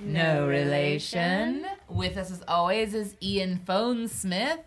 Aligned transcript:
No 0.00 0.46
relation. 0.46 1.66
With 1.88 2.16
us 2.16 2.30
as 2.30 2.42
always 2.48 2.94
is 2.94 3.16
Ian 3.22 3.60
Phone 3.66 4.08
Smith. 4.08 4.60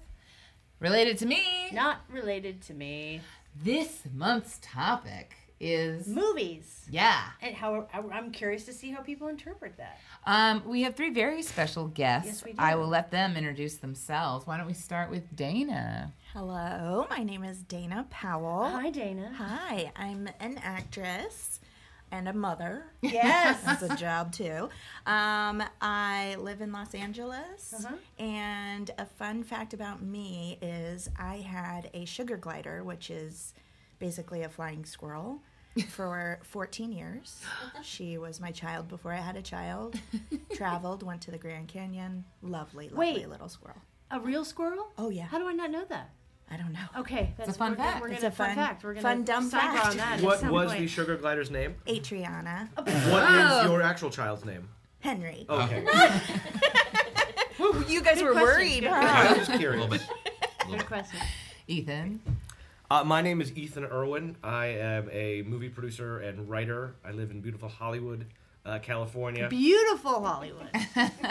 Related 0.79 1.17
to 1.19 1.25
me. 1.25 1.43
Not 1.73 2.01
related 2.09 2.61
to 2.63 2.73
me. 2.73 3.21
This 3.63 4.03
month's 4.13 4.59
topic 4.61 5.35
is 5.59 6.07
Movies. 6.07 6.85
yeah. 6.89 7.29
And 7.41 7.55
how 7.55 7.87
I'm 7.93 8.31
curious 8.31 8.65
to 8.65 8.73
see 8.73 8.91
how 8.91 9.01
people 9.01 9.27
interpret 9.27 9.75
that. 9.77 9.99
Um, 10.27 10.61
we 10.67 10.83
have 10.83 10.95
three 10.95 11.09
very 11.09 11.41
special 11.41 11.87
guests. 11.87 12.27
Yes, 12.27 12.45
we 12.45 12.51
do. 12.51 12.57
I 12.59 12.75
will 12.75 12.87
let 12.87 13.09
them 13.09 13.35
introduce 13.35 13.77
themselves. 13.77 14.45
Why 14.45 14.57
don't 14.57 14.67
we 14.67 14.73
start 14.73 15.09
with 15.09 15.35
Dana? 15.35 16.13
Hello, 16.33 17.07
my 17.09 17.23
name 17.23 17.43
is 17.43 17.57
Dana 17.63 18.05
Powell. 18.11 18.69
Hi, 18.69 18.91
Dana. 18.91 19.31
Hi, 19.35 19.91
I'm 19.95 20.29
an 20.39 20.59
actress 20.61 21.59
and 22.11 22.27
a 22.27 22.33
mother. 22.33 22.85
Yes. 23.01 23.61
That's 23.63 23.83
a 23.83 23.95
job 23.95 24.31
too. 24.31 24.69
Um, 25.05 25.63
I 25.81 26.35
live 26.39 26.61
in 26.61 26.71
Los 26.71 26.93
Angeles, 26.95 27.73
Uh-huh. 27.77 27.95
and 28.17 28.89
a 28.97 29.05
fun 29.05 29.43
fact 29.43 29.73
about 29.73 30.01
me 30.01 30.57
is 30.61 31.09
I 31.19 31.37
had 31.37 31.89
a 31.93 32.05
sugar 32.05 32.37
glider, 32.37 32.83
which 32.83 33.09
is 33.09 33.53
basically 33.99 34.43
a 34.43 34.49
flying 34.49 34.85
squirrel, 34.85 35.41
for 35.89 36.39
14 36.43 36.91
years. 36.91 37.41
She 37.83 38.17
was 38.17 38.39
my 38.39 38.51
child 38.51 38.87
before 38.87 39.13
I 39.13 39.17
had 39.21 39.35
a 39.35 39.41
child. 39.41 39.95
Traveled, 40.55 41.03
went 41.03 41.21
to 41.23 41.31
the 41.31 41.37
Grand 41.37 41.67
Canyon. 41.67 42.23
Lovely, 42.41 42.89
lovely 42.89 42.97
Wait. 43.13 43.29
little 43.29 43.49
squirrel. 43.49 43.81
A 44.09 44.19
real 44.19 44.45
squirrel? 44.45 44.87
Oh 44.97 45.09
yeah, 45.09 45.25
How 45.25 45.37
do 45.37 45.47
I 45.47 45.53
not 45.53 45.69
know 45.69 45.83
that? 45.89 46.09
I 46.49 46.55
don't 46.57 46.71
know. 46.71 46.79
Okay, 46.99 47.33
that's 47.37 47.49
a 47.49 47.53
fun 47.53 47.71
we're 47.71 47.77
fact. 47.77 48.01
We're 48.01 48.07
It's 48.09 48.21
gonna 48.21 48.33
a 48.33 48.35
fun- 48.35 48.55
fact. 48.55 48.83
We're 48.83 48.93
gonna 48.93 49.01
fun 49.01 49.23
dumb 49.25 49.49
sidebar 49.49 49.51
fact. 49.51 49.85
on 49.87 49.97
that. 49.97 50.21
What 50.21 50.43
was 50.49 50.69
point. 50.71 50.79
the 50.81 50.87
sugar 50.87 51.17
glider's 51.17 51.51
name? 51.51 51.75
Adriana 51.87 52.69
What 52.75 52.87
is 52.89 53.65
your 53.69 53.81
actual 53.81 54.09
child's 54.09 54.45
name? 54.45 54.69
Henry. 55.01 55.45
Okay. 55.49 55.83
you 57.87 58.01
guys 58.01 58.21
were 58.21 58.31
question. 58.31 58.41
worried, 58.41 58.79
Good 58.81 58.89
huh? 58.91 59.27
I'm 59.29 59.35
just 59.37 59.51
curious. 59.53 60.07
Good 60.69 60.85
question. 60.85 61.19
Ethan. 61.67 62.19
Uh, 62.89 63.03
my 63.03 63.21
name 63.21 63.41
is 63.41 63.55
Ethan 63.57 63.83
Irwin. 63.85 64.37
I 64.43 64.67
am 64.67 65.09
a 65.11 65.41
movie 65.43 65.69
producer 65.69 66.19
and 66.19 66.49
writer. 66.49 66.95
I 67.05 67.11
live 67.11 67.31
in 67.31 67.41
beautiful 67.41 67.67
Hollywood, 67.67 68.25
uh, 68.65 68.79
California. 68.79 69.49
Beautiful 69.49 70.23
Hollywood. 70.25 70.69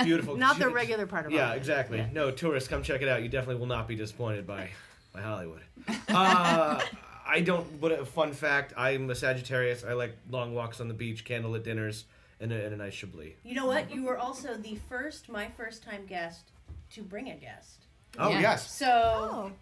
Beautiful. 0.05 0.37
Not 0.37 0.59
the 0.59 0.69
regular 0.69 1.07
part 1.07 1.25
of 1.27 1.33
Yeah, 1.33 1.41
Hollywood. 1.47 1.59
exactly. 1.59 1.97
Yeah. 1.99 2.05
Exactly. 2.05 2.21
No, 2.21 2.31
tourists, 2.31 2.69
come 2.69 2.83
check 2.83 3.01
it 3.01 3.09
out. 3.09 3.23
You 3.23 3.31
definitely 3.31 3.57
will 3.61 3.67
not 3.67 3.89
be 3.89 3.97
disappointed 3.97 4.47
by, 4.47 4.69
by 5.17 5.23
Hollywood. 5.23 5.63
Uh, 6.09 6.81
I 7.27 7.41
don't. 7.41 7.81
But 7.81 7.93
a 7.93 8.05
fun 8.05 8.33
fact: 8.33 8.73
I'm 8.77 9.09
a 9.11 9.15
Sagittarius. 9.15 9.85
I 9.85 9.95
like 9.95 10.17
long 10.31 10.55
walks 10.55 10.81
on 10.81 10.89
the 10.89 10.95
beach, 10.95 11.25
candlelit 11.25 11.65
dinners, 11.65 12.05
and 12.41 12.53
a, 12.53 12.65
and 12.65 12.75
a 12.75 12.77
nice 12.77 12.95
chablis. 12.95 13.33
You 13.45 13.55
know 13.55 13.67
what? 13.67 13.93
You 13.95 14.05
were 14.05 14.19
also 14.19 14.55
the 14.57 14.77
first, 14.89 15.29
my 15.29 15.49
first 15.57 15.83
time 15.83 16.07
guest 16.07 16.51
to 16.93 17.03
bring 17.03 17.31
a 17.31 17.35
guest. 17.37 17.87
Oh 18.19 18.31
Yeah. 18.31 18.41
yes. 18.41 18.71
So, 18.71 18.87
Oh, 18.89 19.53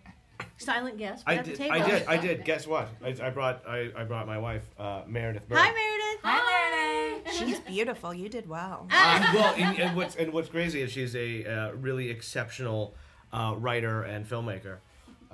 silent 0.58 0.98
guest 0.98 1.24
I 1.26 1.36
at 1.36 1.44
the 1.44 1.50
did, 1.52 1.58
table. 1.58 1.74
I 1.74 1.88
did. 1.90 2.06
I 2.06 2.16
did. 2.16 2.44
Guess 2.50 2.66
what? 2.66 2.88
I, 3.04 3.08
I 3.22 3.30
brought. 3.30 3.62
I, 3.68 3.90
I 3.96 4.04
brought 4.04 4.26
my 4.26 4.38
wife, 4.38 4.64
uh, 4.78 5.02
Meredith. 5.06 5.48
Burr. 5.48 5.56
Hi, 5.56 5.72
Meredith. 5.72 6.20
Hi, 6.24 7.20
Meredith. 7.24 7.34
she's 7.38 7.60
beautiful. 7.60 8.12
You 8.12 8.28
did 8.28 8.48
well. 8.48 8.86
Uh, 8.90 9.30
well, 9.34 9.54
and, 9.56 9.78
and 9.78 9.96
what's 9.96 10.16
and 10.16 10.32
what's 10.32 10.48
crazy 10.48 10.82
is 10.82 10.92
she's 10.92 11.14
a 11.16 11.44
uh, 11.46 11.72
really 11.72 12.10
exceptional 12.10 12.94
uh, 13.32 13.54
writer 13.58 14.02
and 14.02 14.28
filmmaker, 14.28 14.76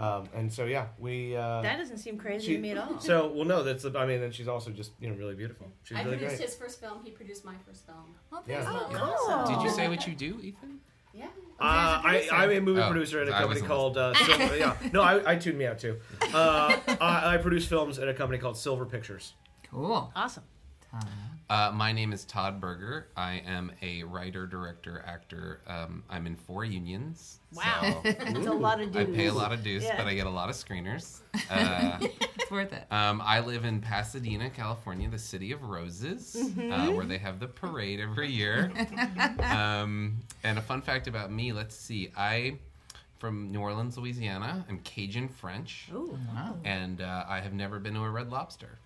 um, 0.00 0.28
and 0.34 0.52
so 0.52 0.64
yeah, 0.64 0.86
we. 0.98 1.36
Uh, 1.36 1.60
That 1.62 1.76
doesn't 1.78 1.98
seem 1.98 2.16
crazy 2.18 2.46
she- 2.46 2.54
to 2.56 2.60
me 2.60 2.70
at 2.70 2.78
all. 2.78 2.98
So 3.00 3.30
well, 3.34 3.44
no, 3.44 3.62
that's. 3.62 3.84
I 3.84 4.06
mean, 4.06 4.22
and 4.22 4.34
she's 4.34 4.48
also 4.48 4.70
just 4.70 4.92
you 5.00 5.08
know 5.10 5.14
really 5.16 5.34
beautiful. 5.34 5.66
She's 5.82 5.96
I 5.98 6.02
really 6.02 6.16
produced 6.16 6.36
great. 6.38 6.48
his 6.48 6.56
first 6.56 6.80
film. 6.80 7.00
He 7.04 7.10
produced 7.10 7.44
my 7.44 7.54
first 7.66 7.86
film. 7.86 8.14
Yeah. 8.48 8.64
Oh, 8.66 9.44
Did 9.54 9.62
you 9.62 9.70
say 9.70 9.88
what 9.88 10.06
you 10.06 10.14
do, 10.14 10.40
Ethan? 10.42 10.80
Yeah. 11.12 11.26
Uh, 11.58 12.00
I, 12.04 12.28
I'm 12.32 12.50
a 12.50 12.60
movie 12.60 12.80
Oh, 12.80 12.88
producer 12.88 13.20
at 13.20 13.28
a 13.28 13.32
company 13.32 13.60
called 13.60 13.98
uh, 13.98 14.14
Silver. 14.14 14.56
Yeah, 14.56 14.76
no, 14.92 15.02
I, 15.02 15.32
I 15.32 15.36
tuned 15.36 15.58
me 15.58 15.66
out 15.66 15.78
too. 15.78 15.98
Uh, 16.32 16.74
I, 17.00 17.34
I 17.34 17.36
produce 17.36 17.66
films 17.66 17.98
at 17.98 18.08
a 18.08 18.14
company 18.14 18.38
called 18.38 18.56
Silver 18.56 18.86
Pictures. 18.86 19.34
Cool. 19.70 20.10
Awesome. 20.16 20.44
Uh, 21.50 21.72
my 21.74 21.90
name 21.90 22.12
is 22.12 22.24
Todd 22.24 22.60
Berger. 22.60 23.08
I 23.16 23.42
am 23.44 23.72
a 23.82 24.04
writer, 24.04 24.46
director, 24.46 25.02
actor. 25.04 25.60
Um, 25.66 26.04
I'm 26.08 26.28
in 26.28 26.36
four 26.36 26.64
unions. 26.64 27.40
Wow. 27.52 27.80
so 27.82 28.00
It's 28.04 28.46
a 28.46 28.52
lot 28.52 28.80
of 28.80 28.92
dues. 28.92 29.02
I 29.08 29.12
pay 29.12 29.26
a 29.26 29.34
lot 29.34 29.50
of 29.50 29.64
dues, 29.64 29.82
Yeah. 29.82 29.96
but 29.96 30.06
I 30.06 30.14
get 30.14 30.28
a 30.28 30.30
lot 30.30 30.48
of 30.48 30.54
screeners. 30.54 31.18
Uh, 31.50 31.98
It's 32.00 32.50
worth 32.52 32.72
it. 32.72 32.86
um, 32.92 33.20
I 33.24 33.40
live 33.40 33.64
in 33.64 33.80
Pasadena, 33.80 34.48
California, 34.50 35.08
the 35.08 35.18
city 35.18 35.50
of 35.50 35.64
roses, 35.64 36.36
Mm-hmm. 36.38 36.72
uh, 36.72 36.90
where 36.92 37.04
they 37.04 37.18
have 37.18 37.40
the 37.40 37.48
parade 37.48 37.98
every 37.98 38.30
year. 38.30 38.70
um, 39.40 40.18
and 40.44 40.56
a 40.56 40.62
fun 40.62 40.80
fact 40.82 41.08
about 41.08 41.32
me 41.32 41.52
let's 41.52 41.74
see. 41.74 42.12
I. 42.16 42.58
From 43.18 43.52
New 43.52 43.60
Orleans, 43.60 43.98
Louisiana. 43.98 44.64
I'm 44.70 44.78
Cajun 44.78 45.28
French, 45.28 45.90
Ooh, 45.92 46.16
Wow. 46.32 46.56
and 46.64 47.02
uh, 47.02 47.24
I 47.28 47.40
have 47.40 47.52
never 47.52 47.78
been 47.78 47.92
to 47.92 48.00
a 48.00 48.08
Red 48.08 48.30
Lobster. 48.30 48.78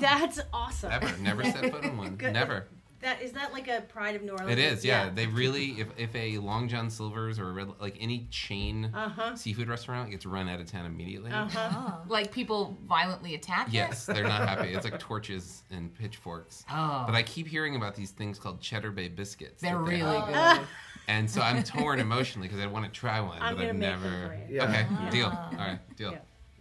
That's 0.00 0.40
awesome. 0.52 0.90
Ever, 0.92 1.16
never 1.22 1.44
set 1.44 1.70
foot 1.70 1.84
in 1.84 1.96
one. 1.96 2.16
Good. 2.16 2.32
Never. 2.32 2.66
That 3.00 3.22
is 3.22 3.30
that 3.32 3.52
like 3.52 3.68
a 3.68 3.82
Pride 3.82 4.16
of 4.16 4.22
New 4.22 4.32
Orleans? 4.32 4.50
It 4.50 4.58
is, 4.58 4.84
yeah. 4.84 5.08
They 5.08 5.28
really, 5.28 5.66
if, 5.80 5.86
if 5.96 6.12
a 6.16 6.38
Long 6.38 6.66
John 6.68 6.90
Silver's 6.90 7.38
or 7.38 7.48
a 7.50 7.52
red, 7.52 7.68
like 7.80 7.96
any 8.00 8.26
chain 8.32 8.90
Uh 8.92 9.08
huh. 9.08 9.36
seafood 9.36 9.68
restaurant 9.68 10.10
gets 10.10 10.26
run 10.26 10.48
out 10.48 10.58
of 10.58 10.66
town 10.66 10.84
immediately. 10.84 11.30
Uh 11.30 11.46
huh. 11.48 11.70
Oh. 11.72 12.00
Like 12.08 12.32
people 12.32 12.76
violently 12.88 13.36
attack 13.36 13.68
it? 13.68 13.74
Yes, 13.74 14.04
they're 14.04 14.24
not 14.24 14.48
happy. 14.48 14.74
It's 14.74 14.82
like 14.84 14.98
torches 14.98 15.62
and 15.70 15.94
pitchforks. 15.94 16.64
Oh. 16.68 17.04
But 17.06 17.14
I 17.14 17.22
keep 17.22 17.46
hearing 17.46 17.76
about 17.76 17.94
these 17.94 18.10
things 18.10 18.36
called 18.36 18.60
Cheddar 18.60 18.90
Bay 18.90 19.06
biscuits. 19.06 19.62
They're 19.62 19.78
that 19.78 19.84
they 19.86 20.02
really 20.02 20.20
have. 20.32 20.58
good. 20.58 20.66
And 21.06 21.30
so 21.30 21.40
I'm 21.40 21.62
torn 21.62 22.00
emotionally 22.00 22.48
because 22.48 22.60
I 22.60 22.66
want 22.66 22.84
to 22.84 22.90
try 22.90 23.20
one, 23.20 23.38
I'm 23.40 23.54
but 23.54 23.64
I've 23.64 23.76
make 23.76 23.80
them 24.00 24.02
never. 24.02 24.26
for 24.26 24.34
you. 24.50 24.56
Yeah. 24.56 24.64
Okay, 24.64 24.86
Ah. 24.90 25.08
deal. 25.10 25.26
All 25.28 25.56
right, 25.56 25.78
deal. 25.96 26.14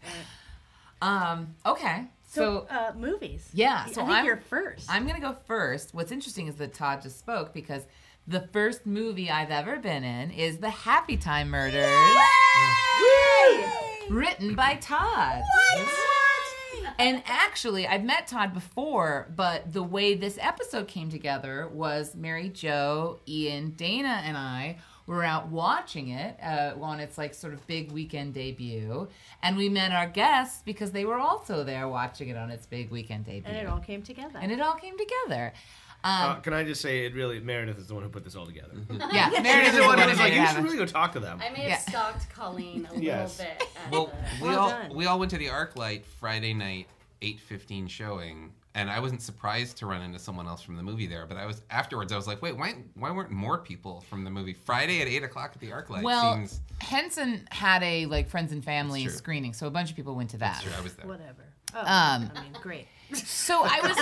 Yeah. 0.04 0.10
Um, 1.02 1.56
okay. 1.66 2.06
So, 2.38 2.68
So, 2.70 2.76
uh, 2.76 2.94
movies. 2.96 3.50
yeah, 3.54 3.84
I 3.86 3.90
so 3.90 4.02
think 4.02 4.10
I'm- 4.10 4.26
you're 4.26 4.38
first. 4.38 4.88
I'm 4.90 5.06
gonna 5.08 5.20
go 5.20 5.36
first. 5.48 5.94
What's 5.94 6.12
interesting 6.12 6.48
is 6.48 6.56
that 6.56 6.74
Todd 6.74 7.02
just 7.02 7.20
spoke 7.20 7.54
because 7.54 7.84
the 8.28 8.42
first 8.54 8.86
movie 8.86 9.30
I've 9.30 9.52
ever 9.52 9.78
been 9.78 10.04
in 10.04 10.32
is 10.32 10.58
The 10.58 10.70
Happy 10.70 11.18
Time 11.18 11.50
Murders, 11.50 11.88
written 14.10 14.56
by 14.56 14.76
Todd. 14.76 15.44
What? 15.76 16.94
And 17.00 17.22
actually, 17.28 17.88
I've 17.88 18.04
met 18.04 18.28
Todd 18.28 18.54
before, 18.54 19.32
but 19.36 19.72
the 19.74 19.84
way 19.84 20.16
this 20.16 20.38
episode 20.42 20.88
came 20.88 21.10
together 21.10 21.68
was 21.68 22.16
Mary 22.16 22.50
Jo, 22.50 23.20
Ian, 23.28 23.72
Dana, 23.72 24.22
and 24.26 24.36
I 24.36 24.78
were 25.08 25.24
out 25.24 25.48
watching 25.48 26.10
it 26.10 26.38
uh, 26.44 26.74
on 26.82 27.00
its 27.00 27.18
like 27.18 27.34
sort 27.34 27.54
of 27.54 27.66
big 27.66 27.92
weekend 27.92 28.34
debut, 28.36 29.08
and 29.42 29.58
we 29.58 29.70
met 29.70 29.92
our 29.92 30.08
guests 30.08 30.62
because 30.66 30.92
they 30.92 31.06
were 31.06 31.18
also 31.18 31.64
there 31.64 31.88
watching 31.88 32.30
it 32.30 32.38
on 32.38 32.52
its 32.52 32.66
big 32.68 32.92
weekend 32.92 33.26
debut, 33.26 33.44
and 33.50 33.58
it 33.58 33.66
all 33.68 33.80
came 33.80 34.02
together. 34.04 34.38
and 34.42 34.52
it 34.52 34.60
all 34.62 34.76
came 34.76 34.96
together. 34.98 35.54
Um, 36.04 36.12
Uh, 36.32 36.36
can 36.42 36.54
I 36.54 36.64
just 36.64 36.80
say 36.82 37.06
it 37.06 37.16
really 37.16 37.40
Meredith 37.40 37.80
is 37.80 37.88
the 37.88 37.96
one 37.96 38.04
who 38.04 38.10
put 38.10 38.24
this 38.24 38.36
all 38.36 38.46
together. 38.46 38.70
yeah, 39.12 39.30
She's 39.32 39.42
Meredith 39.42 39.74
the 39.74 39.80
is 39.82 39.86
one 39.88 39.96
the 39.98 40.04
who 40.04 40.10
was 40.10 40.20
like, 40.20 40.30
you 40.34 40.38
should 40.40 40.46
happen. 40.48 40.64
really 40.66 40.78
go 40.78 40.86
talk 40.86 41.14
to 41.14 41.20
them. 41.20 41.40
I 41.44 41.50
may 41.50 41.62
have 41.62 41.70
Yeah. 41.70 41.78
stalked 41.80 42.30
Colleen 42.30 42.88
a 42.94 43.00
Yes. 43.00 43.40
little 43.40 43.56
bit. 43.58 43.68
Well, 43.92 44.06
the, 44.40 44.44
we 44.44 44.50
Well 44.50 44.60
all 44.60 44.70
done. 44.70 44.94
we 44.96 45.06
all 45.08 45.18
went 45.20 45.32
to 45.32 45.38
the 45.40 45.48
ArcLight 45.48 46.04
Friday 46.06 46.54
night, 46.54 46.88
eight 47.24 47.40
fifteen 47.40 47.88
showing, 47.88 48.52
and 48.78 48.90
I 48.92 49.00
wasn't 49.00 49.22
surprised 49.22 49.78
to 49.78 49.88
run 49.88 50.02
into 50.02 50.20
someone 50.20 50.48
else 50.48 50.62
from 50.62 50.78
the 50.78 50.84
movie 50.84 51.08
there. 51.08 51.26
But 51.26 51.38
I 51.38 51.46
was 51.46 51.62
afterwards. 51.70 52.14
I 52.14 52.16
was 52.16 52.28
like, 52.28 52.42
wait, 52.42 52.56
why 52.56 52.76
why 52.94 53.12
weren't 53.12 53.32
more 53.32 53.58
people 53.58 54.02
from 54.10 54.24
the 54.24 54.30
movie 54.30 54.54
Friday 54.54 55.02
at 55.02 55.08
eight 55.08 55.24
o'clock 55.24 55.52
at 55.56 55.60
the 55.60 55.70
ArcLight? 55.72 56.04
Well, 56.04 56.36
seems 56.36 56.62
Henson 56.80 57.48
had 57.52 57.82
a 57.84 58.06
like 58.06 58.30
friends 58.30 58.52
and 58.52 58.64
family 58.64 59.08
screening, 59.10 59.54
so 59.54 59.68
a 59.68 59.72
bunch 59.72 59.90
of 59.90 59.96
people 59.96 60.16
went 60.16 60.30
to 60.30 60.38
that. 60.38 60.62
sure 60.62 60.72
I 60.78 60.82
was 60.82 60.94
there. 60.94 61.08
Whatever. 61.08 61.44
Oh, 61.76 61.80
Um, 61.80 62.32
I 62.36 62.44
mean, 62.44 62.54
great. 62.62 62.88
So 63.14 63.62
I 63.64 63.80
was. 63.82 63.98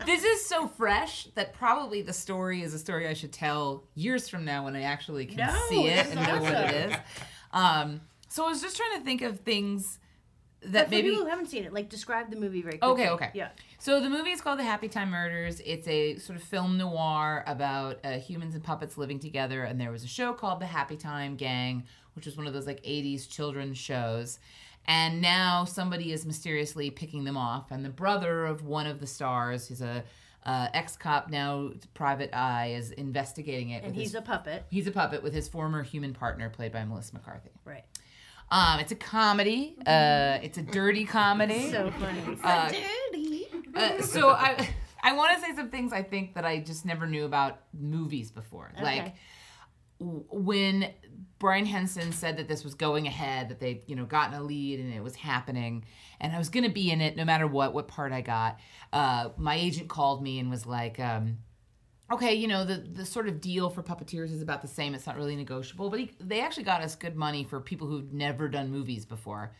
this 0.06 0.24
is 0.24 0.46
so 0.46 0.68
fresh 0.68 1.24
that 1.34 1.54
probably 1.54 2.02
the 2.02 2.12
story 2.12 2.62
is 2.62 2.72
a 2.74 2.78
story 2.78 3.08
I 3.08 3.14
should 3.14 3.32
tell 3.32 3.84
years 3.94 4.28
from 4.28 4.44
now 4.44 4.64
when 4.64 4.74
I 4.76 4.82
actually 4.82 5.26
can 5.26 5.38
No, 5.46 5.54
see 5.68 5.86
it 5.88 6.06
and 6.06 6.20
is 6.20 6.26
know 6.26 6.42
what 6.42 6.52
it 6.52 6.74
is. 6.90 6.96
Um, 7.52 8.00
so 8.28 8.44
I 8.46 8.48
was 8.48 8.60
just 8.60 8.76
trying 8.76 8.98
to 8.98 9.04
think 9.04 9.22
of 9.22 9.40
things 9.40 9.98
But 9.98 10.03
that 10.66 10.86
for 10.86 10.90
maybe. 10.90 11.10
people 11.10 11.24
who 11.24 11.30
haven't 11.30 11.46
seen 11.46 11.64
it, 11.64 11.72
like 11.72 11.88
describe 11.88 12.30
the 12.30 12.36
movie 12.36 12.62
very 12.62 12.78
quickly. 12.78 13.04
Okay, 13.04 13.10
okay. 13.10 13.30
Yeah. 13.34 13.48
So 13.78 14.00
the 14.00 14.10
movie 14.10 14.30
is 14.30 14.40
called 14.40 14.58
The 14.58 14.64
Happy 14.64 14.88
Time 14.88 15.10
Murders. 15.10 15.60
It's 15.64 15.86
a 15.88 16.16
sort 16.16 16.38
of 16.38 16.44
film 16.44 16.78
noir 16.78 17.44
about 17.46 17.98
uh, 18.04 18.12
humans 18.12 18.54
and 18.54 18.64
puppets 18.64 18.96
living 18.96 19.18
together. 19.18 19.64
And 19.64 19.80
there 19.80 19.90
was 19.90 20.04
a 20.04 20.08
show 20.08 20.32
called 20.32 20.60
The 20.60 20.66
Happy 20.66 20.96
Time 20.96 21.36
Gang, 21.36 21.84
which 22.14 22.26
was 22.26 22.36
one 22.36 22.46
of 22.46 22.52
those 22.52 22.66
like 22.66 22.82
80s 22.82 23.28
children's 23.28 23.78
shows. 23.78 24.38
And 24.86 25.20
now 25.20 25.64
somebody 25.64 26.12
is 26.12 26.26
mysteriously 26.26 26.90
picking 26.90 27.24
them 27.24 27.36
off. 27.36 27.70
And 27.70 27.84
the 27.84 27.90
brother 27.90 28.44
of 28.44 28.64
one 28.64 28.86
of 28.86 29.00
the 29.00 29.06
stars, 29.06 29.68
who's 29.68 29.80
a 29.80 30.04
uh, 30.44 30.68
ex-cop 30.74 31.30
now 31.30 31.70
private 31.94 32.34
eye, 32.34 32.74
is 32.76 32.90
investigating 32.90 33.70
it. 33.70 33.82
And 33.82 33.94
he's 33.94 34.08
his, 34.08 34.16
a 34.16 34.22
puppet. 34.22 34.64
he's 34.70 34.86
a 34.86 34.90
puppet 34.90 35.22
with 35.22 35.32
his 35.32 35.48
former 35.48 35.82
human 35.82 36.12
partner, 36.12 36.50
played 36.50 36.72
by 36.72 36.84
Melissa 36.84 37.14
McCarthy. 37.14 37.50
Right. 37.64 37.84
Um, 38.54 38.78
it's 38.78 38.92
a 38.92 38.96
comedy. 38.96 39.74
Uh, 39.84 40.38
it's 40.42 40.58
a 40.58 40.62
dirty 40.62 41.04
comedy. 41.04 41.70
So 41.72 41.90
funny. 41.90 42.38
Uh, 42.42 42.68
Uh, 43.74 44.00
so 44.02 44.28
I 44.30 44.68
I 45.02 45.12
want 45.14 45.34
to 45.34 45.44
say 45.44 45.54
some 45.56 45.70
things 45.70 45.92
I 45.92 46.02
think 46.04 46.34
that 46.36 46.44
I 46.44 46.60
just 46.60 46.84
never 46.86 47.06
knew 47.06 47.24
about 47.24 47.58
movies 47.78 48.30
before. 48.30 48.72
Like 48.80 49.16
w- 49.98 50.24
when 50.30 50.90
Brian 51.40 51.66
Henson 51.66 52.12
said 52.12 52.36
that 52.36 52.46
this 52.46 52.62
was 52.62 52.74
going 52.74 53.08
ahead, 53.08 53.48
that 53.48 53.58
they 53.58 53.82
you 53.88 53.96
know 53.96 54.04
gotten 54.04 54.34
a 54.34 54.42
lead 54.42 54.78
and 54.78 54.94
it 54.94 55.02
was 55.02 55.16
happening, 55.16 55.84
and 56.20 56.32
I 56.32 56.38
was 56.38 56.48
gonna 56.48 56.70
be 56.70 56.92
in 56.92 57.00
it 57.00 57.16
no 57.16 57.24
matter 57.24 57.48
what 57.48 57.74
what 57.74 57.88
part 57.88 58.12
I 58.12 58.20
got. 58.20 58.60
Uh, 58.92 59.30
my 59.36 59.56
agent 59.56 59.88
called 59.88 60.22
me 60.22 60.38
and 60.38 60.48
was 60.48 60.64
like. 60.64 61.00
Um, 61.00 61.38
okay, 62.12 62.34
you 62.34 62.46
know, 62.48 62.64
the, 62.64 62.76
the 62.76 63.04
sort 63.06 63.28
of 63.28 63.40
deal 63.40 63.70
for 63.70 63.82
puppeteers 63.82 64.32
is 64.32 64.42
about 64.42 64.62
the 64.62 64.68
same. 64.68 64.94
It's 64.94 65.06
not 65.06 65.16
really 65.16 65.36
negotiable, 65.36 65.90
but 65.90 66.00
he, 66.00 66.10
they 66.20 66.40
actually 66.40 66.64
got 66.64 66.82
us 66.82 66.94
good 66.94 67.16
money 67.16 67.44
for 67.44 67.60
people 67.60 67.86
who've 67.88 68.12
never 68.12 68.48
done 68.48 68.70
movies 68.70 69.04
before. 69.04 69.52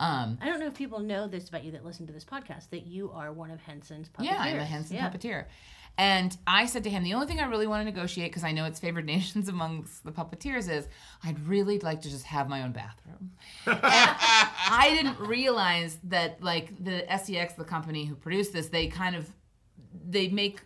Um, 0.00 0.38
I 0.42 0.46
don't 0.46 0.58
know 0.58 0.66
if 0.66 0.74
people 0.74 0.98
know 0.98 1.28
this 1.28 1.48
about 1.48 1.62
you 1.64 1.70
that 1.72 1.84
listen 1.84 2.06
to 2.08 2.12
this 2.12 2.24
podcast 2.24 2.70
that 2.70 2.84
you 2.86 3.12
are 3.12 3.32
one 3.32 3.50
of 3.52 3.60
Henson's 3.60 4.08
puppeteers. 4.08 4.24
yeah, 4.24 4.36
I'm 4.38 4.58
a 4.58 4.64
Henson 4.64 4.96
Yeah. 4.96 5.08
puppeteer. 5.08 5.44
And 5.96 6.36
I 6.48 6.66
said 6.66 6.82
to 6.82 6.90
him, 6.90 7.04
the 7.04 7.14
only 7.14 7.28
thing 7.28 7.38
I 7.38 7.44
really 7.46 7.68
want 7.68 7.82
to 7.82 7.84
negotiate, 7.84 8.32
because 8.32 8.42
I 8.42 8.50
know 8.50 8.64
it's 8.64 8.80
favored 8.80 9.04
nations 9.14 9.48
amongst 9.48 10.02
the 10.02 10.10
puppeteers, 10.10 10.68
is 10.68 10.88
I'd 11.22 11.38
really 11.46 11.78
like 11.78 12.02
to 12.02 12.10
just 12.10 12.24
have 12.24 12.48
my 12.48 12.62
own 12.62 12.72
bathroom. 12.72 13.30
and 13.66 13.78
I 13.84 14.88
didn't 15.00 15.20
realize 15.20 15.96
that, 16.04 16.42
like, 16.42 16.72
the 16.84 17.04
STX, 17.08 17.54
the 17.54 17.62
company 17.64 18.04
who 18.04 18.16
produced 18.16 18.52
this, 18.52 18.66
they 18.70 18.88
kind 18.88 19.14
of, 19.14 19.30
they 20.08 20.26
make 20.26 20.62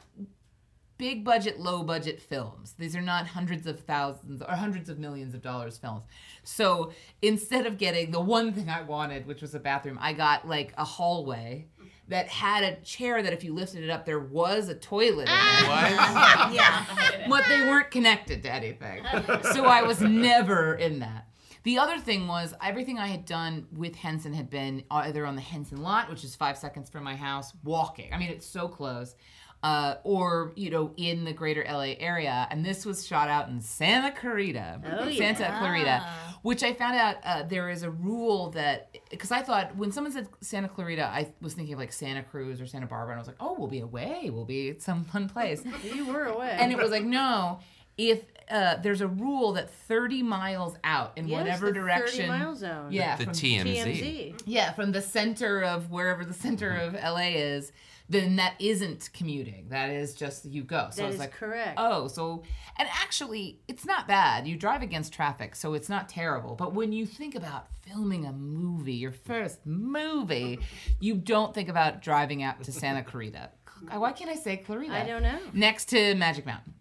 big 0.99 1.25
budget, 1.25 1.59
low 1.61 1.83
budget 1.83 2.21
films. 2.21 2.75
These 2.77 2.95
are 2.97 3.01
not 3.01 3.29
hundreds 3.29 3.67
of 3.67 3.81
thousands 3.81 4.43
or 4.43 4.55
hundreds 4.55 4.89
of 4.89 4.99
millions 4.99 5.33
of 5.33 5.41
dollars 5.41 5.79
films. 5.79 6.05
So 6.43 6.93
instead 7.23 7.67
of 7.67 7.79
getting 7.79 8.11
the 8.11 8.21
one 8.21 8.53
thing 8.53 8.69
I 8.69 8.83
wanted, 8.83 9.27
which 9.27 9.41
was 9.41 9.55
a 9.55 9.61
bathroom, 9.61 9.99
I 10.01 10.13
got 10.13 10.47
like 10.47 10.75
a 10.77 10.85
hallway 10.85 11.67
that 12.09 12.29
had 12.29 12.65
a 12.65 12.77
chair 12.81 13.23
that 13.23 13.33
if 13.33 13.45
you 13.45 13.55
lifted 13.55 13.85
it 13.85 13.91
up, 13.91 14.05
there 14.07 14.19
was 14.19 14.69
a 14.69 14.75
toilet 14.75 15.29
in 15.29 15.35
it. 15.35 15.69
What? 15.69 16.53
Yeah. 16.53 16.85
But 17.29 17.45
they 17.47 17.61
weren't 17.61 17.91
connected 17.91 18.43
to 18.45 18.53
anything. 18.53 19.05
So 19.53 19.67
I 19.67 19.83
was 19.83 20.01
never 20.01 20.75
in 20.75 21.01
that. 21.01 21.29
The 21.65 21.79
other 21.79 21.99
thing 21.99 22.27
was 22.27 22.55
everything 22.65 22.99
I 22.99 23.09
had 23.09 23.27
done 23.27 23.67
with 23.77 23.95
Henson 23.95 24.33
had 24.33 24.49
been 24.49 24.85
either 24.91 25.27
on 25.27 25.35
the 25.37 25.43
Henson 25.43 25.83
lot, 25.83 26.09
which 26.09 26.25
is 26.25 26.35
five 26.35 26.57
seconds 26.57 26.89
from 26.89 27.05
my 27.05 27.15
house, 27.15 27.53
walking. 27.63 28.15
I 28.15 28.17
mean, 28.17 28.31
it's 28.31 28.47
so 28.47 28.69
close. 28.69 29.15
Uh, 29.61 29.97
or 30.05 30.53
you 30.55 30.71
know, 30.71 30.93
in 30.97 31.25
the 31.25 31.33
greater 31.33 31.65
LA 31.69 31.95
area, 31.99 32.47
and 32.51 32.65
this 32.65 32.87
was 32.87 33.05
shot 33.05 33.29
out 33.29 33.49
in 33.49 33.61
Santa 33.61 34.13
Clarita, 34.13 34.81
Oh, 35.01 35.11
Santa 35.11 35.41
yeah. 35.43 35.59
Clarita, 35.59 36.07
which 36.43 36.63
I 36.63 36.73
found 36.75 36.95
out 36.97 37.17
uh, 37.25 37.43
there 37.43 37.69
is 37.69 37.83
a 37.83 37.91
rule 37.91 38.51
that 38.51 38.97
because 39.11 39.33
I 39.33 39.43
thought 39.43 39.75
when 39.77 39.91
someone 39.91 40.13
said 40.13 40.29
Santa 40.41 40.69
Clarita, 40.69 41.05
I 41.05 41.33
was 41.41 41.55
thinking 41.55 41.75
of 41.75 41.81
like 41.81 41.93
Santa 41.93 42.23
Cruz 42.23 42.61
or 42.61 42.67
Santa 42.69 42.87
Barbara, 42.87 43.15
and 43.15 43.19
I 43.19 43.21
was 43.21 43.27
like, 43.27 43.37
oh, 43.41 43.57
we'll 43.59 43.67
be 43.67 43.81
away, 43.81 44.31
we'll 44.33 44.45
be 44.45 44.71
at 44.71 44.81
some 44.81 45.05
fun 45.05 45.29
place. 45.29 45.65
You 45.83 46.07
were 46.07 46.27
away. 46.27 46.57
and 46.59 46.71
it 46.71 46.79
was 46.79 46.93
like 46.93 47.03
no. 47.05 47.59
If 47.97 48.23
uh, 48.51 48.77
there's 48.83 49.01
a 49.01 49.09
rule 49.09 49.53
that 49.53 49.71
30 49.71 50.23
miles 50.23 50.77
out 50.85 51.13
in 51.17 51.29
Yes, 51.29 51.39
whatever 51.39 51.67
the 51.67 51.73
direction 51.73 52.27
30 52.27 52.29
mile 52.29 52.55
zone. 52.57 52.93
yeah 52.93 53.17
The 53.17 53.25
from, 53.25 53.33
TMZ. 53.35 53.85
TMZ. 53.85 54.43
yeah 54.47 54.73
from 54.73 54.93
the 54.93 55.03
center 55.03 55.63
of 55.63 55.91
wherever 55.91 56.25
the 56.25 56.35
center 56.35 56.71
Mm-hmm. 56.71 56.97
of 56.97 57.03
la 57.03 57.19
is 57.19 57.73
then 58.11 58.37
that 58.37 58.55
isn't 58.59 59.11
commuting 59.13 59.67
that 59.69 59.91
is 59.91 60.15
just 60.15 60.47
you 60.47 60.63
go 60.65 60.89
so 60.91 61.03
That 61.03 61.07
it's 61.09 61.15
is 61.17 61.21
like 61.21 61.33
correct. 61.33 61.75
oh 61.77 62.09
so 62.09 62.43
and 62.79 62.89
actually 63.03 63.61
it's 63.69 63.85
not 63.85 64.09
bad 64.09 64.47
you 64.49 64.57
drive 64.57 64.81
against 64.83 65.13
traffic 65.13 65.55
so 65.55 65.75
it's 65.75 65.91
not 65.91 66.09
terrible 66.09 66.55
but 66.55 66.73
when 66.73 66.91
you 66.93 67.05
think 67.05 67.35
about 67.35 67.67
filming 67.83 68.25
a 68.25 68.33
movie 68.33 68.95
your 68.95 69.13
first 69.13 69.67
movie 69.67 70.59
you 71.01 71.15
don't 71.17 71.55
think 71.55 71.69
about 71.69 72.01
driving 72.01 72.43
out 72.43 72.63
to 72.65 72.73
santa 72.73 73.03
clarita 73.11 73.51
why 73.97 74.11
can't 74.13 74.31
i 74.31 74.35
say 74.35 74.57
clarita 74.57 74.93
I 74.95 75.05
don't 75.07 75.23
know. 75.23 75.39
next 75.53 75.91
to 75.91 76.15
magic 76.15 76.47
mountain 76.47 76.73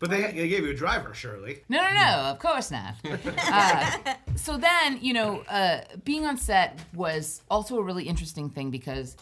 But 0.00 0.10
they, 0.10 0.22
they 0.32 0.48
gave 0.48 0.64
you 0.64 0.70
a 0.70 0.74
driver, 0.74 1.14
surely. 1.14 1.62
no, 1.68 1.78
no, 1.78 1.94
no, 1.94 2.16
of 2.30 2.38
course 2.40 2.70
not. 2.72 2.94
Uh, 3.52 4.14
so 4.36 4.56
then, 4.56 4.98
you 5.02 5.12
know, 5.12 5.40
uh, 5.42 5.82
being 6.04 6.24
on 6.24 6.36
set 6.36 6.78
was 6.94 7.42
also 7.50 7.78
a 7.78 7.82
really 7.82 8.04
interesting 8.04 8.48
thing 8.48 8.70
because 8.70 9.16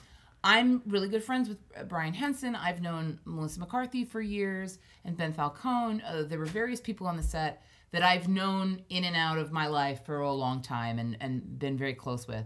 I'm 0.44 0.82
really 0.86 1.08
good 1.08 1.24
friends 1.24 1.48
with 1.48 1.58
uh, 1.76 1.82
Brian 1.84 2.14
Henson. 2.14 2.54
I've 2.54 2.80
known 2.80 3.18
Melissa 3.24 3.60
McCarthy 3.60 4.04
for 4.04 4.20
years 4.20 4.78
and 5.04 5.16
Ben 5.16 5.32
Falcone. 5.32 6.02
Uh, 6.06 6.22
there 6.22 6.38
were 6.38 6.46
various 6.46 6.80
people 6.80 7.06
on 7.06 7.16
the 7.16 7.22
set 7.22 7.62
that 7.90 8.02
I've 8.02 8.28
known 8.28 8.82
in 8.88 9.04
and 9.04 9.16
out 9.16 9.38
of 9.38 9.50
my 9.50 9.66
life 9.66 10.04
for 10.04 10.20
a 10.20 10.32
long 10.32 10.62
time 10.62 10.98
and, 10.98 11.16
and 11.20 11.58
been 11.58 11.76
very 11.76 11.94
close 11.94 12.28
with. 12.28 12.44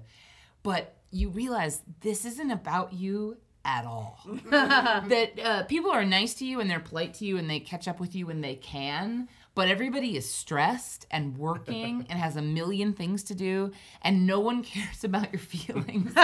But 0.62 0.96
you 1.10 1.28
realize 1.28 1.82
this 2.00 2.24
isn't 2.24 2.50
about 2.50 2.92
you 2.92 3.36
at 3.64 3.84
all. 3.84 4.18
that 4.50 5.30
uh, 5.42 5.62
people 5.64 5.90
are 5.90 6.04
nice 6.04 6.34
to 6.34 6.44
you 6.44 6.60
and 6.60 6.70
they're 6.70 6.80
polite 6.80 7.14
to 7.14 7.24
you 7.24 7.38
and 7.38 7.48
they 7.48 7.60
catch 7.60 7.88
up 7.88 8.00
with 8.00 8.14
you 8.14 8.26
when 8.26 8.40
they 8.40 8.54
can. 8.54 9.28
But 9.54 9.68
everybody 9.68 10.16
is 10.16 10.28
stressed 10.28 11.06
and 11.10 11.36
working 11.36 12.06
and 12.08 12.18
has 12.18 12.36
a 12.36 12.42
million 12.42 12.94
things 12.94 13.22
to 13.24 13.34
do, 13.34 13.72
and 14.00 14.26
no 14.26 14.40
one 14.40 14.62
cares 14.64 15.04
about 15.04 15.30
your 15.30 15.40
feelings. 15.40 16.14
and 16.16 16.22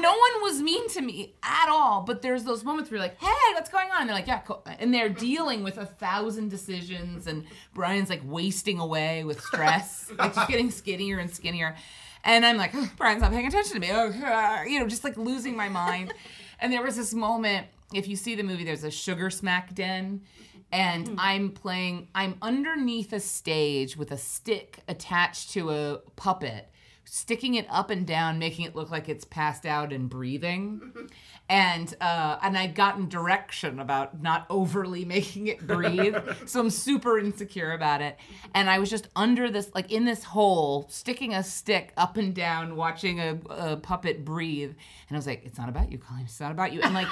no 0.00 0.10
one 0.10 0.42
was 0.42 0.62
mean 0.62 0.88
to 0.90 1.02
me 1.02 1.34
at 1.42 1.68
all. 1.68 2.02
But 2.02 2.22
there's 2.22 2.44
those 2.44 2.64
moments 2.64 2.90
where 2.90 2.96
you're 2.96 3.06
like, 3.06 3.20
"Hey, 3.20 3.52
what's 3.52 3.68
going 3.68 3.90
on?" 3.90 4.00
And 4.00 4.08
they're 4.08 4.16
like, 4.16 4.26
"Yeah," 4.26 4.40
cool. 4.40 4.64
and 4.78 4.94
they're 4.94 5.10
dealing 5.10 5.62
with 5.62 5.76
a 5.76 5.84
thousand 5.84 6.48
decisions, 6.48 7.26
and 7.26 7.44
Brian's 7.74 8.08
like 8.08 8.22
wasting 8.24 8.78
away 8.78 9.22
with 9.24 9.38
stress, 9.42 10.10
like 10.18 10.34
just 10.34 10.48
getting 10.48 10.70
skinnier 10.70 11.18
and 11.18 11.30
skinnier. 11.30 11.76
And 12.24 12.46
I'm 12.46 12.56
like, 12.56 12.72
oh, 12.74 12.90
Brian's 12.96 13.22
not 13.22 13.32
paying 13.32 13.46
attention 13.46 13.74
to 13.74 13.80
me. 13.80 13.90
Oh, 13.90 14.12
ah," 14.24 14.62
you 14.62 14.78
know, 14.78 14.86
just 14.86 15.04
like 15.04 15.16
losing 15.16 15.56
my 15.56 15.68
mind. 15.68 16.12
And 16.60 16.72
there 16.72 16.80
was 16.84 16.94
this 16.94 17.12
moment. 17.12 17.66
If 17.92 18.06
you 18.06 18.14
see 18.14 18.36
the 18.36 18.44
movie, 18.44 18.62
there's 18.62 18.84
a 18.84 18.90
sugar 18.90 19.30
smack 19.30 19.74
den. 19.74 20.22
And 20.70 21.16
I'm 21.18 21.50
playing, 21.50 22.06
I'm 22.14 22.36
underneath 22.40 23.12
a 23.12 23.18
stage 23.18 23.96
with 23.96 24.12
a 24.12 24.16
stick 24.16 24.78
attached 24.86 25.50
to 25.54 25.70
a 25.70 25.98
puppet, 26.14 26.70
sticking 27.04 27.56
it 27.56 27.66
up 27.68 27.90
and 27.90 28.06
down, 28.06 28.38
making 28.38 28.64
it 28.64 28.76
look 28.76 28.92
like 28.92 29.08
it's 29.08 29.24
passed 29.24 29.66
out 29.66 29.92
and 29.92 30.08
breathing. 30.08 30.92
And 31.52 31.94
uh, 32.00 32.38
and 32.40 32.56
I'd 32.56 32.74
gotten 32.74 33.10
direction 33.10 33.78
about 33.78 34.22
not 34.22 34.46
overly 34.48 35.04
making 35.16 35.48
it 35.48 35.66
breathe, 35.66 36.16
so 36.46 36.60
I'm 36.60 36.70
super 36.70 37.18
insecure 37.18 37.72
about 37.72 38.00
it. 38.00 38.16
And 38.54 38.70
I 38.70 38.78
was 38.78 38.88
just 38.88 39.08
under 39.14 39.50
this, 39.50 39.70
like 39.74 39.92
in 39.92 40.06
this 40.06 40.24
hole, 40.24 40.86
sticking 40.88 41.34
a 41.34 41.42
stick 41.42 41.92
up 41.98 42.16
and 42.16 42.34
down, 42.34 42.74
watching 42.74 43.20
a, 43.20 43.38
a 43.50 43.76
puppet 43.76 44.24
breathe. 44.24 44.70
And 45.08 45.16
I 45.16 45.18
was 45.18 45.26
like, 45.26 45.42
"It's 45.44 45.58
not 45.58 45.68
about 45.68 45.92
you, 45.92 45.98
Colleen. 45.98 46.24
It's 46.24 46.40
not 46.40 46.52
about 46.52 46.72
you." 46.72 46.80
And 46.80 46.94
like 46.94 47.08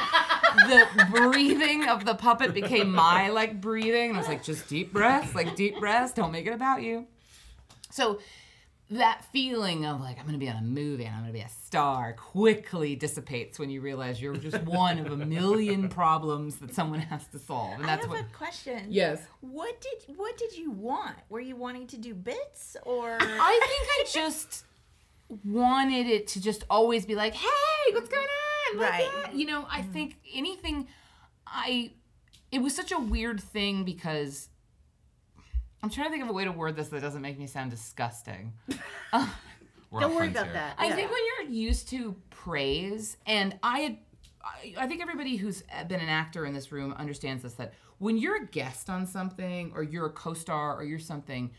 the 0.68 0.86
breathing 1.12 1.86
of 1.86 2.06
the 2.06 2.14
puppet 2.14 2.54
became 2.54 2.90
my 2.94 3.28
like 3.28 3.60
breathing, 3.60 4.08
and 4.08 4.16
I 4.16 4.20
was 4.20 4.28
like, 4.28 4.42
"Just 4.42 4.70
deep 4.70 4.90
breaths, 4.90 5.34
like 5.34 5.54
deep 5.54 5.78
breaths. 5.78 6.14
Don't 6.14 6.32
make 6.32 6.46
it 6.46 6.54
about 6.54 6.82
you." 6.82 7.06
So 7.90 8.20
that 8.90 9.24
feeling 9.32 9.86
of 9.86 10.00
like 10.00 10.18
I'm 10.18 10.26
gonna 10.26 10.38
be 10.38 10.48
on 10.48 10.56
a 10.56 10.62
movie 10.62 11.04
and 11.04 11.14
I'm 11.14 11.22
gonna 11.22 11.32
be 11.32 11.40
a 11.40 11.48
star 11.48 12.12
quickly 12.14 12.96
dissipates 12.96 13.58
when 13.58 13.70
you 13.70 13.80
realize 13.80 14.20
you're 14.20 14.34
just 14.34 14.62
one 14.64 14.98
of 14.98 15.12
a 15.12 15.16
million 15.16 15.88
problems 15.88 16.56
that 16.56 16.74
someone 16.74 17.00
has 17.00 17.26
to 17.28 17.38
solve, 17.38 17.74
and 17.74 17.84
I 17.84 17.86
that's 17.86 18.02
have 18.02 18.10
what. 18.10 18.20
a 18.22 18.36
question. 18.36 18.86
Yes, 18.88 19.20
What 19.40 19.80
did 19.80 20.16
what 20.16 20.36
did 20.36 20.56
you 20.56 20.70
want? 20.72 21.16
Were 21.28 21.40
you 21.40 21.56
wanting 21.56 21.86
to 21.88 21.96
do 21.98 22.14
bits 22.14 22.76
or 22.84 23.16
I 23.20 23.60
think 23.68 23.88
I 24.00 24.26
just 24.28 24.64
wanted 25.44 26.06
it 26.06 26.26
to 26.28 26.40
just 26.42 26.64
always 26.68 27.06
be 27.06 27.14
like, 27.14 27.34
"Hey, 27.34 27.92
what's 27.92 28.08
going 28.08 28.22
on?" 28.26 28.78
Like, 28.78 28.90
Right. 28.92 29.08
yeah. 29.26 29.32
You 29.32 29.46
know, 29.46 29.66
I 29.70 29.80
mm-hmm. 29.80 29.92
think 29.92 30.16
anything. 30.34 30.88
I. 31.46 31.92
It 32.52 32.60
was 32.62 32.74
such 32.74 32.92
a 32.92 32.98
weird 32.98 33.40
thing 33.40 33.84
because. 33.84 34.48
I'm 35.82 35.90
trying 35.90 36.06
to 36.08 36.10
think 36.10 36.22
of 36.22 36.28
a 36.28 36.32
way 36.32 36.44
to 36.44 36.52
word 36.52 36.76
this 36.76 36.88
that 36.88 37.00
doesn't 37.00 37.22
make 37.22 37.38
me 37.38 37.46
sound 37.46 37.70
disgusting. 37.70 38.52
We're 39.90 40.00
Don't 40.00 40.14
worry 40.14 40.28
about 40.28 40.44
here. 40.44 40.52
that. 40.54 40.74
I 40.78 40.88
Yeah. 40.88 40.94
think 40.94 41.10
when 41.10 41.20
you're 41.26 41.50
used 41.50 41.88
to 41.88 42.14
praise, 42.30 43.16
and 43.26 43.58
I 43.62 43.80
had, 43.80 43.98
I, 44.44 44.74
I 44.78 44.86
think 44.86 45.02
everybody 45.02 45.36
who's 45.36 45.62
been 45.88 46.00
an 46.00 46.08
actor 46.08 46.46
in 46.46 46.54
this 46.54 46.70
room 46.70 46.92
understands 46.92 47.42
this 47.42 47.54
that 47.54 47.72
when 47.98 48.16
you're 48.16 48.36
a 48.42 48.46
guest 48.46 48.88
on 48.88 49.06
something, 49.06 49.72
or 49.74 49.82
you're 49.82 50.06
a 50.06 50.10
co-star, 50.12 50.76
or 50.76 50.84
you're 50.84 50.98
something, 51.00 51.50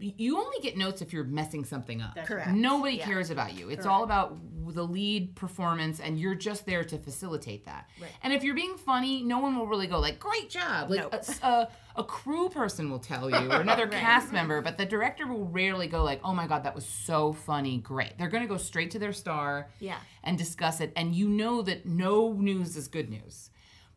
you 0.00 0.38
only 0.38 0.56
get 0.62 0.76
notes 0.76 1.02
if 1.02 1.12
you're 1.12 1.24
messing 1.24 1.64
something 1.64 2.00
up. 2.00 2.14
That's 2.14 2.26
Correct. 2.28 2.50
Nobody 2.50 2.96
Yeah. 2.96 3.04
cares 3.04 3.30
about 3.30 3.54
you. 3.54 3.68
It's 3.68 3.86
all 3.86 4.04
about 4.04 4.36
the 4.74 4.84
lead 4.86 5.34
performance, 5.36 6.00
and 6.00 6.18
you're 6.18 6.34
just 6.34 6.64
there 6.66 6.82
to 6.84 6.96
facilitate 6.98 7.66
that. 7.66 7.90
And 8.22 8.32
if 8.32 8.42
you're 8.42 8.54
being 8.54 8.76
funny, 8.76 9.22
no 9.22 9.38
one 9.38 9.56
will 9.56 9.66
really 9.66 9.86
go 9.86 9.98
like, 9.98 10.18
"Great 10.18 10.48
job!" 10.50 10.90
Like 10.90 11.00
Nope. 11.00 11.14
a, 11.42 11.46
a, 11.46 11.68
a 11.96 12.04
crew 12.04 12.48
person 12.48 12.90
will 12.90 12.98
tell 12.98 13.28
you, 13.28 13.50
or 13.52 13.60
another 13.60 13.86
cast 13.88 14.32
member, 14.32 14.62
but 14.62 14.78
the 14.78 14.86
director 14.86 15.26
will 15.26 15.44
rarely 15.46 15.88
go 15.88 16.02
like, 16.02 16.20
"Oh 16.24 16.32
my 16.32 16.46
god, 16.46 16.64
that 16.64 16.74
was 16.74 16.86
so 16.86 17.32
funny, 17.32 17.78
great." 17.78 18.16
They're 18.18 18.28
going 18.30 18.42
to 18.44 18.48
go 18.48 18.56
straight 18.56 18.90
to 18.92 18.98
their 18.98 19.12
star, 19.12 19.68
Yeah. 19.78 19.98
and 20.24 20.38
discuss 20.38 20.80
it. 20.80 20.92
And 20.96 21.14
you 21.14 21.28
know 21.28 21.60
that 21.62 21.84
no 21.86 22.32
news 22.32 22.76
is 22.76 22.88
good 22.88 23.10
news. 23.10 23.50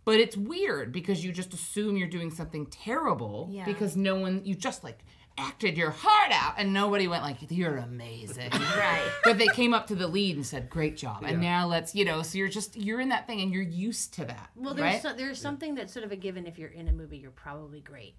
But 0.03 0.19
it's 0.19 0.37
weird 0.37 0.91
because 0.91 1.25
you 1.25 1.31
just 1.31 1.53
assume 1.53 1.97
you're 1.97 2.07
doing 2.07 2.29
something 2.29 2.67
terrible 2.67 3.47
Yeah. 3.51 3.65
because 3.65 3.95
no 3.97 4.15
one, 4.19 4.41
you 4.45 4.53
just 4.53 4.83
like 4.83 5.03
acted 5.37 5.77
your 5.77 5.91
heart 5.91 6.31
out, 6.31 6.55
and 6.57 6.73
nobody 6.73 7.07
went 7.07 7.23
like, 7.23 7.37
"You're 7.49 7.77
amazing." 7.77 8.51
Right. 8.53 9.09
but 9.23 9.37
they 9.37 9.47
came 9.47 9.73
up 9.73 9.87
to 9.87 9.95
the 9.95 10.07
lead 10.07 10.35
and 10.35 10.45
said, 10.45 10.69
"Great 10.69 10.97
job," 10.97 11.23
and 11.25 11.41
now 11.41 11.67
let's, 11.67 11.93
you 11.95 12.05
know, 12.05 12.21
so 12.21 12.37
you're 12.37 12.47
just 12.47 12.75
you're 12.77 12.99
in 13.01 13.09
that 13.09 13.27
thing 13.27 13.41
and 13.41 13.51
you're 13.53 13.61
used 13.63 14.13
to 14.15 14.25
that. 14.25 14.49
Well, 14.55 14.73
there's 14.73 14.93
right? 14.93 15.01
so, 15.01 15.13
there's 15.13 15.39
something 15.39 15.75
that's 15.75 15.91
sort 15.93 16.05
of 16.05 16.11
a 16.11 16.15
given. 16.15 16.45
If 16.47 16.57
you're 16.57 16.69
in 16.69 16.87
a 16.87 16.91
movie, 16.93 17.17
you're 17.17 17.31
probably 17.31 17.81
great. 17.81 18.15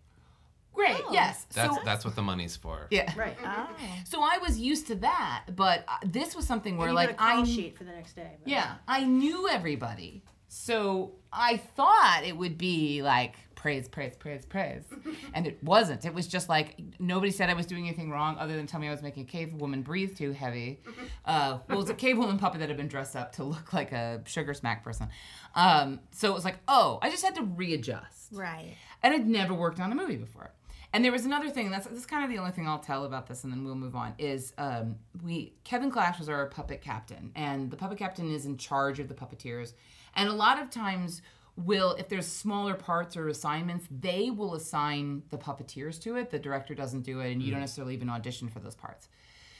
great, 0.73 1.03
yes. 1.11 1.47
That's 1.55 1.75
so 1.77 1.83
that's 1.85 2.05
what 2.05 2.15
the 2.17 2.23
money's 2.23 2.57
for. 2.57 2.87
yeah. 2.91 3.13
Right. 3.17 3.37
Oh. 3.45 3.69
So 4.05 4.23
I 4.23 4.39
was 4.39 4.59
used 4.59 4.87
to 4.89 4.95
that, 4.97 5.45
but 5.57 5.85
uh, 5.89 5.97
this 6.05 6.35
was 6.37 6.47
something 6.47 6.77
where 6.77 6.89
and 6.89 6.93
you 6.93 6.97
like 6.97 7.11
a 7.13 7.15
call 7.15 7.41
I 7.43 7.45
sheet 7.45 7.77
for 7.79 7.85
the 7.85 7.93
next 7.93 8.15
day. 8.15 8.37
but- 8.43 8.49
Yeah, 8.51 8.75
I 8.87 9.05
knew 9.05 9.49
everybody. 9.49 10.23
So 10.49 11.13
I 11.33 11.57
thought 11.57 12.23
it 12.25 12.37
would 12.37 12.57
be 12.59 13.03
like 13.03 13.35
praise, 13.57 13.89
praise, 13.89 14.15
praise, 14.17 14.47
praise. 14.47 14.85
And 15.35 15.47
it 15.47 15.59
wasn't. 15.63 16.05
It 16.05 16.15
was 16.15 16.29
just 16.29 16.49
like 16.49 16.77
nobody 17.01 17.33
said 17.33 17.51
I 17.51 17.55
was 17.55 17.67
doing 17.67 17.89
anything 17.89 18.11
wrong 18.11 18.37
other 18.39 18.55
than 18.55 18.67
tell 18.69 18.79
me 18.79 18.87
I 18.87 18.93
was 18.93 19.03
making 19.03 19.25
a 19.25 19.27
cave 19.27 19.53
woman 19.55 19.83
breathe 19.83 20.17
too 20.17 20.33
heavy. 20.33 20.81
Uh, 21.25 21.59
well, 21.69 21.79
it 21.79 21.81
was 21.81 21.91
a 21.91 21.95
cave 21.95 22.17
woman 22.17 22.39
puppet 22.39 22.61
that 22.61 22.69
had 22.69 22.77
been 22.79 22.87
dressed 22.87 23.17
up 23.17 23.33
to 23.33 23.43
look 23.43 23.73
like 23.73 23.91
a 23.91 24.23
sugar 24.27 24.55
smack 24.55 24.85
person. 24.85 25.09
Um, 25.57 25.99
so 26.13 26.31
it 26.31 26.35
was 26.35 26.45
like, 26.45 26.59
oh, 26.69 27.01
I 27.03 27.11
just 27.11 27.25
had 27.25 27.35
to 27.35 27.43
readjust 27.43 28.29
Right. 28.33 28.77
and 29.03 29.13
I'd 29.13 29.27
never 29.27 29.53
worked 29.53 29.81
on 29.81 29.91
a 29.91 29.95
movie 29.97 30.15
before. 30.15 30.53
And 30.93 31.05
there 31.05 31.11
was 31.11 31.25
another 31.27 31.51
thing. 31.51 31.69
That's 31.71 31.89
this 31.89 32.07
kind 32.07 32.23
of 32.25 32.31
the 32.31 32.39
only 32.39 32.53
thing 32.53 32.69
I'll 32.69 32.79
tell 32.79 33.05
about 33.05 33.27
this, 33.27 33.43
and 33.43 33.53
then 33.53 33.65
we'll 33.65 33.75
move 33.75 33.97
on. 33.97 34.15
Is 34.19 34.53
um, 34.57 34.97
we 35.23 35.53
Kevin 35.65 35.91
Clash 35.91 36.19
was 36.21 36.29
our 36.29 36.47
puppet 36.47 36.81
captain, 36.81 37.33
and 37.35 37.71
the 37.73 37.77
puppet 37.77 37.99
captain 37.99 38.33
is 38.33 38.47
in 38.47 38.57
charge 38.57 39.01
of 39.01 39.09
the 39.09 39.15
puppeteers. 39.15 39.73
And 40.15 40.29
a 40.29 40.33
lot 40.33 40.63
of 40.63 40.71
times, 40.71 41.23
will 41.57 41.93
if 41.93 42.09
there's 42.09 42.27
smaller 42.27 42.75
parts 42.75 43.17
or 43.17 43.29
assignments, 43.29 43.87
they 43.91 44.31
will 44.31 44.55
assign 44.55 45.23
the 45.31 45.39
puppeteers 45.39 46.01
to 46.03 46.17
it. 46.17 46.31
The 46.31 46.39
director 46.39 46.75
doesn't 46.75 47.03
do 47.03 47.21
it, 47.21 47.33
and 47.33 47.43
you 47.43 47.51
don't 47.51 47.61
necessarily 47.61 47.95
even 47.95 48.09
audition 48.09 48.49
for 48.49 48.61
those 48.61 48.75
parts. 48.75 49.09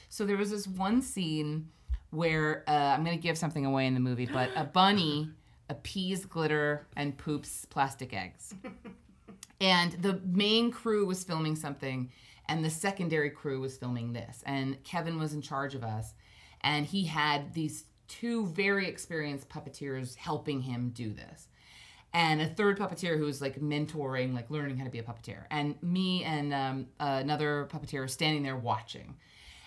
So 0.09 0.25
there 0.25 0.37
was 0.37 0.51
this 0.51 0.67
one 0.67 1.01
scene 1.01 1.69
where 2.11 2.63
uh, 2.67 2.71
I'm 2.71 3.03
going 3.03 3.17
to 3.17 3.21
give 3.21 3.37
something 3.37 3.65
away 3.65 3.87
in 3.87 3.93
the 3.93 3.99
movie, 3.99 4.25
but 4.25 4.49
a 4.55 4.63
bunny 4.63 5.29
appease 5.69 6.25
glitter 6.25 6.87
and 6.95 7.17
poops 7.17 7.65
plastic 7.65 8.13
eggs. 8.13 8.55
And 9.59 9.93
the 9.93 10.21
main 10.23 10.71
crew 10.71 11.05
was 11.05 11.23
filming 11.23 11.55
something, 11.55 12.11
and 12.47 12.63
the 12.63 12.69
secondary 12.69 13.29
crew 13.29 13.59
was 13.59 13.77
filming 13.77 14.13
this. 14.13 14.43
And 14.45 14.83
Kevin 14.83 15.17
was 15.17 15.33
in 15.33 15.41
charge 15.41 15.73
of 15.75 15.83
us, 15.83 16.13
and 16.61 16.85
he 16.85 17.05
had 17.05 17.53
these 17.53 17.85
two 18.07 18.47
very 18.47 18.87
experienced 18.87 19.49
puppeteers 19.49 20.15
helping 20.15 20.61
him 20.61 20.91
do 20.93 21.11
this. 21.11 21.47
And 22.17 22.41
a 22.41 22.47
third 22.47 22.79
puppeteer 22.79 23.15
who 23.15 23.25
was 23.25 23.41
like 23.41 23.61
mentoring, 23.61 24.33
like 24.33 24.49
learning 24.49 24.77
how 24.77 24.85
to 24.85 24.89
be 24.89 24.97
a 24.97 25.03
puppeteer. 25.03 25.43
And 25.51 25.75
me 25.83 26.23
and 26.23 26.51
um, 26.51 26.87
another 26.99 27.69
puppeteer 27.71 28.05
are 28.05 28.07
standing 28.07 28.41
there 28.41 28.57
watching. 28.57 29.17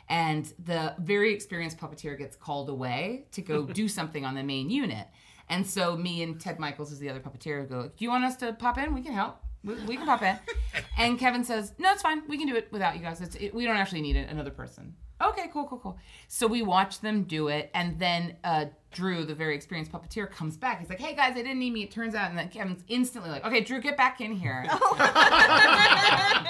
And 0.08 0.52
the 0.58 0.96
very 0.98 1.32
experienced 1.32 1.78
puppeteer 1.78 2.18
gets 2.18 2.34
called 2.34 2.68
away 2.68 3.26
to 3.30 3.40
go 3.40 3.66
do 3.82 3.86
something 3.86 4.24
on 4.24 4.34
the 4.34 4.42
main 4.42 4.68
unit. 4.68 5.06
And 5.48 5.64
so 5.64 5.96
me 5.96 6.24
and 6.24 6.40
Ted 6.40 6.58
Michaels 6.58 6.90
is 6.90 6.98
the 6.98 7.08
other 7.08 7.20
puppeteer 7.20 7.68
go, 7.68 7.84
Do 7.84 8.04
you 8.04 8.10
want 8.10 8.24
us 8.24 8.34
to 8.38 8.52
pop 8.52 8.78
in? 8.78 8.94
We 8.94 9.02
can 9.02 9.12
help. 9.12 9.36
We, 9.62 9.74
we 9.84 9.96
can 9.96 10.06
pop 10.06 10.22
in. 10.22 10.36
And 10.98 11.20
Kevin 11.20 11.44
says, 11.44 11.72
No, 11.78 11.92
it's 11.92 12.02
fine. 12.02 12.22
We 12.28 12.36
can 12.36 12.48
do 12.48 12.56
it 12.56 12.66
without 12.72 12.96
you 12.96 13.00
guys. 13.00 13.20
It's, 13.20 13.36
it, 13.36 13.54
we 13.54 13.64
don't 13.64 13.76
actually 13.76 14.02
need 14.02 14.16
another 14.16 14.50
person. 14.50 14.96
Okay, 15.22 15.50
cool, 15.52 15.66
cool, 15.66 15.78
cool. 15.78 15.98
So 16.26 16.48
we 16.48 16.62
watch 16.62 17.00
them 17.00 17.24
do 17.24 17.46
it. 17.46 17.70
And 17.74 18.00
then 18.00 18.38
uh, 18.42 18.66
Drew, 18.92 19.24
the 19.24 19.34
very 19.34 19.54
experienced 19.54 19.92
puppeteer, 19.92 20.30
comes 20.30 20.56
back. 20.56 20.80
He's 20.80 20.88
like, 20.88 21.00
Hey 21.00 21.14
guys, 21.14 21.34
they 21.34 21.42
didn't 21.42 21.58
need 21.58 21.72
me. 21.72 21.82
It 21.84 21.90
turns 21.90 22.14
out. 22.14 22.30
And 22.30 22.38
then 22.38 22.48
Kevin's 22.48 22.82
instantly 22.88 23.30
like, 23.30 23.44
Okay, 23.44 23.60
Drew, 23.60 23.80
get 23.80 23.96
back 23.96 24.20
in 24.20 24.32
here. 24.32 24.66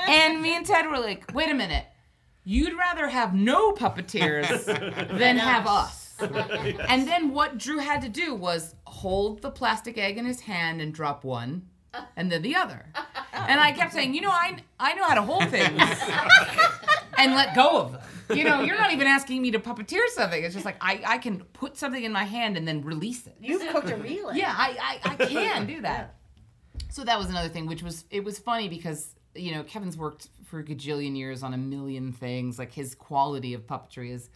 and 0.08 0.40
me 0.40 0.56
and 0.56 0.64
Ted 0.64 0.86
were 0.86 0.98
like, 0.98 1.32
Wait 1.34 1.50
a 1.50 1.54
minute. 1.54 1.86
You'd 2.44 2.76
rather 2.76 3.08
have 3.08 3.34
no 3.34 3.72
puppeteers 3.72 4.64
than 5.18 5.36
have 5.36 5.66
us. 5.66 6.16
and 6.88 7.06
then 7.06 7.32
what 7.32 7.58
Drew 7.58 7.78
had 7.78 8.02
to 8.02 8.08
do 8.08 8.34
was 8.34 8.74
hold 8.84 9.42
the 9.42 9.50
plastic 9.50 9.98
egg 9.98 10.18
in 10.18 10.24
his 10.24 10.40
hand 10.40 10.80
and 10.80 10.92
drop 10.92 11.24
one 11.24 11.62
and 12.16 12.30
then 12.30 12.42
the 12.42 12.54
other. 12.54 12.86
And 13.32 13.60
I 13.60 13.72
kept 13.72 13.92
saying, 13.92 14.14
you 14.14 14.20
know, 14.20 14.30
I 14.30 14.56
I 14.78 14.94
know 14.94 15.04
how 15.04 15.14
to 15.14 15.22
hold 15.22 15.48
things 15.48 15.80
and 17.18 17.34
let 17.34 17.54
go 17.54 17.80
of 17.80 17.92
them. 17.92 18.00
You 18.34 18.44
know, 18.44 18.60
you're 18.62 18.76
not 18.78 18.92
even 18.92 19.06
asking 19.06 19.42
me 19.42 19.50
to 19.52 19.58
puppeteer 19.58 20.06
something. 20.08 20.42
It's 20.42 20.54
just 20.54 20.64
like 20.64 20.76
I, 20.80 21.02
I 21.06 21.18
can 21.18 21.40
put 21.52 21.76
something 21.76 22.02
in 22.02 22.12
my 22.12 22.24
hand 22.24 22.56
and 22.56 22.66
then 22.66 22.82
release 22.82 23.26
it. 23.26 23.36
You've 23.40 23.66
cooked 23.68 23.90
a 23.90 23.96
relay. 23.96 24.36
Yeah, 24.38 24.54
I, 24.56 24.98
I, 25.04 25.12
I 25.12 25.16
can 25.26 25.66
do 25.66 25.80
that. 25.82 26.16
So 26.90 27.04
that 27.04 27.18
was 27.18 27.28
another 27.30 27.48
thing, 27.48 27.66
which 27.66 27.82
was 27.82 28.04
it 28.10 28.24
was 28.24 28.38
funny 28.38 28.68
because 28.68 29.14
you 29.34 29.52
know 29.54 29.62
Kevin's 29.62 29.96
worked 29.96 30.28
for 30.44 30.58
a 30.58 30.64
gajillion 30.64 31.16
years 31.16 31.42
on 31.42 31.54
a 31.54 31.58
million 31.58 32.12
things. 32.12 32.58
Like 32.58 32.72
his 32.72 32.94
quality 32.94 33.54
of 33.54 33.66
puppetry 33.66 34.12
is, 34.12 34.28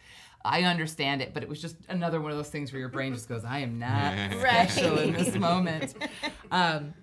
I 0.44 0.62
understand 0.62 1.20
it, 1.22 1.34
but 1.34 1.42
it 1.42 1.48
was 1.48 1.60
just 1.60 1.76
another 1.88 2.20
one 2.20 2.30
of 2.30 2.36
those 2.36 2.50
things 2.50 2.72
where 2.72 2.80
your 2.80 2.88
brain 2.90 3.12
just 3.14 3.28
goes, 3.28 3.44
I 3.44 3.58
am 3.60 3.78
not 3.78 4.14
Right. 4.42 4.70
special 4.70 4.98
in 4.98 5.12
this 5.12 5.34
moment. 5.34 5.94
Um, 6.52 6.94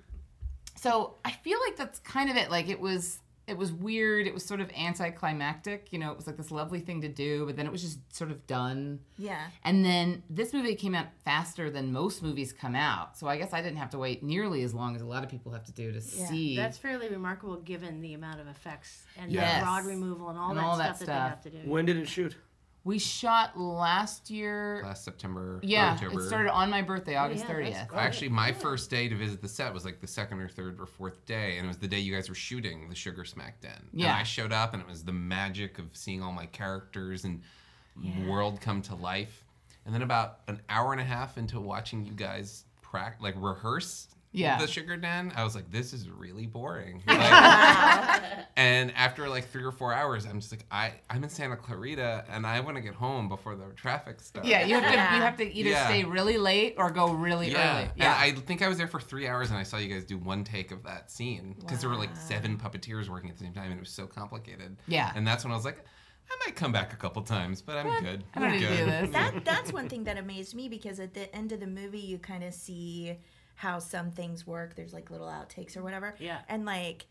so 0.78 1.16
I 1.26 1.32
feel 1.32 1.60
like 1.68 1.76
that's 1.76 2.00
kind 2.00 2.30
of 2.30 2.38
it. 2.38 2.50
Like 2.50 2.70
it 2.70 2.80
was. 2.80 3.20
It 3.48 3.58
was 3.58 3.72
weird. 3.72 4.28
It 4.28 4.34
was 4.34 4.46
sort 4.46 4.62
of 4.62 4.70
anticlimactic. 4.72 5.88
You 5.92 6.00
know, 6.00 6.12
it 6.12 6.18
was 6.18 6.28
like 6.28 6.38
this 6.38 6.52
lovely 6.52 6.80
thing 6.80 7.02
to 7.02 7.10
do, 7.10 7.46
but 7.46 7.56
then 7.56 7.66
it 7.66 7.72
was 7.72 7.82
just 7.82 8.00
sort 8.16 8.32
of 8.32 8.46
done. 8.48 9.00
Yeah. 9.18 9.48
And 9.64 9.84
then 9.84 10.24
this 10.30 10.54
movie 10.54 10.76
came 10.76 10.96
out 10.96 11.08
faster 11.26 11.70
than 11.70 11.92
most 11.92 12.22
movies 12.24 12.54
come 12.54 12.76
out. 12.76 13.18
So 13.18 13.28
I 13.28 13.38
guess 13.38 13.52
I 13.54 13.62
didn't 13.62 13.78
have 13.78 13.90
to 13.92 13.98
wait 13.98 14.24
nearly 14.24 14.64
as 14.64 14.74
long 14.74 14.96
as 14.96 15.02
a 15.02 15.06
lot 15.06 15.24
of 15.24 15.30
people 15.30 15.52
have 15.52 15.66
to 15.66 15.72
do 15.74 15.92
to 15.92 15.98
Yeah, 16.00 16.28
see. 16.30 16.56
That's 16.56 16.78
fairly 16.78 17.10
remarkable 17.10 17.58
given 17.58 18.02
the 18.02 18.14
amount 18.14 18.40
of 18.40 18.48
effects 18.48 19.04
and 19.18 19.32
Yes. 19.32 19.60
the 19.62 19.66
rod 19.66 19.86
removal 19.86 20.30
and 20.30 20.38
all 20.38 20.50
And 20.52 20.60
that 20.60 20.64
all 20.64 20.76
stuff 20.76 21.00
that 21.00 21.06
that, 21.08 21.42
they 21.44 21.52
have 21.52 21.62
to 21.62 21.64
do. 21.66 21.70
When 21.70 21.86
did 21.86 21.98
it 21.98 22.08
shoot? 22.08 22.36
We 22.84 22.98
shot 22.98 23.60
last 23.60 24.30
year. 24.30 24.82
Last 24.84 25.04
September, 25.04 25.60
yeah, 25.62 25.94
October. 25.94 26.20
it 26.20 26.28
started 26.28 26.52
on 26.52 26.70
my 26.70 26.82
birthday, 26.82 27.16
oh, 27.16 27.24
August 27.24 27.46
yeah, 27.48 27.54
that's 27.54 27.92
30th. 27.92 27.98
Actually, 27.98 28.30
my 28.30 28.52
first 28.52 28.90
day 28.90 29.08
to 29.08 29.16
visit 29.16 29.42
the 29.42 29.48
set 29.48 29.74
was 29.74 29.86
like 29.86 30.02
the 30.02 30.08
second 30.08 30.40
or 30.40 30.48
third 30.48 30.80
or 30.80 30.86
fourth 30.86 31.26
day, 31.26 31.58
and 31.58 31.66
it 31.66 31.68
was 31.68 31.78
the 31.78 31.88
day 31.88 32.00
you 32.00 32.14
guys 32.14 32.28
were 32.28 32.36
shooting 32.36 32.90
the 32.90 32.96
Sugar 32.96 33.24
Smack 33.24 33.62
Den. 33.62 33.72
Yeah. 33.94 34.08
And 34.08 34.18
I 34.18 34.24
showed 34.24 34.52
up, 34.52 34.74
and 34.74 34.82
it 34.82 34.88
was 34.88 35.04
the 35.04 35.14
magic 35.14 35.78
of 35.78 35.86
seeing 35.94 36.24
all 36.24 36.32
my 36.32 36.48
characters 36.48 37.24
and 37.24 37.42
world 38.26 38.62
come 38.62 38.82
to 38.84 38.96
life. 38.96 39.46
And 39.86 39.94
then 39.94 40.02
about 40.02 40.40
an 40.48 40.62
hour 40.70 40.92
and 40.92 41.02
a 41.02 41.06
half 41.06 41.38
into 41.38 41.60
watching 41.60 42.06
you 42.06 42.14
guys 42.14 42.66
prac 42.82 43.18
like 43.22 43.36
rehearse 43.38 44.08
Yeah. 44.34 44.58
the 44.60 44.68
Sugar 44.68 44.96
Den, 44.96 45.34
I 45.36 45.44
was 45.44 45.56
like, 45.56 45.70
this 45.72 45.92
is 45.94 46.10
really 46.10 46.46
boring. 46.48 47.04
Like- 47.08 48.48
and 48.58 48.92
after 48.96 49.28
like 49.30 49.48
three 49.50 49.64
or 49.64 49.72
four 49.72 49.94
hours, 49.94 50.26
I'm 50.26 50.40
just 50.40 50.52
like, 50.52 50.66
I 50.72 50.94
I'm 51.10 51.24
in 51.24 51.30
Santa 51.30 51.56
Clarita, 51.56 52.26
and 52.30 52.46
I 52.46 52.60
want 52.60 52.76
to 52.78 52.82
get 52.82 52.94
home 52.94 53.28
before 53.30 53.56
the 53.56 53.66
traffic 53.76 54.22
starts. 54.22 54.48
Yeah, 54.48 54.66
you 54.66 54.76
have 54.76 54.84
to 54.84 54.92
Yeah. 54.94 55.16
you 55.16 55.22
have 55.22 55.38
to 55.38 55.54
either 55.54 55.70
Yeah. 55.70 55.88
stay 55.88 56.04
really 56.04 56.38
late 56.38 56.76
or 56.78 56.90
go 56.92 57.12
really 57.14 57.52
Yeah. 57.52 57.72
early. 57.74 57.84
And 57.84 57.92
Yeah. 57.98 58.16
I 58.18 58.32
think 58.32 58.62
I 58.62 58.68
was 58.68 58.78
there 58.78 58.88
for 58.88 59.00
three 59.00 59.28
hours 59.28 59.50
and 59.50 59.58
I 59.58 59.64
saw 59.64 59.78
you 59.78 59.94
guys 59.94 60.04
do 60.06 60.18
one 60.18 60.44
take 60.44 60.72
of 60.72 60.84
that 60.84 61.10
scene 61.12 61.56
because 61.60 61.82
there 61.82 61.90
were 61.90 61.96
like 61.98 62.16
seven 62.16 62.58
puppeteers 62.58 63.10
working 63.10 63.30
at 63.30 63.38
the 63.38 63.44
same 63.44 63.54
time 63.54 63.66
and 63.66 63.76
it 63.76 63.80
was 63.80 63.90
so 63.92 64.06
complicated. 64.08 64.78
Yeah. 64.88 65.12
And 65.16 65.26
that's 65.28 65.44
when 65.44 65.52
I 65.52 65.56
was 65.56 65.66
like, 65.66 65.84
I 66.30 66.38
might 66.46 66.56
come 66.56 66.72
back 66.72 66.94
a 66.94 66.96
couple 66.96 67.22
times, 67.24 67.62
but 67.62 67.78
I'm 67.78 68.04
good. 68.04 68.24
I 68.34 68.40
don't 68.40 68.50
I'm 68.50 68.54
need 68.56 68.68
good. 68.68 68.78
do 68.78 68.86
this. 68.86 69.10
That 69.12 69.44
that's 69.46 69.74
one 69.74 69.90
thing 69.90 70.04
that 70.06 70.18
amazed 70.18 70.56
me 70.56 70.70
because 70.70 71.00
at 71.00 71.14
the 71.14 71.34
end 71.36 71.52
of 71.52 71.60
the 71.60 71.68
movie 71.68 72.00
you 72.00 72.18
kind 72.20 72.44
of 72.44 72.54
see 72.54 73.18
how 73.56 73.80
some 73.80 74.12
things 74.12 74.46
work. 74.48 74.76
There's 74.76 74.94
like 74.94 75.12
little 75.12 75.28
outtakes 75.28 75.78
or 75.78 75.84
whatever. 75.84 76.16
Yeah. 76.20 76.40
And 76.50 76.66
like 76.66 77.06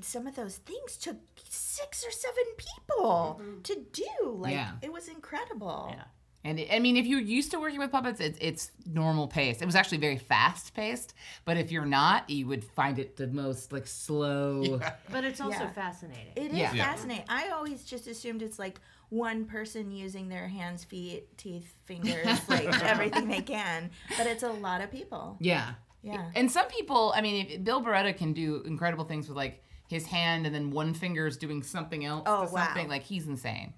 some 0.00 0.26
of 0.26 0.34
those 0.34 0.56
things 0.56 0.96
took 0.96 1.16
six 1.48 2.04
or 2.04 2.10
seven 2.10 2.44
people 2.56 3.40
mm-hmm. 3.40 3.62
to 3.62 3.84
do. 3.92 4.30
Like 4.30 4.52
Yeah. 4.52 4.72
it 4.82 4.92
was 4.92 5.08
incredible. 5.08 5.94
Yeah. 5.96 6.04
And 6.44 6.60
it, 6.60 6.72
I 6.72 6.78
mean, 6.78 6.96
if 6.96 7.06
you're 7.06 7.20
used 7.20 7.50
to 7.50 7.60
working 7.60 7.78
with 7.78 7.90
puppets, 7.90 8.20
it's, 8.20 8.38
it's 8.40 8.70
normal 8.86 9.26
pace. 9.26 9.60
It 9.60 9.66
was 9.66 9.74
actually 9.74 9.98
very 9.98 10.18
fast 10.18 10.72
paced, 10.72 11.14
but 11.44 11.56
if 11.56 11.72
you're 11.72 11.84
not, 11.84 12.30
you 12.30 12.46
would 12.46 12.64
find 12.64 12.98
it 12.98 13.16
the 13.16 13.26
most 13.26 13.72
like 13.72 13.86
slow. 13.86 14.80
But 15.10 15.24
it's 15.24 15.40
also 15.40 15.58
Yeah. 15.58 15.70
fascinating. 15.70 16.32
It 16.36 16.52
is 16.52 16.58
Yeah. 16.58 16.72
Yeah. 16.72 16.84
fascinating. 16.84 17.24
I 17.28 17.48
always 17.48 17.84
just 17.84 18.06
assumed 18.06 18.42
it's 18.42 18.58
like 18.58 18.80
one 19.10 19.44
person 19.46 19.90
using 19.90 20.28
their 20.28 20.48
hands, 20.48 20.84
feet, 20.84 21.36
teeth, 21.38 21.74
fingers, 21.84 22.26
like 22.48 22.82
everything 22.84 23.28
they 23.28 23.40
can. 23.42 23.90
But 24.16 24.26
it's 24.26 24.42
a 24.42 24.50
lot 24.50 24.80
of 24.80 24.90
people. 24.90 25.36
Yeah. 25.40 25.74
Yeah. 26.02 26.30
And 26.34 26.50
some 26.50 26.66
people, 26.68 27.12
I 27.16 27.20
mean, 27.22 27.64
Bill 27.64 27.82
Barretta 27.82 28.16
can 28.16 28.32
do 28.32 28.62
incredible 28.64 29.04
things 29.04 29.28
with 29.28 29.36
like 29.36 29.62
his 29.88 30.06
hand 30.06 30.46
and 30.46 30.54
then 30.54 30.70
one 30.70 30.94
finger 30.94 31.26
is 31.26 31.36
doing 31.36 31.62
something 31.62 32.04
else 32.04 32.22
Oh, 32.26 32.42
to 32.42 32.48
something. 32.50 32.84
wow. 32.86 32.90
Like 32.94 33.02
he's 33.02 33.26
insane. 33.26 33.74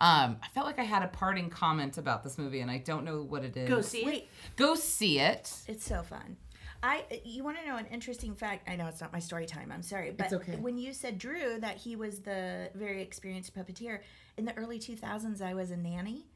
Um, 0.00 0.36
I 0.42 0.46
felt 0.54 0.64
like 0.66 0.78
I 0.78 0.84
had 0.84 1.02
a 1.02 1.08
parting 1.08 1.50
comment 1.50 1.98
about 1.98 2.22
this 2.22 2.38
movie 2.38 2.60
and 2.60 2.70
I 2.70 2.78
don't 2.78 3.04
know 3.04 3.20
what 3.22 3.44
it 3.44 3.56
is. 3.56 3.68
Go 3.68 3.80
see 3.80 4.02
it. 4.02 4.06
Wait, 4.06 4.28
Go 4.54 4.76
see 4.76 5.18
it. 5.18 5.52
It's 5.66 5.84
so 5.84 6.02
fun. 6.02 6.36
I 6.82 7.04
you 7.24 7.42
want 7.42 7.58
to 7.58 7.66
know 7.66 7.76
an 7.76 7.86
interesting 7.86 8.34
fact? 8.34 8.68
I 8.68 8.76
know 8.76 8.86
it's 8.86 9.00
not 9.00 9.12
my 9.12 9.18
story 9.18 9.46
time. 9.46 9.72
I'm 9.72 9.82
sorry, 9.82 10.10
but 10.10 10.32
okay. 10.32 10.56
when 10.56 10.78
you 10.78 10.92
said 10.92 11.18
Drew 11.18 11.58
that 11.60 11.76
he 11.76 11.96
was 11.96 12.20
the 12.20 12.70
very 12.74 13.02
experienced 13.02 13.54
puppeteer 13.54 14.00
in 14.36 14.44
the 14.44 14.54
early 14.54 14.78
2000s, 14.78 15.42
I 15.42 15.54
was 15.54 15.70
a 15.70 15.76
nanny, 15.76 16.26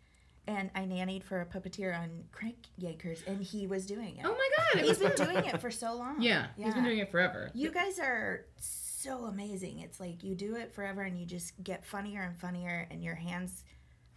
and 0.48 0.70
I 0.74 0.80
nannied 0.80 1.22
for 1.22 1.40
a 1.40 1.46
puppeteer 1.46 1.96
on 1.96 2.24
Crank 2.32 2.56
Yankers, 2.80 3.20
and 3.26 3.42
he 3.42 3.66
was 3.66 3.86
doing 3.86 4.16
it. 4.16 4.24
Oh 4.24 4.34
my 4.34 4.48
god! 4.74 4.84
He's 4.84 4.98
been 4.98 5.14
doing 5.14 5.44
it 5.44 5.60
for 5.60 5.70
so 5.70 5.94
long. 5.94 6.20
Yeah, 6.20 6.46
he's 6.56 6.74
been 6.74 6.84
doing 6.84 6.98
it 6.98 7.10
forever. 7.10 7.50
You 7.54 7.70
guys 7.70 7.98
are 8.00 8.46
so 8.58 9.24
amazing. 9.24 9.80
It's 9.80 10.00
like 10.00 10.24
you 10.24 10.34
do 10.34 10.56
it 10.56 10.72
forever 10.72 11.02
and 11.02 11.18
you 11.18 11.26
just 11.26 11.52
get 11.62 11.84
funnier 11.84 12.22
and 12.22 12.36
funnier 12.36 12.86
and 12.90 13.02
your 13.02 13.16
hands 13.16 13.64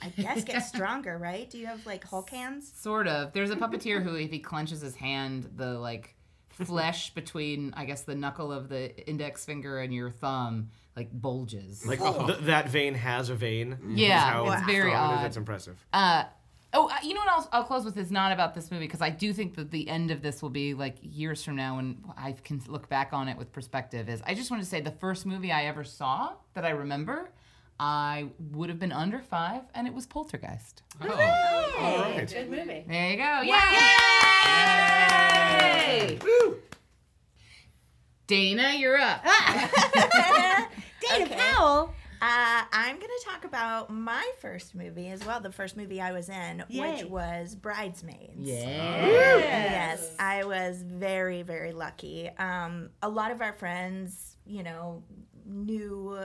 I 0.02 0.10
guess 0.10 0.44
get 0.44 0.60
stronger, 0.66 1.18
right? 1.18 1.50
Do 1.50 1.58
you 1.58 1.68
have 1.68 1.86
like 1.86 2.04
Hulk 2.04 2.30
hands? 2.30 2.72
Sort 2.76 3.08
of. 3.08 3.34
There's 3.34 3.52
a 3.52 3.56
puppeteer 3.56 4.04
who, 4.04 4.16
if 4.16 4.32
he 4.32 4.40
clenches 4.40 4.82
his 4.82 4.96
hand, 4.96 5.50
the 5.56 5.80
like 5.80 6.15
flesh 6.64 7.14
between, 7.14 7.74
I 7.76 7.86
guess, 7.86 8.04
the 8.04 8.16
knuckle 8.16 8.52
of 8.52 8.70
the 8.70 8.96
index 9.08 9.46
finger 9.46 9.80
and 9.80 9.94
your 9.94 10.10
thumb 10.10 10.70
like 10.96 11.10
bulges. 11.12 11.86
Like 11.86 12.00
th- 12.00 12.40
that 12.42 12.70
vein 12.70 12.94
has 12.94 13.30
a 13.30 13.36
vein. 13.36 13.78
Yeah, 13.88 14.18
is 14.18 14.24
how 14.24 14.52
it's 14.54 14.64
very 14.66 14.92
strong 14.92 15.10
it 15.10 15.14
is. 15.14 15.18
odd. 15.18 15.24
That's 15.26 15.38
impressive. 15.38 15.86
Uh, 15.92 16.24
oh, 16.74 16.90
you 17.04 17.14
know 17.14 17.20
what? 17.20 17.30
I'll, 17.30 17.50
I'll 17.52 17.64
close 17.66 17.84
with 17.84 17.98
is 17.98 18.12
not 18.12 18.32
about 18.32 18.56
this 18.56 18.72
movie 18.72 18.86
because 18.86 19.02
I 19.02 19.10
do 19.10 19.34
think 19.34 19.56
that 19.56 19.72
the 19.72 19.90
end 19.90 20.12
of 20.12 20.22
this 20.22 20.42
will 20.42 20.50
be 20.50 20.74
like 20.74 20.96
years 21.02 21.44
from 21.44 21.58
now 21.58 21.76
when 21.76 21.98
I 22.18 22.32
can 22.32 22.62
look 22.68 22.88
back 22.88 23.10
on 23.12 23.28
it 23.28 23.38
with 23.38 23.52
perspective. 23.52 24.08
Is 24.08 24.22
I 24.26 24.34
just 24.34 24.50
want 24.50 24.64
to 24.64 24.70
say 24.70 24.80
the 24.80 24.92
first 24.92 25.26
movie 25.26 25.52
I 25.52 25.66
ever 25.66 25.84
saw 25.84 26.34
that 26.54 26.64
I 26.64 26.70
remember, 26.70 27.30
I 27.78 28.30
would 28.52 28.70
have 28.70 28.80
been 28.80 28.94
under 28.94 29.20
five, 29.20 29.64
and 29.74 29.88
it 29.88 29.94
was 29.94 30.06
Poltergeist. 30.06 30.82
Oh. 31.02 31.76
All 31.78 32.00
right. 32.00 32.26
Good 32.32 32.50
movie. 32.50 32.86
There 32.88 33.12
you 33.12 33.18
go. 33.18 33.42
Yay! 33.42 35.32
Woo! 36.24 36.58
Dana, 38.28 38.74
you're 38.76 38.98
up. 38.98 39.24
Dana 41.02 41.28
Powell. 41.30 41.94
Uh, 42.22 42.64
I'm 42.74 42.96
going 42.96 43.08
to 43.08 43.26
talk 43.26 43.46
about 43.46 43.92
my 43.92 44.28
first 44.40 44.74
movie 44.74 45.10
as 45.10 45.24
well, 45.26 45.40
the 45.42 45.52
first 45.52 45.78
movie 45.78 46.02
I 46.02 46.12
was 46.12 46.30
in, 46.30 46.64
Yay. 46.70 46.80
which 47.04 47.06
was 47.06 47.54
Bridesmaids. 47.56 48.32
Yeah. 48.40 49.38
Yes, 49.38 50.16
I 50.18 50.44
was 50.46 50.82
very, 50.82 51.44
very 51.44 51.72
lucky. 51.72 52.30
Um, 52.40 52.90
a 53.04 53.10
lot 53.10 53.30
of 53.32 53.42
our 53.42 53.54
friends, 53.54 54.38
you 54.48 54.64
know, 54.64 55.04
knew 55.46 56.18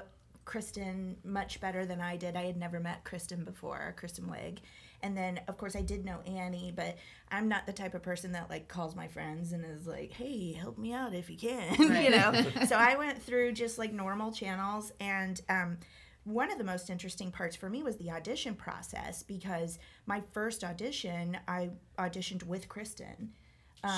Kristen 0.46 1.16
much 1.22 1.60
better 1.60 1.84
than 1.84 2.00
I 2.00 2.16
did. 2.16 2.34
I 2.34 2.44
had 2.44 2.56
never 2.56 2.80
met 2.80 3.04
Kristen 3.04 3.44
before, 3.44 3.94
Kristen 3.98 4.24
Wiig. 4.24 4.58
And 5.02 5.16
then, 5.16 5.40
of 5.48 5.56
course, 5.56 5.74
I 5.74 5.82
did 5.82 6.04
know 6.04 6.20
Annie, 6.26 6.72
but 6.74 6.96
I'm 7.30 7.48
not 7.48 7.66
the 7.66 7.72
type 7.72 7.94
of 7.94 8.02
person 8.02 8.32
that 8.32 8.50
like 8.50 8.68
calls 8.68 8.94
my 8.94 9.08
friends 9.08 9.52
and 9.52 9.64
is 9.64 9.86
like, 9.86 10.12
"Hey, 10.12 10.52
help 10.52 10.78
me 10.78 10.92
out 10.92 11.14
if 11.14 11.30
you 11.30 11.36
can," 11.36 11.74
you 11.78 12.10
know. 12.10 12.32
so 12.66 12.76
I 12.76 12.96
went 12.96 13.22
through 13.22 13.52
just 13.52 13.78
like 13.78 13.92
normal 13.92 14.32
channels, 14.32 14.92
and 15.00 15.40
um, 15.48 15.78
one 16.24 16.50
of 16.50 16.58
the 16.58 16.64
most 16.64 16.90
interesting 16.90 17.30
parts 17.30 17.56
for 17.56 17.70
me 17.70 17.82
was 17.82 17.96
the 17.96 18.10
audition 18.10 18.54
process 18.54 19.22
because 19.22 19.78
my 20.06 20.22
first 20.32 20.64
audition, 20.64 21.38
I 21.48 21.70
auditioned 21.98 22.44
with 22.44 22.68
Kristen. 22.68 23.32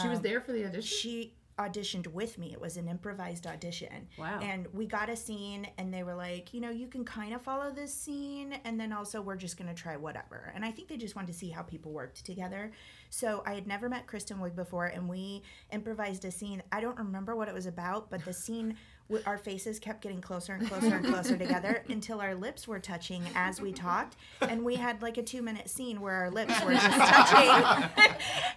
She 0.01 0.09
was 0.09 0.21
there 0.21 0.41
for 0.41 0.53
the 0.53 0.65
audition. 0.65 0.83
She 0.83 1.35
auditioned 1.59 2.07
with 2.09 2.39
me. 2.39 2.53
It 2.53 2.61
was 2.61 2.77
an 2.77 2.89
improvised 2.89 3.47
audition. 3.47 4.09
Wow. 4.19 4.41
And 4.41 4.67
we 4.73 4.87
got 4.87 5.09
a 5.09 5.17
scene, 5.17 5.67
and 5.79 5.93
they 5.93 6.03
were 6.03 6.15
like, 6.15 6.53
you 6.55 6.61
know, 6.61 6.71
you 6.71 6.87
can 6.87 7.05
kind 7.05 7.35
of 7.35 7.43
follow 7.43 7.71
this 7.71 7.93
scene, 7.93 8.55
and 8.65 8.81
then 8.81 8.93
also 8.93 9.21
we're 9.21 9.37
just 9.37 9.57
going 9.57 9.69
to 9.69 9.81
try 9.81 9.97
whatever. 9.97 10.53
And 10.55 10.65
I 10.65 10.71
think 10.71 10.89
they 10.89 10.97
just 10.97 11.15
wanted 11.15 11.29
to 11.33 11.39
see 11.39 11.51
how 11.51 11.63
people 11.63 11.93
worked 11.93 12.25
together. 12.25 12.73
So 13.11 13.43
I 13.47 13.55
had 13.55 13.67
never 13.67 13.89
met 13.89 14.07
Kristen 14.07 14.39
Wiig 14.39 14.57
before, 14.57 14.87
and 14.87 15.09
we 15.09 15.43
improvised 15.71 16.25
a 16.25 16.31
scene. 16.31 16.63
I 16.73 16.81
don't 16.81 16.99
remember 16.99 17.37
what 17.37 17.49
it 17.49 17.55
was 17.55 17.67
about, 17.67 18.11
but 18.11 18.25
the 18.25 18.33
scene. 18.33 18.77
Our 19.27 19.37
faces 19.37 19.79
kept 19.79 20.01
getting 20.01 20.23
closer 20.23 20.55
and 20.55 20.67
closer 20.67 20.95
and 20.95 21.05
closer 21.05 21.37
together 21.37 21.85
until 21.91 22.23
our 22.23 22.35
lips 22.35 22.67
were 22.67 22.79
touching 22.79 23.23
as 23.35 23.61
we 23.61 23.71
talked, 23.71 24.17
and 24.41 24.65
we 24.65 24.77
had 24.77 25.03
like 25.03 25.19
a 25.19 25.23
two-minute 25.23 25.69
scene 25.69 26.01
where 26.01 26.15
our 26.15 26.31
lips 26.31 26.59
were 26.65 26.73
just 26.73 26.87
touching. 26.97 27.91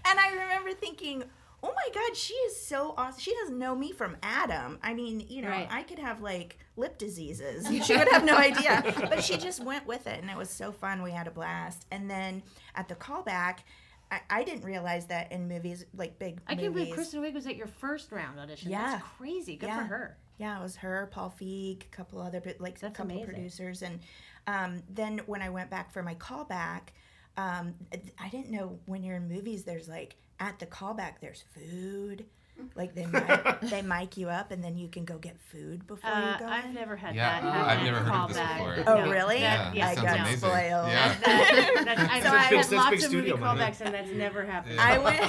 and 0.05 0.19
I 0.19 0.29
remember 0.31 0.71
thinking, 0.71 1.25
oh 1.65 1.73
my 1.75 1.89
god 1.93 2.15
she 2.15 2.33
is 2.33 2.59
so 2.65 2.93
awesome 2.97 3.19
she 3.19 3.33
doesn't 3.41 3.57
know 3.57 3.75
me 3.75 3.91
from 3.91 4.15
adam 4.23 4.77
i 4.83 4.93
mean 4.93 5.25
you 5.27 5.41
know 5.41 5.49
Right. 5.49 5.67
i 5.71 5.81
could 5.83 5.99
have 5.99 6.21
like 6.21 6.59
lip 6.77 6.97
diseases 6.97 7.65
she 7.85 7.95
would 7.97 8.07
have 8.09 8.23
no 8.23 8.37
idea 8.37 8.93
but 9.09 9.23
she 9.23 9.37
just 9.37 9.63
went 9.63 9.85
with 9.87 10.05
it 10.07 10.21
and 10.21 10.29
it 10.29 10.37
was 10.37 10.49
so 10.49 10.71
fun 10.71 11.01
we 11.01 11.11
had 11.11 11.27
a 11.27 11.31
blast 11.31 11.85
and 11.91 12.09
then 12.09 12.43
at 12.75 12.87
the 12.87 12.95
callback 12.95 13.59
i, 14.11 14.19
I 14.29 14.43
didn't 14.43 14.63
realize 14.63 15.07
that 15.07 15.31
in 15.31 15.47
movies 15.47 15.85
like 15.97 16.19
big 16.19 16.39
I 16.47 16.55
can't 16.55 16.73
believe 16.73 16.93
Kristen 16.93 17.21
Wiig 17.23 17.33
was 17.33 17.47
at 17.47 17.55
your 17.55 17.67
first 17.67 18.11
round 18.11 18.39
audition. 18.39 18.69
Yeah. 18.69 18.91
That's 18.91 19.03
crazy. 19.17 19.55
Good 19.55 19.67
Yeah. 19.67 19.79
for 19.79 19.83
her. 19.85 20.17
yeah, 20.37 20.59
it 20.59 20.61
was 20.61 20.75
her, 20.77 21.09
Paul 21.11 21.33
Feig, 21.41 21.81
a 21.83 21.87
couple 21.87 22.21
other 22.21 22.39
but 22.39 22.61
like 22.61 22.77
a 22.83 22.91
couple 22.91 23.05
amazing. 23.15 23.25
producers, 23.25 23.81
and 23.81 23.99
um, 24.45 24.83
then 24.93 25.21
when 25.25 25.41
I 25.41 25.49
went 25.49 25.69
back 25.71 25.91
for 25.91 26.03
my 26.03 26.13
callback, 26.15 26.89
um, 27.37 27.73
I 28.19 28.29
didn't 28.29 28.51
know 28.51 28.77
when 28.85 29.01
you're 29.03 29.15
in 29.17 29.27
movies, 29.27 29.63
there's 29.63 29.89
like 29.89 30.15
at 30.39 30.59
the 30.59 30.65
callback, 30.65 31.15
there's 31.21 31.43
food. 31.53 32.25
Like 32.73 32.95
they 32.95 33.05
mic, 33.05 33.59
they 33.63 33.81
mic 33.81 34.15
you 34.15 34.29
up, 34.29 34.51
and 34.51 34.63
then 34.63 34.77
you 34.77 34.87
can 34.87 35.03
go 35.03 35.17
get 35.17 35.37
food 35.41 35.85
before 35.87 36.09
Uh, 36.09 36.31
you 36.33 36.39
go 36.39 36.45
I've 36.45 36.63
in. 36.63 36.73
never 36.73 36.95
had 36.95 37.13
Yeah, 37.13 37.41
that. 37.41 37.53
I've 37.53 37.83
never 37.83 37.99
heard 37.99 38.13
of 38.13 38.33
this 38.33 38.37
before. 38.37 38.75
Oh, 38.87 39.03
No. 39.03 39.11
really? 39.11 39.41
Yeah, 39.41 39.73
yeah, 39.73 39.87
that 39.89 39.95
sounds 39.95 40.07
got 40.07 40.19
amazing. 40.21 40.37
spoiled. 40.37 40.87
Yeah. 40.87 41.15
That, 41.25 41.81
that, 41.85 41.99
I've 41.99 42.23
So 42.23 42.29
I- 42.29 42.37
had 42.39 42.71
lots 42.71 43.03
of 43.05 43.11
movie 43.11 43.31
callbacks, 43.31 43.81
and 43.81 43.93
that's 43.93 44.09
never 44.11 44.45
happened. 44.45 44.79
I 44.79 44.97
went 45.03 45.21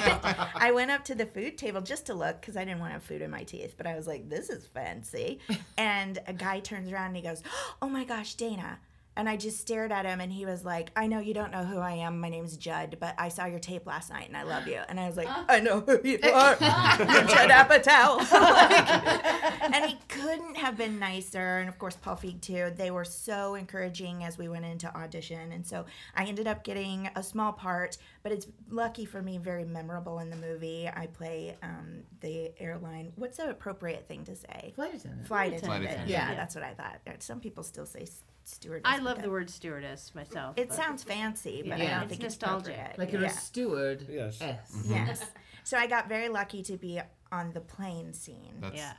I 0.54 0.70
went 0.70 0.92
up 0.92 1.04
to 1.06 1.16
the 1.16 1.26
food 1.26 1.58
table 1.58 1.80
just 1.80 2.06
to 2.06 2.14
look 2.14 2.40
because 2.40 2.56
I 2.56 2.64
didn't 2.64 2.78
want 2.78 2.90
to 2.90 2.94
have 2.94 3.02
food 3.02 3.22
in 3.22 3.30
my 3.32 3.42
teeth, 3.42 3.74
but 3.76 3.88
I 3.88 3.96
was 3.96 4.06
like, 4.06 4.28
this 4.28 4.48
is 4.48 4.64
fancy. 4.68 5.40
and 5.76 6.20
a 6.28 6.32
guy 6.32 6.60
turns 6.60 6.92
around 6.92 7.08
and 7.08 7.16
he 7.16 7.22
goes, 7.22 7.42
Oh 7.82 7.88
my 7.88 8.04
gosh, 8.04 8.34
Dana. 8.34 8.78
And 9.16 9.28
I 9.28 9.36
just 9.36 9.58
stared 9.58 9.92
at 9.92 10.04
him 10.04 10.20
and 10.20 10.30
he 10.30 10.44
was 10.44 10.64
like, 10.64 10.90
I 10.94 11.06
know 11.06 11.20
you 11.20 11.32
don't 11.32 11.50
know 11.50 11.64
who 11.64 11.78
I 11.78 11.92
am. 11.92 12.20
My 12.20 12.28
name's 12.28 12.56
Judd, 12.56 12.98
but 13.00 13.14
I 13.18 13.30
saw 13.30 13.46
your 13.46 13.58
tape 13.58 13.86
last 13.86 14.10
night 14.10 14.28
and 14.28 14.36
I 14.36 14.42
love 14.42 14.66
you. 14.68 14.78
And 14.88 15.00
I 15.00 15.06
was 15.06 15.16
like, 15.16 15.28
I 15.48 15.58
know 15.60 15.80
who 15.80 15.98
you 16.04 16.18
are. 16.34 16.54
Judd 16.56 17.50
Apatow. 17.50 18.20
Like, 18.56 19.74
and 19.74 19.84
he 19.86 19.96
couldn't 20.08 20.56
have 20.56 20.76
been 20.76 20.98
nicer. 20.98 21.58
And 21.58 21.68
of 21.68 21.78
course, 21.78 21.96
Paul 21.96 22.16
Feig 22.16 22.40
too. 22.40 22.72
They 22.76 22.90
were 22.90 23.04
so 23.04 23.54
encouraging 23.54 24.22
as 24.24 24.38
we 24.38 24.48
went 24.48 24.64
into 24.64 24.94
audition. 24.96 25.52
And 25.52 25.66
so 25.66 25.86
I 26.14 26.24
ended 26.24 26.46
up 26.46 26.62
getting 26.64 27.08
a 27.16 27.22
small 27.22 27.52
part, 27.52 27.96
but 28.22 28.32
it's 28.32 28.46
lucky 28.70 29.04
for 29.04 29.22
me, 29.22 29.38
very 29.38 29.64
memorable 29.64 30.18
in 30.20 30.30
the 30.30 30.36
movie. 30.36 30.88
I 30.88 31.06
play 31.06 31.56
um, 31.62 32.02
the 32.20 32.52
airline. 32.60 33.12
What's 33.16 33.38
the 33.38 33.50
appropriate 33.50 34.06
thing 34.08 34.24
to 34.24 34.36
say? 34.36 34.72
Flight 34.76 34.94
attendant. 34.94 35.26
Flight 35.26 35.52
attendant. 35.54 35.64
attendant. 35.64 35.84
attendant. 35.92 36.10
Yeah, 36.10 36.30
Yeah. 36.30 36.34
that's 36.36 36.54
what 36.54 36.64
I 36.64 36.74
thought. 36.74 37.00
Some 37.22 37.40
people 37.40 37.62
still 37.64 37.86
say 37.86 38.02
s- 38.02 38.22
stewardess. 38.48 38.82
I 38.84 38.98
love 38.98 39.22
the 39.22 39.30
word 39.30 39.50
stewardess 39.50 40.14
myself. 40.14 40.56
It 40.58 40.68
but- 40.68 40.76
sounds 40.76 41.02
fancy, 41.02 41.62
but 41.66 41.78
Yeah. 41.78 41.84
I 41.84 41.88
don't 41.90 42.02
It's 42.04 42.10
think 42.10 42.24
it's 42.24 42.40
nostalgic. 42.40 42.98
Like 42.98 43.12
you're 43.12 43.22
yeah. 43.22 43.28
a 43.28 43.32
steward. 43.32 44.06
Yes. 44.08 44.40
S. 44.40 44.84
Yes. 44.88 45.24
So 45.64 45.76
I 45.76 45.86
got 45.86 46.08
very 46.08 46.28
lucky 46.28 46.62
to 46.64 46.76
be 46.76 47.00
on 47.32 47.52
the 47.52 47.60
plane 47.60 48.12
scene. 48.12 48.54
That's, 48.60 48.76
Yeah. 48.76 48.92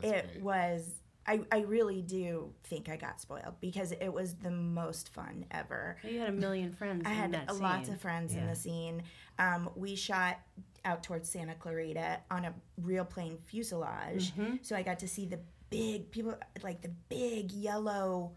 that's 0.00 0.12
it 0.14 0.30
great. 0.34 0.42
was 0.42 0.94
I, 1.26 1.40
I 1.50 1.60
really 1.60 2.02
do 2.02 2.52
think 2.64 2.90
I 2.90 2.96
got 2.96 3.18
spoiled 3.18 3.54
because 3.60 3.92
it 3.92 4.12
was 4.12 4.34
the 4.34 4.50
most 4.50 5.08
fun 5.08 5.46
ever. 5.50 5.96
You 6.04 6.20
had 6.20 6.28
a 6.28 6.32
million 6.32 6.70
friends. 6.74 7.02
I 7.06 7.12
in 7.12 7.16
had 7.16 7.32
that 7.32 7.56
lots 7.56 7.86
scene. 7.86 7.94
of 7.94 8.00
friends 8.02 8.34
in 8.34 8.46
the 8.46 8.54
scene. 8.54 9.02
Um, 9.38 9.70
we 9.74 9.96
shot 9.96 10.38
out 10.84 11.02
towards 11.02 11.30
Santa 11.30 11.54
Clarita 11.54 12.20
on 12.30 12.44
a 12.44 12.52
real 12.76 13.06
plane 13.06 13.38
fuselage, 13.46 14.32
Mm-hmm. 14.32 14.56
so 14.60 14.76
I 14.76 14.82
got 14.82 14.98
to 14.98 15.08
see 15.08 15.24
the 15.24 15.38
big 15.70 16.10
people 16.10 16.34
like 16.62 16.82
the 16.82 16.90
big 17.08 17.50
yellow 17.52 18.32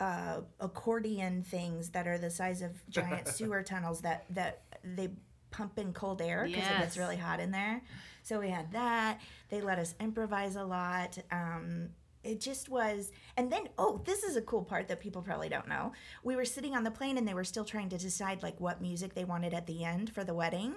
uh, 0.00 0.40
accordion 0.60 1.42
things 1.42 1.90
that 1.90 2.06
are 2.06 2.18
the 2.18 2.30
size 2.30 2.62
of 2.62 2.88
giant 2.88 3.28
sewer 3.36 3.62
tunnels 3.62 4.00
that 4.00 4.24
that 4.30 4.62
they 4.82 5.10
pump 5.50 5.78
in 5.78 5.92
cold 5.92 6.20
air 6.20 6.44
because 6.46 6.64
it 6.64 6.78
gets 6.78 6.98
really 6.98 7.16
hot 7.16 7.40
in 7.40 7.50
there. 7.50 7.80
So 8.22 8.40
we 8.40 8.48
had 8.48 8.72
that. 8.72 9.20
They 9.50 9.60
let 9.60 9.78
us 9.78 9.94
improvise 10.00 10.56
a 10.56 10.64
lot. 10.64 11.18
Um, 11.30 11.90
it 12.24 12.40
just 12.40 12.68
was 12.70 13.12
and 13.36 13.52
then 13.52 13.68
oh 13.78 14.00
this 14.04 14.24
is 14.24 14.34
a 14.36 14.40
cool 14.42 14.62
part 14.62 14.88
that 14.88 14.98
people 14.98 15.20
probably 15.20 15.48
don't 15.48 15.68
know 15.68 15.92
we 16.22 16.34
were 16.34 16.44
sitting 16.44 16.74
on 16.74 16.82
the 16.82 16.90
plane 16.90 17.18
and 17.18 17.28
they 17.28 17.34
were 17.34 17.44
still 17.44 17.64
trying 17.64 17.90
to 17.90 17.98
decide 17.98 18.42
like 18.42 18.58
what 18.60 18.80
music 18.80 19.14
they 19.14 19.24
wanted 19.24 19.52
at 19.52 19.66
the 19.66 19.84
end 19.84 20.10
for 20.10 20.24
the 20.24 20.32
wedding 20.32 20.74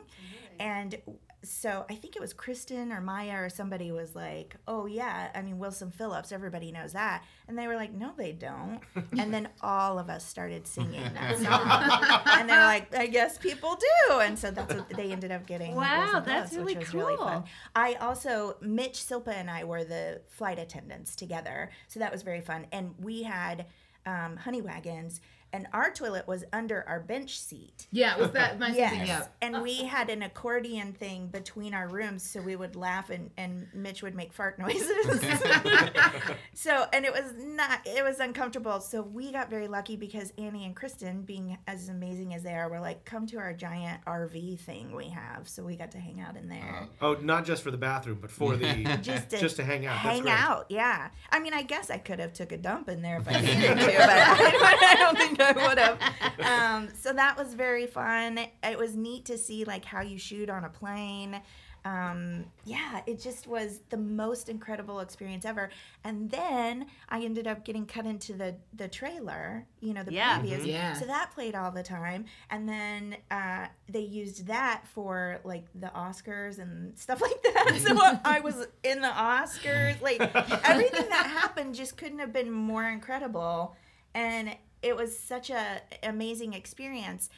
and 0.60 0.98
so 1.44 1.86
i 1.90 1.94
think 1.94 2.16
it 2.16 2.20
was 2.20 2.34
kristen 2.34 2.92
or 2.92 3.00
maya 3.00 3.36
or 3.44 3.48
somebody 3.50 3.92
was 3.92 4.16
like 4.16 4.56
oh 4.68 4.88
yeah 4.88 5.30
i 5.36 5.42
mean 5.42 5.60
wilson 5.60 5.92
phillips 5.92 6.32
everybody 6.32 6.72
knows 6.72 6.94
that. 6.94 7.24
And 7.48 7.58
they 7.58 7.68
were 7.68 7.76
like 7.76 7.94
no 7.94 8.12
they 8.18 8.32
don't. 8.34 8.80
And 9.18 9.34
then 9.34 9.48
all 9.62 10.00
of 10.00 10.10
us 10.10 10.26
started 10.26 10.68
singing 10.68 11.04
that 11.14 11.38
song. 12.26 12.26
And 12.40 12.50
they're 12.50 12.64
like 12.66 12.94
i 12.96 13.06
guess 13.06 13.38
people 13.38 13.78
do. 14.10 14.20
And 14.20 14.38
so 14.38 14.52
that's 14.52 14.74
what 14.74 14.90
they 14.90 15.12
ended 15.12 15.32
up 15.32 15.46
getting 15.46 15.76
Wow, 15.76 16.06
Wilson 16.14 16.24
that's 16.26 16.52
Phillips, 16.52 16.56
really 16.58 16.76
which 16.76 16.86
was 16.88 16.94
really 16.96 17.18
fun. 17.18 17.34
cool. 17.34 17.44
I 17.76 17.94
also 17.96 18.58
Mitch 18.62 18.96
Silpa 18.98 19.34
and 19.34 19.50
I 19.50 19.64
were 19.64 19.84
the 19.84 20.22
flight 20.28 20.60
attendants 20.60 21.16
together, 21.16 21.70
so 21.88 22.00
that 22.00 22.12
was 22.12 22.24
very 22.24 22.42
fun. 22.42 22.66
And 22.72 22.96
we 23.00 23.24
had 23.24 23.68
um, 24.06 24.38
honey 24.38 24.62
wagons, 24.62 25.22
and 25.54 25.68
our 25.74 25.92
toilet 25.92 26.28
was 26.28 26.44
under 26.54 26.84
our 26.88 27.00
bench 27.00 27.40
seat. 27.40 27.88
Yeah, 27.92 28.16
it 28.16 28.22
was 28.22 28.32
that 28.32 28.60
my 28.60 28.70
Yes. 28.70 28.90
thinking. 28.90 29.08
Yeah. 29.08 29.28
And 29.42 29.62
we 29.62 29.84
had 29.86 30.10
an 30.10 30.22
accordion 30.24 30.94
thing 30.94 31.28
between 31.28 31.74
our 31.74 31.88
rooms 31.88 32.24
so 32.24 32.42
we 32.42 32.56
would 32.56 32.76
laugh 32.76 33.10
and, 33.10 33.32
and 33.38 33.68
Mitch 33.74 34.04
would 34.04 34.16
make 34.16 34.34
fart 34.34 34.60
noises. 34.60 34.88
so 36.54 36.86
and 36.94 37.06
it 37.06 37.14
was 37.14 37.34
not 37.38 37.80
it 37.86 38.04
was 38.04 38.20
uncomfortable. 38.20 38.80
So 38.82 39.02
we 39.02 39.32
got 39.32 39.50
very 39.50 39.68
lucky 39.68 39.96
because 39.96 40.34
Annie 40.38 40.66
and 40.66 40.76
Kristen, 40.76 41.22
being 41.22 41.58
as 41.68 41.90
amazing 41.90 42.34
as 42.34 42.44
they 42.44 42.54
are, 42.54 42.70
were 42.70 42.80
like, 42.80 43.06
come 43.06 43.26
to 43.28 43.38
our 43.38 43.54
giant 43.54 44.04
RV 44.06 44.60
thing 44.60 44.96
we 44.96 45.10
have. 45.10 45.48
So 45.48 45.64
we 45.64 45.76
got 45.76 45.92
to 45.92 46.00
hang 46.00 46.20
out 46.20 46.36
in 46.36 46.50
there. 46.50 46.70
Uh-huh. 46.76 46.86
Oh, 47.02 47.14
not 47.22 47.46
just 47.46 47.64
for 47.64 47.72
the 47.72 47.78
bathroom, 47.78 48.18
but 48.22 48.32
for 48.32 48.56
the 48.56 48.98
just 49.02 49.30
to, 49.30 49.38
just 49.40 49.56
to 49.58 49.64
hang 49.64 49.86
out. 49.86 49.98
Hang 49.98 50.28
out, 50.30 50.66
yeah. 50.70 51.10
I 51.32 51.40
mean, 51.40 51.54
I 51.54 51.62
guess 51.64 51.90
I 51.90 51.98
could 51.98 52.20
have 52.20 52.34
took 52.34 52.52
a 52.52 52.58
dump 52.58 52.90
in 52.90 53.02
there 53.02 53.18
if 53.18 53.28
I 53.28 53.40
needed 53.42 53.62
to, 53.62 53.76
but 53.76 54.10
I, 54.10 54.88
I 54.92 54.96
don't 54.98 55.18
think 55.18 55.37
I 55.44 55.52
would 55.68 55.78
have. 55.80 56.00
Um, 56.48 56.90
so 56.98 57.12
that 57.14 57.38
was 57.38 57.54
very 57.56 57.88
fun. 57.88 58.40
It 58.64 58.78
was 58.78 58.96
neat 58.96 59.26
to 59.26 59.38
see 59.38 59.66
like 59.66 59.84
how 59.84 60.02
you 60.02 60.18
shoot 60.18 60.50
on 60.50 60.64
a 60.64 60.70
plane. 60.70 61.42
Um, 61.84 62.46
yeah, 62.66 63.02
it 63.08 63.20
just 63.22 63.48
was 63.48 63.80
the 63.90 63.98
most 63.98 64.50
incredible 64.50 65.00
experience 65.00 65.46
ever. 65.46 65.70
And 66.04 66.30
then 66.30 66.88
I 67.10 67.22
ended 67.24 67.48
up 67.48 67.66
getting 67.66 67.86
cut 67.86 68.06
into 68.06 68.34
the 68.34 68.56
the 68.74 68.88
trailer, 68.88 69.66
you 69.82 69.94
know, 69.94 70.04
the 70.04 70.14
Yeah. 70.14 70.40
previews. 70.40 70.66
Yeah. 70.68 70.94
So 70.94 71.06
that 71.06 71.32
played 71.34 71.56
all 71.56 71.72
the 71.72 71.84
time, 71.84 72.26
and 72.50 72.68
then 72.70 73.18
uh, 73.32 73.68
they 73.90 74.02
used 74.02 74.48
that 74.48 74.84
for 74.94 75.40
like 75.44 75.66
the 75.76 75.88
Oscars 75.88 76.60
and 76.60 76.98
stuff 76.98 77.22
like 77.28 77.42
that. 77.44 77.80
So 77.86 77.98
I 78.26 78.42
was 78.42 78.68
in 78.84 79.02
the 79.02 79.08
Oscars. 79.10 80.02
Like 80.02 80.20
everything 80.66 81.10
that 81.10 81.26
happened 81.28 81.74
just 81.76 81.98
couldn't 81.98 82.20
have 82.20 82.32
been 82.34 82.52
more 82.52 82.84
incredible, 82.84 83.76
and 84.14 84.56
it 84.82 84.96
was 84.96 85.18
such 85.18 85.50
a 85.50 85.82
amazing 86.04 86.54
experience. 86.54 87.30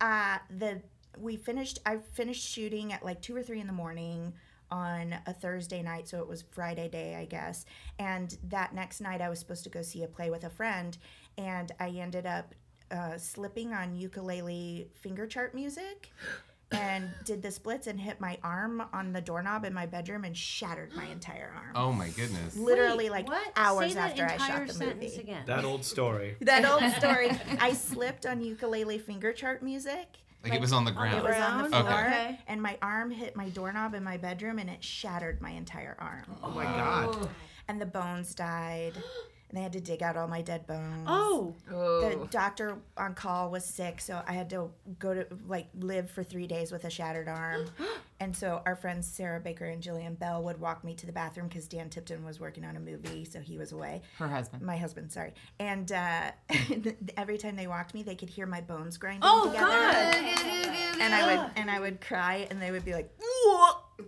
Uh, 0.00 0.38
the 0.50 0.82
we 1.18 1.36
finished. 1.36 1.80
I 1.84 1.98
finished 1.98 2.46
shooting 2.48 2.92
at 2.92 3.04
like 3.04 3.20
two 3.20 3.36
or 3.36 3.42
three 3.42 3.60
in 3.60 3.66
the 3.66 3.72
morning 3.72 4.32
on 4.70 5.14
a 5.26 5.32
Thursday 5.32 5.82
night, 5.82 6.08
so 6.08 6.20
it 6.20 6.28
was 6.28 6.42
Friday 6.42 6.88
day, 6.88 7.16
I 7.16 7.26
guess. 7.26 7.66
And 7.98 8.36
that 8.48 8.74
next 8.74 9.00
night, 9.00 9.20
I 9.20 9.28
was 9.28 9.38
supposed 9.38 9.64
to 9.64 9.70
go 9.70 9.82
see 9.82 10.02
a 10.02 10.08
play 10.08 10.30
with 10.30 10.44
a 10.44 10.50
friend, 10.50 10.96
and 11.36 11.70
I 11.78 11.88
ended 11.90 12.26
up 12.26 12.54
uh, 12.90 13.18
slipping 13.18 13.72
on 13.74 13.94
ukulele 13.94 14.88
finger 15.00 15.26
chart 15.26 15.54
music. 15.54 16.10
And 16.72 17.10
did 17.24 17.42
the 17.42 17.50
splits 17.50 17.86
and 17.86 18.00
hit 18.00 18.20
my 18.20 18.38
arm 18.42 18.82
on 18.92 19.12
the 19.12 19.20
doorknob 19.20 19.64
in 19.64 19.74
my 19.74 19.86
bedroom 19.86 20.24
and 20.24 20.36
shattered 20.36 20.94
my 20.94 21.04
entire 21.12 21.52
arm. 21.54 21.72
Oh 21.74 21.92
my 21.92 22.08
goodness. 22.10 22.56
Literally, 22.56 23.04
Wait, 23.04 23.10
like 23.10 23.28
what? 23.28 23.52
hours 23.56 23.92
Say 23.94 23.98
after 23.98 24.24
I 24.24 24.36
shot 24.36 24.68
the 24.68 24.86
movie. 24.86 25.14
again. 25.16 25.44
That 25.46 25.64
old 25.64 25.84
story. 25.84 26.36
That 26.40 26.64
old 26.64 26.90
story. 26.94 27.30
I 27.60 27.72
slipped 27.72 28.26
on 28.26 28.40
ukulele 28.42 28.98
finger 28.98 29.32
chart 29.32 29.62
music. 29.62 30.06
Like, 30.44 30.54
it 30.54 30.60
was 30.60 30.72
on 30.72 30.84
the 30.84 30.90
ground. 30.90 31.18
It 31.18 31.22
was 31.22 31.36
on 31.36 31.62
the 31.62 31.68
floor, 31.68 31.82
Okay. 32.06 32.38
and 32.48 32.60
my 32.60 32.76
arm 32.82 33.12
hit 33.12 33.36
my 33.36 33.48
doorknob 33.50 33.94
in 33.94 34.02
my 34.02 34.16
bedroom, 34.16 34.58
and 34.58 34.68
it 34.68 34.82
shattered 34.82 35.40
my 35.40 35.50
entire 35.50 35.96
arm. 36.00 36.24
Oh 36.42 36.50
my 36.50 36.64
god. 36.64 37.10
Oh. 37.12 37.30
And 37.68 37.80
the 37.80 37.86
bones 37.86 38.34
died, 38.34 38.94
and 39.52 39.58
they 39.58 39.62
had 39.62 39.72
to 39.74 39.80
dig 39.80 40.02
out 40.02 40.16
all 40.16 40.26
my 40.26 40.40
dead 40.40 40.66
bones. 40.66 41.04
Oh, 41.06 41.54
The 41.68 42.26
doctor 42.30 42.78
on 42.96 43.14
call 43.14 43.50
was 43.50 43.66
sick, 43.66 44.00
so 44.00 44.22
I 44.26 44.32
had 44.32 44.48
to 44.50 44.70
go 44.98 45.12
to 45.12 45.26
like 45.46 45.68
live 45.78 46.10
for 46.10 46.24
three 46.24 46.46
days 46.46 46.72
with 46.72 46.84
a 46.84 46.90
shattered 46.90 47.28
arm. 47.28 47.66
and 48.20 48.34
so 48.34 48.62
our 48.64 48.74
friends 48.74 49.06
Sarah 49.06 49.40
Baker 49.40 49.66
and 49.66 49.82
Jillian 49.82 50.18
Bell 50.18 50.42
would 50.42 50.58
walk 50.58 50.84
me 50.84 50.94
to 50.94 51.04
the 51.04 51.12
bathroom 51.12 51.48
because 51.48 51.68
Dan 51.68 51.90
Tipton 51.90 52.24
was 52.24 52.40
working 52.40 52.64
on 52.64 52.76
a 52.76 52.80
movie, 52.80 53.26
so 53.26 53.40
he 53.40 53.58
was 53.58 53.72
away. 53.72 54.00
Her 54.16 54.28
husband. 54.28 54.62
My 54.62 54.78
husband, 54.78 55.12
sorry. 55.12 55.34
And 55.58 55.92
uh, 55.92 56.30
every 57.18 57.36
time 57.36 57.56
they 57.56 57.66
walked 57.66 57.92
me, 57.92 58.02
they 58.02 58.14
could 58.14 58.30
hear 58.30 58.46
my 58.46 58.62
bones 58.62 58.96
grinding 58.96 59.20
oh 59.22 59.48
together. 59.48 59.66
God! 59.66 60.98
And 60.98 61.14
I 61.14 61.26
would 61.26 61.50
and 61.56 61.70
I 61.70 61.78
would 61.78 62.00
cry, 62.00 62.46
and 62.50 62.62
they 62.62 62.70
would 62.70 62.84
be 62.84 62.94
like, 62.94 63.10
"Ugh, 63.20 63.26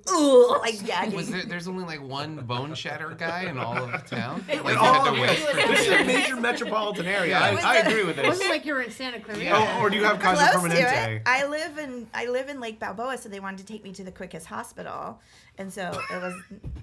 ugh," 0.09 0.61
like 0.61 0.85
gagging. 0.85 1.15
Was 1.15 1.31
there, 1.31 1.45
there's 1.45 1.69
only 1.69 1.85
like 1.85 2.03
one 2.03 2.37
bone 2.37 2.75
shatter 2.75 3.11
guy 3.11 3.43
in 3.45 3.59
all 3.59 3.77
of 3.77 3.93
the 3.93 3.99
town? 3.99 4.45
Like, 4.49 4.63
you 4.63 4.81
all 4.81 5.05
had 5.05 5.09
of 5.09 5.15
to 5.15 5.21
wait 5.21 5.39
for 5.39 5.57
This 5.57 5.87
is 5.87 6.01
a 6.01 6.05
major 6.05 6.37
metropolitan 6.37 7.07
area. 7.07 7.31
Yeah. 7.31 7.59
I, 7.63 7.75
I 7.75 7.77
agree 7.79 8.05
with 8.05 8.19
It 8.19 8.23
this. 8.23 8.27
wasn't 8.27 8.51
like 8.51 8.65
you 8.65 8.75
were 8.75 8.83
in 8.83 8.91
Santa 8.91 9.21
Clarita. 9.21 9.45
Yeah. 9.45 9.77
Oh, 9.79 9.83
or 9.83 9.91
do 9.91 9.97
you 9.97 10.05
have 10.05 10.19
Kaiser 10.19 10.59
close 10.59 10.71
to 10.71 10.77
Permanente? 10.77 11.17
it. 11.17 11.23
I 11.27 11.47
live 11.47 11.79
in 11.79 12.09
I 12.15 12.27
live 12.27 12.49
in 12.49 12.61
Lake 12.61 12.79
Balboa, 12.79 13.19
so 13.19 13.29
they 13.29 13.41
wanted 13.41 13.59
to 13.59 13.73
take 13.73 13.85
me 13.85 13.93
to 13.93 14.05
the 14.05 14.13
quickest 14.13 14.47
hospital, 14.47 15.21
and 15.59 15.73
so 15.73 15.99
it 16.13 16.21
was, 16.23 16.35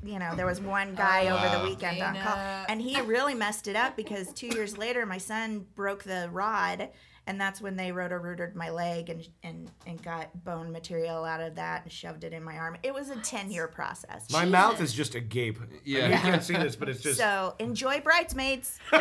you 0.04 0.20
know, 0.20 0.36
there 0.36 0.46
was 0.46 0.62
one 0.62 0.90
oh, 0.94 0.98
guy 0.98 1.26
over 1.26 1.36
wow. 1.46 1.64
the 1.64 1.70
weekend 1.70 2.02
on 2.02 2.16
call, 2.16 2.36
Dana. 2.36 2.66
and 2.70 2.82
he 2.82 3.00
really 3.02 3.34
messed 3.34 3.68
it 3.68 3.76
up 3.76 3.96
because 3.96 4.34
two 4.34 4.48
years 4.48 4.78
later, 4.78 5.06
my 5.06 5.18
son 5.18 5.66
broke 5.76 6.04
the 6.04 6.30
rod. 6.32 6.90
And 7.32 7.39
that's 7.39 7.62
when 7.62 7.78
they 7.78 7.94
roto-rooted 7.94 8.58
my 8.58 8.72
leg 8.72 9.10
and, 9.10 9.26
and 9.41 9.72
and 9.88 10.04
got 10.04 10.44
bone 10.44 10.70
material 10.70 11.24
out 11.24 11.39
of 11.39 11.56
that 11.56 11.84
and 11.84 11.91
shoved 11.91 12.26
it 12.26 12.34
in 12.34 12.44
my 12.44 12.58
arm. 12.58 12.76
It 12.84 12.94
was 12.94 13.10
a 13.10 13.15
ten-year 13.15 13.70
process. 13.70 14.30
My 14.30 14.44
mouth 14.44 14.82
is 14.82 14.91
just 14.91 15.15
agape. 15.15 15.58
Yeah. 15.86 16.10
You 16.10 16.17
can't 16.17 16.44
see 16.44 16.56
this, 16.56 16.76
but 16.76 16.89
it's 16.89 17.02
just. 17.02 17.17
So 17.17 17.56
enjoy 17.58 18.02
bridesmaids. 18.02 18.80
I 18.91 19.00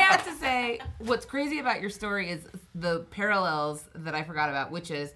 have 0.00 0.24
to 0.24 0.32
say, 0.40 0.80
what's 0.96 1.26
crazy 1.26 1.58
about 1.58 1.82
your 1.82 1.90
story 1.90 2.30
is 2.30 2.40
the 2.74 3.00
parallels 3.10 3.84
that 3.96 4.14
I 4.14 4.22
forgot 4.22 4.48
about, 4.48 4.70
which 4.70 4.90
is 4.90 5.12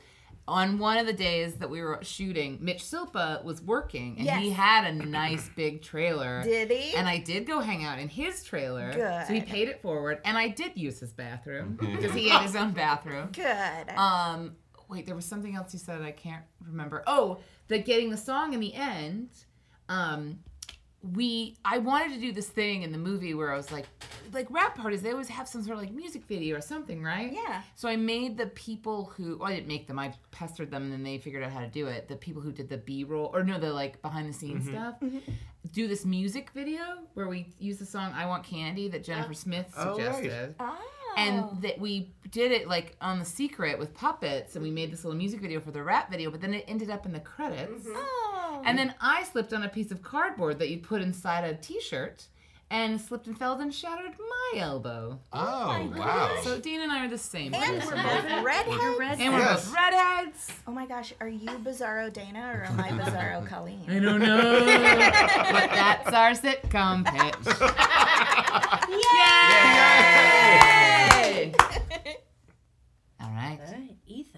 on 0.47 0.79
one 0.79 0.99
of 0.99 1.07
the 1.07 1.13
days 1.13 1.55
that 1.55 1.71
we 1.71 1.81
were 1.81 1.99
shooting, 2.03 2.59
Mitch 2.61 2.83
Silpa 2.83 3.43
was 3.45 3.63
working 3.63 4.17
and 4.19 4.29
he 4.41 4.51
had 4.51 4.85
a 4.85 4.93
nice 4.93 5.49
big 5.57 5.83
trailer. 5.83 6.43
Did 6.43 6.71
he? 6.71 6.95
And 6.95 7.09
I 7.09 7.19
did 7.19 7.47
go 7.47 7.61
hang 7.61 7.85
out 7.85 7.99
in 7.99 8.09
his 8.09 8.45
trailer. 8.45 8.93
Good. 8.93 9.27
So 9.27 9.33
he 9.33 9.41
paid 9.41 9.69
it 9.69 9.81
forward. 9.81 10.21
And 10.25 10.37
I 10.37 10.49
did 10.49 10.77
use 10.77 11.01
his 11.01 11.13
bathroom 11.13 11.79
because 11.81 12.13
he 12.13 12.29
had 12.29 12.43
his 12.43 12.57
own 12.57 12.73
bathroom. 12.73 13.29
Good. 13.33 13.89
Um, 13.97 14.57
wait, 14.89 15.07
there 15.07 15.15
was 15.15 15.25
something 15.25 15.55
else 15.57 15.73
you 15.73 15.79
said 15.79 16.03
I 16.03 16.13
can't 16.13 16.45
remember. 16.67 17.03
Oh, 17.07 17.39
the 17.69 17.79
getting 17.79 18.11
the 18.11 18.17
song 18.17 18.53
in 18.53 18.61
the 18.61 18.75
end. 18.75 19.31
Um, 19.89 20.41
we 21.13 21.57
I 21.65 21.79
wanted 21.79 22.15
to 22.15 22.21
do 22.21 22.33
this 22.33 22.49
thing 22.49 22.83
in 22.83 22.93
the 22.93 22.99
movie 22.99 23.35
where 23.35 23.53
I 23.53 23.57
was 23.57 23.71
like, 23.71 23.87
like 24.33 24.47
wrap 24.51 24.77
parties. 24.77 25.03
They 25.03 25.11
always 25.11 25.29
have 25.29 25.47
some 25.47 25.63
sort 25.63 25.77
of 25.77 25.83
like 25.83 25.93
music 25.93 26.25
video 26.27 26.57
or 26.57 26.61
something, 26.61 27.03
right? 27.03 27.33
Yeah. 27.33 27.63
So 27.75 27.89
I 27.89 27.97
made 27.97 28.39
the 28.39 28.47
people 28.47 29.13
who 29.17 29.37
well, 29.39 29.49
I 29.49 29.55
didn't 29.55 29.69
make 29.69 29.87
them. 29.87 29.99
I 29.99 30.15
pestered 30.31 30.71
them, 30.71 30.85
and 30.85 30.93
then 30.93 31.03
they 31.03 31.19
figured 31.19 31.43
out 31.43 31.53
how 31.53 31.61
to 31.61 31.69
do 31.69 31.87
it. 31.89 32.09
The 32.09 32.17
people 32.17 32.41
who 32.41 32.53
did 32.53 32.69
the 32.69 32.79
B 32.79 33.05
roll 33.05 33.31
or 33.35 33.45
no, 33.45 33.59
the 33.59 33.73
like 33.73 34.01
behind 34.01 34.29
the 34.29 34.33
scenes 34.33 34.65
mm-hmm. 34.65 34.77
stuff. 34.77 34.95
Mm-hmm. 35.01 35.33
Do 35.73 35.89
this 35.89 36.05
music 36.05 36.51
video 36.51 36.83
where 37.15 37.29
we 37.29 37.49
use 37.59 37.79
the 37.79 37.87
song 37.87 38.13
"I 38.15 38.27
Want 38.27 38.45
Candy" 38.45 38.89
that 38.89 39.05
Jennifer 39.05 39.31
oh. 39.31 39.35
Smith 39.35 39.73
Oh, 39.77 39.97
right. 39.97 40.15
suggested 40.15 40.55
oh. 40.61 40.79
And 41.17 41.45
oh. 41.45 41.59
that 41.63 41.79
we 41.79 42.13
did 42.31 42.51
it 42.51 42.67
like 42.67 42.97
on 43.01 43.19
the 43.19 43.25
secret 43.25 43.79
with 43.79 43.95
puppets 43.95 44.57
and 44.57 44.63
we 44.65 44.71
made 44.71 44.93
this 44.93 45.05
little 45.05 45.17
music 45.17 45.41
video 45.41 45.61
for 45.61 45.71
the 45.71 45.83
wrap 45.83 46.11
video 46.11 46.31
but 46.31 46.41
then 46.41 46.53
it 46.53 46.65
ended 46.67 46.91
up 46.91 47.07
in 47.07 47.13
the 47.13 47.21
credits. 47.21 47.87
Mm-hmm. 47.87 47.97
Oh. 47.97 48.63
and 48.65 48.77
then 48.77 48.95
i 49.01 49.23
slipped 49.23 49.53
on 49.53 49.63
a 49.63 49.69
piece 49.69 49.91
of 49.91 50.03
cardboard 50.03 50.59
that 50.59 50.69
you 50.69 50.79
put 50.79 51.01
inside 51.01 51.45
a 51.45 51.55
t-shirt 51.55 52.27
and 52.71 53.01
slipped 53.01 53.27
and 53.27 53.39
fell 53.39 53.59
and 53.61 53.73
shattered 53.75 54.13
my 54.19 54.61
elbow 54.61 55.19
Oh, 55.33 55.89
oh 55.93 55.99
wow. 55.99 56.37
so 56.43 56.59
dana 56.59 56.83
and 56.85 56.93
i 56.93 57.05
are 57.05 57.09
the 57.09 57.19
same 57.19 57.53
And 57.55 57.85
we're 57.85 57.91
both 57.95 58.45
redheads. 58.45 58.99
red. 58.99 59.21
and 59.21 59.33
we're 59.35 59.41
Yes. 59.41 59.65
both 59.67 59.75
redheads 59.75 60.53
Oh 60.67 60.73
my 60.73 60.87
gosh, 60.87 61.13
are 61.21 61.29
you 61.29 61.47
Bizarro 61.49 62.11
Dana 62.13 62.41
or 62.55 62.65
am 62.65 62.81
I 62.81 62.89
Bizarro 62.91 63.47
Colleen? 63.53 63.85
i 63.89 63.99
don't 63.99 64.21
know 64.21 64.65
but 64.67 65.71
that's 65.71 66.13
our 66.13 66.31
sitcom 66.33 67.05
pitch 67.05 67.47
Yay! 71.35 71.53
all 73.21 73.31
right 73.31 73.59
All 73.61 73.73
right, 73.73 73.97
Ethan. 74.07 74.34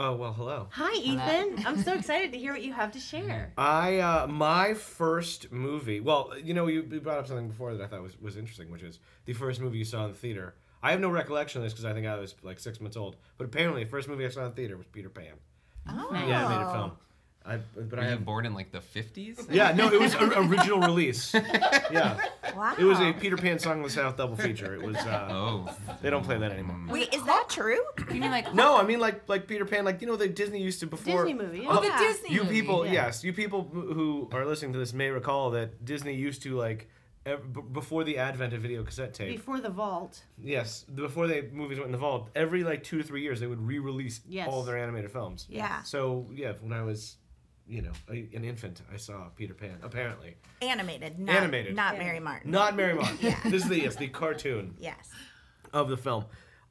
Oh 0.00 0.14
well, 0.14 0.32
hello. 0.32 0.68
Hi, 0.70 0.94
Ethan. 0.96 1.66
I'm 1.66 1.82
so 1.82 1.92
excited 1.98 2.30
to 2.32 2.38
hear 2.38 2.52
what 2.52 2.62
you 2.62 2.72
have 2.72 2.92
to 2.92 3.00
share. 3.00 3.52
I 3.58 3.98
uh, 3.98 4.26
my 4.28 4.74
first 4.74 5.50
movie. 5.50 5.98
Well, 6.00 6.32
you 6.42 6.54
know, 6.54 6.68
you 6.68 6.86
you 6.88 7.00
brought 7.00 7.18
up 7.18 7.26
something 7.26 7.48
before 7.48 7.74
that 7.74 7.82
I 7.82 7.86
thought 7.88 8.02
was, 8.02 8.20
was 8.20 8.36
interesting, 8.36 8.70
which 8.70 8.82
is 8.84 9.00
the 9.24 9.32
first 9.32 9.60
movie 9.60 9.78
you 9.78 9.84
saw 9.84 10.04
in 10.04 10.12
the 10.12 10.16
theater. 10.16 10.54
I 10.84 10.92
have 10.92 11.00
no 11.00 11.08
recollection 11.08 11.60
of 11.60 11.64
this 11.64 11.72
because 11.72 11.84
I 11.84 11.92
think 11.94 12.06
I 12.06 12.14
was 12.16 12.36
like 12.44 12.60
six 12.60 12.80
months 12.80 12.96
old. 12.96 13.16
But 13.38 13.46
apparently, 13.46 13.82
the 13.82 13.90
first 13.90 14.08
movie 14.08 14.24
I 14.24 14.28
saw 14.28 14.44
in 14.44 14.50
the 14.50 14.54
theater 14.56 14.76
was 14.76 14.86
Peter 14.86 15.08
Pan, 15.10 15.34
Oh. 15.88 16.08
the 16.12 16.16
animated 16.18 16.72
film. 16.72 16.92
I 17.48 17.56
but 17.74 17.90
Were 17.92 17.98
I 18.00 18.04
you 18.04 18.10
have. 18.10 18.24
born 18.24 18.44
in 18.46 18.52
like 18.54 18.70
the 18.72 18.80
50s? 18.80 19.46
Yeah, 19.50 19.72
no, 19.72 19.90
it 19.92 19.98
was 20.00 20.14
a, 20.14 20.38
original 20.40 20.80
release. 20.80 21.34
Yeah, 21.90 22.18
Wow. 22.54 22.74
it 22.78 22.84
was 22.84 22.98
a 23.00 23.12
Peter 23.14 23.36
Pan 23.38 23.58
Song 23.58 23.78
of 23.78 23.84
the 23.84 23.90
South 23.90 24.16
double 24.18 24.36
feature. 24.36 24.74
It 24.74 24.82
was. 24.82 24.96
Uh, 24.96 25.28
Oh. 25.30 25.74
They 26.02 26.10
don't 26.10 26.22
play 26.24 26.36
that 26.38 26.52
anymore. 26.52 26.78
Wait, 26.88 27.14
is 27.14 27.24
that 27.24 27.46
true? 27.48 27.80
you 28.12 28.20
mean 28.20 28.30
like 28.30 28.52
No, 28.54 28.76
I 28.76 28.82
mean 28.84 29.00
like 29.00 29.28
like 29.28 29.46
Peter 29.46 29.64
Pan, 29.64 29.84
like 29.86 30.00
you 30.02 30.06
know 30.06 30.16
the 30.16 30.28
Disney 30.28 30.60
used 30.62 30.80
to 30.80 30.86
before. 30.86 31.24
Disney 31.24 31.34
movie. 31.42 31.64
oh 31.66 31.82
Yeah. 31.82 31.96
the 31.98 32.04
disney 32.04 32.34
You 32.34 32.42
movie, 32.44 32.60
people, 32.60 32.84
yeah. 32.86 32.92
yes, 32.92 33.24
you 33.24 33.32
people 33.32 33.62
who 33.72 34.28
are 34.32 34.44
listening 34.44 34.72
to 34.74 34.78
this 34.78 34.92
may 34.92 35.08
recall 35.10 35.50
that 35.52 35.84
Disney 35.84 36.14
used 36.14 36.42
to 36.42 36.54
like 36.56 36.88
before 37.72 38.04
the 38.04 38.16
advent 38.18 38.52
of 38.54 38.60
video 38.62 38.82
cassette 38.82 39.12
tape. 39.14 39.36
Before 39.36 39.60
the 39.60 39.68
vault. 39.70 40.22
Yes, 40.42 40.84
before 40.84 41.26
they 41.26 41.42
movies 41.52 41.78
went 41.78 41.86
in 41.88 41.92
the 41.92 41.98
vault, 41.98 42.30
every 42.34 42.64
like 42.64 42.82
two 42.84 42.98
to 42.98 43.04
three 43.04 43.22
years 43.22 43.40
they 43.40 43.46
would 43.46 43.60
re-release 43.66 44.20
Yes. 44.28 44.48
all 44.50 44.62
their 44.62 44.78
animated 44.78 45.10
films. 45.10 45.46
Yeah. 45.48 45.82
So 45.82 46.26
yeah, 46.32 46.52
when 46.60 46.72
I 46.72 46.82
was 46.82 47.16
you 47.68 47.82
know 47.82 47.92
a, 48.10 48.28
an 48.34 48.44
infant, 48.44 48.80
I 48.92 48.96
saw 48.96 49.28
Peter 49.36 49.54
Pan. 49.54 49.78
Apparently, 49.82 50.36
Animated, 50.62 51.18
not, 51.18 51.36
Animated. 51.36 51.74
not 51.76 51.98
Mary 51.98 52.20
Martin. 52.20 52.50
not 52.50 52.76
Mary 52.76 52.94
Martin. 52.94 53.18
yeah. 53.20 53.38
This 53.44 53.62
is 53.64 53.68
the 53.68 53.80
yes, 53.80 53.96
the 53.96 54.08
cartoon 54.08 54.74
Yes. 54.78 55.08
of 55.72 55.88
the 55.88 55.96
film. 55.96 56.24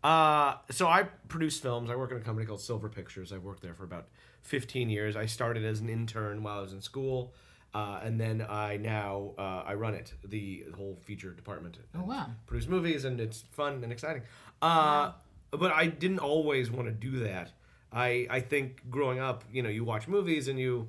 Uh, 0.04 0.56
so 0.72 0.88
I 0.88 1.04
produce 1.28 1.60
films. 1.60 1.90
I 1.90 1.96
work 1.96 2.12
in 2.12 2.18
a 2.18 2.22
company 2.22 2.46
called 2.46 2.62
Silver 2.62 2.88
Pictures. 2.90 3.34
I've 3.34 3.44
worked 3.44 3.62
there 3.64 3.74
for 3.74 3.84
about 3.84 4.08
15 4.44 4.90
years. 4.90 5.16
I 5.16 5.26
started 5.26 5.66
as 5.66 5.80
an 5.82 5.90
intern 5.90 6.44
while 6.44 6.60
I 6.60 6.62
was 6.62 6.72
in 6.74 6.82
school, 6.82 7.34
uh, 7.74 8.00
and 8.04 8.20
then 8.20 8.46
I 8.48 8.78
now 8.78 9.34
uh, 9.38 9.64
I 9.66 9.74
run 9.74 9.96
it, 9.96 10.14
the 10.24 10.66
whole 10.76 10.98
feature 11.04 11.32
department. 11.32 11.78
Oh, 11.96 12.04
wow. 12.04 12.28
Produce 12.46 12.68
movies, 12.68 13.06
and 13.06 13.20
it's 13.20 13.44
fun 13.52 13.84
and 13.84 13.92
exciting. 13.92 14.22
Uh, 14.62 15.12
But 15.52 15.72
I 15.72 15.88
didn't 15.88 16.20
always 16.20 16.70
want 16.70 16.88
to 16.88 16.94
do 16.94 17.20
that. 17.20 17.52
I 17.92 18.28
I 18.30 18.40
think 18.40 18.90
growing 18.90 19.20
up, 19.20 19.44
you 19.52 19.64
know, 19.64 19.70
you 19.70 19.84
watch 19.84 20.08
movies 20.08 20.48
and 20.48 20.60
you 20.60 20.88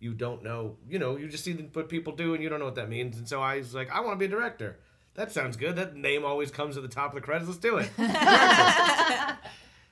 you 0.00 0.14
don't 0.14 0.44
know, 0.44 0.76
you 0.88 0.98
know, 0.98 1.16
you 1.16 1.28
just 1.28 1.44
see 1.44 1.54
what 1.72 1.88
people 1.88 2.12
do 2.12 2.34
and 2.34 2.42
you 2.42 2.48
don't 2.48 2.60
know 2.60 2.64
what 2.64 2.76
that 2.76 2.88
means. 2.88 3.18
And 3.18 3.28
so 3.28 3.42
I 3.42 3.58
was 3.58 3.74
like, 3.74 3.90
I 3.90 4.00
want 4.00 4.12
to 4.12 4.18
be 4.18 4.26
a 4.26 4.28
director. 4.28 4.78
That 5.14 5.32
sounds 5.32 5.56
good. 5.56 5.74
That 5.74 5.96
name 5.96 6.24
always 6.24 6.52
comes 6.52 6.76
at 6.76 6.84
the 6.84 6.88
top 6.88 7.10
of 7.10 7.14
the 7.16 7.20
credits. 7.20 7.48
Let's 7.48 7.58
do 7.58 7.78
it. 7.78 7.90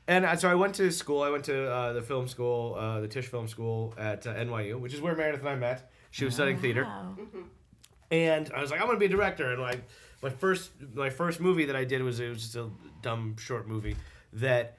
and 0.06 0.38
so 0.38 0.48
I 0.48 0.54
went 0.54 0.76
to 0.76 0.92
school. 0.92 1.22
I 1.22 1.30
went 1.30 1.44
to 1.46 1.68
uh, 1.68 1.92
the 1.92 2.02
film 2.02 2.28
school, 2.28 2.76
uh, 2.76 3.00
the 3.00 3.08
Tisch 3.08 3.26
Film 3.26 3.48
School 3.48 3.94
at 3.98 4.26
uh, 4.26 4.34
NYU, 4.34 4.78
which 4.78 4.94
is 4.94 5.00
where 5.00 5.16
Meredith 5.16 5.40
and 5.40 5.48
I 5.48 5.56
met. 5.56 5.90
She 6.12 6.24
was 6.24 6.34
studying 6.34 6.58
theater 6.58 6.84
Wow. 6.84 7.16
and 8.10 8.50
I 8.54 8.60
was 8.60 8.70
like, 8.70 8.80
I'm 8.80 8.86
gonna 8.86 8.98
be 8.98 9.06
a 9.06 9.08
director. 9.08 9.52
And 9.52 9.60
like 9.60 9.82
my 10.22 10.30
first 10.30 10.70
my 10.94 11.10
first 11.10 11.40
movie 11.40 11.66
that 11.66 11.76
I 11.76 11.84
did 11.84 12.02
was 12.02 12.20
it 12.20 12.28
was 12.28 12.42
just 12.42 12.56
a 12.56 12.68
dumb 13.02 13.36
short 13.38 13.66
movie 13.66 13.96
that 14.34 14.76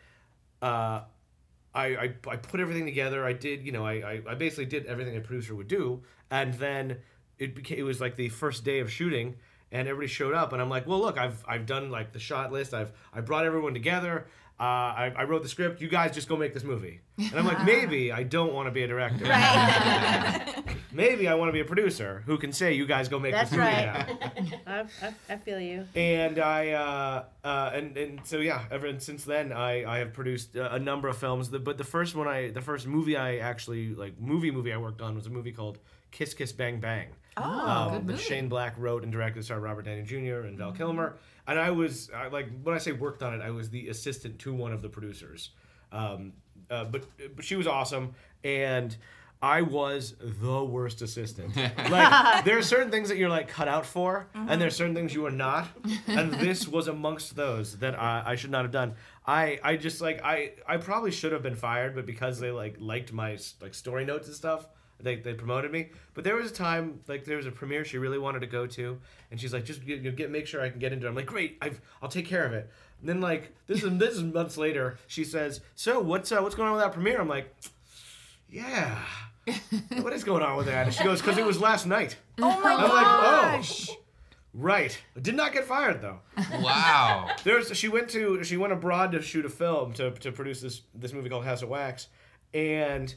uh, 0.61 1.01
I, 1.73 1.85
I 1.85 2.13
I 2.27 2.35
put 2.37 2.59
everything 2.59 2.85
together. 2.85 3.25
I 3.25 3.33
did 3.33 3.65
you 3.65 3.71
know 3.71 3.85
I, 3.85 3.93
I, 3.93 4.21
I 4.29 4.35
basically 4.35 4.65
did 4.65 4.85
everything 4.85 5.15
a 5.17 5.21
producer 5.21 5.55
would 5.55 5.67
do, 5.67 6.01
and 6.31 6.53
then 6.55 6.97
it 7.37 7.55
became 7.55 7.79
it 7.79 7.83
was 7.83 8.01
like 8.01 8.15
the 8.15 8.29
first 8.29 8.63
day 8.63 8.79
of 8.79 8.91
shooting. 8.91 9.35
And 9.69 9.89
everybody 9.89 10.07
showed 10.07 10.33
up, 10.33 10.53
and 10.53 10.61
I'm 10.61 10.69
like, 10.69 10.87
"Well, 10.87 10.99
look, 10.99 11.17
I've 11.17 11.43
I've 11.45 11.65
done 11.65 11.91
like 11.91 12.13
the 12.13 12.19
shot 12.19 12.53
list. 12.53 12.73
I've 12.73 12.93
I 13.13 13.19
brought 13.19 13.45
everyone 13.45 13.73
together. 13.73 14.27
Uh, 14.57 14.63
I, 14.63 15.13
I 15.17 15.23
wrote 15.25 15.43
the 15.43 15.49
script. 15.49 15.81
You 15.81 15.89
guys 15.89 16.15
just 16.15 16.29
go 16.29 16.37
make 16.37 16.53
this 16.53 16.63
movie." 16.63 17.01
And 17.17 17.33
I'm 17.35 17.45
like, 17.45 17.63
"Maybe 17.65 18.13
I 18.13 18.23
don't 18.23 18.53
want 18.53 18.67
to 18.67 18.71
be 18.71 18.83
a 18.83 18.87
director. 18.87 19.25
Maybe 20.91 21.27
I 21.27 21.33
want 21.35 21.49
to 21.49 21.53
be 21.53 21.59
a 21.59 21.65
producer 21.65 22.23
who 22.25 22.37
can 22.37 22.51
say, 22.53 22.73
"You 22.73 22.85
guys 22.85 23.09
go 23.09 23.19
make 23.19 23.33
That's 23.33 23.49
this 23.49 23.59
movie 23.59 23.71
right. 23.71 24.19
now." 24.19 24.51
I, 25.01 25.05
I, 25.05 25.13
I 25.29 25.37
feel 25.37 25.59
you. 25.59 25.85
and 25.95 26.39
I 26.39 26.71
uh, 26.71 27.23
uh, 27.43 27.71
and 27.73 27.97
and 27.97 28.21
so 28.25 28.37
yeah, 28.37 28.63
ever 28.71 28.99
since 28.99 29.23
then 29.23 29.51
I, 29.51 29.85
I 29.85 29.97
have 29.99 30.13
produced 30.13 30.55
a, 30.55 30.75
a 30.75 30.79
number 30.79 31.07
of 31.07 31.17
films. 31.17 31.49
The, 31.49 31.59
but 31.59 31.77
the 31.77 31.83
first 31.83 32.15
one 32.15 32.27
I 32.27 32.49
the 32.49 32.61
first 32.61 32.87
movie 32.87 33.17
I 33.17 33.37
actually 33.37 33.95
like 33.95 34.19
movie 34.19 34.51
movie 34.51 34.71
I 34.71 34.77
worked 34.77 35.01
on 35.01 35.15
was 35.15 35.25
a 35.25 35.29
movie 35.29 35.51
called 35.51 35.79
Kiss 36.11 36.33
Kiss 36.33 36.51
Bang 36.51 36.79
Bang. 36.79 37.07
Oh, 37.35 37.43
um, 37.43 37.91
good 37.91 38.07
that 38.07 38.11
movie. 38.13 38.23
Shane 38.23 38.49
Black 38.49 38.75
wrote 38.77 39.03
and 39.03 39.11
directed, 39.11 39.43
starred 39.43 39.63
Robert 39.63 39.85
Downey 39.85 40.03
Jr. 40.03 40.47
and 40.47 40.57
Val 40.57 40.71
Kilmer. 40.71 41.17
And 41.47 41.59
I 41.59 41.71
was 41.71 42.09
I, 42.15 42.27
like 42.27 42.47
when 42.63 42.75
I 42.75 42.77
say 42.77 42.91
worked 42.93 43.23
on 43.23 43.33
it, 43.33 43.41
I 43.41 43.51
was 43.51 43.69
the 43.69 43.89
assistant 43.89 44.39
to 44.39 44.53
one 44.53 44.73
of 44.73 44.81
the 44.81 44.89
producers. 44.89 45.51
Um, 45.91 46.33
uh, 46.69 46.85
but 46.85 47.05
but 47.35 47.45
she 47.45 47.55
was 47.55 47.67
awesome, 47.67 48.13
and 48.43 48.95
I 49.41 49.61
was 49.61 50.15
the 50.19 50.63
worst 50.63 51.01
assistant. 51.01 51.55
like 51.89 52.43
there 52.43 52.57
are 52.57 52.63
certain 52.63 52.89
things 52.89 53.09
that 53.09 53.17
you're 53.17 53.29
like 53.29 53.47
cut 53.47 53.67
out 53.67 53.85
for, 53.85 54.27
and 54.33 54.59
there 54.59 54.67
are 54.67 54.71
certain 54.71 54.95
things 54.95 55.13
you 55.13 55.25
are 55.25 55.31
not, 55.31 55.67
and 56.07 56.33
this 56.33 56.67
was 56.67 56.87
amongst 56.87 57.35
those 57.35 57.77
that 57.77 57.99
I, 57.99 58.23
I 58.25 58.35
should 58.35 58.51
not 58.51 58.63
have 58.63 58.71
done. 58.71 58.95
I 59.25 59.59
I 59.63 59.77
just 59.77 60.01
like 60.01 60.21
I 60.23 60.53
I 60.67 60.77
probably 60.77 61.11
should 61.11 61.31
have 61.33 61.43
been 61.43 61.55
fired, 61.55 61.95
but 61.95 62.05
because 62.05 62.39
they 62.39 62.51
like 62.51 62.77
liked 62.79 63.13
my 63.13 63.37
like 63.61 63.73
story 63.73 64.05
notes 64.05 64.27
and 64.27 64.35
stuff, 64.35 64.67
they, 64.99 65.15
they 65.17 65.33
promoted 65.33 65.71
me. 65.71 65.89
But 66.13 66.23
there 66.23 66.35
was 66.35 66.49
a 66.49 66.53
time, 66.53 67.01
like 67.07 67.25
there 67.25 67.37
was 67.37 67.45
a 67.45 67.51
premiere 67.51 67.85
she 67.85 67.97
really 67.97 68.17
wanted 68.17 68.39
to 68.39 68.47
go 68.47 68.65
to, 68.67 68.99
and 69.29 69.39
she's 69.39 69.53
like, 69.53 69.65
just 69.65 69.85
get, 69.85 70.01
you 70.01 70.09
know, 70.09 70.15
get 70.15 70.31
make 70.31 70.47
sure 70.47 70.61
I 70.61 70.69
can 70.69 70.79
get 70.79 70.93
into 70.93 71.05
it. 71.05 71.09
I'm 71.09 71.15
like, 71.15 71.25
great, 71.25 71.57
I've, 71.61 71.79
I'll 72.01 72.09
take 72.09 72.25
care 72.25 72.45
of 72.45 72.53
it. 72.53 72.69
And 72.99 73.09
then 73.09 73.21
like 73.21 73.55
this 73.67 73.83
is 73.83 73.97
this 73.99 74.15
is 74.15 74.23
months 74.23 74.57
later, 74.57 74.97
she 75.07 75.23
says, 75.23 75.61
so 75.75 75.99
what's 75.99 76.31
uh, 76.31 76.39
what's 76.41 76.55
going 76.55 76.69
on 76.69 76.75
with 76.75 76.83
that 76.83 76.93
premiere? 76.93 77.21
I'm 77.21 77.27
like, 77.27 77.55
yeah, 78.49 78.97
what 80.01 80.13
is 80.13 80.23
going 80.23 80.43
on 80.43 80.57
with 80.57 80.65
that? 80.67 80.85
And 80.87 80.93
she 80.93 81.03
goes, 81.03 81.21
because 81.21 81.37
it 81.37 81.45
was 81.45 81.59
last 81.59 81.85
night. 81.85 82.17
Oh 82.39 82.61
my 82.61 82.73
I'm 82.73 82.81
like, 82.81 83.07
oh, 83.07 83.21
gosh. 83.57 83.89
oh, 83.89 83.97
right. 84.53 84.95
Did 85.19 85.35
not 85.35 85.53
get 85.53 85.65
fired 85.65 86.01
though. 86.01 86.19
Wow. 86.61 87.31
There's 87.43 87.75
she 87.75 87.87
went 87.87 88.09
to 88.11 88.43
she 88.43 88.57
went 88.57 88.73
abroad 88.73 89.11
to 89.13 89.23
shoot 89.23 89.43
a 89.43 89.49
film 89.49 89.93
to, 89.93 90.11
to 90.11 90.31
produce 90.31 90.61
this 90.61 90.81
this 90.93 91.13
movie 91.13 91.29
called 91.29 91.45
House 91.45 91.63
of 91.63 91.69
Wax, 91.69 92.09
and 92.53 93.13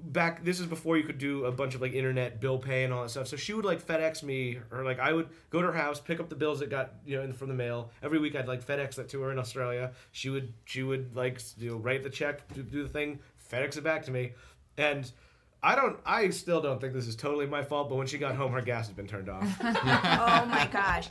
back 0.00 0.44
this 0.44 0.58
is 0.58 0.66
before 0.66 0.96
you 0.96 1.04
could 1.04 1.18
do 1.18 1.44
a 1.44 1.52
bunch 1.52 1.76
of 1.76 1.80
like 1.80 1.92
internet 1.92 2.40
bill 2.40 2.58
pay 2.58 2.82
and 2.82 2.92
all 2.92 3.04
that 3.04 3.10
stuff. 3.10 3.28
So 3.28 3.36
she 3.36 3.52
would 3.52 3.64
like 3.64 3.80
FedEx 3.80 4.24
me 4.24 4.58
or 4.72 4.82
like 4.82 4.98
I 4.98 5.12
would 5.12 5.28
go 5.50 5.60
to 5.62 5.68
her 5.68 5.72
house, 5.72 6.00
pick 6.00 6.18
up 6.18 6.28
the 6.28 6.34
bills 6.34 6.58
that 6.58 6.68
got 6.68 6.94
you 7.06 7.16
know 7.16 7.22
in 7.22 7.32
from 7.32 7.46
the 7.46 7.54
mail 7.54 7.90
every 8.02 8.18
week. 8.18 8.34
I'd 8.34 8.48
like 8.48 8.66
FedEx 8.66 8.96
that 8.96 9.08
to 9.10 9.22
her 9.22 9.30
in 9.30 9.38
Australia. 9.38 9.92
She 10.10 10.30
would 10.30 10.52
she 10.64 10.82
would 10.82 11.14
like 11.14 11.40
you 11.58 11.70
know 11.70 11.76
write 11.76 12.02
the 12.02 12.10
check, 12.10 12.52
do, 12.54 12.64
do 12.64 12.82
the 12.82 12.88
thing, 12.88 13.20
FedEx 13.52 13.76
it 13.76 13.84
back 13.84 14.04
to 14.06 14.10
me, 14.10 14.32
and. 14.76 15.08
I 15.64 15.76
don't. 15.76 15.96
I 16.04 16.30
still 16.30 16.60
don't 16.60 16.80
think 16.80 16.92
this 16.92 17.06
is 17.06 17.14
totally 17.14 17.46
my 17.46 17.62
fault. 17.62 17.88
But 17.88 17.94
when 17.94 18.08
she 18.08 18.18
got 18.18 18.34
home, 18.34 18.50
her 18.52 18.60
gas 18.60 18.88
had 18.88 18.96
been 18.96 19.06
turned 19.06 19.28
off. 19.28 19.44
oh 19.62 20.46
my 20.46 20.68
gosh. 20.72 21.08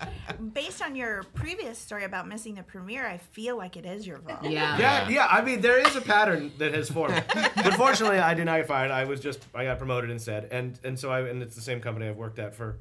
Based 0.54 0.82
on 0.82 0.94
your 0.94 1.24
previous 1.36 1.78
story 1.78 2.04
about 2.04 2.28
missing 2.28 2.56
the 2.56 2.64
premiere, 2.64 3.08
I 3.08 3.18
feel 3.18 3.56
like 3.56 3.78
it 3.78 3.86
is 3.86 4.06
your 4.06 4.18
fault. 4.18 4.44
Yeah. 4.44 4.78
Yeah, 4.78 5.10
yeah. 5.10 5.28
I 5.30 5.42
mean, 5.42 5.62
there 5.62 5.80
is 5.80 5.96
a 5.96 6.02
pattern 6.02 6.52
that 6.58 6.74
has 6.74 6.90
formed. 6.90 7.24
but 7.34 7.74
fortunately, 7.76 8.20
I 8.20 8.34
did 8.34 8.44
not 8.44 8.58
get 8.58 8.68
fired. 8.68 8.92
I 8.92 9.06
was 9.06 9.22
just 9.22 9.46
I 9.56 9.64
got 9.64 9.78
promoted 9.78 10.10
instead, 10.10 10.50
and 10.52 10.78
and 10.84 11.00
so 11.00 11.10
I 11.12 11.22
and 11.22 11.42
it's 11.42 11.56
the 11.56 11.62
same 11.62 11.80
company 11.80 12.10
I've 12.10 12.18
worked 12.18 12.40
at 12.40 12.54
for 12.54 12.80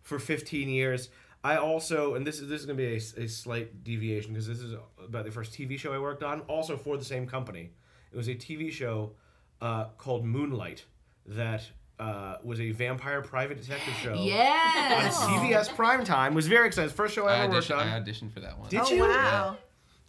for 0.00 0.18
15 0.18 0.68
years. 0.68 1.08
I 1.44 1.56
also 1.56 2.16
and 2.16 2.26
this 2.26 2.40
is 2.40 2.48
this 2.48 2.60
is 2.60 2.66
gonna 2.66 2.76
be 2.76 2.94
a, 2.94 3.22
a 3.24 3.28
slight 3.28 3.84
deviation 3.84 4.32
because 4.32 4.48
this 4.48 4.58
is 4.58 4.74
about 4.98 5.24
the 5.24 5.30
first 5.30 5.52
TV 5.52 5.78
show 5.78 5.92
I 5.92 5.98
worked 6.00 6.24
on. 6.24 6.40
Also 6.42 6.76
for 6.76 6.96
the 6.96 7.04
same 7.04 7.28
company, 7.28 7.70
it 8.12 8.16
was 8.16 8.26
a 8.26 8.34
TV 8.34 8.72
show 8.72 9.12
uh, 9.60 9.84
called 9.96 10.24
Moonlight 10.24 10.84
that 11.26 11.62
uh, 11.98 12.36
was 12.42 12.60
a 12.60 12.70
vampire 12.72 13.22
private 13.22 13.60
detective 13.60 13.94
show. 13.94 14.14
Yeah. 14.14 14.18
On 14.96 15.04
Yes. 15.04 15.18
CBS 15.20 15.68
primetime 15.76 16.34
was 16.34 16.48
very 16.48 16.66
excited. 16.66 16.90
First 16.92 17.14
show 17.14 17.26
I 17.26 17.34
I 17.34 17.38
ever 17.44 17.52
worked 17.52 17.68
auditioned, 17.68 17.76
on. 17.78 17.88
I 17.88 18.00
auditioned 18.00 18.32
for 18.32 18.40
that 18.40 18.58
one. 18.58 18.68
Did 18.68 18.80
Oh, 18.84 18.90
you? 18.90 19.00
wow. 19.02 19.56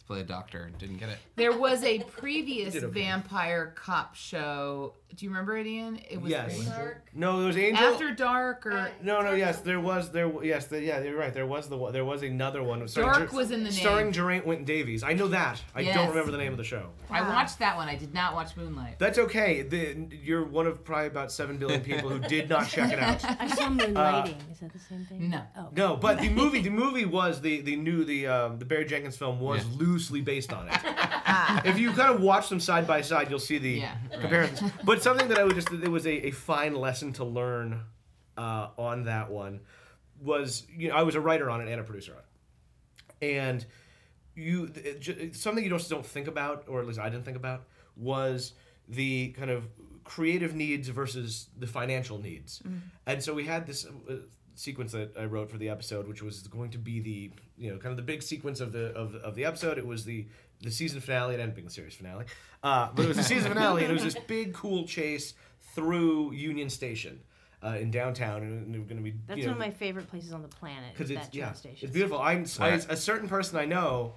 To 0.04 0.08
play 0.08 0.20
a 0.20 0.24
doctor 0.24 0.64
and 0.64 0.78
didn't 0.78 0.98
get 0.98 1.08
it. 1.10 1.18
There 1.38 1.58
was 1.58 1.82
a 1.84 2.00
previous 2.18 2.76
okay. 2.76 2.86
vampire 2.88 3.74
cop 3.76 4.16
show. 4.16 4.96
Do 5.16 5.24
you 5.26 5.30
remember 5.30 5.56
it, 5.58 5.68
Ian? 5.68 6.00
It 6.10 6.20
was 6.20 6.32
Yes. 6.32 6.66
Dark. 6.66 7.08
No, 7.14 7.38
there 7.38 7.48
was 7.48 7.56
Angel. 7.58 7.86
After 7.86 8.12
Dark 8.16 8.66
or 8.66 8.90
No, 9.04 9.22
no, 9.22 9.34
yes, 9.34 9.60
there 9.62 9.80
was 9.80 10.10
there. 10.12 10.30
Yes, 10.44 10.66
the, 10.66 10.82
yeah, 10.82 11.02
you're 11.04 11.16
right. 11.18 11.32
There 11.34 11.46
was 11.46 11.70
the 11.70 11.78
one- 11.78 11.94
there 11.94 12.04
was 12.04 12.24
another 12.24 12.64
one. 12.64 12.86
starring 12.88 13.12
Dark 13.14 13.30
Ger- 13.32 13.38
was 13.38 13.52
in 13.52 13.64
the 13.64 13.72
starring 13.72 14.08
name. 14.08 14.14
Geraint 14.14 14.46
Winton 14.48 14.66
Davies. 14.66 15.04
I 15.04 15.14
know 15.14 15.28
that. 15.28 15.62
I 15.76 15.82
Yes. 15.82 15.96
don't 15.96 16.10
remember 16.10 16.32
the 16.32 16.40
name 16.40 16.52
of 16.52 16.58
the 16.58 16.64
show. 16.64 16.90
I 17.12 17.22
watched 17.22 17.60
that 17.60 17.76
one. 17.78 17.88
I 17.88 17.96
did 17.96 18.12
not 18.14 18.34
watch 18.34 18.58
Moonlight. 18.58 18.98
That's 18.98 19.20
okay. 19.20 19.62
The, 19.62 20.08
you're 20.24 20.44
one 20.44 20.66
of 20.66 20.84
probably 20.84 21.08
about 21.08 21.32
seven 21.32 21.58
billion 21.58 21.82
people 21.82 22.10
who 22.10 22.18
did 22.20 22.50
not 22.50 22.68
check 22.68 22.92
it 22.92 23.00
out. 23.00 23.24
I 23.40 23.48
saw 23.48 23.70
Moonlighting. 23.70 24.52
Is 24.52 24.60
that 24.62 24.74
the 24.74 24.80
same 24.80 25.06
thing? 25.06 25.30
No. 25.30 25.44
Oh. 25.56 25.70
No, 25.76 25.96
but 25.96 26.20
the 26.20 26.30
movie, 26.42 26.62
the 26.62 26.72
movie 26.72 27.06
was 27.06 27.40
the 27.40 27.62
the 27.62 27.76
new 27.76 28.04
the 28.04 28.26
um, 28.28 28.58
the 28.58 28.66
Barry 28.66 28.86
Jenkins 28.86 29.16
film 29.16 29.40
was 29.40 29.64
Yeah. 29.64 29.78
Loosely 29.94 30.22
based 30.22 30.52
on 30.52 30.68
it. 30.68 30.76
if 31.66 31.78
you 31.78 31.92
kind 31.92 32.14
of 32.14 32.20
watch 32.22 32.50
them 32.50 32.60
side 32.60 32.88
by 32.88 33.02
side, 33.02 33.30
you'll 33.30 33.40
see 33.40 33.58
the 33.60 33.70
Yeah. 33.82 33.96
comparisons. 34.20 34.72
But 34.84 35.04
something 35.04 35.28
that 35.30 35.38
I 35.38 35.44
would 35.44 35.56
just 35.56 35.72
it 35.72 35.88
was 35.90 36.06
a, 36.08 36.28
a 36.28 36.32
fine 36.32 36.76
lesson 36.76 37.14
to 37.14 37.24
learn 37.24 37.82
uh, 38.38 38.70
on 38.78 39.04
that 39.06 39.30
one 39.30 39.60
was 40.22 40.66
you 40.76 40.90
know 40.90 40.96
I 40.96 41.04
was 41.04 41.16
a 41.16 41.22
writer 41.22 41.50
on 41.50 41.62
it 41.62 41.68
and 41.72 41.80
a 41.80 41.84
producer 41.84 42.14
on 42.14 42.20
it, 43.22 43.36
and 43.36 43.66
you 44.36 44.72
it, 44.76 45.00
ju- 45.02 45.32
something 45.34 45.64
you 45.64 45.70
just 45.70 45.90
don't 45.90 46.06
think 46.06 46.28
about, 46.28 46.66
or 46.68 46.80
at 46.82 46.88
least 46.88 47.00
I 47.00 47.10
didn't 47.10 47.26
think 47.26 47.38
about, 47.38 47.64
was 47.96 48.54
the 48.90 49.30
kind 49.38 49.52
of 49.52 49.68
creative 50.04 50.56
needs 50.56 50.88
versus 50.90 51.48
the 51.58 51.68
financial 51.68 52.18
needs. 52.20 52.62
And 53.06 53.24
so 53.24 53.34
we 53.34 53.46
had 53.46 53.66
this 53.68 53.86
uh, 53.86 54.14
sequence 54.56 54.92
that 54.92 55.16
I 55.18 55.26
wrote 55.26 55.50
for 55.50 55.58
the 55.58 55.70
episode, 55.70 56.08
which 56.08 56.22
was 56.22 56.48
going 56.48 56.72
to 56.72 56.78
be 56.78 57.00
the 57.00 57.32
you 57.58 57.72
know 57.72 57.78
kind 57.78 57.92
of 57.92 57.98
the 57.98 58.04
big 58.04 58.22
sequence 58.22 58.60
of 58.60 58.72
the 58.72 58.88
of, 58.94 59.16
of 59.16 59.36
the 59.36 59.46
episode. 59.46 59.78
It 59.78 59.86
was 59.86 60.06
the 60.06 60.26
the 60.62 60.72
season 60.72 61.02
finale. 61.02 61.34
It 61.36 61.40
ended 61.40 61.50
up 61.50 61.56
being 61.56 61.68
the 61.68 61.74
series 61.74 61.96
finale, 61.96 62.26
uh, 62.64 62.90
but 62.96 63.06
it 63.06 63.08
was 63.08 63.18
the 63.18 63.24
season 63.24 63.52
finale, 63.52 63.84
and 63.84 63.92
it 63.92 63.94
was 63.94 64.04
this 64.04 64.24
big 64.28 64.54
cool 64.54 64.86
chase 64.88 65.34
through 65.76 66.34
Union 66.34 66.70
Station. 66.70 67.20
Uh, 67.66 67.78
in 67.80 67.92
downtown, 67.92 68.42
and 68.42 68.76
they 68.76 68.78
were 68.78 68.84
going 68.84 68.98
to 68.98 69.04
be. 69.04 69.14
That's 69.26 69.38
you 69.40 69.46
know, 69.46 69.54
one 69.54 69.62
of 69.62 69.68
my 69.68 69.72
favorite 69.72 70.10
places 70.10 70.34
on 70.34 70.42
the 70.42 70.50
planet. 70.50 70.92
because 70.92 71.10
it's 71.10 71.28
that 71.28 71.34
yeah, 71.34 71.54
station. 71.54 71.88
it's 71.88 71.94
beautiful. 71.94 72.20
I'm 72.22 72.46
Right. 72.60 72.86
a 72.90 72.98
certain 72.98 73.30
person 73.30 73.58
I 73.58 73.64
know 73.64 74.16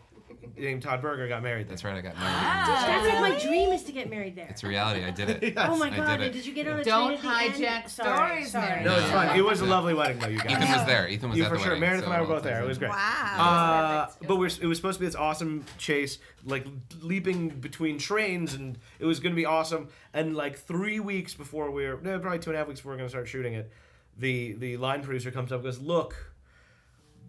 named 0.56 0.82
Todd 0.82 1.00
Berger 1.02 1.28
got 1.28 1.42
married. 1.42 1.68
That's 1.68 1.84
right. 1.84 1.96
I 1.96 2.00
got 2.00 2.16
married. 2.18 2.34
That's 2.66 3.06
like 3.22 3.32
my 3.32 3.38
dream 3.38 3.70
is 3.70 3.82
to 3.84 3.92
get 3.92 4.08
married 4.10 4.36
there. 4.36 4.46
It's 4.48 4.62
a 4.62 4.68
reality. 4.68 5.04
I 5.04 5.10
did 5.10 5.30
it. 5.30 5.42
Yes. 5.56 5.68
Oh 5.70 5.76
my 5.76 5.90
I 5.90 5.96
god! 5.96 6.16
did 6.18 6.26
it. 6.28 6.32
Did 6.32 6.46
you 6.46 6.52
get 6.54 6.66
on 6.68 6.80
a 6.80 6.84
train? 6.84 6.94
Don't 6.94 7.20
train 7.20 7.32
at 7.50 7.56
the 7.56 7.62
hijack 7.64 7.82
end? 7.82 7.90
Sorry, 7.90 8.44
stories, 8.44 8.52
sorry. 8.52 8.84
No, 8.84 8.96
it's 8.96 9.06
No. 9.06 9.12
fine. 9.12 9.38
It 9.38 9.44
was 9.44 9.60
a 9.60 9.64
lovely 9.66 9.94
wedding 9.94 10.18
though, 10.18 10.28
you 10.28 10.38
guys. 10.38 10.52
Ethan 10.52 10.68
was 10.78 10.86
there. 10.86 11.08
Ethan 11.08 11.28
was 11.30 11.38
You 11.38 11.44
at 11.44 11.50
for 11.50 11.56
the 11.56 11.62
sure. 11.62 11.70
wedding. 11.72 11.80
Meredith 11.80 12.04
so 12.04 12.10
and 12.10 12.16
I 12.16 12.20
were 12.20 12.26
both 12.26 12.42
there. 12.42 12.62
It 12.62 12.66
was 12.66 12.78
great. 12.78 12.90
Wow. 12.90 14.06
Uh, 14.10 14.24
but 14.26 14.36
we're, 14.36 14.46
it 14.46 14.66
was 14.66 14.76
supposed 14.78 14.98
to 14.98 15.00
be 15.00 15.06
this 15.06 15.14
awesome 15.14 15.64
chase, 15.78 16.18
like 16.44 16.66
leaping 17.00 17.48
between 17.48 17.98
trains, 17.98 18.54
and 18.54 18.78
it 18.98 19.04
was 19.06 19.20
going 19.20 19.32
to 19.32 19.36
be 19.36 19.46
awesome. 19.46 19.88
And 20.12 20.34
like 20.36 20.58
three 20.58 21.00
weeks 21.00 21.34
before 21.34 21.70
we 21.70 21.86
were, 21.86 21.98
no, 22.02 22.18
probably 22.18 22.38
two 22.40 22.50
and 22.50 22.56
a 22.56 22.58
half 22.58 22.68
weeks 22.68 22.80
before 22.80 22.92
we 22.92 22.94
are 22.96 22.98
going 22.98 23.08
to 23.08 23.10
start 23.12 23.28
shooting 23.28 23.54
it, 23.54 23.70
the 24.18 24.54
the 24.54 24.76
line 24.78 25.02
producer 25.02 25.30
comes 25.30 25.52
up 25.52 25.56
and 25.56 25.64
goes, 25.64 25.78
"Look, 25.78 26.32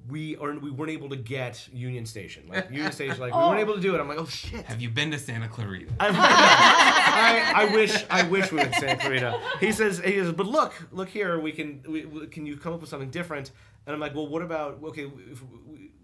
we 0.10 0.36
are 0.38 0.58
we 0.58 0.72
weren't 0.72 0.92
able 0.92 1.10
to 1.10 1.16
get 1.16 1.68
Union 1.74 2.06
Station. 2.06 2.44
Like 2.48 2.70
Union 2.72 2.92
Station, 2.92 3.20
like 3.20 3.34
we 3.34 3.40
oh. 3.40 3.50
weren't 3.50 3.60
able 3.60 3.76
to 3.76 3.82
do 3.82 3.96
it." 3.96 4.00
I'm 4.00 4.08
like, 4.08 4.20
"Oh 4.20 4.26
shit." 4.26 4.66
Have 4.66 4.82
you 4.82 4.90
been 4.90 5.12
to 5.12 5.20
Santa 5.20 5.48
Clarita? 5.48 5.92
I, 6.00 7.54
I 7.68 7.74
wish 7.74 8.06
I 8.10 8.24
wish 8.24 8.52
we 8.52 8.60
would 8.60 8.74
Santa 8.76 8.98
Clarita. 8.98 9.40
He 9.60 9.72
says 9.72 10.00
he 10.00 10.14
says, 10.14 10.32
but 10.32 10.46
look, 10.46 10.74
look 10.92 11.10
here, 11.10 11.40
we 11.40 11.52
can 11.52 11.84
we, 11.88 12.06
we- 12.06 12.28
can 12.28 12.46
you 12.46 12.58
come 12.58 12.74
up 12.74 12.82
with 12.82 12.90
something 12.90 13.10
different? 13.10 13.52
And 13.86 13.94
I'm 13.94 14.00
like, 14.00 14.14
well, 14.14 14.28
what 14.28 14.42
about 14.42 14.80
okay, 14.84 15.10
if, 15.32 15.42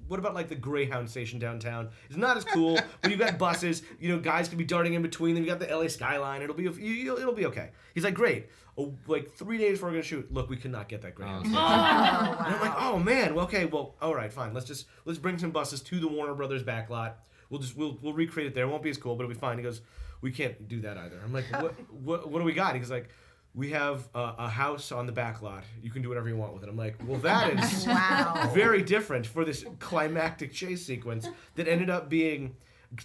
what 0.07 0.19
about 0.19 0.33
like 0.35 0.49
the 0.49 0.55
Greyhound 0.55 1.09
station 1.09 1.39
downtown? 1.39 1.89
It's 2.07 2.17
not 2.17 2.37
as 2.37 2.43
cool, 2.45 2.79
but 3.01 3.11
you've 3.11 3.19
got 3.19 3.37
buses. 3.37 3.83
You 3.99 4.09
know, 4.09 4.19
guys 4.19 4.47
can 4.47 4.57
be 4.57 4.65
darting 4.65 4.93
in 4.93 5.01
between 5.01 5.35
them. 5.35 5.43
You 5.43 5.49
got 5.49 5.59
the 5.59 5.75
LA 5.75 5.87
skyline. 5.87 6.41
It'll 6.41 6.55
be 6.55 6.63
you, 6.63 7.17
it'll 7.17 7.33
be 7.33 7.45
okay. 7.47 7.69
He's 7.93 8.03
like, 8.03 8.13
great. 8.13 8.49
Oh, 8.77 8.93
like 9.07 9.31
three 9.31 9.57
days 9.57 9.73
before 9.73 9.89
we're 9.89 9.93
gonna 9.93 10.03
shoot. 10.03 10.33
Look, 10.33 10.49
we 10.49 10.57
cannot 10.57 10.89
get 10.89 11.01
that 11.03 11.15
Greyhound. 11.15 11.45
Oh, 11.45 11.49
station. 11.49 11.57
Oh, 11.59 12.45
And 12.45 12.55
I'm 12.55 12.61
like, 12.61 12.73
oh 12.77 12.99
man, 12.99 13.35
well, 13.35 13.45
okay, 13.45 13.65
well, 13.65 13.95
all 14.01 14.15
right, 14.15 14.31
fine. 14.31 14.53
Let's 14.53 14.65
just 14.65 14.87
let's 15.05 15.19
bring 15.19 15.37
some 15.37 15.51
buses 15.51 15.81
to 15.81 15.99
the 15.99 16.07
Warner 16.07 16.33
Brothers 16.33 16.63
back 16.63 16.89
lot. 16.89 17.19
We'll 17.49 17.59
just 17.59 17.77
we'll 17.77 17.97
we'll 18.01 18.13
recreate 18.13 18.47
it 18.47 18.55
there. 18.55 18.65
It 18.65 18.69
won't 18.69 18.83
be 18.83 18.89
as 18.89 18.97
cool, 18.97 19.15
but 19.15 19.23
it'll 19.23 19.33
be 19.33 19.39
fine. 19.39 19.57
He 19.57 19.63
goes, 19.63 19.81
we 20.21 20.31
can't 20.31 20.67
do 20.67 20.81
that 20.81 20.97
either. 20.97 21.19
I'm 21.23 21.33
like, 21.33 21.45
oh. 21.53 21.61
what 21.61 21.91
what 21.91 22.29
what 22.31 22.39
do 22.39 22.45
we 22.45 22.53
got? 22.53 22.75
He's 22.75 22.89
like, 22.89 23.09
we 23.55 23.69
have 23.71 24.07
a, 24.15 24.33
a 24.39 24.49
house 24.49 24.91
on 24.91 25.05
the 25.05 25.11
back 25.11 25.41
lot. 25.41 25.63
You 25.81 25.91
can 25.91 26.01
do 26.01 26.09
whatever 26.09 26.27
you 26.27 26.35
want 26.35 26.53
with 26.53 26.63
it. 26.63 26.69
I'm 26.69 26.77
like, 26.77 26.95
well, 27.05 27.19
that 27.19 27.53
is 27.53 27.85
Wow. 27.87 28.49
very 28.53 28.81
different 28.81 29.27
for 29.27 29.45
this 29.45 29.63
climactic 29.79 30.51
chase 30.53 30.85
sequence 30.85 31.27
that 31.55 31.67
ended 31.67 31.89
up 31.89 32.09
being 32.09 32.55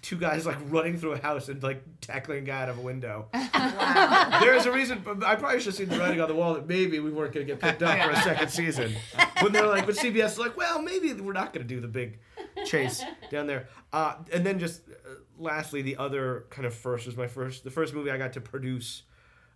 two 0.02 0.16
guys 0.16 0.44
like 0.44 0.56
running 0.68 0.98
through 0.98 1.12
a 1.12 1.18
house 1.18 1.48
and 1.48 1.62
like 1.62 1.82
tackling 2.02 2.38
a 2.38 2.46
guy 2.46 2.62
out 2.62 2.68
of 2.68 2.78
a 2.78 2.80
window. 2.80 3.26
wow. 3.34 4.38
There's 4.40 4.66
a 4.66 4.72
reason. 4.72 5.02
but 5.04 5.22
I 5.24 5.34
probably 5.36 5.60
should 5.60 5.66
have 5.66 5.74
seen 5.76 5.88
the 5.88 5.98
writing 5.98 6.20
on 6.20 6.28
the 6.28 6.34
wall 6.34 6.54
that 6.54 6.66
maybe 6.66 6.98
we 7.00 7.10
weren't 7.10 7.32
going 7.32 7.46
to 7.46 7.52
get 7.52 7.60
picked 7.60 7.82
up 7.82 7.98
for 8.02 8.10
a 8.10 8.22
second 8.22 8.48
season. 8.50 8.94
When 9.40 9.52
they're 9.52 9.66
like, 9.66 9.86
but 9.86 9.96
CBS 9.96 10.26
is 10.32 10.38
like, 10.38 10.56
well, 10.56 10.80
maybe 10.82 11.12
we're 11.14 11.32
not 11.32 11.52
going 11.54 11.66
to 11.66 11.74
do 11.74 11.80
the 11.80 11.88
big 11.88 12.18
chase 12.66 13.02
down 13.30 13.46
there. 13.46 13.68
Uh, 13.92 14.16
and 14.32 14.44
then 14.44 14.58
just 14.58 14.82
uh, 14.88 14.92
lastly, 15.38 15.80
the 15.82 15.96
other 15.96 16.44
kind 16.50 16.66
of 16.66 16.74
first 16.74 17.06
was 17.06 17.16
my 17.16 17.26
first, 17.26 17.64
the 17.64 17.70
first 17.70 17.94
movie 17.94 18.10
I 18.10 18.18
got 18.18 18.34
to 18.34 18.40
produce 18.42 19.02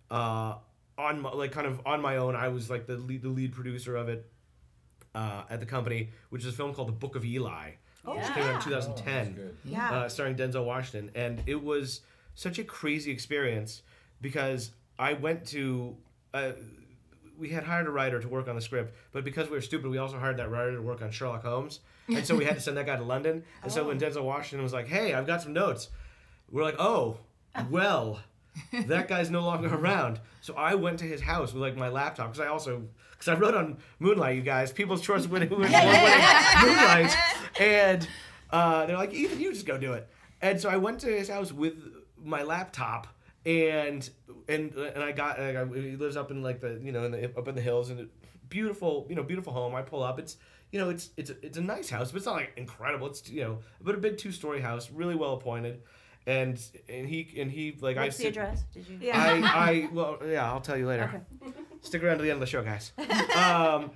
uh, 0.09 0.55
on 0.97 1.21
my, 1.21 1.31
like 1.31 1.51
kind 1.51 1.67
of 1.67 1.81
on 1.85 2.01
my 2.01 2.17
own. 2.17 2.35
I 2.35 2.49
was 2.49 2.69
like 2.69 2.85
the 2.87 2.97
lead, 2.97 3.21
the 3.23 3.29
lead 3.29 3.53
producer 3.53 3.95
of 3.95 4.09
it 4.09 4.29
uh, 5.15 5.43
at 5.49 5.59
the 5.59 5.65
company, 5.65 6.09
which 6.29 6.43
is 6.45 6.53
a 6.53 6.55
film 6.55 6.73
called 6.73 6.87
The 6.87 6.93
Book 6.93 7.15
of 7.15 7.25
Eli. 7.25 7.71
Oh, 8.05 8.15
Which 8.17 8.25
came 8.33 8.43
out 8.43 8.65
in 8.65 8.71
yeah. 8.71 8.79
2010 8.81 9.57
Yeah. 9.63 9.91
uh, 9.91 10.09
starring 10.09 10.35
Denzel 10.35 10.65
Washington, 10.65 11.09
and 11.15 11.41
it 11.47 11.63
was 11.63 12.01
such 12.35 12.59
a 12.59 12.63
crazy 12.65 13.11
experience 13.11 13.81
because 14.19 14.71
I 14.99 15.13
went 15.13 15.45
to. 15.47 15.95
Uh, 16.33 16.51
we 17.37 17.49
had 17.49 17.63
hired 17.63 17.87
a 17.87 17.91
writer 17.91 18.19
to 18.19 18.27
work 18.27 18.47
on 18.49 18.55
the 18.55 18.61
script, 18.61 18.93
but 19.13 19.23
because 19.23 19.49
we 19.49 19.55
were 19.55 19.61
stupid, 19.61 19.89
we 19.89 19.97
also 19.99 20.19
hired 20.19 20.37
that 20.37 20.51
writer 20.51 20.75
to 20.75 20.81
work 20.81 21.01
on 21.01 21.11
Sherlock 21.11 21.43
Holmes, 21.43 21.79
and 22.09 22.25
so 22.25 22.35
we 22.35 22.43
had 22.45 22.55
to 22.55 22.61
send 22.61 22.75
that 22.77 22.85
guy 22.85 22.97
to 22.97 23.03
London. 23.03 23.43
And 23.63 23.71
so 23.71 23.83
when 23.87 23.97
Denzel 23.99 24.23
Washington 24.23 24.61
was 24.63 24.73
like, 24.73 24.87
"Hey, 24.87 25.13
I've 25.13 25.25
got 25.25 25.41
some 25.41 25.53
notes," 25.53 25.87
we're 26.51 26.63
like, 26.63 26.75
"Oh, 26.79 27.19
well." 27.69 28.19
That 28.87 29.07
guy's 29.07 29.29
no 29.29 29.41
longer 29.41 29.73
around. 29.73 30.19
So 30.41 30.53
I 30.55 30.75
went 30.75 30.99
to 30.99 31.05
his 31.05 31.21
house 31.21 31.53
with 31.53 31.61
like 31.61 31.75
my 31.75 31.89
laptop 31.89 32.27
because 32.33 32.45
I 32.45 32.47
also 32.47 32.83
because 33.11 33.27
I 33.27 33.35
wrote 33.35 33.55
on 33.55 33.77
Moonlight, 33.99 34.35
you 34.35 34.41
guys, 34.41 34.71
People's 34.71 35.01
Choice 35.01 35.27
winning, 35.27 35.49
Moonlight, 35.51 37.15
and 37.59 38.07
uh, 38.51 38.85
they're 38.85 38.97
like, 38.97 39.13
Ethan, 39.13 39.39
you 39.39 39.53
just 39.53 39.65
go 39.65 39.77
do 39.77 39.93
it. 39.93 40.07
And 40.41 40.59
so 40.59 40.69
I 40.69 40.77
went 40.77 40.99
to 41.01 41.07
his 41.07 41.29
house 41.29 41.51
with 41.51 41.75
my 42.23 42.43
laptop 42.43 43.07
and 43.45 44.09
and 44.47 44.73
and 44.73 45.03
I 45.03 45.11
got 45.11 45.39
like, 45.39 45.73
he 45.75 45.95
lives 45.95 46.15
up 46.15 46.31
in 46.31 46.41
like 46.41 46.61
the 46.61 46.79
you 46.81 46.91
know 46.91 47.03
in 47.03 47.11
the, 47.11 47.37
up 47.37 47.47
in 47.47 47.55
the 47.55 47.61
hills 47.61 47.89
and 47.89 48.09
beautiful 48.49 49.05
you 49.09 49.15
know 49.15 49.23
beautiful 49.23 49.53
home. 49.53 49.75
I 49.75 49.81
pull 49.81 50.03
up, 50.03 50.19
it's 50.19 50.37
you 50.71 50.79
know 50.79 50.89
it's 50.89 51.09
it's 51.17 51.29
a, 51.29 51.45
it's 51.45 51.57
a 51.57 51.61
nice 51.61 51.89
house, 51.89 52.11
but 52.11 52.17
it's 52.17 52.25
not 52.25 52.35
like 52.35 52.53
incredible. 52.55 53.07
It's 53.07 53.29
you 53.29 53.41
know 53.41 53.59
but 53.81 53.95
a 53.95 53.97
big 53.97 54.17
two 54.17 54.31
story 54.31 54.61
house, 54.61 54.89
really 54.91 55.15
well 55.15 55.33
appointed, 55.33 55.81
and 56.27 56.59
and 56.89 57.07
he 57.07 57.33
and 57.37 57.51
he 57.51 57.75
like 57.81 57.97
I 57.97 58.05
What's 58.05 58.17
the 58.17 58.23
sit- 58.23 58.29
address? 58.37 58.63
Did 58.73 58.87
you? 58.87 58.97
Yeah. 59.01 59.21
I, 59.21 59.69
I 59.71 59.89
well 59.93 60.19
yeah 60.25 60.49
I'll 60.49 60.61
tell 60.61 60.77
you 60.77 60.87
later. 60.87 61.23
Okay. 61.43 61.53
Stick 61.81 62.03
around 62.03 62.17
to 62.17 62.23
the 62.23 62.29
end 62.29 62.37
of 62.37 62.39
the 62.41 62.45
show, 62.47 62.61
guys. 62.63 62.91
Um, 63.35 63.91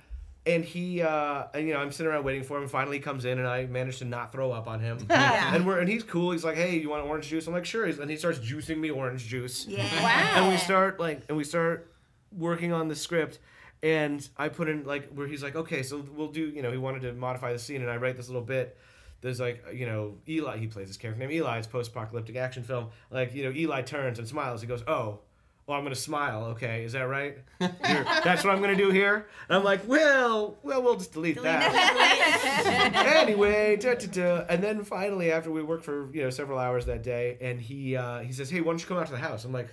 and 0.46 0.64
he, 0.64 1.02
uh, 1.02 1.44
and, 1.52 1.66
you 1.68 1.74
know, 1.74 1.80
I'm 1.80 1.92
sitting 1.92 2.10
around 2.10 2.24
waiting 2.24 2.42
for 2.42 2.56
him. 2.56 2.68
Finally, 2.68 2.96
he 2.98 3.02
comes 3.02 3.26
in, 3.26 3.38
and 3.38 3.46
I 3.46 3.66
manage 3.66 3.98
to 3.98 4.06
not 4.06 4.32
throw 4.32 4.50
up 4.50 4.66
on 4.66 4.80
him. 4.80 4.98
Yeah. 5.10 5.54
And 5.54 5.66
we're 5.66 5.78
and 5.78 5.88
he's 5.88 6.02
cool. 6.02 6.30
He's 6.32 6.44
like, 6.44 6.56
"Hey, 6.56 6.78
you 6.78 6.88
want 6.88 7.04
orange 7.04 7.28
juice?" 7.28 7.46
I'm 7.46 7.52
like, 7.52 7.66
"Sure." 7.66 7.86
He's, 7.86 7.98
and 7.98 8.10
he 8.10 8.16
starts 8.16 8.38
juicing 8.38 8.78
me 8.78 8.90
orange 8.90 9.26
juice. 9.26 9.66
Yeah. 9.68 9.84
Wow. 10.02 10.32
And 10.36 10.48
we 10.48 10.56
start 10.56 10.98
like, 10.98 11.22
and 11.28 11.36
we 11.36 11.44
start 11.44 11.92
working 12.36 12.72
on 12.72 12.88
the 12.88 12.96
script. 12.96 13.38
And 13.82 14.26
I 14.36 14.48
put 14.48 14.68
in 14.68 14.84
like 14.84 15.10
where 15.12 15.26
he's 15.26 15.42
like, 15.42 15.54
"Okay, 15.54 15.82
so 15.82 16.02
we'll 16.14 16.32
do." 16.32 16.48
You 16.48 16.62
know, 16.62 16.70
he 16.72 16.78
wanted 16.78 17.02
to 17.02 17.12
modify 17.12 17.52
the 17.52 17.58
scene, 17.58 17.82
and 17.82 17.90
I 17.90 17.96
write 17.96 18.16
this 18.16 18.28
little 18.28 18.42
bit. 18.42 18.76
There's 19.20 19.40
like, 19.40 19.64
you 19.74 19.86
know, 19.86 20.16
Eli. 20.28 20.58
He 20.58 20.66
plays 20.66 20.88
this 20.88 20.96
character 20.96 21.18
named 21.18 21.32
Eli. 21.32 21.58
It's 21.58 21.66
post-apocalyptic 21.66 22.36
action 22.36 22.62
film. 22.62 22.88
Like, 23.10 23.34
you 23.34 23.44
know, 23.44 23.50
Eli 23.50 23.82
turns 23.82 24.18
and 24.18 24.28
smiles. 24.28 24.60
He 24.60 24.66
goes, 24.66 24.82
"Oh." 24.86 25.20
Well, 25.66 25.76
I'm 25.76 25.84
gonna 25.84 25.96
smile. 25.96 26.44
Okay, 26.46 26.84
is 26.84 26.92
that 26.92 27.02
right? 27.02 27.36
That's 27.58 28.42
what 28.42 28.54
I'm 28.54 28.62
gonna 28.62 28.74
do 28.74 28.88
here. 28.88 29.28
And 29.50 29.58
I'm 29.58 29.62
like, 29.64 29.86
well, 29.86 30.56
well, 30.62 30.82
we'll 30.82 30.96
just 30.96 31.12
delete, 31.12 31.42
that. 31.42 32.94
anyway, 33.20 33.76
da, 33.76 33.94
da, 33.96 34.06
da. 34.06 34.46
and 34.48 34.64
then 34.64 34.82
finally, 34.82 35.30
after 35.30 35.50
we 35.50 35.62
worked 35.62 35.84
for 35.84 36.08
you 36.14 36.22
know 36.22 36.30
several 36.30 36.58
hours 36.58 36.86
that 36.86 37.02
day, 37.02 37.36
and 37.42 37.60
he 37.60 37.96
uh, 37.96 38.20
he 38.20 38.32
says, 38.32 38.48
"Hey, 38.48 38.62
why 38.62 38.72
don't 38.72 38.80
you 38.80 38.86
come 38.86 38.96
out 38.96 39.08
to 39.08 39.12
the 39.12 39.18
house?" 39.18 39.44
I'm 39.44 39.52
like, 39.52 39.68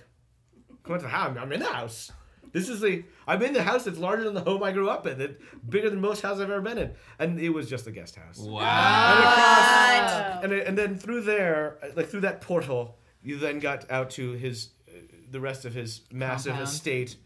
"Come 0.84 0.96
out 0.96 0.98
to 0.98 1.04
the 1.04 1.08
house? 1.08 1.34
I'm 1.40 1.50
in 1.50 1.60
the 1.60 1.66
house. 1.72 2.12
This 2.56 2.68
is 2.70 2.80
the 2.80 3.04
I'm 3.26 3.42
in 3.42 3.52
the 3.52 3.62
house 3.62 3.84
that's 3.84 3.98
larger 3.98 4.24
than 4.24 4.32
the 4.34 4.40
home 4.40 4.62
I 4.62 4.72
grew 4.72 4.88
up 4.88 5.06
in, 5.06 5.18
that 5.18 5.38
bigger 5.68 5.90
than 5.90 6.00
most 6.00 6.22
houses 6.22 6.40
I've 6.42 6.50
ever 6.50 6.62
been 6.62 6.78
in, 6.78 6.92
and 7.18 7.38
it 7.38 7.50
was 7.50 7.68
just 7.68 7.86
a 7.86 7.92
guest 7.92 8.16
house. 8.16 8.38
Wow. 8.38 8.60
And 9.20 9.24
across, 9.24 10.44
and, 10.44 10.52
and 10.52 10.78
then 10.78 10.96
through 10.96 11.22
there, 11.22 11.76
like 11.94 12.08
through 12.08 12.20
that 12.22 12.40
portal, 12.40 12.96
you 13.22 13.38
then 13.38 13.58
got 13.58 13.90
out 13.90 14.10
to 14.12 14.32
his, 14.32 14.70
uh, 14.88 14.92
the 15.30 15.40
rest 15.40 15.64
of 15.66 15.74
his 15.74 16.02
massive 16.10 16.52
Compound. 16.52 16.68
estate, 16.68 17.16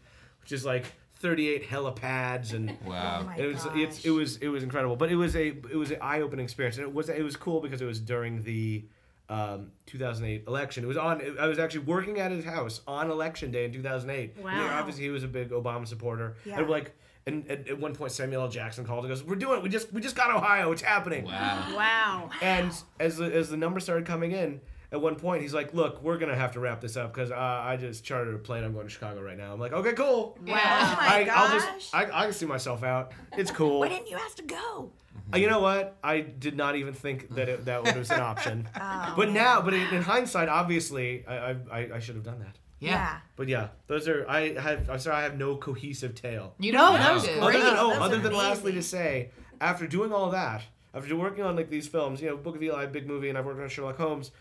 which 0.41 0.51
is 0.51 0.65
like 0.65 0.85
38 1.19 1.67
helipads 1.69 2.53
and. 2.53 2.77
Wow. 2.85 3.19
Oh 3.21 3.25
my 3.27 3.35
It 3.37 3.45
was 3.47 3.63
gosh. 3.63 3.77
it's, 3.77 4.05
it 4.05 4.09
was 4.11 4.37
it 4.37 4.47
was 4.49 4.63
incredible, 4.63 4.95
but 4.95 5.11
it 5.11 5.15
was 5.15 5.35
a 5.35 5.47
it 5.47 5.75
was 5.75 5.91
an 5.91 5.97
eye 6.01 6.21
opening 6.21 6.43
experience, 6.43 6.77
and 6.77 6.85
it 6.87 6.93
was 6.93 7.09
it 7.09 7.23
was 7.23 7.35
cool 7.37 7.61
because 7.61 7.81
it 7.81 7.85
was 7.85 7.99
during 7.99 8.43
the 8.43 8.83
um, 9.31 9.71
2008 9.85 10.43
election. 10.47 10.83
It 10.83 10.87
was 10.87 10.97
on. 10.97 11.21
I 11.39 11.47
was 11.47 11.57
actually 11.57 11.81
working 11.85 12.19
at 12.19 12.31
his 12.31 12.43
house 12.43 12.81
on 12.87 13.09
election 13.09 13.49
day 13.51 13.65
in 13.65 13.71
2008. 13.71 14.35
And, 14.35 14.37
you 14.37 14.43
know, 14.43 14.49
Wow. 14.67 14.79
obviously, 14.79 15.03
he 15.03 15.09
was 15.09 15.23
a 15.23 15.27
big 15.27 15.51
Obama 15.51 15.87
supporter. 15.87 16.35
Yeah. 16.45 16.59
And 16.59 16.69
like, 16.69 16.93
and, 17.25 17.45
and 17.47 17.67
at 17.67 17.79
one 17.79 17.95
point, 17.95 18.11
Samuel 18.11 18.41
L. 18.43 18.49
Jackson 18.49 18.83
called 18.85 19.05
and 19.05 19.09
goes, 19.11 19.23
"We're 19.23 19.35
doing 19.35 19.57
it. 19.59 19.63
We 19.63 19.69
just 19.69 19.93
we 19.93 20.01
just 20.01 20.15
got 20.15 20.35
Ohio. 20.35 20.71
It's 20.71 20.81
happening." 20.81 21.25
Wow. 21.25 21.73
Wow. 21.75 22.29
And 22.41 22.73
as 22.99 23.17
the, 23.17 23.25
as 23.33 23.49
the 23.49 23.57
numbers 23.57 23.83
started 23.83 24.05
coming 24.05 24.31
in, 24.33 24.59
at 24.91 24.99
one 24.99 25.15
point 25.15 25.41
he's 25.43 25.53
like, 25.53 25.73
"Look, 25.73 26.01
we're 26.03 26.17
gonna 26.17 26.35
have 26.35 26.51
to 26.53 26.59
wrap 26.59 26.81
this 26.81 26.97
up 26.97 27.13
because 27.13 27.31
uh, 27.31 27.35
I 27.37 27.77
just 27.77 28.03
chartered 28.03 28.35
a 28.35 28.39
plane. 28.39 28.63
I'm 28.65 28.73
going 28.73 28.85
to 28.87 28.91
Chicago 28.91 29.21
right 29.21 29.37
now." 29.37 29.53
I'm 29.53 29.59
like, 29.59 29.71
"Okay, 29.71 29.93
cool. 29.93 30.37
Oh 30.39 30.43
my 30.45 30.59
I, 30.59 31.29
I'll 31.31 31.49
just 31.57 31.93
I, 31.95 32.03
I 32.11 32.23
can 32.25 32.33
see 32.33 32.45
myself 32.47 32.83
out. 32.83 33.13
It's 33.37 33.51
cool." 33.51 33.79
Why 33.79 33.87
didn't 33.89 34.09
you 34.09 34.17
ask 34.17 34.35
to 34.37 34.43
go? 34.43 34.91
Uh, 35.33 35.37
You 35.37 35.49
know 35.49 35.59
what? 35.59 35.97
I 36.03 36.21
did 36.21 36.55
not 36.55 36.75
even 36.75 36.93
think 36.93 37.33
that 37.35 37.49
it, 37.49 37.65
that 37.65 37.83
was 37.83 38.09
an 38.11 38.19
option. 38.19 38.67
Oh, 38.79 39.13
But 39.15 39.29
now, 39.31 39.61
but 39.61 39.73
in, 39.73 39.81
in 39.93 40.01
hindsight, 40.01 40.49
obviously, 40.49 41.25
I, 41.27 41.35
I, 41.51 41.55
I, 41.71 41.89
I 41.95 41.99
should 41.99 42.15
have 42.15 42.23
done 42.23 42.39
that. 42.39 42.57
Yeah. 42.79 43.17
But 43.35 43.47
yeah, 43.47 43.69
those 43.87 44.07
are 44.07 44.25
I 44.27 44.53
have. 44.59 44.89
I'm 44.89 44.99
sorry, 44.99 45.17
I 45.17 45.23
have 45.23 45.37
no 45.37 45.55
cohesive 45.55 46.15
tale. 46.15 46.55
You 46.59 46.71
No, 46.71 46.93
that 46.93 47.13
was 47.13 47.23
great. 47.25 47.39
Other 47.39 47.59
than 47.59 47.75
oh, 47.77 47.89
That's 47.89 48.01
other 48.01 48.19
than 48.19 48.33
lastly 48.33 48.71
to 48.73 48.81
say, 48.81 49.29
after 49.59 49.85
doing 49.85 50.11
all 50.11 50.31
that, 50.31 50.63
after 50.93 51.15
working 51.15 51.43
on 51.43 51.55
like 51.55 51.69
these 51.69 51.87
films, 51.87 52.21
you 52.21 52.29
know, 52.29 52.37
Book 52.37 52.55
of 52.55 52.63
Eli, 52.63 52.87
big 52.87 53.07
movie, 53.07 53.29
and 53.29 53.37
I've 53.37 53.45
worked 53.45 53.61
on 53.61 53.69
Sherlock 53.69 53.97
Holmes. 53.97 54.31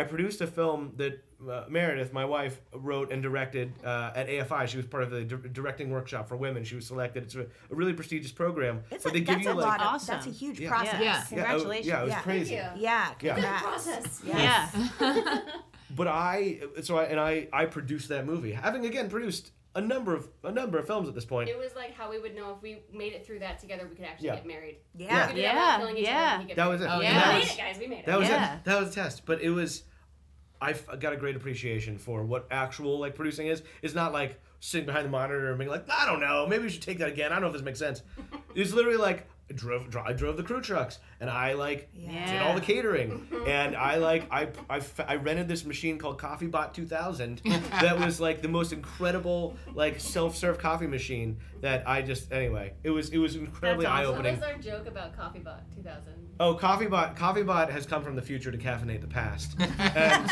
I 0.00 0.04
produced 0.04 0.40
a 0.40 0.46
film 0.46 0.92
that 0.96 1.24
uh, 1.48 1.64
Meredith, 1.68 2.12
my 2.12 2.24
wife, 2.24 2.60
wrote 2.72 3.12
and 3.12 3.22
directed 3.22 3.72
uh, 3.84 4.12
at 4.14 4.28
AFI. 4.28 4.66
She 4.68 4.76
was 4.76 4.86
part 4.86 5.02
of 5.04 5.10
the 5.10 5.22
di- 5.24 5.48
directing 5.52 5.90
workshop 5.90 6.28
for 6.28 6.36
women. 6.36 6.64
She 6.64 6.74
was 6.74 6.86
selected. 6.86 7.22
It's 7.24 7.34
a, 7.36 7.42
a 7.42 7.74
really 7.80 7.92
prestigious 7.92 8.32
program. 8.32 8.82
It's 8.90 9.04
but 9.04 9.10
a, 9.10 9.12
they 9.14 9.20
give 9.20 9.34
that's 9.36 9.44
you 9.44 9.52
a 9.52 9.54
like 9.54 9.66
lot 9.66 9.80
of, 9.80 9.86
Awesome. 9.86 10.14
that's 10.14 10.26
a 10.26 10.30
huge 10.30 10.58
Yeah. 10.60 10.68
process. 10.70 10.94
Yeah. 10.94 11.00
Yeah, 11.02 11.20
it- 11.22 11.28
Congratulations. 11.28 11.86
Yeah, 11.86 12.00
it 12.00 12.04
was 12.04 12.10
Yeah. 12.12 12.20
crazy. 12.22 12.54
Yeah, 12.54 12.74
Yeah. 12.76 13.08
congrats. 13.14 13.62
process. 13.62 14.20
Yes. 14.24 14.92
Yeah. 15.00 15.40
But 15.96 16.06
I 16.06 16.60
so 16.82 16.98
I 16.98 17.04
and 17.04 17.18
I 17.18 17.48
I 17.52 17.64
produced 17.64 18.08
that 18.10 18.26
movie, 18.26 18.52
having 18.52 18.84
again 18.84 19.08
produced 19.08 19.52
a 19.78 19.80
number 19.80 20.14
of 20.14 20.28
a 20.42 20.50
number 20.50 20.78
of 20.78 20.86
films 20.86 21.08
at 21.08 21.14
this 21.14 21.24
point. 21.24 21.48
It 21.48 21.56
was 21.56 21.74
like 21.76 21.94
how 21.94 22.10
we 22.10 22.18
would 22.18 22.34
know 22.34 22.52
if 22.56 22.60
we 22.62 22.80
made 22.92 23.12
it 23.12 23.24
through 23.24 23.38
that 23.38 23.58
together, 23.60 23.86
we 23.88 23.94
could 23.94 24.04
actually 24.04 24.26
Yeah. 24.26 24.34
get 24.36 24.46
married. 24.46 24.76
Yeah. 24.96 25.26
We 25.28 25.34
could 25.34 25.36
that 25.36 25.36
Yeah, 25.42 25.52
without 25.54 25.78
killing 25.80 25.96
each 25.96 26.06
other, 26.08 26.12
yeah. 26.14 26.32
we 26.36 26.38
could 26.42 26.48
get 26.48 26.56
That 26.56 26.66
was 26.68 26.80
it. 26.82 26.86
Oh, 26.90 26.98
We 26.98 27.04
yeah. 27.04 27.14
That 27.20 27.38
made 27.38 27.48
it, 27.50 27.56
guys. 27.56 27.78
We 27.78 27.86
made 27.86 27.98
it. 28.00 28.06
that 28.06 28.18
was 28.18 28.28
Yeah. 28.28 28.56
it. 28.56 28.64
That 28.64 28.80
was 28.80 28.88
a 28.90 28.92
test. 28.92 29.24
But 29.24 29.40
it 29.40 29.50
was, 29.50 29.84
I 30.60 30.70
f- 30.72 30.98
got 30.98 31.12
a 31.12 31.16
great 31.16 31.36
appreciation 31.36 31.96
for 31.98 32.24
what 32.24 32.46
actual 32.50 32.98
like 32.98 33.14
producing 33.14 33.46
is. 33.46 33.62
It's 33.82 33.94
not 33.94 34.12
like 34.12 34.40
sitting 34.60 34.86
behind 34.86 35.06
the 35.06 35.10
monitor 35.10 35.48
and 35.50 35.58
being 35.58 35.70
like, 35.70 35.88
I 35.88 36.04
don't 36.06 36.20
know, 36.20 36.46
maybe 36.48 36.64
we 36.64 36.68
should 36.70 36.82
take 36.82 36.98
that 36.98 37.08
again. 37.08 37.30
I 37.30 37.36
don't 37.36 37.42
know 37.42 37.46
if 37.48 37.52
this 37.54 37.62
makes 37.62 37.78
sense. 37.78 38.02
it's 38.54 38.72
literally 38.72 38.98
like. 38.98 39.26
I 39.50 39.54
drove, 39.54 39.88
dro- 39.88 40.04
I 40.06 40.12
drove 40.12 40.36
the 40.36 40.42
crew 40.42 40.60
trucks, 40.60 40.98
and 41.20 41.30
I 41.30 41.54
like 41.54 41.88
Yeah. 41.94 42.32
did 42.32 42.42
all 42.42 42.54
the 42.54 42.60
catering, 42.60 43.10
mm-hmm. 43.32 43.48
and 43.48 43.74
I 43.74 43.96
like 43.96 44.26
I 44.30 44.48
I 45.08 45.16
rented 45.16 45.48
this 45.48 45.64
machine 45.64 45.98
called 45.98 46.18
CoffeeBot 46.18 46.74
2000 46.74 47.40
that 47.80 47.98
was 47.98 48.20
like 48.20 48.42
the 48.42 48.48
most 48.48 48.72
incredible 48.72 49.56
like 49.74 50.00
self-serve 50.00 50.58
coffee 50.58 50.86
machine 50.86 51.38
that 51.62 51.88
I 51.88 52.02
just 52.02 52.30
anyway 52.32 52.74
it 52.84 52.90
was 52.90 53.08
it 53.10 53.18
was 53.18 53.36
incredibly 53.36 53.86
awesome. 53.86 54.16
What 54.16 54.26
eye-opening. 54.26 54.40
was 54.40 54.42
our 54.42 54.58
joke 54.58 54.86
about 54.86 55.16
CoffeeBot 55.16 55.60
2000? 55.74 56.27
Oh, 56.40 56.54
CoffeeBot. 56.54 57.16
CoffeeBot 57.16 57.70
has 57.70 57.84
come 57.86 58.02
from 58.04 58.14
the 58.16 58.22
future 58.22 58.50
to 58.52 58.58
caffeinate 58.58 59.00
the 59.00 59.06
past. 59.08 59.56
And, 59.78 60.30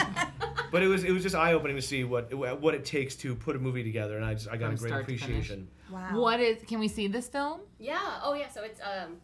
but 0.73 0.83
it 0.83 0.89
was 0.89 1.05
it 1.05 1.13
was 1.13 1.23
just 1.23 1.35
eye 1.37 1.53
opening 1.53 1.77
to 1.77 1.83
see 1.83 2.05
what 2.05 2.33
what 2.35 2.75
it 2.75 2.85
takes 2.85 3.15
to 3.17 3.35
put 3.35 3.57
a 3.57 3.59
movie 3.59 3.83
together, 3.85 4.17
and 4.17 4.25
I 4.25 4.35
just 4.35 4.49
I 4.49 4.57
got 4.57 4.67
From 4.67 4.75
a 4.75 4.79
great 4.79 4.89
start 4.89 5.03
to 5.03 5.07
finish. 5.07 5.23
appreciation. 5.23 5.69
Wow. 5.91 6.21
What 6.21 6.41
is? 6.41 6.63
Can 6.67 6.81
we 6.81 6.89
see 6.89 7.07
this 7.07 7.29
film? 7.29 7.61
Yeah. 7.79 8.21
Oh, 8.23 8.35
yeah. 8.35 8.49
So 8.49 8.63
it's 8.65 8.81
um, 8.81 9.17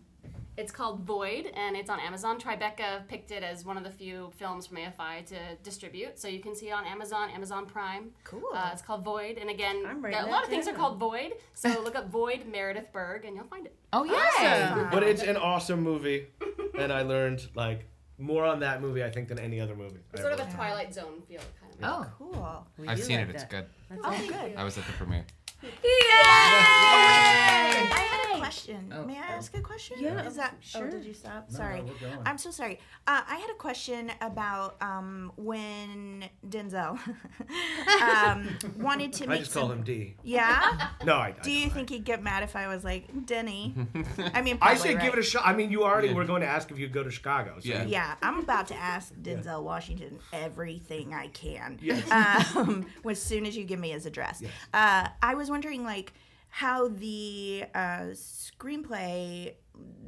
it's 0.56 0.70
called 0.70 1.00
Void, 1.00 1.46
and 1.54 1.76
it's 1.76 1.88
on 1.88 1.98
Amazon. 2.00 2.38
Tribeca 2.38 3.06
picked 3.08 3.30
it 3.30 3.42
as 3.42 3.64
one 3.64 3.76
of 3.76 3.84
the 3.84 3.90
few 3.90 4.30
films 4.36 4.66
from 4.66 4.76
AFI 4.78 5.24
to 5.26 5.36
distribute, 5.62 6.18
so 6.18 6.28
you 6.28 6.40
can 6.40 6.54
see 6.54 6.68
it 6.68 6.72
on 6.72 6.84
Amazon, 6.84 7.30
Amazon 7.30 7.66
Prime. 7.66 8.10
Cool. 8.24 8.42
Uh, 8.54 8.70
it's 8.72 8.82
called 8.82 9.02
Void, 9.04 9.38
and 9.38 9.48
again, 9.50 9.82
I'm 9.86 10.04
a 10.04 10.08
lot 10.10 10.12
that 10.30 10.42
of 10.44 10.48
things 10.48 10.68
are 10.68 10.72
called 10.74 10.98
Void. 10.98 11.32
So 11.54 11.68
look 11.84 11.96
up 11.96 12.10
Void 12.10 12.46
Meredith 12.50 12.92
Berg, 12.92 13.24
and 13.24 13.34
you'll 13.34 13.46
find 13.46 13.66
it. 13.66 13.74
Oh 13.92 14.04
yeah. 14.04 14.72
Awesome. 14.74 14.90
But 14.90 15.02
it's 15.02 15.22
an 15.22 15.36
awesome 15.36 15.82
movie, 15.82 16.26
and 16.78 16.92
I 16.92 17.02
learned 17.02 17.48
like 17.54 17.86
more 18.18 18.44
on 18.44 18.60
that 18.60 18.80
movie 18.82 19.02
I 19.02 19.10
think 19.10 19.28
than 19.28 19.38
any 19.38 19.60
other 19.60 19.74
movie. 19.74 20.00
It's 20.12 20.20
sort 20.20 20.32
of 20.32 20.40
a 20.46 20.50
Twilight 20.52 20.92
Zone 20.94 21.22
feel, 21.26 21.40
kind 21.60 21.72
of. 21.72 22.06
Oh. 22.06 22.06
Cool. 22.18 22.66
We 22.78 22.88
I've 22.88 23.02
seen 23.02 23.18
like 23.18 23.28
it. 23.30 23.34
It's 23.34 23.42
that. 23.44 23.50
good. 23.50 23.66
That's 23.88 24.00
Oh, 24.04 24.08
awesome. 24.10 24.26
good. 24.26 24.56
I 24.56 24.64
was 24.64 24.76
at 24.78 24.84
the 24.86 24.92
premiere. 24.92 25.24
I 25.64 25.68
had 28.10 28.34
a 28.34 28.38
question. 28.38 28.92
Oh, 28.94 29.04
May 29.04 29.16
I 29.18 29.22
oh. 29.30 29.34
ask 29.34 29.56
a 29.56 29.60
question? 29.60 29.96
Yeah, 30.00 30.26
Is 30.26 30.36
that? 30.36 30.54
sure. 30.60 30.88
Oh, 30.88 30.90
did 30.90 31.04
you 31.04 31.14
stop? 31.14 31.50
No, 31.50 31.56
sorry. 31.56 31.82
no. 31.82 31.92
I'm 32.26 32.38
so 32.38 32.50
sorry. 32.50 32.78
Uh, 33.06 33.20
I 33.28 33.36
had 33.36 33.50
a 33.50 33.54
question 33.54 34.10
about 34.20 34.76
um, 34.82 35.32
when 35.36 36.24
Denzel 36.48 36.98
um, 38.02 38.48
wanted 38.78 39.12
to 39.14 39.22
meet. 39.22 39.28
I 39.32 39.32
make 39.32 39.40
just 39.40 39.52
some. 39.52 39.62
call 39.62 39.72
him 39.72 39.82
D. 39.82 40.14
Yeah. 40.22 40.88
No, 41.04 41.16
I. 41.16 41.28
I 41.28 41.32
Do 41.42 41.50
you 41.50 41.62
don't. 41.66 41.74
think 41.74 41.90
he'd 41.90 42.04
get 42.04 42.22
mad 42.22 42.44
if 42.44 42.54
I 42.54 42.68
was 42.68 42.84
like 42.84 43.26
Denny? 43.26 43.74
I 44.34 44.40
mean, 44.40 44.56
I 44.62 44.74
probably, 44.74 44.76
say 44.76 44.94
give 44.94 45.14
it 45.14 45.18
a 45.18 45.22
shot. 45.22 45.42
I 45.44 45.52
mean, 45.52 45.72
you 45.72 45.82
already 45.82 46.08
Yeah. 46.08 46.14
were 46.14 46.24
going 46.24 46.42
to 46.42 46.46
ask 46.46 46.70
if 46.70 46.78
you'd 46.78 46.92
go 46.92 47.02
to 47.02 47.10
Chicago. 47.10 47.56
So 47.58 47.68
Yeah. 47.68 47.82
Yeah, 47.84 48.14
I'm 48.22 48.38
about 48.38 48.68
to 48.68 48.76
ask 48.76 49.12
Denzel 49.14 49.62
Washington 49.64 50.20
everything 50.32 51.12
I 51.12 51.26
can. 51.28 51.78
Yes. 51.82 52.08
Um, 52.56 52.86
as 53.08 53.20
soon 53.20 53.46
as 53.46 53.56
you 53.56 53.64
give 53.64 53.80
me 53.80 53.90
his 53.90 54.06
address. 54.06 54.40
Yes. 54.42 54.52
Uh, 54.72 55.08
I 55.22 55.34
was 55.34 55.50
wondering, 55.52 55.84
like, 55.84 56.12
how 56.48 56.88
the 56.88 57.64
uh, 57.74 58.12
screenplay, 58.12 59.54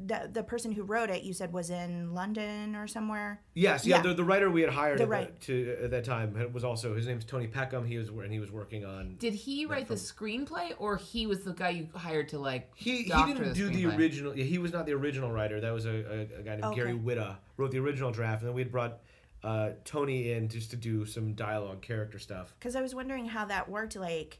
the, 0.05 0.29
the 0.31 0.43
person 0.43 0.71
who 0.71 0.83
wrote 0.83 1.09
it, 1.09 1.23
you 1.23 1.33
said 1.33 1.51
was 1.51 1.71
in 1.71 2.13
London 2.13 2.75
or 2.75 2.85
somewhere. 2.87 3.41
Yes, 3.55 3.83
yeah. 3.85 3.95
Yeah. 3.97 4.01
The, 4.03 4.13
the 4.13 4.23
writer 4.23 4.51
we 4.51 4.61
had 4.61 4.69
hired 4.69 4.99
The 4.99 5.03
at, 5.03 5.09
right- 5.09 5.27
that, 5.27 5.41
to, 5.41 5.77
at 5.85 5.91
that 5.91 6.03
time 6.05 6.51
was 6.53 6.63
also 6.63 6.93
his 6.93 7.07
name's 7.07 7.25
Tony 7.25 7.47
Peckham. 7.47 7.83
He 7.85 7.97
was 7.97 8.09
and 8.09 8.31
he 8.31 8.39
was 8.39 8.51
working 8.51 8.85
on. 8.85 9.15
Did 9.17 9.33
he 9.33 9.65
write 9.65 9.87
the 9.87 9.95
screenplay, 9.95 10.73
or 10.77 10.97
he 10.97 11.25
was 11.25 11.43
the 11.43 11.53
guy 11.53 11.69
you 11.69 11.87
hired 11.95 12.29
to 12.29 12.37
like? 12.37 12.71
He, 12.75 12.97
he 12.97 13.03
didn't 13.05 13.43
the 13.43 13.53
do 13.53 13.69
the 13.69 13.87
original. 13.87 14.37
Yeah, 14.37 14.45
he 14.45 14.59
was 14.59 14.71
not 14.71 14.85
the 14.85 14.93
original 14.93 15.31
writer. 15.31 15.59
That 15.59 15.73
was 15.73 15.85
a, 15.87 15.89
a, 15.89 16.39
a 16.39 16.43
guy 16.43 16.51
named 16.51 16.65
Okay. 16.65 16.75
Gary 16.75 16.93
Whitta 16.93 17.37
wrote 17.57 17.71
the 17.71 17.79
original 17.79 18.11
draft, 18.11 18.41
and 18.41 18.49
then 18.49 18.55
we 18.55 18.61
had 18.61 18.71
brought 18.71 18.99
uh, 19.43 19.71
Tony 19.83 20.31
in 20.33 20.47
just 20.47 20.69
to 20.71 20.75
do 20.75 21.05
some 21.07 21.33
dialogue, 21.33 21.81
character 21.81 22.19
stuff. 22.19 22.53
Because 22.59 22.75
I 22.75 22.81
was 22.81 22.93
wondering 22.93 23.25
how 23.25 23.45
that 23.45 23.67
worked. 23.67 23.95
Like, 23.95 24.39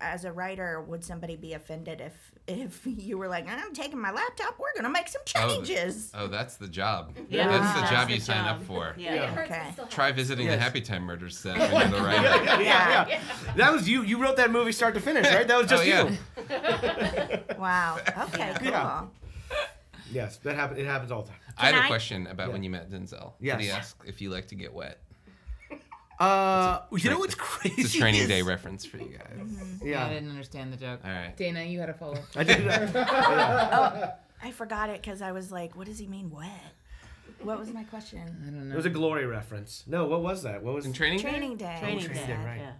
as 0.00 0.24
a 0.24 0.32
writer, 0.32 0.82
would 0.82 1.02
somebody 1.04 1.36
be 1.36 1.54
offended 1.54 2.00
if 2.00 2.14
if 2.46 2.82
you 2.84 3.16
were 3.18 3.28
like, 3.28 3.48
I'm 3.48 3.72
taking 3.72 3.98
my 4.00 4.10
laptop, 4.10 4.58
we're 4.58 4.74
gonna 4.76 4.92
make 4.92 5.08
some 5.08 5.22
Oh, 5.36 5.56
changes? 5.64 6.10
Oh, 6.14 6.26
that's 6.26 6.56
the 6.56 6.68
job. 6.68 7.16
Yeah, 7.28 7.48
that's 7.48 7.74
the 7.74 7.80
that's 7.80 7.90
job 7.92 8.08
the 8.08 8.14
you 8.14 8.20
sign 8.20 8.44
up 8.46 8.62
for. 8.64 8.94
Yeah. 8.98 9.14
Yeah. 9.14 9.40
Okay. 9.42 9.70
Try 9.88 10.12
visiting 10.12 10.46
Yes. 10.46 10.56
the 10.56 10.62
Happy 10.62 10.80
Time 10.80 11.02
Murders 11.04 11.38
set 11.38 11.56
when 11.72 11.90
you're 11.90 12.00
the 12.00 12.04
writer. 12.06 12.22
yeah, 12.44 12.60
yeah, 12.60 13.06
yeah. 13.08 13.20
That 13.56 13.72
was 13.72 13.88
you. 13.88 14.02
You 14.02 14.20
wrote 14.22 14.36
that 14.36 14.50
movie 14.50 14.72
start 14.72 14.94
to 14.94 15.00
finish, 15.00 15.26
right? 15.26 15.46
That 15.48 15.56
was 15.56 15.66
oh, 15.72 15.76
just 15.76 15.82
Oh, 15.82 15.86
yeah. 15.86 17.30
you. 17.30 17.56
Wow. 17.58 17.98
Okay. 18.24 18.52
Cool. 18.58 18.68
Yeah. 18.68 19.04
Yes, 20.12 20.38
that 20.38 20.56
happens. 20.56 20.80
It 20.80 20.86
happens 20.86 21.12
all 21.12 21.22
the 21.22 21.28
time. 21.28 21.38
I 21.56 21.66
had 21.66 21.74
Can 21.74 21.82
a 21.82 21.84
I- 21.84 21.88
question 21.88 22.26
about 22.26 22.48
Yeah. 22.48 22.52
when 22.54 22.62
you 22.64 22.70
met 22.70 22.90
Denzel. 22.90 23.34
Yes. 23.40 23.58
Did 23.58 23.64
he 23.64 23.70
ask 23.70 23.96
if 24.06 24.20
you 24.20 24.30
like 24.30 24.48
to 24.48 24.54
get 24.56 24.72
wet? 24.72 24.98
Uh, 26.20 26.82
you 26.96 27.08
know 27.10 27.18
what's 27.18 27.34
crazy? 27.34 27.80
It's 27.82 27.94
a 27.94 27.98
training 27.98 28.28
day 28.28 28.42
reference 28.42 28.84
for 28.84 28.98
you 28.98 29.08
guys. 29.18 29.38
Mm-hmm. 29.38 29.84
I 29.84 29.88
Yeah, 29.88 30.08
didn't 30.10 30.28
understand 30.30 30.72
the 30.72 30.76
joke. 30.76 31.00
All 31.04 31.10
right. 31.10 31.34
Dana, 31.36 31.62
you 31.62 31.80
had 31.80 31.88
a 31.88 31.94
follow. 31.94 32.18
I 32.36 32.44
did. 32.44 32.62
yeah. 32.64 34.12
I 34.42 34.50
forgot 34.52 34.90
it 34.90 35.00
because 35.02 35.22
I 35.22 35.32
was 35.32 35.50
like, 35.50 35.76
what 35.76 35.86
does 35.86 35.98
he 35.98 36.06
mean 36.06 36.30
wet? 36.30 36.48
What 37.42 37.58
was 37.58 37.72
my 37.72 37.84
question? 37.84 38.20
I 38.20 38.50
don't 38.50 38.68
know. 38.68 38.74
It 38.74 38.76
was 38.76 38.86
a 38.86 38.90
glory 38.90 39.24
reference. 39.26 39.84
No, 39.86 40.04
what 40.06 40.22
was 40.22 40.42
that? 40.42 40.62
What 40.62 40.74
was? 40.74 40.84
In 40.84 40.92
training, 40.92 41.18
day? 41.20 41.28
Training 41.30 41.56
day. 41.56 41.76
Training 41.80 42.04
Training 42.04 42.26
day. 42.26 42.32
day, 42.34 42.44
right. 42.44 42.58
Yeah. 42.60 42.72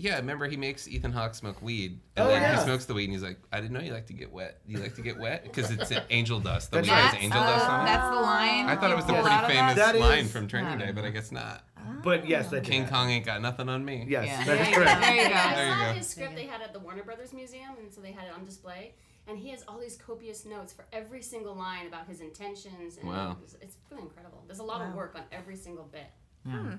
Yeah, 0.00 0.16
remember 0.16 0.46
he 0.46 0.56
makes 0.56 0.86
Ethan 0.86 1.10
Hawke 1.10 1.34
smoke 1.34 1.60
weed, 1.60 1.98
and 2.16 2.26
Oh, 2.26 2.28
then 2.30 2.40
yeah. 2.40 2.56
he 2.56 2.62
smokes 2.62 2.84
the 2.84 2.94
weed, 2.94 3.04
and 3.04 3.12
he's 3.14 3.22
like, 3.22 3.38
"I 3.52 3.60
didn't 3.60 3.72
know 3.72 3.80
you 3.80 3.92
like 3.92 4.06
to 4.06 4.12
get 4.12 4.30
wet. 4.32 4.60
You 4.64 4.78
like 4.78 4.94
to 4.94 5.02
get 5.02 5.18
wet? 5.18 5.42
Because 5.42 5.72
it's 5.72 5.92
angel 6.10 6.38
dust. 6.38 6.70
The 6.70 6.76
That's 6.76 6.88
weed 6.88 6.94
right. 6.94 7.00
has 7.02 7.14
angel 7.24 7.40
dust 7.40 7.68
on 7.68 7.80
it." 7.80 7.84
That's 7.86 8.08
the 8.16 8.22
line. 8.22 8.66
I 8.66 8.76
thought 8.76 8.90
it 8.92 8.96
was 8.96 9.06
the 9.06 9.14
You 9.14 9.22
pretty 9.22 9.36
pulled 9.36 9.42
out 9.42 9.50
of 9.50 9.50
famous 9.50 9.74
that? 9.74 9.92
That 9.94 9.98
line 10.00 10.24
is- 10.26 10.30
from 10.32 10.46
Training 10.46 10.78
Day, 10.78 10.92
but 10.92 11.04
I 11.04 11.10
guess 11.10 11.32
not. 11.32 11.64
But 12.04 12.28
yes, 12.28 12.48
that 12.50 12.62
King 12.62 12.82
happen. 12.82 12.94
Kong 12.94 13.10
ain't 13.10 13.26
got 13.26 13.42
nothing 13.42 13.68
on 13.68 13.84
me. 13.84 14.04
Yes, 14.08 14.26
Yeah. 14.26 14.36
that 14.38 14.46
There 14.46 14.54
is 14.62 14.68
you 14.68 14.74
go. 14.76 14.80
correct. 14.82 15.00
There 15.00 15.14
you 15.14 15.28
go. 15.30 15.34
I 15.34 15.54
There 15.54 15.66
you 15.66 15.72
saw 15.72 15.86
go. 15.86 15.92
his 15.94 16.08
script 16.08 16.34
they 16.36 16.46
had 16.46 16.62
at 16.62 16.72
the 16.72 16.78
Warner 16.78 17.02
Brothers 17.02 17.32
Museum, 17.32 17.74
and 17.80 17.92
so 17.92 18.00
they 18.00 18.12
had 18.12 18.28
it 18.28 18.34
on 18.34 18.44
display. 18.44 18.94
And 19.26 19.36
he 19.36 19.48
has 19.50 19.64
all 19.66 19.78
these 19.80 19.96
copious 19.96 20.44
notes 20.46 20.72
for 20.72 20.86
every 20.92 21.22
single 21.22 21.54
line 21.56 21.86
about 21.88 22.06
his 22.06 22.20
intentions. 22.20 22.98
And 22.98 23.08
Wow. 23.08 23.36
It's, 23.42 23.54
it's 23.60 23.76
really 23.90 24.04
incredible. 24.04 24.44
There's 24.46 24.60
a 24.60 24.62
lot 24.64 24.80
of 24.80 24.94
work 24.94 25.16
on 25.16 25.22
every 25.32 25.56
single 25.56 25.84
bit. 25.84 26.06
Hmm. 26.46 26.74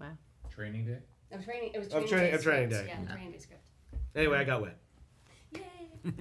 Wow. 0.00 0.16
Training 0.50 0.86
day. 0.86 0.98
Of 1.30 1.44
training, 1.44 1.70
it 1.74 1.78
was 1.78 1.88
Of 1.88 1.92
training, 1.92 2.08
training- 2.08 2.30
day 2.30 2.36
of 2.36 2.42
training 2.42 2.68
day. 2.70 2.86
Yeah, 2.88 3.12
training 3.12 3.32
day 3.32 3.38
script. 3.38 3.68
Anyway, 4.14 4.38
I 4.38 4.44
got 4.44 4.62
wet. 4.62 4.78
Yay! 5.54 5.60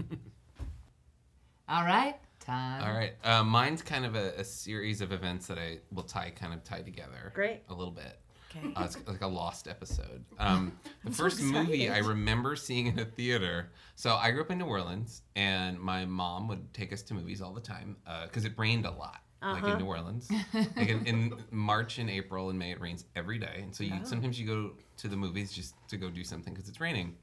All 1.70 1.84
right, 1.84 2.16
time. 2.40 2.84
All 2.84 2.94
right. 2.94 3.14
Uh, 3.24 3.44
mine's 3.44 3.82
kind 3.82 4.06
of 4.06 4.16
a, 4.16 4.34
a 4.38 4.44
series 4.44 5.02
of 5.02 5.12
events 5.12 5.48
that 5.48 5.58
I 5.58 5.80
will 5.92 6.04
tie 6.04 6.32
kind 6.36 6.54
of 6.54 6.64
tie 6.64 6.82
together. 6.82 7.32
Great. 7.34 7.62
A 7.70 7.74
little 7.74 7.92
bit. 7.92 8.20
Okay. 8.56 8.74
Uh, 8.76 8.84
it's 8.86 8.98
like 9.06 9.22
a 9.22 9.28
lost 9.28 9.68
episode. 9.68 10.24
Um, 10.40 10.72
the 11.04 11.12
so 11.14 11.24
first 11.24 11.42
movie 11.42 11.90
I 11.90 11.98
remember 11.98 12.56
seeing 12.56 12.88
in 12.88 13.00
a 13.00 13.06
theater. 13.06 13.72
So 13.96 14.16
I 14.16 14.32
grew 14.32 14.42
up 14.42 14.52
in 14.52 14.58
New 14.60 14.66
Orleans, 14.66 15.24
and 15.36 15.78
my 15.78 16.06
mom 16.06 16.48
would 16.48 16.74
take 16.74 16.94
us 16.94 17.02
to 17.04 17.14
movies 17.14 17.42
all 17.42 17.54
the 17.54 17.62
time 17.62 17.98
because 18.26 18.46
it 18.46 18.54
rained 18.58 18.86
a 18.86 18.92
lot. 18.92 19.22
Like 19.54 19.64
Uh-huh. 19.64 19.72
in 19.74 19.78
New 19.80 19.86
Orleans, 19.86 20.30
like 20.54 20.90
in, 20.90 21.06
in 21.06 21.34
March 21.52 22.00
and 22.00 22.10
April 22.10 22.50
and 22.50 22.58
May, 22.60 22.72
it 22.72 22.82
rains 22.82 23.06
every 23.16 23.38
day, 23.38 23.60
and 23.64 23.76
so 23.76 23.84
you 23.84 23.94
sometimes 24.04 24.40
you 24.40 24.46
go 24.48 24.72
to 24.98 25.08
the 25.08 25.16
movies 25.16 25.52
just 25.52 25.76
to 25.90 25.98
go 25.98 26.10
do 26.10 26.24
something 26.24 26.54
because 26.54 26.68
it's 26.70 26.82
raining, 26.82 27.16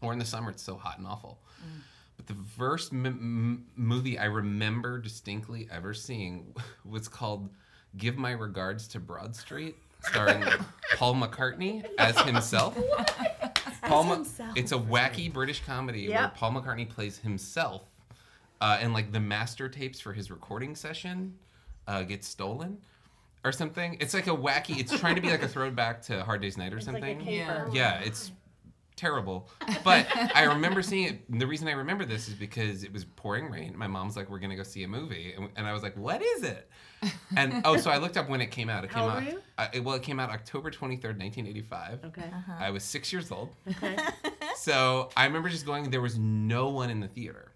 or 0.00 0.12
in 0.12 0.18
the 0.18 0.24
summer 0.24 0.50
it's 0.50 0.62
so 0.62 0.76
hot 0.76 0.98
and 0.98 1.06
awful. 1.06 1.38
But 2.16 2.26
the 2.26 2.36
first 2.56 2.92
m- 2.92 3.06
m- 3.06 3.66
movie 3.76 4.18
I 4.18 4.24
remember 4.26 4.98
distinctly 4.98 5.68
ever 5.70 5.94
seeing 5.94 6.54
was 6.84 7.08
called 7.08 7.48
"Give 7.96 8.16
My 8.16 8.32
Regards 8.32 8.88
to 8.88 9.00
Broad 9.00 9.34
Street," 9.36 9.76
starring 10.02 10.42
Paul 10.96 11.14
McCartney 11.14 11.84
as 11.98 12.18
himself. 12.22 12.76
Paul 13.82 14.04
Ma- 14.04 14.14
himself. 14.14 14.56
It's 14.56 14.72
a 14.72 14.78
wacky 14.78 15.32
British 15.32 15.62
comedy 15.64 16.08
where 16.08 16.32
Paul 16.34 16.52
McCartney 16.52 16.88
plays 16.88 17.18
himself, 17.18 17.82
uh, 18.60 18.78
and 18.80 18.92
like 18.92 19.12
the 19.12 19.20
master 19.20 19.68
tapes 19.68 20.00
for 20.00 20.12
his 20.12 20.30
recording 20.30 20.74
session 20.74 21.34
uh, 21.86 22.02
get 22.02 22.24
stolen. 22.24 22.78
Or 23.44 23.50
something. 23.50 23.96
It's 23.98 24.14
like 24.14 24.28
a 24.28 24.36
wacky. 24.36 24.78
It's 24.78 24.96
trying 25.00 25.16
to 25.16 25.20
be 25.20 25.28
like 25.28 25.42
a 25.42 25.48
throwback 25.48 26.00
to 26.02 26.22
Hard 26.22 26.42
Day's 26.42 26.56
Night 26.56 26.72
or 26.72 26.76
It's 26.76 26.86
like 26.86 27.02
something. 27.02 27.20
a 27.22 27.24
caper. 27.24 27.70
Yeah, 27.72 27.98
it's 27.98 28.30
terrible. 28.94 29.48
But 29.82 30.06
I 30.36 30.44
remember 30.44 30.80
seeing 30.80 31.08
it. 31.08 31.20
and 31.28 31.40
The 31.40 31.46
reason 31.48 31.66
I 31.66 31.72
remember 31.72 32.04
this 32.04 32.28
is 32.28 32.34
because 32.34 32.84
it 32.84 32.92
was 32.92 33.04
pouring 33.04 33.50
rain. 33.50 33.76
My 33.76 33.88
mom's 33.88 34.16
like, 34.16 34.30
"We're 34.30 34.38
gonna 34.38 34.54
go 34.54 34.62
see 34.62 34.84
a 34.84 34.88
movie," 34.88 35.32
and, 35.36 35.48
and 35.56 35.66
I 35.66 35.72
was 35.72 35.82
like, 35.82 35.96
"What 35.96 36.22
is 36.22 36.44
it?" 36.44 36.68
And 37.36 37.62
oh, 37.64 37.76
so 37.78 37.90
I 37.90 37.96
looked 37.96 38.16
up 38.16 38.28
when 38.28 38.40
it 38.40 38.52
came 38.52 38.68
out. 38.68 38.84
It 38.84 38.90
came 38.90 39.02
old 39.02 39.12
out. 39.12 39.24
you? 39.24 39.40
Uh, 39.58 39.66
it, 39.72 39.82
well, 39.82 39.96
it 39.96 40.02
came 40.04 40.20
out 40.20 40.30
October 40.30 40.70
twenty 40.70 40.96
third, 40.96 41.18
nineteen 41.18 41.48
eighty 41.48 41.62
five. 41.62 41.98
Okay. 42.04 42.30
I 42.60 42.70
was 42.70 42.84
six 42.84 43.12
years 43.12 43.32
old. 43.32 43.48
Okay. 43.68 43.96
So 44.54 45.08
I 45.16 45.24
remember 45.24 45.48
just 45.48 45.66
going. 45.66 45.90
There 45.90 46.00
was 46.00 46.16
no 46.18 46.68
one 46.68 46.90
in 46.90 47.00
the 47.00 47.08
theater, 47.08 47.50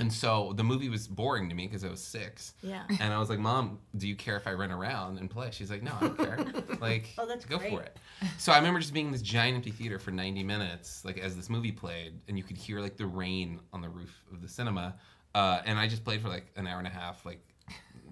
And 0.00 0.12
so 0.12 0.52
the 0.56 0.64
movie 0.64 0.88
was 0.88 1.06
boring 1.06 1.48
to 1.48 1.54
me 1.54 1.66
because 1.68 1.84
I 1.84 1.88
was 1.88 2.02
six. 2.02 2.54
Yeah. 2.62 2.82
And 3.00 3.12
I 3.12 3.18
was 3.18 3.30
like, 3.30 3.38
Mom, 3.38 3.78
do 3.96 4.08
you 4.08 4.16
care 4.16 4.36
if 4.36 4.46
I 4.48 4.52
run 4.52 4.72
around 4.72 5.18
and 5.18 5.30
play? 5.30 5.50
She's 5.52 5.70
like, 5.70 5.82
No, 5.84 5.92
I 6.00 6.00
don't 6.00 6.18
care. 6.18 6.38
Like, 6.80 7.10
Oh, 7.16 7.26
that's 7.26 7.44
go 7.44 7.58
great. 7.58 7.70
for 7.70 7.80
it. 7.82 7.96
So 8.38 8.50
I 8.52 8.56
remember 8.56 8.80
just 8.80 8.92
being 8.92 9.06
in 9.06 9.12
this 9.12 9.22
giant 9.22 9.54
empty 9.54 9.70
theater 9.70 9.98
for 10.00 10.10
90 10.10 10.42
minutes, 10.42 11.04
like 11.04 11.18
as 11.18 11.36
this 11.36 11.48
movie 11.48 11.70
played, 11.72 12.14
and 12.28 12.36
you 12.36 12.42
could 12.42 12.56
hear 12.56 12.80
like 12.80 12.96
the 12.96 13.06
rain 13.06 13.60
on 13.72 13.80
the 13.80 13.88
roof 13.88 14.12
of 14.32 14.42
the 14.42 14.48
cinema. 14.48 14.96
Uh, 15.34 15.60
and 15.64 15.78
I 15.78 15.86
just 15.86 16.04
played 16.04 16.20
for 16.20 16.28
like 16.28 16.46
an 16.56 16.66
hour 16.66 16.78
and 16.78 16.86
a 16.88 16.90
half, 16.90 17.24
like 17.24 17.40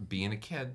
being 0.09 0.33
a 0.33 0.37
kid. 0.37 0.75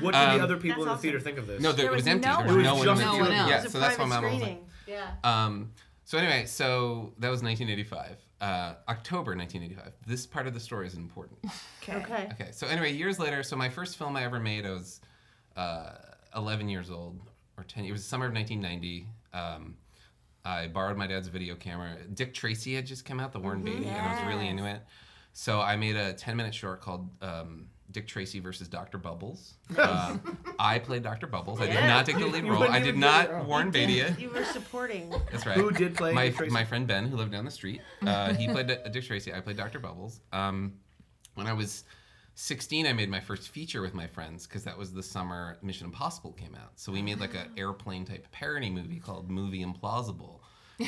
What 0.00 0.12
did 0.14 0.18
Um, 0.20 0.38
the 0.38 0.44
other 0.44 0.56
people 0.56 0.82
in 0.84 0.88
That's 0.88 1.00
the 1.00 1.08
theater 1.08 1.20
think 1.20 1.36
of 1.38 1.48
this? 1.48 1.60
No, 1.60 1.72
there, 1.72 1.86
There 1.86 1.92
it 1.92 1.96
was 1.96 2.02
was 2.04 2.06
empty. 2.08 2.28
no 2.28 2.36
there 2.36 2.46
was 2.46 2.54
one. 2.54 2.62
no 2.64 2.74
It 2.76 2.78
one. 2.78 2.88
in 2.88 2.94
the 2.94 2.94
just 2.94 3.00
theater. 3.02 3.12
no 3.12 3.18
one 3.18 3.30
Yeah, 3.48 3.54
else. 3.56 3.64
It 3.64 3.64
was 3.64 3.72
so 3.72 3.78
a 3.78 3.80
that's 3.82 3.98
why 3.98 4.06
private 4.06 4.22
my 4.22 4.30
mom 4.30 4.32
was 4.40 4.42
like. 4.42 4.62
Yeah. 4.86 5.10
Um, 5.24 5.72
so 6.04 6.18
anyway, 6.18 6.44
so 6.46 7.12
that 7.18 7.28
was 7.30 7.42
1985, 7.42 8.18
uh, 8.44 8.74
October 8.88 9.34
1985. 9.34 9.92
This 10.06 10.26
part 10.26 10.46
of 10.46 10.52
the 10.52 10.60
story 10.60 10.86
is 10.86 10.94
important. 10.94 11.38
Okay. 11.82 11.96
Okay. 11.96 12.28
Okay, 12.32 12.48
so 12.50 12.66
anyway, 12.66 12.94
years 12.94 13.18
later, 13.18 13.42
so 13.42 13.56
my 13.56 13.68
first 13.68 13.98
film 13.98 14.16
I 14.16 14.24
ever 14.24 14.40
made, 14.40 14.64
I 14.64 14.70
was 14.70 15.02
uh, 15.54 15.90
11 16.34 16.70
years 16.70 16.90
old 16.90 17.20
or 17.58 17.64
10. 17.64 17.84
It 17.84 17.92
was 17.92 18.02
the 18.02 18.08
summer 18.08 18.24
of 18.24 18.32
1990. 18.32 19.06
Um, 19.34 19.76
I 20.46 20.68
borrowed 20.68 20.96
my 20.96 21.06
dad's 21.06 21.28
video 21.28 21.56
camera. 21.56 21.96
Dick 22.14 22.32
Tracy 22.32 22.74
had 22.74 22.86
just 22.86 23.04
come 23.04 23.20
out, 23.20 23.32
the 23.32 23.38
Warren 23.38 23.62
Beatty, 23.62 23.84
and 23.84 23.96
I 23.96 24.14
was 24.14 24.34
really 24.34 24.48
into 24.48 24.64
it. 24.64 24.80
So 25.34 25.60
I 25.60 25.76
made 25.76 25.94
a 25.96 26.14
10 26.14 26.36
minute 26.36 26.54
short 26.54 26.80
called 26.80 27.10
um, 27.20 27.66
Dick 27.94 28.06
Tracy 28.06 28.40
versus 28.40 28.68
Dr. 28.68 28.98
Bubbles. 28.98 29.54
Um, 29.78 30.36
I 30.58 30.78
played 30.78 31.02
Dr. 31.02 31.26
Bubbles. 31.26 31.60
I 31.60 31.66
did 31.66 31.74
Yeah. 31.74 31.86
not 31.86 32.04
take 32.06 32.18
the 32.18 32.26
lead 32.26 32.44
You 32.44 32.50
role. 32.50 32.60
wouldn't 32.60 32.76
I 32.76 32.80
even 32.80 32.94
did 32.94 32.96
it 32.96 32.98
not 33.00 33.30
warn 33.30 33.46
Warren 33.46 33.70
Beatty. 33.70 34.04
You 34.20 34.28
were 34.30 34.44
supporting. 34.44 35.10
That's 35.32 35.46
right. 35.46 35.56
Who 35.56 35.70
did 35.70 35.94
play 35.96 36.12
my 36.12 36.26
Dick 36.26 36.36
Tracy? 36.36 36.52
my 36.52 36.64
friend 36.64 36.86
Ben, 36.86 37.06
who 37.06 37.16
lived 37.16 37.32
down 37.32 37.44
the 37.44 37.50
street. 37.50 37.80
Uh, 38.06 38.34
he 38.34 38.46
played 38.48 38.66
D- 38.66 38.76
Dick 38.92 39.04
Tracy. 39.04 39.32
I 39.32 39.40
played 39.40 39.56
Dr. 39.56 39.78
Bubbles. 39.78 40.20
Um, 40.32 40.74
when 41.34 41.46
I 41.46 41.52
was 41.52 41.84
16, 42.34 42.86
I 42.86 42.92
made 42.92 43.08
my 43.08 43.20
first 43.20 43.48
feature 43.48 43.80
with 43.80 43.94
my 43.94 44.06
friends 44.08 44.46
because 44.46 44.64
that 44.64 44.76
was 44.76 44.92
the 44.92 45.02
summer 45.02 45.56
Mission 45.62 45.86
Impossible 45.86 46.32
came 46.32 46.54
out. 46.56 46.72
So 46.76 46.90
we 46.92 47.00
made 47.02 47.20
like 47.20 47.34
an 47.34 47.50
airplane 47.56 48.04
type 48.04 48.26
parody 48.32 48.70
movie 48.70 48.98
called 49.00 49.30
Movie 49.30 49.64
Implausible, 49.64 50.40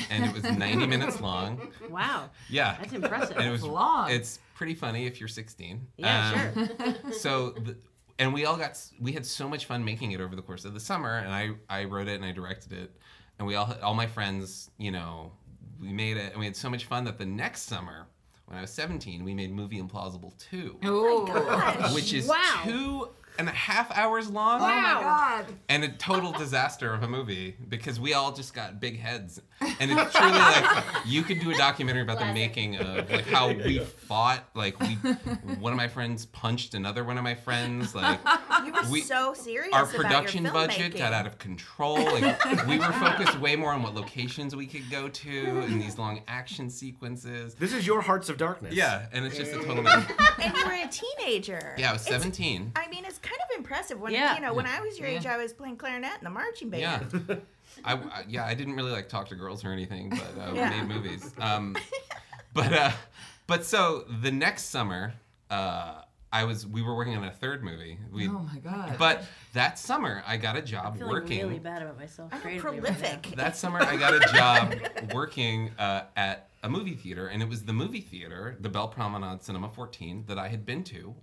and 0.09 0.25
it 0.25 0.33
was 0.33 0.43
90 0.43 0.87
minutes 0.87 1.21
long. 1.21 1.71
Wow. 1.89 2.29
Yeah, 2.49 2.77
That's 2.79 2.93
impressive. 2.93 3.37
and 3.37 3.47
it 3.47 3.51
was 3.51 3.63
long. 3.63 4.11
It's 4.11 4.39
pretty 4.55 4.75
funny 4.75 5.05
if 5.05 5.19
you're 5.19 5.27
16. 5.29 5.87
Yeah, 5.97 6.51
Um, 6.55 6.67
sure. 6.67 7.11
so 7.13 7.49
the, 7.51 7.77
and 8.19 8.33
we 8.33 8.45
all 8.45 8.57
got 8.57 8.79
we 8.99 9.11
had 9.13 9.25
so 9.25 9.47
much 9.47 9.65
fun 9.65 9.83
making 9.85 10.11
it 10.11 10.19
over 10.21 10.35
the 10.35 10.41
course 10.41 10.65
of 10.65 10.73
the 10.73 10.79
summer 10.79 11.17
and 11.19 11.31
i 11.31 11.51
i 11.69 11.83
wrote 11.83 12.07
it 12.07 12.15
and 12.15 12.25
i 12.25 12.31
directed 12.31 12.71
it 12.73 12.91
and 13.37 13.47
we 13.47 13.53
all 13.53 13.71
all 13.83 13.93
my 13.93 14.07
friends 14.07 14.71
you 14.79 14.89
know 14.89 15.31
we 15.79 15.93
made 15.93 16.17
it 16.17 16.31
and 16.31 16.39
we 16.39 16.45
had 16.45 16.55
so 16.55 16.67
much 16.67 16.85
fun 16.85 17.03
that 17.03 17.19
the 17.19 17.25
next 17.27 17.61
summer 17.67 18.07
when 18.47 18.57
i 18.57 18.61
was 18.61 18.71
17 18.71 19.23
we 19.23 19.35
made 19.35 19.51
movie 19.53 19.79
implausible 19.79 20.35
2 20.49 20.77
Oh, 20.85 21.91
which 21.93 22.11
is 22.13 22.27
Wow. 22.27 22.61
two 22.63 23.09
and 23.39 23.47
a 23.47 23.51
half 23.51 23.91
hours 23.97 24.29
long 24.29 24.59
Oh 24.61 24.65
my 24.67 24.81
god. 25.01 25.45
and 25.69 25.83
a 25.83 25.89
total 25.89 26.31
disaster 26.31 26.93
of 26.93 27.03
a 27.03 27.07
movie 27.07 27.55
because 27.69 27.99
we 27.99 28.13
all 28.13 28.31
just 28.31 28.53
got 28.53 28.79
big 28.79 28.99
heads 28.99 29.41
and 29.79 29.91
it's 29.91 30.13
truly 30.15 30.31
like 30.31 30.83
you 31.05 31.23
could 31.23 31.39
do 31.39 31.51
a 31.51 31.55
documentary 31.57 32.01
about 32.03 32.19
the 32.19 32.25
making 32.33 32.77
of 32.77 33.09
like 33.09 33.25
how 33.25 33.49
we 33.51 33.79
fought 33.79 34.43
like 34.53 34.79
we 34.79 34.93
one 35.59 35.73
of 35.73 35.77
my 35.77 35.87
friends 35.87 36.25
punched 36.27 36.73
another 36.73 37.03
one 37.03 37.17
of 37.17 37.23
my 37.23 37.35
friends 37.35 37.93
like 37.95 38.19
You 38.65 38.73
were 38.73 38.89
We- 38.91 39.01
so 39.01 39.33
serious. 39.33 39.73
our 39.73 39.83
about 39.83 39.93
your 39.93 40.01
production 40.03 40.43
budget 40.51 40.95
got 40.97 41.13
out 41.13 41.25
of 41.27 41.37
control 41.37 41.97
like 42.03 42.67
we 42.67 42.77
were 42.79 42.91
focused 42.93 43.39
way 43.39 43.55
more 43.55 43.71
on 43.71 43.81
what 43.83 43.93
locations 43.95 44.55
we 44.55 44.65
could 44.65 44.89
go 44.89 45.07
to 45.07 45.29
and 45.61 45.81
these 45.81 45.97
long 45.97 46.21
action 46.27 46.69
sequences 46.69 47.53
This 47.55 47.73
is 47.73 47.85
your 47.87 48.01
Hearts 48.01 48.29
of 48.29 48.37
Darkness. 48.37 48.73
yeah 48.73 49.05
and 49.11 49.25
it's 49.25 49.37
just 49.37 49.51
a 49.53 49.63
total 49.63 49.87
And 50.39 50.55
you 50.55 50.65
were 50.65 50.73
a 50.73 50.87
teenager. 50.87 51.75
yeah 51.77 51.89
i 51.89 51.93
was 51.93 52.01
It's- 52.05 52.21
17 52.21 52.71
I 52.75 52.87
mean, 52.89 53.05
it's 53.05 53.19
kind 53.19 53.25
of 53.25 53.26
impressive. 53.67 53.99
When 53.99 54.13
Yeah. 54.13 54.35
you 54.35 54.41
know, 54.41 54.53
when 54.53 54.65
I 54.65 54.79
was 54.79 54.97
your 54.97 55.07
age, 55.07 55.25
I 55.25 55.37
was 55.37 55.53
playing 55.53 55.77
clarinet 55.77 56.17
in 56.19 56.23
the 56.23 56.29
marching 56.29 56.69
band. 56.69 56.81
Yeah. 57.27 57.35
I, 57.85 57.93
I- 57.93 58.25
yeah, 58.27 58.45
I 58.45 58.53
didn't 58.53 58.75
really 58.75 58.91
like 58.91 59.09
talk 59.09 59.27
to 59.29 59.35
girls 59.35 59.63
or 59.65 59.71
anything, 59.71 60.09
but 60.09 60.41
uh, 60.41 60.53
Yeah. 60.53 60.69
made 60.69 60.87
movies. 60.87 61.31
Um, 61.39 61.75
but 62.53 62.73
uh, 62.73 62.91
but 63.45 63.65
so 63.65 64.05
the 64.21 64.31
next 64.31 64.65
summer, 64.65 65.13
uh, 65.49 66.01
I 66.31 66.43
was 66.45 66.65
we 66.65 66.81
were 66.81 66.95
working 66.95 67.15
on 67.15 67.23
a 67.25 67.31
third 67.31 67.63
movie. 67.63 67.99
We, 68.11 68.27
Oh 68.27 68.39
my 68.51 68.57
god. 68.59 68.95
but 68.97 69.23
that 69.53 69.77
summer 69.77 70.23
I 70.25 70.37
got 70.37 70.55
a 70.57 70.61
job 70.61 70.97
I'm 70.99 71.07
working. 71.07 71.41
really 71.45 71.59
bad 71.59 71.81
about 71.81 71.99
myself. 71.99 72.33
I'm 72.33 72.41
creatively 72.41 72.79
right 72.79 72.97
prolific. 72.97 73.35
That 73.35 73.55
summer 73.57 73.81
I 73.81 73.95
got 73.97 74.13
a 74.13 74.19
job 74.33 74.75
working 75.13 75.71
uh, 75.77 76.03
at 76.15 76.49
a 76.63 76.69
movie 76.69 76.95
theater, 76.95 77.27
and 77.27 77.41
it 77.43 77.47
was 77.49 77.63
the 77.65 77.73
movie 77.73 78.01
theater, 78.01 78.57
the 78.59 78.69
Belle 78.69 78.87
Promenade 78.87 79.43
Cinema 79.43 79.69
14, 79.69 80.25
that 80.27 80.39
I 80.39 80.47
had 80.47 80.65
been 80.65 80.83
to 80.85 81.13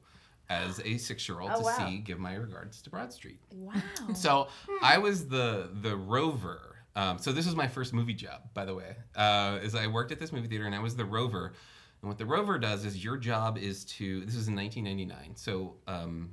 as 0.51 0.81
a 0.85 0.99
six-year-old 0.99 1.51
Oh, 1.53 1.59
to 1.59 1.63
wow. 1.65 1.77
see 1.89 1.99
Give 1.99 2.19
My 2.19 2.35
Regards 2.35 2.83
to 2.83 2.91
Broad 2.91 3.13
Street. 3.13 3.41
Wow. 3.53 3.75
So 4.15 4.49
I 4.83 4.99
was 4.99 5.29
the 5.29 5.71
the 5.83 5.97
rover. 5.97 6.77
Um, 6.97 7.19
so 7.19 7.33
this 7.33 7.45
was 7.47 7.57
my 7.57 7.67
first 7.67 7.93
movie 7.93 8.15
job, 8.15 8.43
by 8.55 8.65
the 8.65 8.75
way. 8.75 8.95
Uh, 9.17 9.59
is 9.63 9.75
I 9.75 9.87
worked 9.89 10.13
at 10.13 10.21
this 10.21 10.33
movie 10.33 10.47
theater 10.49 10.67
and 10.67 10.75
I 10.75 10.79
was 10.81 10.95
the 10.95 11.05
rover. 11.05 11.55
And 12.03 12.09
what 12.09 12.19
the 12.19 12.27
rover 12.27 12.59
does 12.59 12.85
is 12.85 13.03
your 13.03 13.17
job 13.17 13.59
is 13.59 13.85
to. 13.87 14.21
This 14.25 14.37
was 14.37 14.47
in 14.49 14.55
1999. 14.55 15.35
So 15.37 15.77
um, 15.89 16.31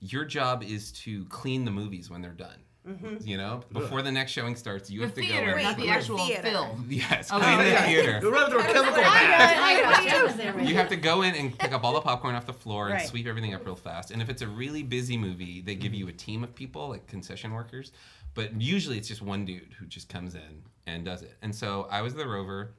your 0.00 0.24
job 0.24 0.62
is 0.64 0.90
to 0.92 1.24
clean 1.26 1.64
the 1.64 1.70
movies 1.70 2.10
when 2.10 2.22
they're 2.22 2.32
done. 2.32 2.58
Mm-hmm. 2.86 3.26
You 3.26 3.38
know, 3.38 3.62
before 3.72 4.02
the 4.02 4.12
next 4.12 4.32
showing 4.32 4.56
starts, 4.56 4.90
you 4.90 5.00
the 5.00 5.06
have 5.06 5.14
to 5.14 5.20
theater, 5.22 5.50
go. 5.52 5.56
Wait, 5.56 5.62
not 5.62 5.76
the 5.76 5.82
the 5.84 5.88
actual 5.88 6.18
theater. 6.18 6.42
film. 6.42 6.86
Yes, 6.90 7.30
Oh, 7.32 7.38
clean 7.40 7.58
the 7.58 7.64
theater. 7.64 8.18
You 8.22 8.30
run 8.30 8.50
through 8.50 8.60
a 8.60 8.64
chemical 8.64 9.00
I 9.00 9.02
bath. 9.02 9.54
got, 9.56 9.62
I 9.62 9.80
got 9.80 10.26
James 10.26 10.36
there. 10.36 10.60
You 10.60 10.74
have 10.74 10.88
to 10.90 10.96
go 10.96 11.22
in 11.22 11.34
and 11.34 11.58
pick 11.58 11.72
up 11.72 11.82
all 11.82 11.94
the 11.94 12.00
popcorn 12.02 12.34
off 12.34 12.44
the 12.46 12.52
floor 12.52 12.86
and 12.88 12.94
Right. 12.96 13.06
sweep 13.08 13.26
everything 13.26 13.54
up 13.54 13.64
real 13.64 13.74
fast. 13.74 14.10
And 14.10 14.20
if 14.20 14.28
it's 14.28 14.42
a 14.42 14.48
really 14.48 14.82
busy 14.82 15.16
movie, 15.16 15.62
they 15.62 15.74
give 15.74 15.94
you 15.94 16.08
a 16.08 16.12
team 16.12 16.44
of 16.44 16.54
people, 16.54 16.88
like 16.90 17.06
concession 17.06 17.52
workers. 17.54 17.90
But 18.34 18.60
usually 18.60 18.98
it's 18.98 19.08
just 19.08 19.22
one 19.22 19.44
dude 19.46 19.74
who 19.78 19.86
just 19.86 20.08
comes 20.10 20.34
in 20.34 20.62
and 20.86 21.04
does 21.04 21.22
it. 21.22 21.36
And 21.40 21.54
so 21.54 21.86
I 21.90 22.02
was 22.02 22.14
the 22.14 22.26
rover. 22.28 22.74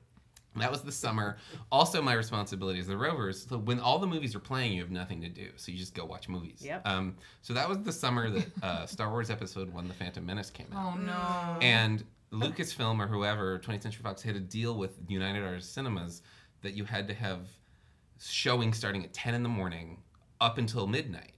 That 0.56 0.72
was 0.72 0.82
the 0.82 0.92
summer. 0.92 1.38
Also, 1.72 2.02
my 2.02 2.14
responsibility 2.14 2.80
as 2.80 2.88
the 2.88 2.98
rovers. 2.98 3.46
So 3.50 3.58
when 3.58 3.80
all 3.80 4.00
the 4.00 4.08
movies 4.08 4.36
are 4.36 4.40
playing, 4.40 4.74
you 4.74 4.82
have 4.82 4.92
nothing 4.92 5.22
to 5.22 5.30
do, 5.30 5.50
so 5.56 5.72
you 5.72 5.78
just 5.78 5.94
go 5.94 6.06
watch 6.06 6.30
movies. 6.30 6.62
Yep. 6.62 6.88
Um, 6.88 7.16
so 7.42 7.54
that 7.54 7.68
was 7.68 7.80
the 7.80 7.92
summer 7.92 8.30
that 8.30 8.64
uh, 8.64 8.86
Star 8.86 9.10
Wars 9.10 9.30
Episode 9.30 9.74
One: 9.74 9.88
The 9.88 9.94
Phantom 9.94 10.26
Menace 10.26 10.50
came 10.50 10.68
out. 10.74 10.94
Oh 10.94 10.98
no. 10.98 11.60
And 11.62 12.04
Lucasfilm 12.32 13.00
or 13.00 13.08
whoever, 13.08 13.60
20th 13.60 13.84
Century 13.84 14.04
Fox, 14.04 14.22
had 14.22 14.36
a 14.36 14.40
deal 14.40 14.76
with 14.78 14.98
United 15.08 15.44
Artists 15.44 15.72
Cinemas 15.72 16.22
that 16.62 16.74
you 16.74 16.84
had 16.84 17.08
to 17.08 17.14
have 17.14 17.42
showing 18.20 18.74
starting 18.74 19.04
at 19.04 19.14
10 19.14 19.36
in 19.36 19.44
the 19.44 19.50
morning 19.50 20.02
up 20.42 20.58
until 20.58 20.88
midnight 20.88 21.35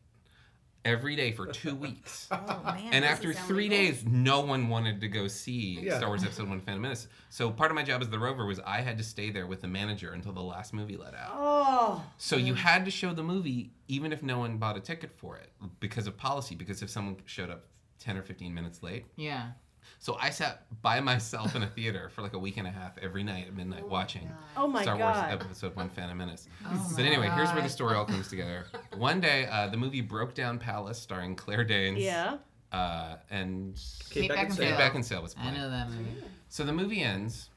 every 0.87 1.15
day 1.15 1.31
for 1.31 1.45
two 1.47 1.75
weeks. 1.75 2.27
Oh 2.49 2.61
man. 2.63 2.93
And 2.93 3.03
after 3.05 3.33
three 3.33 3.65
illegal. 3.67 3.85
days, 3.93 4.05
no 4.05 4.39
one 4.41 4.69
wanted 4.69 5.01
to 5.01 5.07
go 5.07 5.27
see 5.27 5.79
Yeah. 5.81 5.97
Star 5.97 6.09
Wars 6.09 6.23
Episode 6.23 6.47
1 6.49 6.61
Phantom 6.61 6.81
Menace. 6.81 7.07
So 7.29 7.49
part 7.51 7.71
of 7.71 7.75
my 7.75 7.83
job 7.83 8.01
as 8.01 8.09
the 8.09 8.19
rover 8.19 8.45
was 8.45 8.59
I 8.65 8.81
had 8.81 8.97
to 8.99 9.03
stay 9.03 9.29
there 9.31 9.47
with 9.47 9.61
the 9.61 9.67
manager 9.67 10.11
until 10.13 10.31
the 10.33 10.41
last 10.41 10.73
movie 10.73 10.95
let 10.97 11.13
out. 11.13 11.31
Oh. 11.33 12.03
So 12.17 12.35
you 12.37 12.53
had 12.53 12.85
to 12.85 12.91
show 12.91 13.13
the 13.13 13.23
movie 13.23 13.71
even 13.87 14.11
if 14.13 14.23
no 14.23 14.39
one 14.39 14.57
bought 14.57 14.77
a 14.77 14.79
ticket 14.79 15.11
for 15.17 15.35
it 15.37 15.51
because 15.79 16.07
of 16.07 16.15
policy, 16.17 16.55
because 16.55 16.81
if 16.81 16.89
someone 16.89 17.17
showed 17.25 17.49
up 17.49 17.65
10 17.99 18.17
or 18.17 18.21
15 18.23 18.53
minutes 18.53 18.81
late, 18.83 19.05
yeah. 19.15 19.51
So 19.99 20.17
I 20.19 20.29
sat 20.29 20.63
by 20.81 20.99
myself 21.01 21.55
in 21.55 21.63
a 21.63 21.67
theater 21.67 22.09
for 22.13 22.21
like 22.21 22.33
a 22.33 22.39
week 22.39 22.57
and 22.57 22.67
a 22.67 22.71
half 22.71 22.97
every 22.99 23.23
night 23.23 23.47
at 23.47 23.55
midnight 23.55 23.87
watching 23.87 24.29
Oh 24.55 24.67
my 24.67 24.81
Star 24.83 24.97
God. 24.97 25.29
Wars 25.31 25.41
Episode 25.41 25.75
One: 25.75 25.89
Phantom 25.89 26.17
Menace. 26.17 26.47
Oh 26.65 26.91
but 26.95 27.01
my 27.01 27.07
anyway, 27.07 27.29
here's 27.35 27.51
where 27.53 27.61
the 27.61 27.69
story 27.69 27.95
all 27.95 28.05
comes 28.05 28.27
together. 28.27 28.65
One 28.97 29.19
day, 29.21 29.47
uh, 29.51 29.67
the 29.67 29.77
movie 29.77 30.01
Broke 30.01 30.33
Down 30.33 30.59
Palace, 30.59 30.99
starring 30.99 31.35
Claire 31.35 31.63
Danes, 31.63 31.99
Yeah. 31.99 32.37
uh, 32.71 33.15
and 33.29 33.79
Kate 34.09 34.29
Kate 34.29 34.31
Beckinsale. 34.31 34.77
Beckinsale. 34.77 34.77
Kate 34.77 34.93
Beckinsale 34.93 35.21
was 35.23 35.35
I 35.37 35.51
know 35.51 35.69
that 35.69 35.89
movie. 35.89 36.23
So 36.49 36.63
the 36.63 36.73
movie 36.73 37.01
ends, 37.01 37.49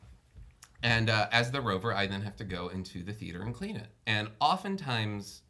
and 0.82 1.11
uh, 1.11 1.28
as 1.32 1.51
the 1.51 1.61
rover, 1.61 1.95
I 1.95 2.07
then 2.07 2.22
have 2.22 2.36
to 2.36 2.45
go 2.45 2.68
into 2.68 3.03
the 3.03 3.12
theater 3.12 3.43
and 3.43 3.55
clean 3.55 3.76
it. 3.76 3.88
And 4.07 4.28
oftentimes, 4.41 5.43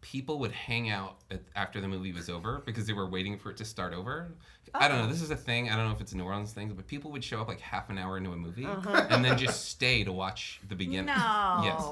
people 0.00 0.38
would 0.38 0.52
hang 0.52 0.90
out 0.90 1.16
at, 1.30 1.40
after 1.56 1.80
the 1.80 1.88
movie 1.88 2.12
was 2.12 2.28
over 2.28 2.62
because 2.64 2.86
they 2.86 2.92
were 2.92 3.08
waiting 3.08 3.38
for 3.38 3.50
it 3.50 3.56
to 3.56 3.64
start 3.64 3.92
over. 3.92 4.28
I 4.74 4.86
don't 4.86 4.98
know. 4.98 5.06
This 5.08 5.22
is 5.22 5.30
a 5.30 5.36
thing. 5.36 5.70
I 5.70 5.76
don't 5.76 5.86
know 5.88 5.94
if 5.94 6.00
it's 6.00 6.12
a 6.12 6.16
New 6.16 6.24
Orleans 6.24 6.52
thing, 6.52 6.68
but 6.74 6.86
people 6.86 7.10
would 7.12 7.24
show 7.24 7.40
up 7.40 7.48
like 7.48 7.58
half 7.60 7.88
an 7.90 7.96
hour 7.98 8.18
into 8.18 8.32
a 8.32 8.36
movie 8.36 8.66
and 8.66 9.24
then 9.24 9.36
just 9.38 9.70
stay 9.70 10.04
to 10.04 10.12
watch 10.12 10.60
the 10.68 10.74
beginning. 10.74 11.06
No. 11.06 11.60
Yes. 11.64 11.82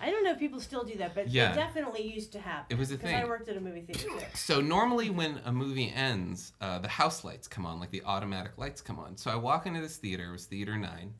I 0.00 0.10
don't 0.10 0.24
know 0.24 0.30
if 0.32 0.38
people 0.38 0.58
still 0.58 0.82
do 0.82 0.96
that, 0.96 1.14
but 1.14 1.28
Yeah. 1.28 1.52
it 1.52 1.56
definitely 1.56 2.02
used 2.02 2.32
to 2.32 2.40
happen. 2.40 2.74
It 2.74 2.78
was 2.80 2.90
a 2.90 2.96
Because 2.96 3.12
I 3.12 3.24
worked 3.24 3.48
at 3.48 3.56
a 3.56 3.60
movie 3.60 3.82
theater. 3.82 4.08
So 4.34 4.60
normally 4.60 5.10
when 5.10 5.40
a 5.44 5.52
movie 5.52 5.92
ends, 5.94 6.52
uh, 6.60 6.78
the 6.78 6.88
house 6.88 7.22
lights 7.22 7.46
come 7.48 7.66
on, 7.66 7.78
like 7.78 7.90
the 7.90 8.02
automatic 8.04 8.56
lights 8.56 8.80
come 8.80 8.98
on. 8.98 9.16
So 9.16 9.30
I 9.30 9.36
walk 9.36 9.66
into 9.66 9.80
this 9.80 9.96
theater, 9.98 10.30
it 10.30 10.32
was 10.32 10.46
Theater 10.46 10.76
9, 10.76 11.14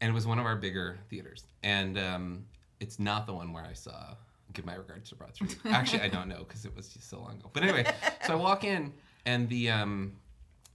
and 0.00 0.10
it 0.10 0.14
was 0.14 0.26
one 0.26 0.38
of 0.38 0.46
our 0.46 0.56
bigger 0.56 0.98
theaters. 1.10 1.44
And 1.62 1.98
um, 1.98 2.46
it's 2.80 2.98
not 2.98 3.26
the 3.26 3.34
one 3.34 3.52
where 3.52 3.64
I 3.64 3.74
saw 3.74 4.14
Give 4.54 4.64
My 4.64 4.74
Regards 4.74 5.10
to 5.10 5.16
Broad 5.16 5.34
Street. 5.34 5.58
Actually, 5.66 6.02
I 6.02 6.08
don't 6.08 6.28
know 6.28 6.38
because 6.38 6.64
it 6.64 6.74
was 6.74 6.88
just 6.88 7.10
so 7.10 7.20
long 7.20 7.32
ago. 7.32 7.50
But 7.52 7.62
anyway, 7.62 7.86
so 8.26 8.32
I 8.32 8.36
walk 8.36 8.64
in, 8.64 8.92
and 9.26 9.48
the, 9.48 9.70
um, 9.70 10.12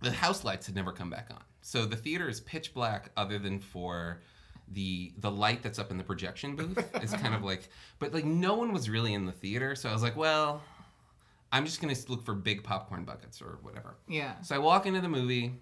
the 0.02 0.12
house 0.12 0.44
lights 0.44 0.68
had 0.68 0.76
never 0.76 0.92
come 0.92 1.10
back 1.10 1.28
on. 1.32 1.42
So 1.62 1.86
the 1.86 1.96
theater 1.96 2.30
is 2.30 2.40
pitch 2.42 2.74
black 2.74 3.12
other 3.18 3.40
than 3.40 3.60
for 3.60 4.22
the 4.72 5.12
the 5.18 5.32
light 5.32 5.64
that's 5.64 5.80
up 5.80 5.90
in 5.92 5.98
the 5.98 6.04
projection 6.04 6.56
booth 6.56 7.04
is 7.04 7.12
kind 7.14 7.34
of 7.34 7.44
like, 7.44 7.70
but 7.98 8.14
like 8.14 8.26
no 8.26 8.56
one 8.56 8.72
was 8.72 8.90
really 8.90 9.14
in 9.14 9.26
the 9.26 9.32
theater, 9.32 9.76
so 9.76 9.90
I 9.90 9.94
was 9.94 10.04
like, 10.04 10.16
well, 10.16 10.62
I'm 11.52 11.66
just 11.66 11.82
gonna 11.82 11.96
look 12.08 12.24
for 12.24 12.36
big 12.36 12.64
popcorn 12.64 13.04
buckets 13.04 13.42
or 13.42 13.58
whatever. 13.62 13.96
Yeah. 14.08 14.40
So 14.42 14.56
I 14.56 14.60
walk 14.60 14.86
into 14.86 15.02
the 15.02 15.10
movie, 15.10 15.54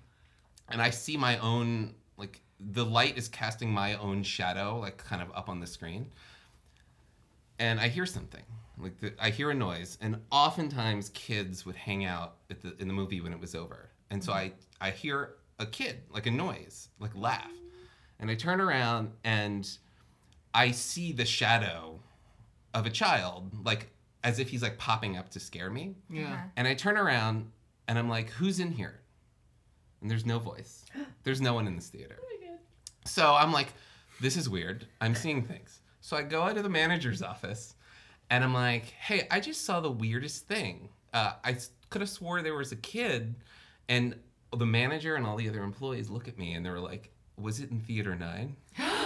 and 0.69 0.81
I 0.81 0.89
see 0.89 1.17
my 1.17 1.37
own 1.39 1.93
like 2.17 2.41
the 2.59 2.83
light 2.83 3.17
is 3.17 3.27
casting 3.27 3.71
my 3.71 3.95
own 3.95 4.23
shadow 4.23 4.79
like 4.79 4.97
kind 4.97 5.21
of 5.21 5.29
up 5.35 5.49
on 5.49 5.59
the 5.59 5.67
screen, 5.67 6.11
and 7.59 7.79
I 7.79 7.87
hear 7.87 8.05
something 8.05 8.43
like 8.77 8.99
the, 8.99 9.13
I 9.19 9.29
hear 9.29 9.49
a 9.49 9.55
noise, 9.55 9.97
and 10.01 10.17
oftentimes 10.31 11.09
kids 11.09 11.65
would 11.65 11.75
hang 11.75 12.05
out 12.05 12.35
at 12.49 12.61
the, 12.61 12.75
in 12.79 12.87
the 12.87 12.93
movie 12.93 13.21
when 13.21 13.33
it 13.33 13.39
was 13.39 13.55
over, 13.55 13.89
and 14.11 14.23
so 14.23 14.31
mm-hmm. 14.31 14.53
I 14.81 14.87
I 14.87 14.91
hear 14.91 15.35
a 15.59 15.65
kid 15.65 16.01
like 16.09 16.27
a 16.27 16.31
noise 16.31 16.89
like 16.99 17.15
laugh, 17.15 17.51
and 18.19 18.29
I 18.29 18.35
turn 18.35 18.61
around 18.61 19.11
and 19.23 19.67
I 20.53 20.71
see 20.71 21.11
the 21.11 21.25
shadow 21.25 21.99
of 22.73 22.85
a 22.85 22.89
child 22.89 23.51
like 23.65 23.87
as 24.23 24.39
if 24.39 24.49
he's 24.49 24.61
like 24.61 24.77
popping 24.77 25.17
up 25.17 25.29
to 25.29 25.39
scare 25.39 25.69
me. 25.69 25.95
Yeah. 26.09 26.25
Uh-huh. 26.25 26.43
And 26.55 26.67
I 26.67 26.73
turn 26.73 26.97
around 26.97 27.51
and 27.87 27.97
I'm 27.97 28.09
like, 28.09 28.29
who's 28.31 28.59
in 28.59 28.71
here? 28.71 28.99
And 30.01 30.09
there's 30.09 30.25
no 30.25 30.39
voice. 30.39 30.85
There's 31.23 31.41
no 31.41 31.53
one 31.53 31.67
in 31.67 31.75
this 31.75 31.89
theater. 31.89 32.17
Oh 32.21 32.57
so 33.05 33.35
I'm 33.35 33.51
like, 33.51 33.67
this 34.21 34.37
is 34.37 34.47
weird. 34.47 34.87
I'm 35.01 35.15
seeing 35.15 35.43
things. 35.43 35.81
So 36.07 36.15
I 36.15 36.21
go 36.21 36.43
out 36.43 36.55
to 36.55 36.61
the 36.61 36.69
manager's 36.69 37.21
office 37.21 37.75
and 38.29 38.41
I'm 38.41 38.53
like, 38.53 38.85
hey, 38.85 39.27
I 39.29 39.41
just 39.41 39.65
saw 39.65 39.81
the 39.81 39.91
weirdest 39.91 40.47
thing. 40.47 40.87
Uh, 41.13 41.33
I 41.43 41.57
could 41.89 41.99
have 41.99 42.09
swore 42.09 42.41
there 42.41 42.55
was 42.55 42.71
a 42.71 42.77
kid. 42.77 43.35
And 43.89 44.15
the 44.55 44.65
manager 44.65 45.15
and 45.15 45.25
all 45.25 45.35
the 45.35 45.49
other 45.49 45.61
employees 45.61 46.09
look 46.09 46.29
at 46.29 46.37
me 46.37 46.53
and 46.53 46.65
they 46.65 46.69
were 46.69 46.79
like, 46.79 47.11
was 47.35 47.59
it 47.59 47.71
in 47.71 47.81
theater 47.81 48.15
nine? 48.15 48.55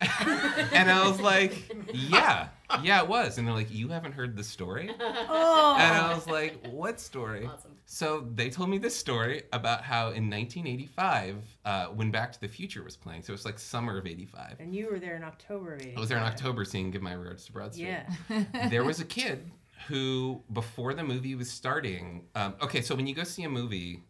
and 0.72 0.90
I 0.90 1.08
was 1.08 1.20
like, 1.20 1.74
yeah, 1.92 2.48
yeah, 2.82 3.02
it 3.02 3.08
was. 3.08 3.38
And 3.38 3.46
they're 3.46 3.54
like, 3.54 3.72
you 3.72 3.88
haven't 3.88 4.12
heard 4.12 4.36
the 4.36 4.44
story? 4.44 4.90
Oh. 5.00 5.76
And 5.78 5.96
I 5.96 6.14
was 6.14 6.26
like, 6.26 6.66
what 6.68 7.00
story? 7.00 7.46
Awesome. 7.46 7.72
So 7.86 8.26
they 8.34 8.50
told 8.50 8.70
me 8.70 8.78
this 8.78 8.96
story 8.96 9.42
about 9.52 9.82
how 9.82 10.06
in 10.08 10.28
1985, 10.30 11.36
uh, 11.64 11.86
when 11.86 12.10
Back 12.10 12.32
to 12.32 12.40
the 12.40 12.48
Future 12.48 12.82
was 12.82 12.96
playing, 12.96 13.22
so 13.22 13.30
it 13.30 13.34
was 13.34 13.44
like 13.44 13.58
summer 13.58 13.98
of 13.98 14.06
85. 14.06 14.56
And 14.58 14.74
you 14.74 14.88
were 14.90 14.98
there 14.98 15.16
in 15.16 15.22
October 15.22 15.74
of 15.74 15.80
85. 15.80 15.96
I 15.96 16.00
was 16.00 16.08
there 16.08 16.18
in 16.18 16.24
October 16.24 16.64
seeing 16.64 16.90
Give 16.90 17.02
My 17.02 17.12
Regards 17.12 17.46
to 17.46 17.52
Broad 17.52 17.74
Street. 17.74 17.96
Yeah. 18.28 18.44
there 18.70 18.84
was 18.84 19.00
a 19.00 19.04
kid 19.04 19.50
who, 19.88 20.42
before 20.52 20.94
the 20.94 21.04
movie 21.04 21.34
was 21.34 21.50
starting, 21.50 22.24
um, 22.34 22.54
okay, 22.62 22.80
so 22.80 22.94
when 22.94 23.06
you 23.06 23.14
go 23.14 23.24
see 23.24 23.42
a 23.42 23.48
movie, 23.48 23.92
th- 23.92 24.02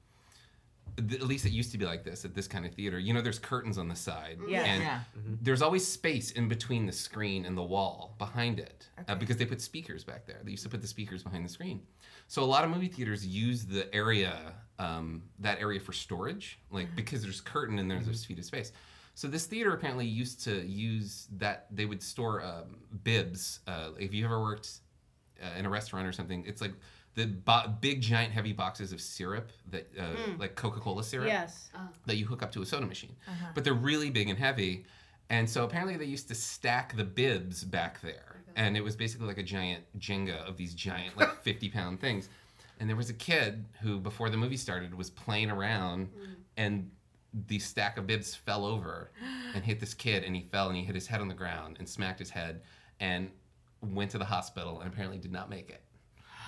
at 0.99 1.23
least 1.23 1.45
it 1.45 1.51
used 1.53 1.73
to 1.73 1.79
be 1.79 1.85
like 1.85 2.05
this 2.05 2.25
at 2.25 2.35
this 2.35 2.47
kind 2.47 2.65
of 2.65 2.73
theater. 2.75 2.99
You 2.99 3.13
know, 3.15 3.21
there's 3.21 3.39
curtains 3.39 3.79
on 3.79 3.89
the 3.89 3.97
side, 3.97 4.39
Yeah. 4.49 4.65
and 4.65 4.83
Yeah. 4.83 5.01
there's 5.43 5.61
always 5.63 5.87
space 5.87 6.31
in 6.33 6.49
between 6.49 6.87
the 6.87 6.93
screen 6.93 7.45
and 7.47 7.57
the 7.57 7.63
wall 7.63 8.15
behind 8.19 8.61
it 8.61 8.89
uh, 9.09 9.15
because 9.17 9.37
they 9.37 9.45
put 9.47 9.61
speakers 9.61 10.05
back 10.05 10.27
there. 10.27 10.41
They 10.45 10.53
used 10.53 10.63
to 10.63 10.69
put 10.69 10.81
the 10.81 10.87
speakers 10.87 11.23
behind 11.23 11.45
the 11.45 11.49
screen. 11.49 11.83
So 12.29 12.43
a 12.43 12.47
lot 12.47 12.65
of 12.65 12.71
movie 12.71 12.89
theaters 12.89 13.27
use 13.27 13.65
the 13.67 13.93
area, 13.95 14.55
um, 14.79 15.23
that 15.41 15.61
area 15.61 15.81
for 15.81 15.93
storage, 15.93 16.59
like 16.71 16.95
because 16.95 17.23
there's 17.23 17.41
curtain 17.41 17.79
and 17.79 17.91
there's 17.91 18.05
there's 18.05 18.25
feet 18.25 18.39
of 18.39 18.45
space. 18.45 18.73
So 19.17 19.29
this 19.29 19.47
theater 19.47 19.73
apparently 19.75 20.07
used 20.07 20.43
to 20.45 20.65
use 20.67 21.29
that. 21.37 21.67
They 21.71 21.87
would 21.87 22.03
store 22.03 22.43
um, 22.45 22.79
bibs. 23.05 23.61
Uh, 23.67 23.91
if 23.99 24.13
you 24.15 24.25
ever 24.25 24.41
worked 24.41 24.81
uh, 25.43 25.57
in 25.59 25.67
a 25.67 25.71
restaurant 25.71 26.07
or 26.07 26.13
something, 26.13 26.45
it's 26.47 26.61
like 26.61 26.73
the 27.15 27.27
bo- 27.27 27.73
big 27.81 28.01
giant 28.01 28.33
heavy 28.33 28.53
boxes 28.53 28.93
of 28.93 29.01
syrup 29.01 29.51
that 29.71 29.89
uh, 29.99 30.03
hmm. 30.03 30.41
like 30.41 30.57
Coca-Cola 30.57 31.03
syrup 31.03 31.29
Yes. 31.29 31.71
Uh-huh. 31.75 31.87
that 32.07 32.17
you 32.17 32.27
hook 32.27 32.43
up 32.43 32.51
to 32.53 32.63
a 32.63 32.67
soda 32.67 32.87
machine. 32.87 33.15
Uh-huh. 33.27 33.47
But 33.55 33.65
they're 33.65 33.75
really 33.75 34.11
big 34.11 34.29
and 34.29 34.39
heavy. 34.39 34.85
And 35.31 35.49
so 35.49 35.65
apparently 35.65 35.97
they 35.97 36.05
used 36.05 36.29
to 36.29 36.35
stack 36.35 36.97
the 36.97 37.05
bibs 37.05 37.65
back 37.65 38.01
there. 38.01 38.43
Oh 38.49 38.53
and 38.57 38.77
it 38.77 38.83
was 38.83 38.97
basically 38.97 39.27
like 39.27 39.39
a 39.39 39.43
giant 39.43 39.85
Jenga 39.99 40.47
of 40.47 40.57
these 40.57 40.75
giant, 40.75 41.17
like 41.17 41.35
50 41.43 41.69
pound 41.71 42.01
things. 42.01 42.29
And 42.81 42.89
there 42.89 42.97
was 42.97 43.11
a 43.11 43.15
kid 43.15 43.65
who, 43.81 44.01
before 44.01 44.29
the 44.29 44.37
movie 44.37 44.57
started, 44.57 44.93
was 44.95 45.11
playing 45.11 45.51
around 45.51 46.09
hmm. 46.09 46.33
and 46.57 46.91
the 47.49 47.59
stack 47.59 47.97
of 47.99 48.07
bibs 48.07 48.35
fell 48.35 48.65
over 48.65 49.11
and 49.55 49.65
hit 49.65 49.81
this 49.81 49.95
kid. 49.95 50.25
And 50.25 50.35
he 50.35 50.43
fell 50.43 50.69
and 50.69 50.77
he 50.77 50.85
hit 50.85 50.95
his 50.95 51.07
head 51.07 51.21
on 51.21 51.29
the 51.29 51.35
ground 51.35 51.77
and 51.79 51.89
smacked 51.89 52.19
his 52.19 52.31
head 52.31 52.63
and 53.01 53.31
went 53.81 54.11
to 54.13 54.19
the 54.19 54.25
hospital 54.25 54.81
and 54.81 54.93
apparently 54.93 55.19
did 55.19 55.33
not 55.33 55.49
make 55.49 55.71
it. 55.71 55.84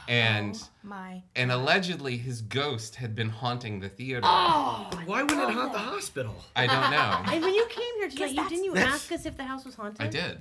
And. 0.09 0.61
My. 0.83 1.23
And 1.35 1.51
allegedly, 1.51 2.17
his 2.17 2.43
ghost 2.43 2.97
had 2.97 3.15
been 3.15 3.29
haunting 3.29 3.81
the 3.81 3.89
theater. 3.89 4.23
Oh. 4.25 4.89
Why 5.05 5.23
wouldn't 5.23 5.51
it 5.51 5.55
haunt 5.55 5.73
the 5.73 5.79
hospital? 5.79 6.37
I 6.55 6.67
don't 6.67 6.91
know. 6.91 7.33
And 7.33 7.43
when 7.43 7.55
you 7.55 7.67
came 7.69 7.95
here 7.99 8.09
tonight, 8.09 8.35
you, 8.35 8.49
didn't 8.49 8.65
you 8.65 8.77
ask 8.77 9.11
us 9.13 9.27
if 9.27 9.37
the 9.37 9.45
house 9.45 9.65
was 9.65 9.75
haunted? 9.75 10.01
I 10.01 10.09
did. 10.09 10.39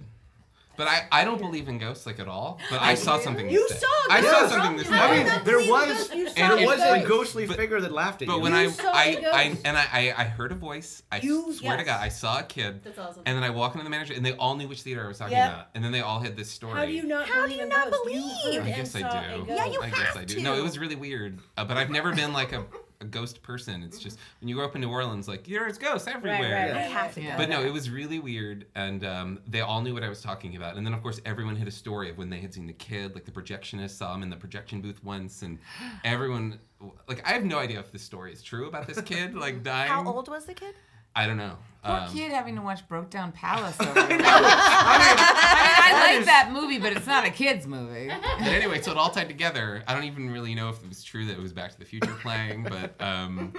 But 0.78 0.88
I, 0.88 1.08
I 1.12 1.24
don't 1.26 1.40
believe 1.40 1.68
in 1.68 1.78
ghosts 1.78 2.06
like 2.06 2.20
at 2.20 2.28
all. 2.28 2.60
But 2.70 2.82
I 2.82 2.96
saw 2.96 3.20
something. 3.20 3.50
You 3.50 3.68
this 3.68 3.80
day. 3.82 3.88
saw 3.88 4.14
I 4.14 4.22
saw 4.22 4.32
ghosts. 4.32 4.56
something 4.56 4.78
this 4.78 4.88
I 4.92 5.16
mean, 5.16 5.44
there 5.46 5.58
was 5.60 6.10
and 6.12 6.28
there 6.36 6.58
it 6.58 6.66
was 6.66 6.80
a 6.82 7.06
ghostly 7.08 7.46
but- 7.46 7.58
figure 7.58 7.80
that 7.82 7.92
laughed 7.92 8.22
at 8.22 8.28
But 8.28 8.36
you. 8.36 8.40
But 8.42 8.44
when 8.44 8.52
You 8.54 8.58
I, 8.70 8.72
saw 8.72 8.92
I, 8.92 9.04
a 9.06 9.30
I, 9.32 9.58
and 9.66 9.78
I, 9.78 9.86
I, 9.92 10.14
I 10.18 10.24
heard 10.26 10.52
a 10.52 10.56
voice. 10.56 11.04
I 11.12 11.20
You- 11.20 11.54
swear 11.54 11.78
to. 11.78 11.84
God, 11.84 12.02
I 12.02 12.10
saw 12.10 12.40
a 12.40 12.44
kid. 12.44 12.84
That's 12.84 12.98
awesome. 13.00 13.24
And 13.26 13.36
then 13.36 13.44
I 13.44 13.50
walk 13.50 13.74
into 13.74 13.84
the 13.84 13.90
manager, 13.90 14.14
and 14.14 14.26
they 14.26 14.34
all 14.34 14.56
knew 14.56 14.68
which 14.68 14.82
theater 14.82 15.06
I 15.06 15.08
was 15.08 15.18
talking 15.18 15.38
Yep. 15.38 15.50
about. 15.54 15.68
And 15.76 15.84
then 15.84 15.92
they 15.92 16.02
all 16.02 16.20
had 16.20 16.36
this 16.36 16.50
story. 16.50 16.74
How 16.74 16.86
do 16.86 16.92
you 16.92 17.04
not 17.04 17.28
How 17.30 17.46
do 17.48 17.54
you 17.54 17.66
not 17.68 17.90
ghosts? 17.92 18.00
believe? 18.06 18.54
You 18.54 18.62
I 18.62 18.66
guess 18.72 18.96
I 18.96 19.00
do. 19.00 19.46
Yeah, 19.48 19.66
you 19.66 19.82
I 19.82 19.90
guess 19.90 20.00
have 20.00 20.18
I 20.18 20.26
do. 20.26 20.36
to. 20.36 20.42
No, 20.42 20.56
it 20.56 20.64
was 20.64 20.78
really 20.78 20.96
weird. 20.96 21.40
Uh, 21.58 21.66
but 21.66 21.78
I've 21.78 21.90
never 21.90 22.14
been 22.14 22.34
like 22.34 22.52
a, 22.54 22.64
a 23.02 23.06
ghost 23.06 23.42
person. 23.42 23.84
It's 23.84 24.00
just 24.00 24.20
when 24.40 24.48
you 24.48 24.56
grow 24.56 24.66
up 24.66 24.76
in 24.76 24.82
New 24.82 24.90
Orleans, 24.90 25.28
like 25.28 25.46
there's 25.46 25.78
ghosts 25.78 26.08
everywhere. 26.08 26.42
right, 26.42 26.72
I 26.72 26.74
right. 26.74 26.92
have 26.92 27.14
to 27.16 27.22
go. 27.22 27.34
But 27.38 27.50
no, 27.50 27.64
it 27.64 27.72
was 27.72 27.90
really 27.90 28.20
weird, 28.20 28.66
and 28.76 29.06
um, 29.06 29.40
they 29.48 29.62
all 29.62 29.82
knew 29.82 29.94
what 29.94 30.04
I 30.04 30.10
was 30.10 30.22
talking 30.22 30.56
about. 30.56 30.76
And 30.76 30.86
then, 30.86 30.94
of 30.94 31.02
course, 31.02 31.20
everyone 31.26 31.56
had 31.56 31.68
a 31.68 31.72
story 31.72 32.10
of 32.10 32.18
when 32.18 32.30
they 32.30 32.40
had 32.40 32.54
seen 32.54 32.68
the 32.68 32.74
kid. 32.74 33.14
Like 33.16 33.26
the 33.26 33.32
projectionist 33.32 33.92
saw 33.92 34.14
him 34.14 34.24
in 34.24 34.30
the 34.30 34.36
projection 34.36 34.82
booth 34.82 35.04
once, 35.04 35.42
and 35.42 35.60
everyone. 36.04 36.60
Like 37.08 37.26
I 37.28 37.34
have 37.34 37.46
no 37.46 37.58
idea 37.58 37.80
if 37.80 37.92
this 37.92 38.04
story 38.04 38.32
is 38.34 38.44
true 38.44 38.68
about 38.68 38.88
this 38.88 39.02
kid, 39.02 39.36
like 39.36 39.64
dying. 39.64 39.90
How 39.90 40.06
old 40.06 40.28
was 40.28 40.46
the 40.46 40.54
kid? 40.54 40.76
I 41.16 41.28
don't 41.28 41.38
know. 41.38 41.58
Poor 41.84 41.94
Um, 41.96 42.14
kid 42.14 42.32
having 42.32 42.56
to 42.56 42.62
watch 42.62 42.88
Broke 42.88 43.10
Down 43.12 43.32
Palace 43.32 43.80
over 43.80 43.94
there. 43.94 44.04
I 44.04 44.08
mean, 44.12 44.20
I 44.24 46.16
like 46.18 46.26
that 46.26 46.50
movie, 46.52 46.80
but 46.80 46.94
it's 46.94 47.06
not 47.08 47.26
a 47.26 47.30
kid's 47.30 47.68
movie. 47.68 48.08
But 48.08 48.48
anyway, 48.48 48.82
so 48.82 48.92
it 48.92 48.98
all 48.98 49.12
tied 49.12 49.28
together. 49.28 49.84
I 49.88 49.94
don't 49.94 50.04
even 50.06 50.30
really 50.32 50.56
know 50.56 50.70
if 50.70 50.82
it 50.84 50.90
was 50.90 51.04
true 51.04 51.26
that 51.28 51.34
it 51.34 51.40
was 51.42 51.54
Back 51.54 51.72
to 51.74 51.80
the 51.80 51.86
Future 51.86 52.16
playing, 52.22 52.64
but 52.64 53.00
um, 53.00 53.54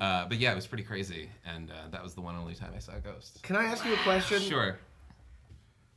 uh, 0.00 0.26
but 0.28 0.36
yeah, 0.38 0.52
it 0.52 0.56
was 0.56 0.66
pretty 0.66 0.84
crazy, 0.84 1.30
and 1.46 1.70
uh, 1.70 1.88
that 1.90 2.02
was 2.02 2.14
the 2.14 2.20
one 2.20 2.36
only 2.36 2.54
time 2.54 2.72
I 2.76 2.80
saw 2.80 2.92
a 2.96 3.00
ghost. 3.00 3.42
Can 3.42 3.56
I 3.56 3.64
ask 3.64 3.84
you 3.84 3.94
a 3.94 3.98
question? 3.98 4.40
Sure. 4.42 4.78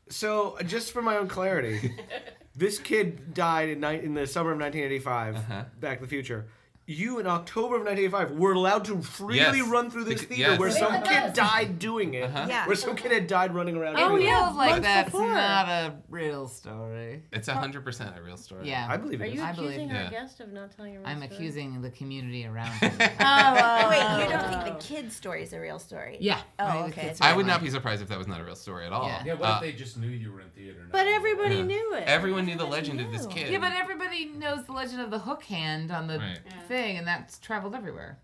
So, 0.09 0.57
just 0.65 0.93
for 0.93 1.01
my 1.01 1.17
own 1.17 1.27
clarity, 1.27 1.93
this 2.55 2.79
kid 2.79 3.33
died 3.33 3.67
in, 3.69 3.81
ni- 3.81 3.99
in 4.01 4.13
the 4.13 4.25
summer 4.25 4.51
of 4.53 4.59
1985, 4.59 5.35
Uh-huh. 5.35 5.63
Back 5.81 5.97
to 5.99 6.05
the 6.05 6.09
Future. 6.09 6.45
You, 6.89 7.19
in 7.19 7.27
October 7.27 7.75
of 7.75 7.83
1985, 7.83 8.31
were 8.39 8.53
allowed 8.53 8.85
to 8.85 9.01
freely 9.01 9.39
Yes. 9.59 9.67
run 9.67 9.91
through 9.91 10.05
this 10.05 10.21
Bec- 10.21 10.29
theater 10.29 10.51
yes. 10.51 10.59
where 10.59 10.71
some 10.71 10.93
Wait, 10.93 11.03
kid 11.03 11.33
died 11.33 11.79
doing 11.79 12.13
it. 12.13 12.23
Uh-huh. 12.23 12.45
Yeah. 12.47 12.65
Where 12.65 12.77
some 12.77 12.95
kid 12.95 13.11
had 13.11 13.27
died 13.27 13.53
running 13.53 13.75
around. 13.75 13.97
Oh, 13.97 14.05
everywhere. 14.05 14.21
yeah. 14.29 14.45
feels 14.45 14.55
like 14.57 14.81
that's 14.81 15.11
before. 15.11 15.27
not 15.33 15.67
a 15.67 15.95
real 16.09 16.47
story. 16.47 17.23
It's 17.33 17.49
hundred 17.49 17.83
percent 17.83 18.17
a 18.17 18.21
real 18.21 18.37
story. 18.37 18.69
Yeah. 18.69 18.87
I 18.89 18.95
believe 18.95 19.19
it. 19.19 19.25
Are 19.25 19.27
it. 19.27 19.33
you 19.33 19.43
I 19.43 19.51
believe 19.51 19.71
accusing 19.71 19.91
our 19.91 20.03
Yeah. 20.03 20.09
guest 20.09 20.39
of 20.39 20.53
not 20.53 20.71
telling 20.77 20.95
a 20.95 20.99
real 20.99 21.07
I'm 21.09 21.17
story? 21.21 21.35
accusing 21.35 21.81
the 21.81 21.89
community 21.89 22.45
around 22.45 22.69
me. 22.81 22.89
Oh, 23.19 23.89
Wait, 23.89 24.23
you 24.23 24.29
don't 24.29 24.49
think 24.49 24.63
the 24.79 24.79
kid's 24.81 25.13
story 25.13 25.43
is 25.43 25.51
a 25.51 25.59
real 25.59 25.79
story? 25.79 26.15
Yeah. 26.21 26.39
Oh, 26.57 26.65
I 26.65 26.77
okay. 26.87 27.13
I 27.19 27.33
would 27.33 27.45
not 27.47 27.61
be 27.61 27.69
surprised 27.69 28.01
if 28.01 28.07
that 28.07 28.17
was 28.17 28.27
not 28.27 28.39
a 28.39 28.45
real 28.45 28.55
story 28.55 28.85
at 28.85 28.93
all. 28.93 29.07
Yeah. 29.07 29.23
Yeah, 29.25 29.33
what 29.33 29.49
Uh, 29.49 29.53
if 29.55 29.61
they 29.61 29.71
just 29.73 29.97
knew 29.97 30.07
you 30.07 30.31
were 30.31 30.39
in 30.39 30.49
theater? 30.51 30.79
and 30.83 30.91
But 30.93 31.07
everybody 31.07 31.55
Yeah. 31.57 31.63
knew 31.63 31.93
it. 31.95 32.03
Everyone 32.07 32.45
knew 32.45 32.55
the 32.55 32.63
Everybody 32.63 32.81
legend 32.91 33.01
of 33.01 33.11
this 33.11 33.25
kid. 33.27 33.51
Yeah, 33.51 33.59
but 33.59 33.73
everybody 33.73 34.25
knows 34.27 34.63
the 34.65 34.71
legend 34.71 35.01
of 35.01 35.11
the 35.11 35.19
hook 35.19 35.43
hand 35.43 35.91
on 35.91 36.07
the 36.07 36.19
Right. 36.19 36.39
Thing, 36.77 36.97
and 36.97 37.07
that's 37.07 37.39
traveled 37.39 37.73
everywhere. 37.75 38.19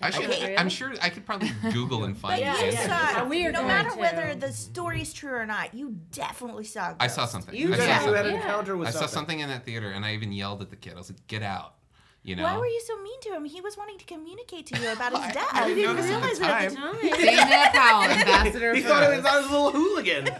I 0.00 0.10
should, 0.10 0.26
Okay. 0.30 0.56
I'm 0.56 0.68
sure 0.68 0.92
I 1.02 1.08
could 1.10 1.26
probably 1.26 1.50
Google 1.72 2.04
and 2.04 2.16
find 2.22 2.34
But 2.36 2.40
Yeah, 2.40 2.52
the 2.54 2.58
you 2.60 2.66
answer. 2.66 2.88
yeah. 2.88 3.14
saw, 3.16 3.24
We 3.26 3.44
are 3.46 3.50
no 3.52 3.64
matter 3.64 3.90
to. 3.90 3.96
whether 3.98 4.34
the 4.36 4.52
story's 4.52 5.12
true 5.12 5.32
or 5.34 5.44
not, 5.44 5.74
you 5.74 5.96
definitely 6.12 6.64
saw. 6.64 6.90
a 6.90 6.96
I 7.00 7.08
saw 7.08 7.22
ghost. 7.22 7.32
something. 7.32 7.54
You 7.54 7.74
I 7.74 7.76
saw 7.78 7.82
Yeah. 7.82 7.98
said 7.98 8.06
you 8.06 8.12
had 8.14 8.24
something. 8.24 8.34
an 8.36 8.40
encounter 8.42 8.76
with 8.76 8.88
I 8.88 8.90
saw 8.92 8.98
something. 9.00 9.14
something 9.14 9.40
in 9.40 9.48
that 9.48 9.64
theater, 9.64 9.90
and 9.90 10.04
I 10.04 10.14
even 10.14 10.32
yelled 10.32 10.62
at 10.62 10.70
the 10.70 10.76
kid. 10.76 10.92
I 10.94 10.98
was 10.98 11.10
like, 11.10 11.26
"Get 11.26 11.42
out!" 11.42 11.74
You 12.22 12.36
know. 12.36 12.44
Why 12.44 12.56
were 12.58 12.66
you 12.66 12.80
so 12.86 12.96
mean 13.02 13.20
to 13.22 13.30
him? 13.34 13.44
He 13.44 13.60
was 13.60 13.76
wanting 13.76 13.98
to 13.98 14.04
communicate 14.04 14.66
to 14.66 14.80
you 14.80 14.92
about 14.92 15.10
his 15.12 15.20
I- 15.24 15.32
death. 15.32 15.48
I 15.52 15.66
You 15.66 15.74
didn't 15.74 15.96
didn't 15.96 16.10
notice 16.22 16.40
at 16.40 16.40
the 16.40 16.46
realize 16.46 16.72
it 16.72 16.78
at 16.78 17.00
the 17.00 17.10
time. 17.10 17.10
time. 17.10 17.46
Dana 17.50 17.70
Powell, 17.72 18.02
ambassador. 18.04 18.74
He 18.74 18.82
thought 18.82 19.02
it 19.02 19.08
was, 19.16 19.18
us. 19.18 19.24
thought 19.24 19.34
it 19.38 19.42
was 19.42 19.50
a 19.50 19.52
little 19.52 19.70
hooligan. 19.72 20.28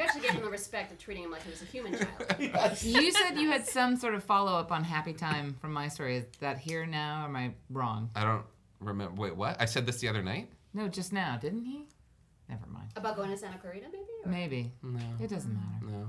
You 0.00 0.06
actually 0.06 0.20
gave 0.22 0.30
him 0.30 0.42
the 0.44 0.48
respect 0.50 0.92
of 0.92 0.98
treating 0.98 1.24
him 1.24 1.30
like 1.30 1.42
he 1.42 1.50
was 1.50 1.60
a 1.60 1.66
human 1.66 1.92
child. 1.92 2.78
You 2.82 3.12
said 3.12 3.38
you 3.38 3.50
had 3.50 3.66
some 3.66 3.96
sort 3.96 4.14
of 4.14 4.24
follow 4.24 4.52
up 4.52 4.72
on 4.72 4.82
Happy 4.82 5.12
Time 5.12 5.54
from 5.60 5.72
my 5.74 5.88
story. 5.88 6.16
Is 6.18 6.24
that 6.40 6.58
here 6.58 6.86
now? 6.86 7.22
Or 7.24 7.28
am 7.28 7.36
I 7.36 7.52
wrong? 7.68 8.08
I 8.16 8.24
don't 8.24 8.44
remember. 8.80 9.20
Wait, 9.20 9.36
what? 9.36 9.60
I 9.60 9.66
said 9.66 9.84
this 9.84 9.98
the 9.98 10.08
other 10.08 10.22
night. 10.22 10.50
No, 10.72 10.88
just 10.88 11.12
now, 11.12 11.36
didn't 11.36 11.64
he? 11.66 11.84
Never 12.48 12.66
mind. 12.68 12.88
About 12.96 13.16
going 13.16 13.30
to 13.30 13.36
Santa 13.36 13.58
Clarita, 13.58 13.86
maybe? 13.92 14.04
Or- 14.24 14.30
Maybe. 14.30 14.72
No. 14.82 15.00
It 15.22 15.28
doesn't 15.28 15.52
matter. 15.52 15.84
No. 15.98 16.08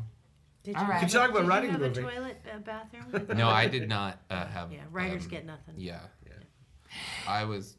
Did 0.63 0.75
you, 0.75 0.81
right. 0.83 0.91
have 0.93 1.01
Could 1.01 1.09
a- 1.09 1.11
talk 1.13 1.29
about 1.31 1.39
did 1.39 1.43
you 1.45 1.49
writing 1.49 1.71
have 1.71 1.79
the 1.81 1.85
a 1.87 1.89
movie. 1.89 2.01
toilet 2.01 2.45
uh, 2.53 2.57
bathroom? 2.59 3.37
No, 3.37 3.49
I 3.49 3.67
did 3.67 3.89
not 3.89 4.21
uh, 4.29 4.45
have. 4.45 4.71
Yeah, 4.71 4.79
writers 4.89 5.23
um, 5.23 5.29
get 5.29 5.45
nothing. 5.45 5.75
Yeah. 5.77 5.99
Yeah. 6.25 6.33
I 7.27 7.43
was. 7.43 7.75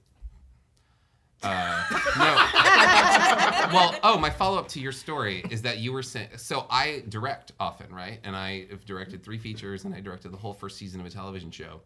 Uh, 1.43 1.85
no. 2.19 3.73
well, 3.75 3.95
oh, 4.03 4.19
my 4.19 4.31
follow 4.31 4.59
up 4.59 4.69
to 4.69 4.81
your 4.81 4.93
story 4.93 5.45
is 5.51 5.63
that 5.63 5.79
you 5.79 5.93
were 5.93 6.03
saying. 6.03 6.29
So 6.37 6.67
I 6.71 7.03
direct 7.09 7.53
often, 7.59 7.93
right? 7.93 8.21
And 8.25 8.37
I 8.37 8.67
have 8.71 8.85
directed 8.85 9.23
three 9.23 9.39
features, 9.39 9.85
and 9.85 9.95
I 9.95 10.01
directed 10.01 10.33
the 10.33 10.37
whole 10.37 10.53
first 10.55 10.77
season 10.79 11.01
of 11.01 11.07
a 11.07 11.11
television 11.11 11.51
show. 11.51 11.81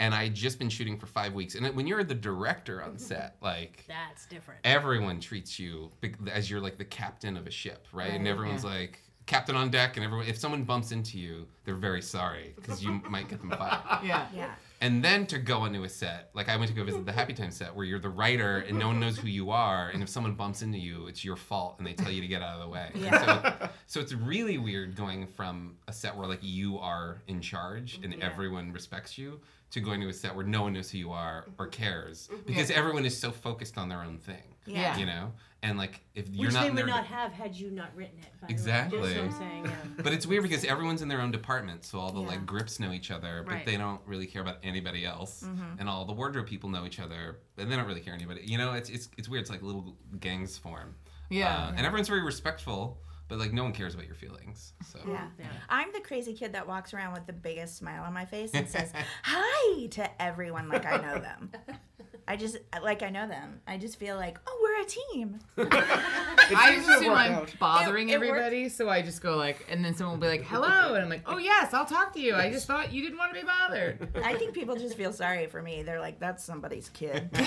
And 0.00 0.12
I 0.12 0.28
just 0.28 0.58
been 0.58 0.68
shooting 0.68 0.98
for 0.98 1.06
five 1.06 1.34
weeks. 1.34 1.54
And 1.54 1.66
when 1.76 1.86
you're 1.86 2.02
the 2.02 2.16
director 2.16 2.82
on 2.82 2.98
set, 2.98 3.36
like 3.40 3.84
That's 3.86 4.26
different. 4.26 4.60
everyone 4.64 5.20
treats 5.20 5.58
you 5.58 5.92
as 6.32 6.50
you're 6.50 6.60
like 6.60 6.78
the 6.78 6.84
captain 6.84 7.36
of 7.36 7.46
a 7.46 7.50
ship, 7.50 7.86
right? 7.92 8.10
And 8.10 8.24
Right. 8.24 8.30
everyone's 8.30 8.64
like 8.64 9.00
captain 9.26 9.54
on 9.56 9.70
deck, 9.70 9.96
and 9.96 10.04
everyone. 10.04 10.26
If 10.26 10.36
someone 10.36 10.64
bumps 10.64 10.90
into 10.90 11.16
you, 11.18 11.46
they're 11.64 11.76
very 11.76 12.02
sorry 12.02 12.52
because 12.56 12.82
you 12.82 13.00
might 13.08 13.28
get 13.28 13.40
them 13.40 13.50
fired. 13.50 13.80
Yeah. 14.04 14.26
Yeah. 14.34 14.54
And 14.84 15.02
then 15.02 15.24
to 15.28 15.38
go 15.38 15.60
onto 15.60 15.82
a 15.84 15.88
set, 15.88 16.28
like 16.34 16.50
I 16.50 16.58
went 16.58 16.68
to 16.68 16.76
go 16.76 16.84
visit 16.84 17.06
the 17.06 17.12
Happy 17.12 17.32
Time 17.32 17.50
set 17.50 17.74
where 17.74 17.86
you're 17.86 17.98
the 17.98 18.10
writer 18.10 18.58
and 18.68 18.78
no 18.78 18.88
one 18.88 19.00
knows 19.00 19.16
who 19.16 19.28
you 19.28 19.50
are, 19.50 19.88
and 19.88 20.02
if 20.02 20.10
someone 20.10 20.34
bumps 20.34 20.60
into 20.60 20.76
you, 20.76 21.06
it's 21.06 21.24
your 21.24 21.36
fault, 21.36 21.76
and 21.78 21.86
they 21.86 21.94
tell 21.94 22.12
you 22.12 22.20
to 22.20 22.26
get 22.26 22.42
out 22.42 22.56
of 22.56 22.60
the 22.60 22.68
way. 22.68 22.90
Yeah. 22.94 23.60
So, 23.60 23.68
so 23.86 24.00
it's 24.00 24.12
really 24.12 24.58
weird 24.58 24.94
going 24.94 25.26
from 25.26 25.78
a 25.88 25.92
set 25.92 26.14
where 26.14 26.28
like 26.28 26.40
you 26.42 26.78
are 26.78 27.22
in 27.28 27.40
charge 27.40 27.98
and 28.02 28.12
Yeah. 28.12 28.26
everyone 28.26 28.74
respects 28.74 29.16
you 29.16 29.40
to 29.70 29.80
going 29.80 30.02
to 30.02 30.08
a 30.08 30.12
set 30.12 30.36
where 30.36 30.44
no 30.44 30.64
one 30.64 30.74
knows 30.74 30.90
who 30.90 30.98
you 30.98 31.12
are 31.12 31.46
or 31.58 31.66
cares 31.66 32.28
mm-hmm. 32.30 32.42
because 32.44 32.70
everyone 32.70 33.06
is 33.06 33.18
so 33.18 33.30
focused 33.30 33.78
on 33.78 33.88
their 33.88 34.02
own 34.02 34.18
thing. 34.18 34.54
Yeah. 34.66 34.98
You 34.98 35.06
know, 35.06 35.32
and 35.64 35.76
like 35.78 36.00
if 36.14 36.28
you're 36.28 36.46
Which 36.46 36.54
not 36.54 36.60
they 36.60 36.66
in 36.68 36.74
would 36.74 36.80
their 36.82 36.86
not 36.86 37.06
have 37.06 37.32
had 37.32 37.56
you 37.56 37.70
not 37.70 37.88
written 37.96 38.18
it. 38.20 38.26
By 38.40 38.46
Exactly. 38.48 38.98
The 38.98 39.02
way. 39.04 39.14
Just 39.14 39.26
what 39.26 39.34
I'm 39.34 39.50
saying. 39.50 39.64
Yeah. 39.64 40.02
but 40.04 40.12
it's 40.12 40.26
weird 40.26 40.42
because 40.44 40.64
everyone's 40.64 41.02
in 41.02 41.08
their 41.08 41.20
own 41.20 41.30
department, 41.32 41.84
so 41.84 41.98
all 41.98 42.12
the 42.12 42.20
Yeah. 42.20 42.28
like 42.28 42.46
grips 42.46 42.78
know 42.78 42.92
each 42.92 43.10
other, 43.10 43.42
but 43.44 43.52
Right. 43.54 43.66
they 43.66 43.76
don't 43.76 44.00
really 44.06 44.26
care 44.26 44.42
about 44.42 44.58
anybody 44.62 45.04
else. 45.04 45.42
And 45.78 45.88
all 45.88 46.04
the 46.04 46.12
wardrobe 46.12 46.46
people 46.46 46.68
know 46.70 46.84
each 46.86 47.00
other, 47.00 47.38
and 47.58 47.70
they 47.72 47.76
don't 47.76 47.86
really 47.86 48.00
care 48.02 48.14
anybody. 48.14 48.42
You 48.44 48.58
know, 48.58 48.74
it's 48.74 48.88
it's 48.90 49.08
it's 49.18 49.28
weird. 49.28 49.40
It's 49.42 49.50
like 49.50 49.62
little 49.62 49.96
gangs 50.20 50.56
form. 50.58 50.94
Yeah. 51.30 51.52
Uh, 51.56 51.70
and 51.76 51.86
everyone's 51.86 52.08
very 52.08 52.22
respectful, 52.22 53.00
but 53.28 53.38
like 53.38 53.52
no 53.54 53.62
one 53.64 53.72
cares 53.72 53.94
about 53.94 54.06
your 54.06 54.14
feelings. 54.14 54.74
So 54.86 55.00
Yeah. 55.08 55.28
Yeah. 55.38 55.46
I'm 55.70 55.90
the 55.92 56.00
crazy 56.00 56.34
kid 56.34 56.52
that 56.52 56.68
walks 56.68 56.92
around 56.92 57.14
with 57.14 57.26
the 57.26 57.32
biggest 57.32 57.76
smile 57.78 58.04
on 58.04 58.12
my 58.12 58.26
face 58.26 58.50
and 58.52 58.68
says 58.68 58.92
hi 59.22 59.86
to 59.86 60.22
everyone 60.22 60.68
like 60.68 60.84
I 60.84 60.98
know 60.98 61.18
them. 61.18 61.50
I 62.26 62.36
just 62.36 62.56
like 62.82 63.02
I 63.02 63.10
know 63.10 63.28
them. 63.28 63.60
I 63.66 63.76
just 63.76 63.98
feel 63.98 64.16
like, 64.16 64.38
oh, 64.46 64.58
we're 64.62 64.80
a 64.82 64.86
team. 64.86 65.38
I 65.58 66.72
seems 66.72 66.86
just 66.86 67.00
assume 67.00 67.12
I'm 67.14 67.32
out. 67.34 67.54
bothering 67.58 68.08
It- 68.08 68.14
it 68.14 68.18
worked. 68.20 68.30
everybody, 68.30 68.68
so 68.68 68.88
I 68.88 69.02
just 69.02 69.20
go 69.22 69.36
like, 69.36 69.66
and 69.70 69.84
then 69.84 69.94
someone 69.94 70.18
will 70.18 70.22
be 70.26 70.28
like, 70.38 70.42
"Hello," 70.46 70.94
and 70.94 71.02
I'm 71.04 71.08
like, 71.10 71.22
"Oh 71.26 71.38
yes, 71.38 71.74
I'll 71.74 71.84
talk 71.86 72.12
to 72.14 72.20
you. 72.20 72.34
I 72.34 72.50
just 72.50 72.66
thought 72.66 72.92
you 72.92 73.02
didn't 73.02 73.18
want 73.18 73.34
to 73.34 73.40
be 73.40 73.46
bothered." 73.46 74.08
I 74.24 74.34
think 74.34 74.54
people 74.54 74.74
just 74.76 74.96
feel 74.96 75.12
sorry 75.12 75.46
for 75.46 75.60
me. 75.62 75.82
They're 75.82 76.00
like, 76.00 76.18
that's 76.18 76.42
somebody's 76.44 76.88
kid. 76.90 77.28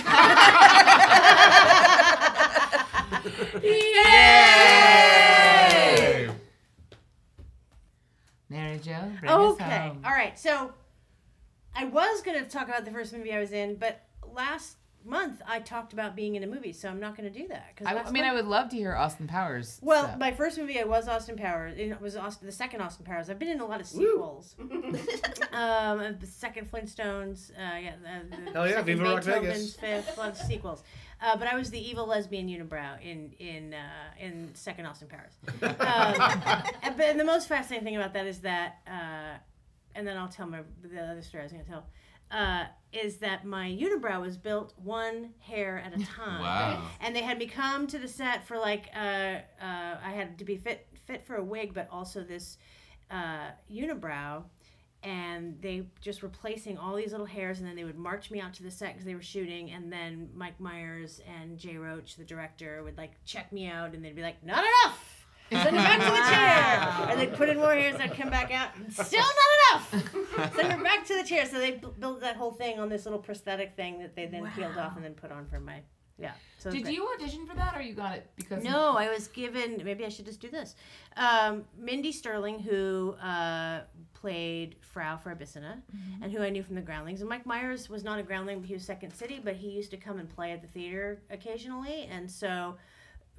Yay! 4.98 6.30
Mary 8.50 8.80
Jo, 8.80 9.12
bring 9.20 9.32
us 9.32 9.52
Okay. 9.54 9.64
home. 9.64 10.02
All 10.06 10.12
right. 10.12 10.38
So 10.40 10.72
I 11.76 11.86
was 11.86 12.22
going 12.22 12.42
to 12.44 12.50
talk 12.50 12.68
about 12.68 12.86
the 12.86 12.92
first 12.92 13.14
movie 13.14 13.34
I 13.34 13.40
was 13.40 13.52
in, 13.52 13.76
but 13.76 14.02
last 14.26 14.78
month 15.06 15.42
I 15.48 15.60
talked 15.60 15.94
about 15.94 16.16
being 16.16 16.36
in 16.36 16.44
a 16.44 16.48
movie, 16.48 16.74
so 16.74 16.90
I'm 16.90 17.00
not 17.00 17.16
going 17.16 17.32
to 17.32 17.40
do 17.40 17.48
that. 17.48 17.76
'cause 17.76 17.88
I, 17.88 17.96
I 17.98 18.12
mean, 18.12 18.26
I 18.26 18.34
would 18.34 18.46
love 18.46 18.70
to 18.70 18.76
hear 18.76 18.94
Austin 18.94 19.26
Powers. 19.28 19.80
Well, 19.82 20.04
stuff. 20.06 20.20
my 20.20 20.32
first 20.32 20.58
movie 20.58 20.80
I 20.80 20.84
was 20.84 21.08
Austin 21.08 21.38
Powers. 21.38 21.76
It 21.78 22.02
was 22.02 22.16
Austin, 22.18 22.46
the 22.46 22.52
second 22.52 22.82
Austin 22.82 23.06
Powers. 23.06 23.30
I've 23.30 23.40
been 23.40 23.48
in 23.48 23.62
a 23.62 23.66
lot 23.66 23.80
of 23.80 23.88
sequels. 23.88 24.56
um, 24.60 26.18
the 26.20 26.28
second 26.30 26.70
Flintstones. 26.70 27.52
Uh, 27.52 27.78
yeah, 27.78 27.94
the, 28.02 28.36
the 28.46 28.52
Hell 28.52 28.68
yeah, 28.68 28.76
second 28.76 28.86
Viva 28.86 29.04
Rock 29.04 29.24
Vegas. 29.24 29.76
Fifth, 29.76 30.18
lots 30.18 30.42
of 30.42 30.48
sequels. 30.48 30.84
Uh, 31.22 31.36
but 31.38 31.48
I 31.48 31.56
was 31.56 31.72
the 31.72 31.80
evil 31.80 32.06
lesbian 32.06 32.48
unibrow 32.48 33.02
in 33.02 33.32
in 33.40 33.74
uh, 33.74 33.80
in 34.20 34.52
second 34.54 34.86
Austin 34.86 35.08
Powers. 35.08 35.34
Um, 35.88 36.44
and, 36.84 36.98
but 36.98 37.06
and 37.08 37.20
the 37.20 37.24
most 37.24 37.48
fascinating 37.48 37.86
thing 37.86 37.96
about 37.96 38.14
that 38.14 38.28
is 38.28 38.40
that, 38.40 38.80
uh, 38.88 39.38
and 39.96 40.06
then 40.08 40.18
I'll 40.18 40.28
tell 40.28 40.48
my 40.48 40.60
the 40.84 41.02
other 41.02 41.22
story 41.22 41.42
I 41.42 41.46
was 41.46 41.52
going 41.54 41.64
to 41.64 41.70
tell. 41.70 41.86
Uh, 42.32 42.66
is 42.94 43.18
that 43.18 43.46
my 43.46 43.68
unibrow 43.70 44.20
was 44.22 44.38
built 44.38 44.74
one 44.84 45.34
hair 45.40 45.78
at 45.86 45.94
a 45.94 46.04
time 46.06 46.42
Wow. 46.42 46.88
and 47.02 47.16
they 47.16 47.22
had 47.22 47.38
me 47.38 47.46
come 47.48 47.86
to 47.88 48.00
the 48.00 48.08
set 48.08 48.46
for 48.48 48.58
like 48.58 48.90
uh, 48.96 49.00
uh, 49.62 49.98
I 50.04 50.12
had 50.16 50.38
to 50.40 50.46
be 50.46 50.58
fit 50.58 50.88
fit 51.06 51.26
for 51.26 51.36
a 51.36 51.44
wig, 51.44 51.74
but 51.74 51.88
also 51.92 52.24
this 52.24 52.58
uh, 53.12 53.52
unibrow, 53.72 54.44
and 55.04 55.56
they 55.62 55.84
just 56.02 56.22
were 56.22 56.28
placing 56.30 56.78
all 56.78 56.96
these 56.96 57.12
little 57.12 57.26
hairs, 57.26 57.60
and 57.60 57.68
then 57.68 57.76
they 57.78 57.84
would 57.86 57.98
march 57.98 58.30
me 58.32 58.42
out 58.42 58.54
to 58.56 58.64
the 58.64 58.72
set 58.72 58.90
because 58.94 59.06
they 59.06 59.16
were 59.16 59.22
shooting, 59.22 59.72
and 59.72 59.92
then 59.92 60.30
Mike 60.34 60.60
Myers 60.60 61.22
and 61.40 61.58
Jay 61.58 61.78
Roach, 61.78 62.16
the 62.18 62.26
director, 62.26 62.84
would 62.84 62.98
like 62.98 63.12
check 63.24 63.52
me 63.54 63.68
out, 63.68 63.94
and 63.94 64.04
they'd 64.04 64.16
be 64.16 64.22
like, 64.22 64.44
"Not 64.44 64.64
enough." 64.66 65.17
Send 65.50 65.76
her 65.78 65.84
back 65.84 66.00
to 66.00 66.12
the 66.12 66.36
chair, 66.36 67.08
and 67.12 67.20
they'd 67.20 67.34
put 67.34 67.50
in 67.50 67.58
more 67.58 67.74
hairs. 67.74 67.96
I'd 68.00 68.14
come 68.16 68.30
back 68.30 68.52
out, 68.52 68.70
still 68.92 69.22
not 69.22 69.82
enough. 69.82 70.56
Send 70.56 70.72
her 70.74 70.84
back 70.84 71.06
to 71.08 71.16
the 71.16 71.24
chair. 71.24 71.46
So 71.46 71.60
they 71.60 71.72
bu- 71.72 71.92
built 72.00 72.20
that 72.22 72.36
whole 72.36 72.52
thing 72.52 72.80
on 72.80 72.90
this 72.90 73.06
little 73.06 73.20
prosthetic 73.20 73.76
thing 73.76 74.00
that 74.00 74.16
they 74.16 74.26
then 74.26 74.50
peeled 74.56 74.78
off 74.78 74.96
and 74.96 75.06
then 75.06 75.14
put 75.14 75.32
on 75.32 75.46
for 75.48 75.60
my 75.60 75.82
yeah. 76.20 76.32
So 76.58 76.72
did 76.72 76.88
you 76.88 77.08
audition 77.14 77.46
for 77.46 77.56
that, 77.56 77.78
or 77.78 77.82
you 77.82 77.94
got 77.94 78.16
it 78.16 78.30
because? 78.36 78.64
No, 78.64 78.98
I 78.98 79.10
was 79.10 79.28
given. 79.28 79.82
Maybe 79.86 80.04
I 80.04 80.10
should 80.10 80.26
just 80.26 80.40
do 80.42 80.50
this. 80.50 80.76
Um, 81.16 81.64
Mindy 81.78 82.12
Sterling, 82.12 82.60
who 82.60 83.12
uh, 83.22 83.82
played 84.14 84.76
Frau 84.82 85.18
Farbissina, 85.24 85.78
and 86.22 86.32
who 86.32 86.42
I 86.42 86.50
knew 86.50 86.64
from 86.64 86.76
the 86.76 86.82
Groundlings. 86.82 87.22
And 87.22 87.30
Mike 87.30 87.46
Myers 87.46 87.88
was 87.90 88.04
not 88.04 88.18
a 88.20 88.24
Groundling, 88.24 88.60
but 88.60 88.68
he 88.68 88.74
was 88.74 88.84
Second 88.84 89.14
City. 89.14 89.40
But 89.42 89.56
he 89.58 89.70
used 89.70 89.92
to 89.92 89.98
come 89.98 90.18
and 90.20 90.28
play 90.28 90.52
at 90.52 90.62
the 90.62 90.68
theater 90.68 91.22
occasionally, 91.30 92.10
and 92.12 92.30
so. 92.30 92.76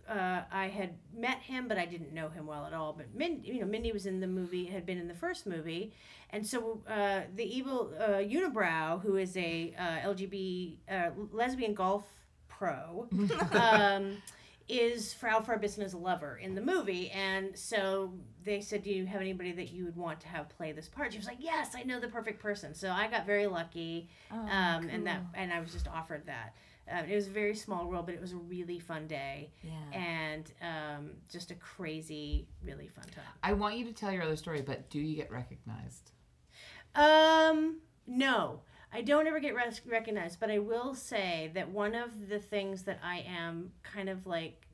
Uh, 0.08 0.42
I 0.50 0.68
had 0.68 0.94
met 1.14 1.38
him, 1.38 1.68
but 1.68 1.76
I 1.78 1.84
didn't 1.84 2.12
know 2.12 2.28
him 2.28 2.46
well 2.46 2.64
at 2.64 2.72
all. 2.72 2.92
But 2.92 3.14
Min, 3.14 3.40
you 3.44 3.60
know, 3.60 3.66
Mindy 3.66 3.92
was 3.92 4.06
in 4.06 4.20
the 4.20 4.26
movie, 4.26 4.64
had 4.64 4.86
been 4.86 4.98
in 4.98 5.08
the 5.08 5.14
first 5.14 5.46
movie, 5.46 5.92
and 6.30 6.46
so 6.46 6.82
uh, 6.88 7.22
the 7.34 7.44
evil 7.44 7.92
uh, 7.98 8.18
Unibrow, 8.18 9.02
who 9.02 9.16
is 9.16 9.36
a 9.36 9.74
uh, 9.78 10.08
LGBT 10.08 10.76
uh, 10.90 11.10
lesbian 11.32 11.74
golf 11.74 12.04
pro, 12.48 13.08
um, 13.52 14.16
is 14.68 15.14
Frau 15.14 15.40
Farbissina's 15.40 15.94
lover 15.94 16.36
in 16.36 16.54
the 16.54 16.60
movie. 16.60 17.10
And 17.10 17.56
so 17.56 18.12
they 18.44 18.60
said, 18.60 18.82
Do 18.82 18.90
you 18.90 19.06
have 19.06 19.20
anybody 19.20 19.52
that 19.52 19.70
you 19.72 19.84
would 19.86 19.96
want 19.96 20.20
to 20.20 20.28
have 20.28 20.48
play 20.50 20.72
this 20.72 20.88
part? 20.88 21.12
She 21.12 21.18
was 21.18 21.26
like, 21.26 21.38
Yes, 21.40 21.74
I 21.74 21.82
know 21.84 22.00
the 22.00 22.08
perfect 22.08 22.40
person. 22.42 22.74
So 22.74 22.90
I 22.90 23.08
got 23.08 23.24
very 23.26 23.46
lucky. 23.46 24.08
um, 24.30 24.88
and 24.90 25.06
that 25.06 25.22
and 25.34 25.52
I 25.52 25.60
was 25.60 25.72
just 25.72 25.88
offered 25.88 26.26
that. 26.26 26.54
Um, 26.90 27.04
it 27.08 27.14
was 27.14 27.26
a 27.26 27.30
very 27.30 27.54
small 27.54 27.86
world, 27.86 28.06
but 28.06 28.14
it 28.14 28.20
was 28.20 28.32
a 28.32 28.36
really 28.36 28.78
fun 28.78 29.06
day 29.06 29.50
Yeah. 29.62 29.98
and 29.98 30.52
um, 30.62 31.10
just 31.30 31.50
a 31.50 31.54
crazy, 31.54 32.46
really 32.64 32.88
fun 32.88 33.04
time. 33.14 33.24
I 33.42 33.52
want 33.52 33.76
you 33.76 33.84
to 33.84 33.92
tell 33.92 34.10
your 34.12 34.22
other 34.22 34.36
story, 34.36 34.62
but 34.62 34.88
do 34.90 34.98
you 34.98 35.16
get 35.16 35.30
recognized? 35.30 36.12
Um, 36.94 37.78
no, 38.06 38.60
I 38.92 39.02
don't 39.02 39.26
ever 39.26 39.40
get 39.40 39.54
res- 39.54 39.82
recognized, 39.86 40.40
but 40.40 40.50
I 40.50 40.58
will 40.58 40.94
say 40.94 41.50
that 41.54 41.68
one 41.70 41.94
of 41.94 42.28
the 42.28 42.38
things 42.38 42.82
that 42.84 42.98
I 43.02 43.24
am 43.28 43.72
kind 43.82 44.08
of 44.08 44.26
like 44.26 44.66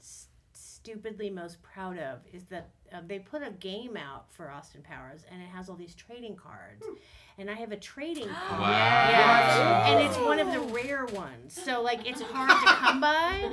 s- 0.00 0.28
stupidly 0.52 1.30
most 1.30 1.62
proud 1.62 1.98
of 1.98 2.20
is 2.32 2.44
that 2.44 2.70
uh, 2.92 3.00
they 3.04 3.18
put 3.18 3.42
a 3.42 3.50
game 3.50 3.96
out 3.96 4.32
for 4.32 4.50
Austin 4.50 4.82
Powers, 4.82 5.24
and 5.30 5.42
it 5.42 5.48
has 5.48 5.68
all 5.68 5.74
these 5.76 5.94
trading 5.94 6.36
cards, 6.36 6.86
and 7.38 7.50
I 7.50 7.54
have 7.54 7.72
a 7.72 7.76
trading 7.76 8.28
card. 8.48 8.60
Wow. 8.60 9.08
Yeah, 9.10 9.92
and 9.92 10.06
it's 10.06 10.18
one 10.18 10.38
of 10.38 10.52
the 10.52 10.60
rare 10.72 11.06
ones, 11.06 11.52
so 11.52 11.82
like 11.82 12.06
it's 12.08 12.20
hard 12.22 12.50
to 12.50 12.66
come 12.74 13.00
by. 13.00 13.50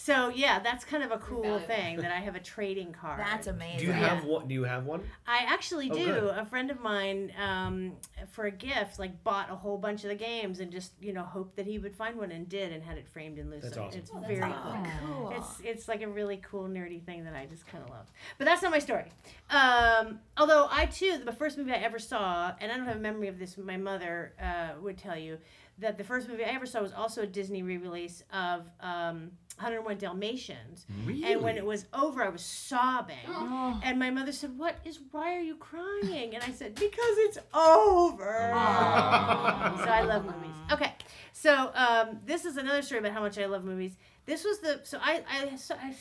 So 0.00 0.28
yeah, 0.28 0.60
that's 0.60 0.84
kind 0.84 1.02
of 1.02 1.10
a 1.10 1.18
cool 1.18 1.58
thing 1.58 1.96
that 1.96 2.12
I 2.12 2.20
have 2.20 2.36
a 2.36 2.40
trading 2.40 2.92
card. 2.92 3.18
That's 3.18 3.48
amazing. 3.48 3.80
Do 3.80 3.86
you 3.86 3.92
have 3.92 4.22
one? 4.24 4.46
Do 4.46 4.54
you 4.54 4.62
have 4.62 4.84
one? 4.86 5.02
I 5.26 5.38
actually 5.48 5.90
Oh, 5.90 5.94
do. 5.94 6.04
good. 6.06 6.38
A 6.38 6.44
friend 6.46 6.70
of 6.70 6.78
mine, 6.80 7.32
um, 7.36 7.96
for 8.30 8.44
a 8.44 8.50
gift, 8.52 9.00
like 9.00 9.24
bought 9.24 9.50
a 9.50 9.56
whole 9.56 9.76
bunch 9.76 10.04
of 10.04 10.10
the 10.10 10.14
games 10.14 10.60
and 10.60 10.70
just 10.70 10.92
you 11.00 11.12
know 11.12 11.24
hoped 11.24 11.56
that 11.56 11.66
he 11.66 11.80
would 11.80 11.96
find 11.96 12.16
one 12.16 12.30
and 12.30 12.48
did 12.48 12.72
and 12.72 12.80
had 12.80 12.96
it 12.96 13.08
framed 13.08 13.38
and 13.40 13.50
Lucid. 13.50 13.72
That's 13.72 13.76
awesome. 13.78 13.98
It's 13.98 14.10
Oh, 14.14 14.20
that's 14.20 14.32
very 14.32 14.52
awesome. 14.52 14.84
cool. 15.04 15.14
Cool. 15.30 15.32
It's 15.36 15.60
it's 15.64 15.88
like 15.88 16.02
a 16.02 16.08
really 16.08 16.40
cool 16.48 16.68
nerdy 16.68 17.02
thing 17.02 17.24
that 17.24 17.34
I 17.34 17.46
just 17.46 17.66
kind 17.66 17.82
of 17.82 17.90
love. 17.90 18.06
But 18.38 18.44
that's 18.44 18.62
not 18.62 18.70
my 18.70 18.78
story. 18.78 19.06
Um, 19.50 20.20
although 20.36 20.68
I 20.70 20.86
too, 20.86 21.18
the 21.24 21.32
first 21.32 21.58
movie 21.58 21.72
I 21.72 21.78
ever 21.78 21.98
saw, 21.98 22.52
and 22.60 22.70
I 22.70 22.76
don't 22.76 22.86
have 22.86 22.98
a 22.98 23.00
memory 23.00 23.17
of 23.26 23.38
this, 23.40 23.58
my 23.58 23.76
mother 23.76 24.32
uh, 24.40 24.80
would 24.80 24.96
tell 24.96 25.18
you 25.18 25.38
that 25.78 25.98
the 25.98 26.04
first 26.04 26.28
movie 26.28 26.44
I 26.44 26.48
ever 26.50 26.66
saw 26.66 26.80
was 26.80 26.92
also 26.92 27.22
a 27.22 27.26
Disney 27.26 27.62
re-release 27.62 28.22
of 28.32 28.70
um, 28.80 29.32
101 29.56 29.98
Dalmatians. 29.98 30.86
And 31.24 31.42
when 31.42 31.56
it 31.56 31.66
was 31.66 31.86
over, 31.92 32.22
I 32.22 32.28
was 32.28 32.42
sobbing. 32.42 33.16
Oh. 33.50 33.80
And 33.82 33.98
my 33.98 34.10
mother 34.10 34.32
said, 34.32 34.58
"What 34.58 34.76
is? 34.84 35.00
Why 35.10 35.34
are 35.36 35.40
you 35.40 35.56
crying?" 35.56 36.34
And 36.34 36.44
I 36.44 36.50
said, 36.52 36.74
"Because 36.74 37.16
it's 37.18 37.38
over." 37.54 38.52
Aw. 38.54 39.82
so 39.84 39.90
I 39.90 40.02
love 40.02 40.24
movies. 40.24 40.54
Okay, 40.72 40.92
so 41.32 41.70
um, 41.74 42.18
this 42.26 42.44
is 42.44 42.56
another 42.56 42.82
story 42.82 43.00
about 43.00 43.12
how 43.12 43.20
much 43.20 43.38
I 43.38 43.46
love 43.46 43.64
movies. 43.64 43.96
This 44.26 44.44
was 44.44 44.58
the 44.58 44.80
so 44.84 44.98
I 45.00 45.22
I, 45.28 45.56
so 45.56 45.74
I 45.76 45.94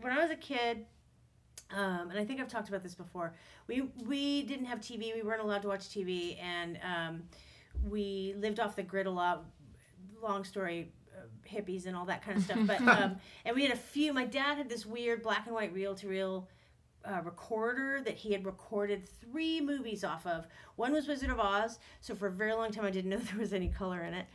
when 0.00 0.12
I 0.12 0.18
was 0.18 0.30
a 0.30 0.36
kid. 0.36 0.86
Um, 1.74 2.10
and 2.10 2.18
I 2.18 2.24
think 2.24 2.40
I've 2.40 2.48
talked 2.48 2.68
about 2.68 2.82
this 2.82 2.94
before. 2.94 3.34
We 3.66 3.82
we 4.06 4.42
didn't 4.44 4.66
have 4.66 4.80
TV. 4.80 5.14
We 5.14 5.22
weren't 5.22 5.42
allowed 5.42 5.62
to 5.62 5.68
watch 5.68 5.88
TV, 5.88 6.40
and 6.42 6.78
um, 6.82 7.22
we 7.88 8.34
lived 8.38 8.60
off 8.60 8.76
the 8.76 8.82
grid 8.82 9.06
a 9.06 9.10
lot. 9.10 9.44
Long 10.22 10.44
story, 10.44 10.92
uh, 11.16 11.26
hippies 11.48 11.86
and 11.86 11.96
all 11.96 12.04
that 12.06 12.22
kind 12.24 12.38
of 12.38 12.44
stuff. 12.44 12.58
But 12.66 12.80
um, 13.02 13.16
and 13.44 13.56
we 13.56 13.62
had 13.62 13.72
a 13.72 13.76
few. 13.76 14.12
My 14.12 14.24
dad 14.24 14.58
had 14.58 14.68
this 14.68 14.86
weird 14.86 15.22
black 15.22 15.46
and 15.46 15.54
white 15.54 15.72
reel 15.72 15.94
to 15.96 16.08
reel. 16.08 16.48
Uh, 17.04 17.20
recorder 17.22 18.00
that 18.04 18.16
he 18.16 18.32
had 18.32 18.44
recorded 18.44 19.08
three 19.20 19.60
movies 19.60 20.02
off 20.02 20.26
of. 20.26 20.44
One 20.74 20.92
was 20.92 21.06
Wizard 21.06 21.30
of 21.30 21.38
Oz, 21.38 21.78
so 22.00 22.16
for 22.16 22.26
a 22.26 22.32
very 22.32 22.52
long 22.52 22.72
time 22.72 22.84
I 22.84 22.90
didn't 22.90 23.10
know 23.10 23.18
there 23.30 23.38
was 23.38 23.52
any 23.52 23.68
color 23.68 24.02
in 24.02 24.12
it, 24.12 24.26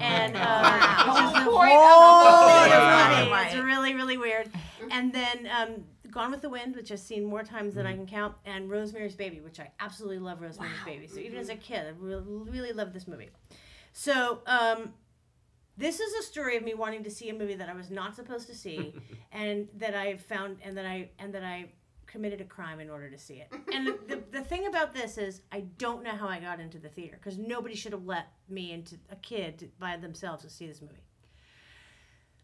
and 0.00 0.34
uh, 0.36 1.04
which 1.06 1.22
is 1.22 1.32
the 1.34 1.38
whole 1.44 1.52
the 1.52 1.60
thing 1.60 1.76
whole 1.78 3.14
thing. 3.14 3.30
funny. 3.30 3.46
It's 3.46 3.56
really 3.56 3.94
really 3.94 4.18
weird. 4.18 4.50
And 4.90 5.12
then 5.12 5.48
um, 5.56 5.84
Gone 6.16 6.30
with 6.30 6.40
the 6.40 6.48
Wind, 6.48 6.76
which 6.76 6.90
I've 6.90 6.98
seen 6.98 7.26
more 7.26 7.42
times 7.42 7.74
than 7.74 7.86
I 7.86 7.92
can 7.92 8.06
count, 8.06 8.36
and 8.46 8.70
Rosemary's 8.70 9.14
Baby, 9.14 9.40
which 9.40 9.60
I 9.60 9.70
absolutely 9.80 10.18
love 10.18 10.40
Rosemary's 10.40 10.72
Baby. 10.82 11.06
So 11.08 11.18
even 11.18 11.36
as 11.38 11.50
a 11.50 11.56
kid, 11.56 11.84
I 11.86 11.92
really, 11.98 12.22
really 12.26 12.72
loved 12.72 12.94
this 12.94 13.06
movie. 13.06 13.28
So 13.92 14.40
um, 14.46 14.94
this 15.76 16.00
is 16.00 16.14
a 16.14 16.22
story 16.22 16.56
of 16.56 16.62
me 16.62 16.72
wanting 16.72 17.04
to 17.04 17.10
see 17.10 17.28
a 17.28 17.34
movie 17.34 17.56
that 17.56 17.68
I 17.68 17.74
was 17.74 17.90
not 17.90 18.16
supposed 18.16 18.46
to 18.46 18.54
see, 18.54 18.94
and 19.30 19.68
that 19.76 19.94
I 19.94 20.16
found, 20.16 20.56
and 20.62 20.74
that 20.78 20.86
I, 20.86 21.10
and 21.18 21.34
that 21.34 21.44
I 21.44 21.72
committed 22.06 22.40
a 22.40 22.44
crime 22.44 22.80
in 22.80 22.88
order 22.88 23.10
to 23.10 23.18
see 23.18 23.42
it. 23.42 23.52
And 23.70 23.86
the, 23.86 23.98
the, 24.08 24.22
the 24.38 24.40
thing 24.40 24.68
about 24.68 24.94
this 24.94 25.18
is, 25.18 25.42
I 25.52 25.64
don't 25.76 26.02
know 26.02 26.12
how 26.12 26.28
I 26.28 26.40
got 26.40 26.60
into 26.60 26.78
the 26.78 26.88
theater 26.88 27.18
because 27.22 27.36
nobody 27.36 27.74
should 27.74 27.92
have 27.92 28.06
let 28.06 28.28
me 28.48 28.72
into 28.72 28.96
a 29.10 29.16
kid 29.16 29.58
to- 29.58 29.68
by 29.78 29.98
themselves 29.98 30.44
to 30.44 30.48
see 30.48 30.66
this 30.66 30.80
movie. 30.80 30.94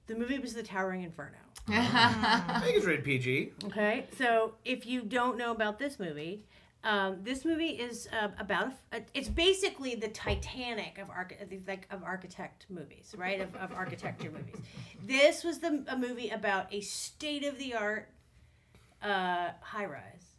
The 0.06 0.14
movie 0.14 0.38
was 0.38 0.54
The 0.54 0.62
Towering 0.62 1.02
Inferno. 1.02 1.38
I 1.68 2.60
think 2.64 2.76
it's 2.76 2.86
rated 2.86 3.04
PG. 3.04 3.52
Okay, 3.66 4.06
so 4.18 4.54
if 4.64 4.84
you 4.84 5.02
don't 5.02 5.36
know 5.38 5.52
about 5.52 5.78
this 5.78 5.98
movie, 5.98 6.44
um, 6.84 7.18
this 7.22 7.44
movie 7.44 7.68
is 7.70 8.08
uh, 8.12 8.28
about 8.38 8.72
a, 8.92 9.02
it's 9.14 9.28
basically 9.28 9.94
the 9.94 10.08
Titanic 10.08 10.98
of 10.98 11.08
arch- 11.08 11.34
like 11.68 11.86
of 11.90 12.02
architect 12.02 12.66
movies, 12.68 13.14
right? 13.16 13.40
Of, 13.40 13.54
of 13.54 13.72
architecture 13.72 14.30
movies. 14.36 14.56
This 15.04 15.44
was 15.44 15.60
the 15.60 15.84
a 15.86 15.96
movie 15.96 16.30
about 16.30 16.72
a 16.74 16.80
state 16.80 17.44
of 17.44 17.56
the 17.58 17.74
art 17.74 18.08
uh, 19.00 19.50
high 19.60 19.86
rise 19.86 20.34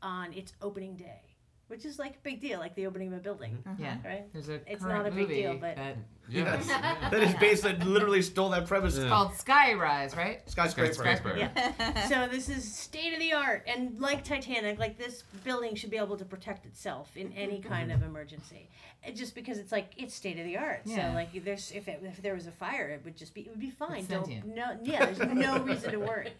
on 0.00 0.32
its 0.32 0.52
opening 0.62 0.94
day, 0.96 1.22
which 1.68 1.84
is 1.84 1.98
like 1.98 2.14
a 2.16 2.18
big 2.22 2.40
deal, 2.40 2.58
like 2.58 2.74
the 2.74 2.86
opening 2.86 3.08
of 3.08 3.18
a 3.18 3.22
building, 3.22 3.62
yeah. 3.78 3.96
right? 4.04 4.26
A 4.34 4.60
It's 4.66 4.82
not 4.82 5.06
a 5.06 5.10
big 5.10 5.28
deal, 5.28 5.56
but- 5.58 5.76
that 5.76 5.96
Yes. 6.30 6.66
That 7.10 7.22
is 7.22 7.34
based 7.36 7.62
that 7.62 7.86
literally 7.86 8.20
stole 8.22 8.50
that 8.50 8.66
premise. 8.66 8.96
It's 8.96 9.08
called 9.08 9.34
Sky 9.34 9.72
Rise, 9.74 10.14
right? 10.14 10.48
Skyscraper. 10.48 10.92
Skyscraper. 10.92 11.38
Yeah. 11.38 12.06
so 12.08 12.28
this 12.30 12.48
is 12.50 12.70
state 12.70 13.14
of 13.14 13.18
the 13.18 13.32
art, 13.32 13.64
and 13.66 13.98
like 13.98 14.24
Titanic, 14.24 14.78
like 14.78 14.98
this 14.98 15.24
building 15.44 15.74
should 15.74 15.90
be 15.90 15.96
able 15.96 16.16
to 16.18 16.24
protect 16.26 16.66
itself 16.66 17.16
in 17.16 17.32
any 17.32 17.60
kind 17.60 17.90
of 17.90 18.02
emergency. 18.02 18.68
It, 19.02 19.16
just 19.16 19.34
because 19.34 19.58
it's 19.58 19.72
like 19.72 19.92
it's 19.96 20.14
state 20.14 20.38
of 20.38 20.44
the 20.44 20.58
art. 20.58 20.80
Yeah. 20.84 21.10
So 21.10 21.14
like 21.14 21.34
if 21.34 21.44
there's 21.44 21.72
if, 21.72 21.88
it, 21.88 22.02
if 22.04 22.20
there 22.20 22.34
was 22.34 22.46
a 22.46 22.52
fire, 22.52 22.88
it 22.88 23.02
would 23.04 23.16
just 23.16 23.32
be 23.32 23.42
it 23.42 23.50
would 23.50 23.60
be 23.60 23.70
fine. 23.70 24.00
It's 24.00 24.08
Don't 24.08 24.26
sentient. 24.26 24.54
no 24.54 24.76
yeah. 24.82 25.06
There's 25.06 25.18
no 25.32 25.60
reason 25.60 25.92
to 25.92 25.98
worry. 25.98 26.32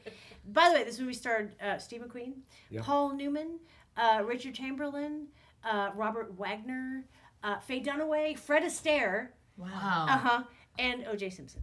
By 0.53 0.69
the 0.69 0.75
way, 0.75 0.85
this 0.85 0.99
movie 0.99 1.15
starred 1.15 1.53
uh, 1.63 1.79
Steve 1.79 2.03
McQueen, 2.03 2.33
Yeah. 2.71 2.81
Paul 2.83 3.15
Newman, 3.15 3.59
uh, 3.99 4.23
Richard 4.25 4.55
Chamberlain, 4.55 5.27
uh, 5.65 5.91
Robert 5.95 6.33
Wagner, 6.39 7.05
uh, 7.43 7.59
Faye 7.59 7.83
Dunaway, 7.83 8.39
Fred 8.39 8.63
Astaire, 8.63 9.29
Wow. 9.57 9.67
uh 10.09 10.19
huh, 10.19 10.43
and 10.79 11.05
O.J. 11.09 11.31
Simpson. 11.31 11.63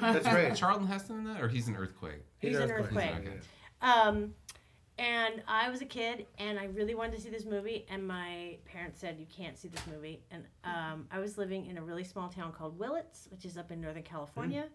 That's 0.00 0.26
great. 0.28 0.54
Charlton 0.54 0.86
Heston 0.86 1.18
in 1.18 1.24
that, 1.24 1.42
or 1.42 1.48
he's 1.48 1.66
an 1.68 1.76
earthquake? 1.76 2.22
He's 2.38 2.56
an 2.56 2.70
earthquake. 2.70 3.10
Okay. 3.18 3.38
Um, 3.82 4.32
and 4.98 5.42
I 5.46 5.68
was 5.68 5.82
a 5.82 5.84
kid, 5.84 6.26
and 6.38 6.58
I 6.58 6.66
really 6.66 6.94
wanted 6.94 7.16
to 7.16 7.20
see 7.20 7.28
this 7.30 7.44
movie, 7.44 7.84
and 7.90 8.06
my 8.06 8.56
parents 8.64 8.98
said 9.00 9.16
you 9.18 9.26
can't 9.26 9.58
see 9.58 9.68
this 9.68 9.82
movie. 9.92 10.22
And 10.30 10.44
um, 10.64 11.06
I 11.10 11.18
was 11.18 11.36
living 11.36 11.66
in 11.66 11.76
a 11.76 11.82
really 11.82 12.04
small 12.04 12.28
town 12.28 12.52
called 12.52 12.78
Willits, 12.78 13.28
which 13.30 13.44
is 13.44 13.58
up 13.58 13.70
in 13.70 13.80
Northern 13.80 14.04
California, 14.04 14.66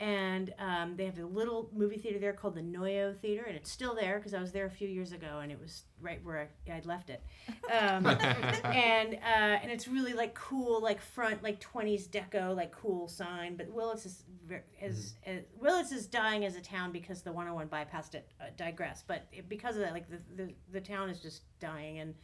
and 0.00 0.52
um, 0.58 0.96
they 0.96 1.04
have 1.04 1.18
a 1.18 1.24
little 1.24 1.70
movie 1.72 1.98
theater 1.98 2.18
there 2.18 2.32
called 2.32 2.56
the 2.56 2.60
Noyo 2.60 3.16
Theater, 3.16 3.44
and 3.46 3.56
it's 3.56 3.70
still 3.70 3.94
there 3.94 4.18
because 4.18 4.34
I 4.34 4.40
was 4.40 4.50
there 4.50 4.66
a 4.66 4.70
few 4.70 4.88
years 4.88 5.12
ago, 5.12 5.38
and 5.40 5.52
it 5.52 5.60
was 5.60 5.84
right 6.00 6.18
where 6.24 6.48
I, 6.68 6.72
I'd 6.72 6.84
left 6.84 7.10
it. 7.10 7.22
Um, 7.70 8.04
and 8.64 9.14
uh, 9.14 9.58
and 9.62 9.70
it's 9.70 9.86
really 9.86 10.12
like 10.12 10.34
cool, 10.34 10.82
like 10.82 11.00
front 11.00 11.44
like 11.44 11.60
twenties 11.60 12.08
deco, 12.08 12.56
like 12.56 12.72
cool 12.72 13.06
sign. 13.06 13.56
But 13.56 13.70
Willits 13.70 14.04
is 14.04 14.24
ver- 14.44 14.64
is, 14.82 15.14
is 15.24 15.44
Willits 15.60 15.92
is 15.92 16.06
dying 16.06 16.44
as 16.44 16.56
a 16.56 16.60
town 16.60 16.90
because 16.90 17.22
the 17.22 17.32
101 17.32 17.68
bypassed 17.68 18.16
it. 18.16 18.28
Uh, 18.40 18.46
digress, 18.56 19.04
but 19.06 19.28
it, 19.32 19.48
because 19.48 19.76
of 19.76 19.82
that, 19.82 19.92
like 19.92 20.10
the, 20.10 20.18
the 20.34 20.54
the 20.72 20.80
town 20.80 21.08
is 21.08 21.20
just 21.20 21.42
dying, 21.60 22.00
and 22.00 22.14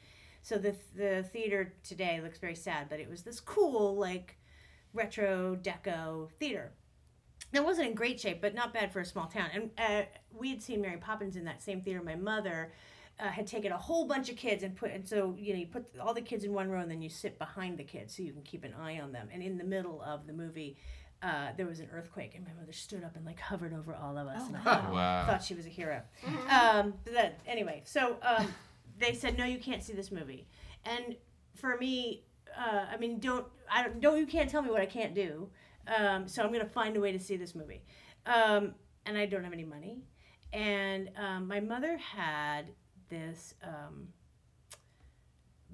so 0.43 0.59
the 0.59 0.75
the 0.97 1.23
theater 1.33 1.73
today 1.85 2.21
looks 2.21 2.41
very 2.41 2.57
sad. 2.57 2.89
But 2.89 2.99
it 2.99 3.09
was 3.09 3.23
this 3.23 3.39
cool 3.39 3.97
like 3.97 4.39
retro 4.93 5.57
deco 5.57 6.29
theater. 6.41 6.73
It 7.53 7.65
wasn't 7.65 7.89
in 7.89 7.95
great 7.95 8.21
shape, 8.21 8.41
but 8.41 8.55
not 8.55 8.73
bad 8.73 8.93
for 8.93 9.01
a 9.01 9.05
small 9.05 9.27
town. 9.27 9.49
And 9.53 9.71
uh, 9.79 10.03
we 10.33 10.51
had 10.51 10.63
seen 10.63 10.81
Mary 10.81 10.99
Poppins 10.99 11.37
in 11.37 11.45
that 11.45 11.63
same 11.63 11.81
theater. 11.83 12.01
My 12.03 12.15
mother 12.15 12.73
uh, 13.19 13.29
had 13.29 13.47
taken 13.47 13.73
a 13.73 13.77
whole 13.79 14.07
bunch 14.07 14.31
of 14.31 14.37
kids 14.37 14.63
and 14.63 14.77
put, 14.77 14.91
and 14.93 15.07
so 15.09 15.35
you 15.39 15.53
know, 15.53 15.59
you 15.59 15.67
put 15.67 15.85
all 16.01 16.15
the 16.15 16.21
kids 16.21 16.45
in 16.45 16.53
one 16.53 16.71
row, 16.71 16.81
and 16.81 16.91
then 16.91 17.03
you 17.03 17.09
sit 17.11 17.39
behind 17.39 17.77
the 17.79 17.85
kids 17.85 18.17
so 18.17 18.23
you 18.23 18.33
can 18.33 18.43
keep 18.43 18.65
an 18.65 18.73
eye 18.81 19.01
on 19.01 19.13
them. 19.13 19.29
And 19.33 19.43
in 19.43 19.59
the 19.59 19.65
middle 19.65 20.01
of 20.03 20.27
the 20.27 20.33
movie, 20.33 20.77
uh, 21.23 21.49
there 21.57 21.67
was 21.67 21.81
an 21.81 21.89
earthquake, 21.93 22.35
and 22.37 22.45
my 22.47 22.53
mother 22.59 22.73
stood 22.73 23.03
up 23.05 23.17
and 23.17 23.27
like 23.27 23.41
hovered 23.41 23.75
over 23.75 23.95
all 23.95 24.17
of 24.17 24.27
us. 24.29 24.47
and 24.47 24.57
I 24.57 24.61
thought, 24.61 24.93
Wow. 24.93 25.27
thought 25.27 25.43
she 25.43 25.55
was 25.55 25.67
a 25.67 25.71
hero. 25.71 26.01
Um, 26.49 26.95
but 27.05 27.13
that 27.15 27.41
anyway. 27.47 27.83
So 27.85 28.17
um, 28.23 28.55
they 28.99 29.13
said 29.15 29.37
no, 29.37 29.45
you 29.45 29.59
can't 29.59 29.83
see 29.83 29.93
this 29.93 30.11
movie. 30.13 30.47
And 30.85 31.17
for 31.57 31.77
me, 31.77 32.23
uh, 32.59 32.87
I 32.93 32.97
mean, 32.97 33.19
don't 33.19 33.47
I 33.71 33.83
don't, 33.83 34.01
don't 34.01 34.19
you 34.19 34.27
can't 34.27 34.49
tell 34.49 34.63
me 34.63 34.71
what 34.71 34.81
I 34.81 34.87
can't 34.87 35.15
do. 35.15 35.49
Um, 35.87 36.29
so 36.29 36.43
I'm 36.43 36.53
gonna 36.53 36.65
find 36.67 36.97
a 36.97 37.01
way 37.01 37.13
to 37.13 37.19
see 37.19 37.37
this 37.37 37.55
movie. 37.55 37.83
Um, 38.27 38.75
and 39.07 39.17
I 39.17 39.27
don't 39.27 39.45
have 39.45 39.53
any 39.53 39.65
money. 39.65 40.03
And 40.53 41.11
um, 41.17 41.47
my 41.47 41.61
mother 41.61 41.97
had 41.97 42.73
this 43.09 43.55
um, 43.63 44.09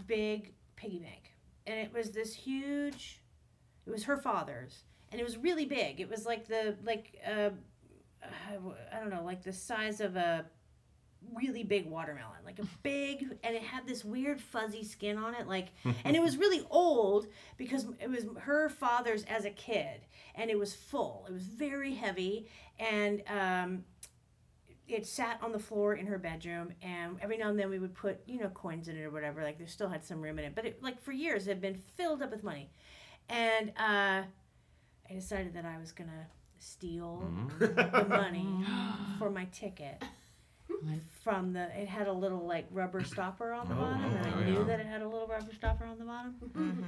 big 0.06 0.52
piggy 0.76 0.98
bank, 0.98 1.32
and 1.66 1.78
it 1.78 1.92
was 1.92 2.10
this 2.10 2.34
huge. 2.34 3.22
It 3.86 3.90
was 3.90 4.04
her 4.04 4.16
father's, 4.16 4.84
and 5.10 5.20
it 5.20 5.24
was 5.24 5.36
really 5.36 5.64
big. 5.64 6.00
It 6.00 6.10
was 6.10 6.26
like 6.26 6.46
the 6.46 6.76
like 6.84 7.18
uh, 7.26 7.50
I 8.22 8.98
don't 8.98 9.10
know, 9.10 9.24
like 9.24 9.42
the 9.42 9.52
size 9.52 10.00
of 10.00 10.16
a 10.16 10.46
really 11.34 11.62
big 11.62 11.86
watermelon, 11.86 12.38
like 12.44 12.58
a 12.58 12.66
big, 12.82 13.38
and 13.42 13.54
it 13.54 13.62
had 13.62 13.86
this 13.86 14.04
weird 14.04 14.40
fuzzy 14.40 14.84
skin 14.84 15.16
on 15.18 15.34
it, 15.34 15.46
like, 15.46 15.68
and 16.04 16.16
it 16.16 16.22
was 16.22 16.36
really 16.36 16.66
old 16.70 17.26
because 17.56 17.86
it 18.00 18.10
was 18.10 18.24
her 18.40 18.68
father's 18.68 19.24
as 19.24 19.44
a 19.44 19.50
kid, 19.50 20.00
and 20.34 20.50
it 20.50 20.58
was 20.58 20.74
full. 20.74 21.24
It 21.28 21.32
was 21.32 21.44
very 21.44 21.94
heavy, 21.94 22.48
and 22.78 23.22
um, 23.28 23.84
it 24.88 25.06
sat 25.06 25.38
on 25.42 25.52
the 25.52 25.58
floor 25.58 25.94
in 25.94 26.06
her 26.06 26.18
bedroom, 26.18 26.72
and 26.82 27.18
every 27.20 27.38
now 27.38 27.50
and 27.50 27.58
then 27.58 27.70
we 27.70 27.78
would 27.78 27.94
put, 27.94 28.20
you 28.26 28.40
know, 28.40 28.48
coins 28.48 28.88
in 28.88 28.96
it 28.96 29.02
or 29.02 29.10
whatever. 29.10 29.42
Like, 29.42 29.58
there 29.58 29.66
still 29.66 29.88
had 29.88 30.04
some 30.04 30.20
room 30.20 30.38
in 30.38 30.44
it, 30.44 30.54
but 30.54 30.64
it, 30.64 30.82
like, 30.82 31.00
for 31.02 31.12
years, 31.12 31.46
it 31.46 31.50
had 31.50 31.60
been 31.60 31.80
filled 31.96 32.22
up 32.22 32.30
with 32.30 32.44
money, 32.44 32.70
and 33.28 33.70
uh, 33.78 34.22
I 35.08 35.12
decided 35.12 35.54
that 35.54 35.64
I 35.64 35.78
was 35.78 35.92
gonna 35.92 36.28
steal 36.58 37.30
the 37.58 38.06
money 38.08 38.64
for 39.18 39.30
my 39.30 39.44
ticket 39.46 40.02
from 41.22 41.52
the 41.52 41.64
it 41.80 41.88
had 41.88 42.06
a 42.06 42.12
little 42.12 42.46
like 42.46 42.66
rubber 42.70 43.02
stopper 43.04 43.52
on 43.52 43.68
the 43.68 43.74
Oh, 43.74 43.78
bottom 43.78 44.04
and 44.04 44.26
oh, 44.34 44.38
I 44.38 44.44
knew 44.44 44.64
that 44.64 44.80
it 44.80 44.86
had 44.86 45.02
a 45.02 45.08
little 45.08 45.26
rubber 45.26 45.52
stopper 45.54 45.84
on 45.84 45.98
the 45.98 46.04
bottom. 46.04 46.34
Mm-hmm. 46.44 46.82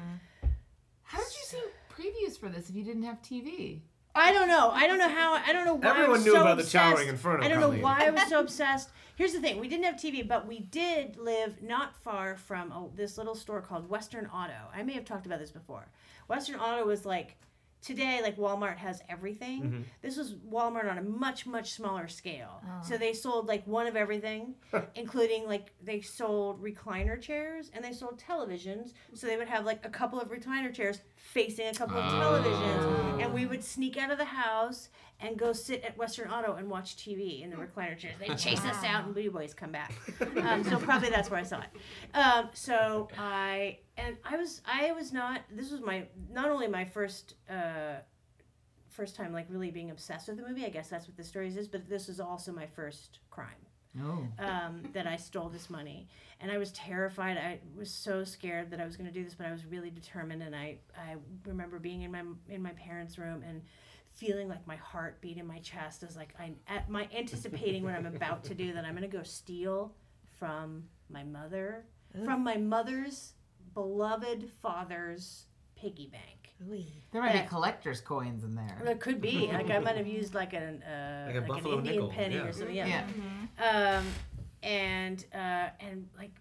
How 1.03 1.19
did 1.19 1.27
you 1.27 1.45
see 1.45 1.63
previews 1.95 2.39
for 2.39 2.49
this 2.49 2.69
if 2.69 2.77
you 2.77 2.85
didn't 2.85 3.03
have 3.05 3.21
TV? 3.23 3.81
I 4.15 4.33
don't 4.33 4.49
know. 4.49 4.71
I 4.71 4.87
don't 4.87 4.99
know 4.99 5.09
how 5.09 5.35
I 5.35 5.53
don't 5.53 5.65
know 5.65 5.75
why 5.75 5.89
I 5.89 5.91
Everyone 5.91 6.11
was 6.13 6.25
knew 6.25 6.33
so 6.33 6.41
about 6.41 6.57
the 6.57 6.65
obsessed. 6.65 6.85
Towering 6.95 7.09
Inferno 7.09 7.45
I 7.45 7.49
don't 7.49 7.61
know 7.61 7.71
why 7.83 8.07
I 8.07 8.11
was 8.11 8.29
so 8.29 8.41
obsessed. 8.47 8.91
Here's 9.17 9.33
the 9.33 9.41
thing: 9.41 9.61
we 9.61 9.69
didn't 9.69 9.85
have 9.85 9.97
TV, 9.97 10.27
but 10.27 10.47
we 10.47 10.61
did 10.61 11.17
live 11.17 11.63
not 11.63 11.97
far 12.03 12.37
from 12.37 12.73
oh, 12.73 12.91
this 12.97 13.17
little 13.17 13.35
store 13.35 13.61
called 13.61 13.89
Western 13.89 14.27
Auto. 14.27 14.53
I 14.75 14.83
may 14.83 14.93
have 14.95 15.05
talked 15.05 15.27
about 15.27 15.39
this 15.39 15.51
before. 15.51 15.89
Western 16.29 16.57
Auto 16.57 16.85
was 16.85 17.05
like 17.07 17.37
today, 17.83 18.21
like 18.23 18.37
Walmart 18.37 18.77
has 18.77 19.03
everything. 19.09 19.63
Mm-hmm. 19.63 19.81
This 20.03 20.17
was 20.17 20.35
Walmart 20.35 20.91
on 20.91 20.99
a 20.99 21.03
much 21.03 21.47
much 21.47 21.73
smaller 21.73 22.09
scale. 22.09 22.63
So 22.83 22.97
they 22.97 23.13
sold 23.13 23.47
like 23.47 23.67
one 23.67 23.87
of 23.87 23.97
everything, 23.97 24.55
including 24.95 25.47
like 25.47 25.73
they 25.83 26.01
sold 26.01 26.63
recliner 26.63 27.21
chairs 27.21 27.71
and 27.73 27.85
they 27.85 27.93
sold 27.93 28.23
televisions. 28.29 28.93
So 29.15 29.27
they 29.27 29.37
would 29.37 29.49
have 29.49 29.65
like 29.65 29.85
a 29.85 29.91
couple 29.91 30.21
of 30.21 30.29
recliner 30.29 30.73
chairs 30.73 31.01
facing 31.17 31.67
a 31.67 31.75
couple 31.75 31.97
of 31.99 32.13
televisions, 32.13 33.23
and 33.23 33.33
we 33.33 33.47
would 33.47 33.63
sneak 33.65 33.97
out 33.97 34.11
of 34.11 34.19
the 34.19 34.25
house 34.25 34.89
and 35.21 35.37
go 35.37 35.53
sit 35.53 35.83
at 35.83 35.97
Western 35.99 36.31
Auto 36.31 36.55
and 36.55 36.71
watch 36.71 36.97
TV 36.97 37.43
in 37.43 37.51
the 37.51 37.57
recliner 37.57 37.99
chairs. 37.99 38.15
They'd 38.21 38.39
chase 38.39 38.65
us 38.65 38.85
out, 38.85 39.05
and 39.07 39.15
Booty 39.15 39.29
Boys 39.29 39.55
come 39.55 39.73
back. 39.73 39.93
Um, 40.39 40.63
so 40.65 40.79
probably 40.79 41.11
that's 41.11 41.31
where 41.31 41.41
I 41.41 41.43
saw 41.43 41.61
it. 41.61 42.17
Um, 42.17 42.49
so 42.53 43.09
I 43.19 43.79
and 43.97 44.17
I 44.25 44.37
was 44.37 44.63
I 44.65 44.93
was 44.93 45.13
not. 45.13 45.41
This 45.51 45.71
was 45.71 45.81
my 45.81 46.05
not 46.31 46.51
only 46.51 46.69
my 46.69 46.85
first. 46.85 47.35
Uh, 47.51 47.97
first 48.89 49.15
time 49.15 49.33
like 49.33 49.47
really 49.49 49.71
being 49.71 49.93
obsessed 49.93 50.27
with 50.27 50.37
the 50.39 50.43
movie 50.43 50.67
i 50.67 50.69
guess 50.69 50.89
that's 50.89 51.07
what 51.07 51.17
the 51.17 51.23
story 51.23 51.47
is 51.47 51.69
but 51.69 51.89
this 51.89 52.09
was 52.09 52.19
also 52.19 52.51
my 52.51 52.67
first 52.67 53.21
crime 53.31 53.55
Oh. 54.01 54.27
um, 54.39 54.83
that 54.93 55.07
I 55.07 55.17
stole 55.17 55.49
this 55.49 55.71
money, 55.71 56.09
and 56.41 56.53
I 56.53 56.59
was 56.59 56.71
terrified. 56.73 57.37
I 57.37 57.59
was 57.77 57.91
so 57.91 58.23
scared 58.23 58.71
that 58.71 58.81
I 58.81 58.85
was 58.85 58.97
going 58.97 59.09
to 59.09 59.13
do 59.13 59.25
this, 59.25 59.35
but 59.35 59.47
I 59.47 59.51
was 59.53 59.65
really 59.65 59.91
determined. 59.91 60.43
And 60.43 60.55
I 60.55 60.77
I 60.97 61.17
remember 61.47 61.79
being 61.79 62.03
in 62.03 62.13
my 62.13 62.23
in 62.49 62.63
my 62.63 62.73
parents' 62.73 63.19
room 63.19 63.43
and 63.49 63.63
feeling 64.19 64.49
like 64.49 64.67
my 64.67 64.77
heart 64.77 65.21
beat 65.21 65.39
in 65.39 65.47
my 65.47 65.59
chest 65.61 66.03
as 66.03 66.17
like 66.17 66.35
I 66.39 66.53
at 66.67 66.91
my 66.91 67.09
anticipating 67.17 67.85
what 67.85 67.95
I'm 67.95 68.07
about 68.07 68.45
to 68.45 68.55
do 68.55 68.73
that 68.73 68.85
I'm 68.85 68.97
going 68.97 69.09
to 69.09 69.17
go 69.17 69.23
steal 69.23 69.95
from 70.39 70.85
my 71.09 71.23
mother 71.23 71.85
from 72.25 72.43
my 72.43 72.57
mother's 72.57 73.35
beloved 73.75 74.51
father's 74.61 75.45
piggy 75.77 76.09
bank. 76.11 76.55
Ooh. 76.69 76.83
There 77.13 77.23
might 77.23 77.33
be 77.35 77.49
collector's 77.49 78.01
coins 78.01 78.43
in 78.43 78.55
there. 78.55 78.83
It 78.85 78.99
could 79.01 79.21
be 79.21 79.47
like 79.53 79.71
I 79.71 79.79
might 79.79 79.97
have 79.97 80.09
used 80.09 80.35
like 80.35 80.53
an 80.53 80.83
uh, 80.83 81.27
Like 81.33 81.37
a 81.37 81.53
like, 81.53 81.65
an 81.65 81.73
Indian 81.73 81.95
nickel, 81.95 82.09
penny 82.09 82.35
yeah. 82.35 82.43
or 82.43 82.53
something. 82.53 82.75
Yeah. 82.75 83.05
Um, 83.59 84.05
and 84.63 85.25
uh, 85.33 85.69
and 85.81 86.09
like 86.17 86.33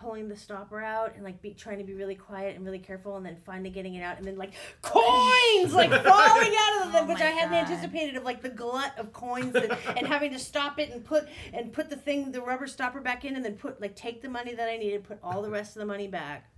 pulling 0.00 0.28
the 0.28 0.36
stopper 0.36 0.80
out 0.80 1.14
and 1.14 1.22
like 1.22 1.40
be, 1.42 1.52
trying 1.52 1.78
to 1.78 1.84
be 1.84 1.92
really 1.92 2.14
quiet 2.14 2.56
and 2.56 2.64
really 2.64 2.78
careful 2.78 3.16
and 3.16 3.26
then 3.26 3.36
finally 3.44 3.70
getting 3.70 3.94
it 3.94 4.02
out 4.02 4.16
and 4.16 4.26
then 4.26 4.38
like 4.38 4.52
coins 4.80 5.74
like 5.74 5.90
falling 6.04 6.54
out 6.58 6.86
of 6.86 6.92
them 6.92 7.04
Oh 7.04 7.06
which 7.08 7.20
I 7.20 7.30
hadn't 7.30 7.50
God. 7.50 7.70
anticipated 7.70 8.16
of 8.16 8.24
like 8.24 8.40
the 8.42 8.48
glut 8.48 8.98
of 8.98 9.12
coins 9.12 9.52
that, 9.52 9.78
and 9.96 10.06
having 10.06 10.32
to 10.32 10.38
stop 10.38 10.78
it 10.78 10.90
and 10.90 11.04
put 11.04 11.28
and 11.52 11.72
put 11.72 11.90
the 11.90 11.96
thing 11.96 12.32
the 12.32 12.40
rubber 12.40 12.66
stopper 12.66 13.00
back 13.00 13.24
in 13.24 13.36
and 13.36 13.44
then 13.44 13.56
put 13.56 13.80
like 13.80 13.94
take 13.94 14.22
the 14.22 14.28
money 14.28 14.54
that 14.54 14.68
I 14.68 14.76
needed 14.78 15.04
put 15.04 15.18
all 15.22 15.42
the 15.42 15.50
rest 15.50 15.76
of 15.76 15.80
the 15.80 15.86
money 15.86 16.08
back 16.08 16.50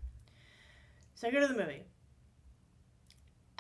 so 1.15 1.27
I 1.27 1.31
go 1.33 1.41
to 1.41 1.49
the 1.49 1.59
movie 1.59 1.83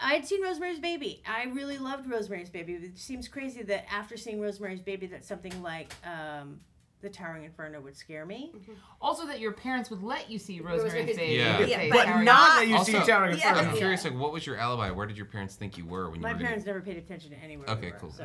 I'd 0.04 0.26
seen 0.26 0.42
Rosemary's 0.42 0.80
Baby. 0.80 1.22
I 1.24 1.44
really 1.44 1.78
loved 1.78 2.10
Rosemary's 2.10 2.50
Baby. 2.50 2.72
It 2.72 2.98
seems 2.98 3.28
crazy 3.28 3.62
that 3.62 3.86
after 3.88 4.16
seeing 4.16 4.40
Rosemary's 4.40 4.80
Baby, 4.80 5.06
that 5.08 5.24
something 5.24 5.62
like 5.62 5.94
um, 6.04 6.58
The 7.02 7.10
Towering 7.10 7.42
Inferno 7.44 7.80
would 7.80 7.96
scare 7.96 8.24
me. 8.24 8.52
Also, 9.00 9.26
that 9.26 9.40
your 9.40 9.50
parents 9.52 9.90
would 9.90 10.04
let 10.04 10.30
you 10.30 10.38
see 10.38 10.60
Rosemary's 10.60 10.92
Rosemary's 10.94 11.16
Baby. 11.16 11.34
Yeah. 11.34 11.58
and 11.58 11.68
Yeah, 11.68 11.76
say, 11.78 11.90
but 11.90 12.04
"Sorry." 12.04 12.24
not- 12.24 12.60
that 12.60 12.68
you 12.68 12.84
see 12.84 12.94
Also- 12.96 13.12
Towering 13.12 13.38
Yeah. 13.38 13.48
Inferno. 13.50 13.70
I'm 13.70 13.76
curious, 13.76 14.04
like, 14.04 14.14
what 14.14 14.32
was 14.32 14.46
your 14.46 14.56
alibi? 14.56 14.90
Where 14.92 15.06
did 15.06 15.16
your 15.16 15.26
parents 15.26 15.56
think 15.56 15.76
you 15.76 15.84
were 15.84 16.06
when 16.08 16.20
you 16.20 16.22
My 16.22 16.32
were 16.32 16.38
parents 16.38 16.64
never 16.64 16.80
paid 16.80 16.96
attention 16.98 17.30
to 17.32 17.36
anywhere. 17.38 17.66
we 17.66 17.72
Okay, 17.74 17.90
were, 17.90 17.98
cool. 17.98 18.12
So, 18.12 18.24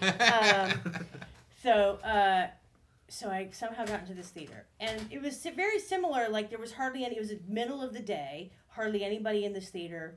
yeah. 0.00 0.72
um, 0.94 1.06
so, 1.62 1.96
uh, 2.02 2.46
so 3.08 3.28
I 3.28 3.50
somehow 3.52 3.84
got 3.84 4.00
into 4.00 4.14
this 4.14 4.30
theater, 4.30 4.64
and 4.80 5.06
it 5.12 5.20
was 5.20 5.38
si- 5.38 5.50
very 5.50 5.78
similar. 5.78 6.28
Like 6.30 6.48
there 6.48 6.58
was 6.58 6.72
hardly 6.72 7.04
any. 7.04 7.16
It 7.16 7.20
was 7.20 7.28
the 7.28 7.40
middle 7.46 7.82
of 7.82 7.92
the 7.92 8.00
day, 8.00 8.50
hardly 8.68 9.04
anybody 9.04 9.44
in 9.44 9.52
this 9.52 9.68
theater, 9.68 10.16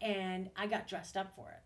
and 0.00 0.48
I 0.56 0.66
got 0.66 0.88
dressed 0.88 1.16
up 1.18 1.36
for 1.36 1.50
it. 1.50 1.60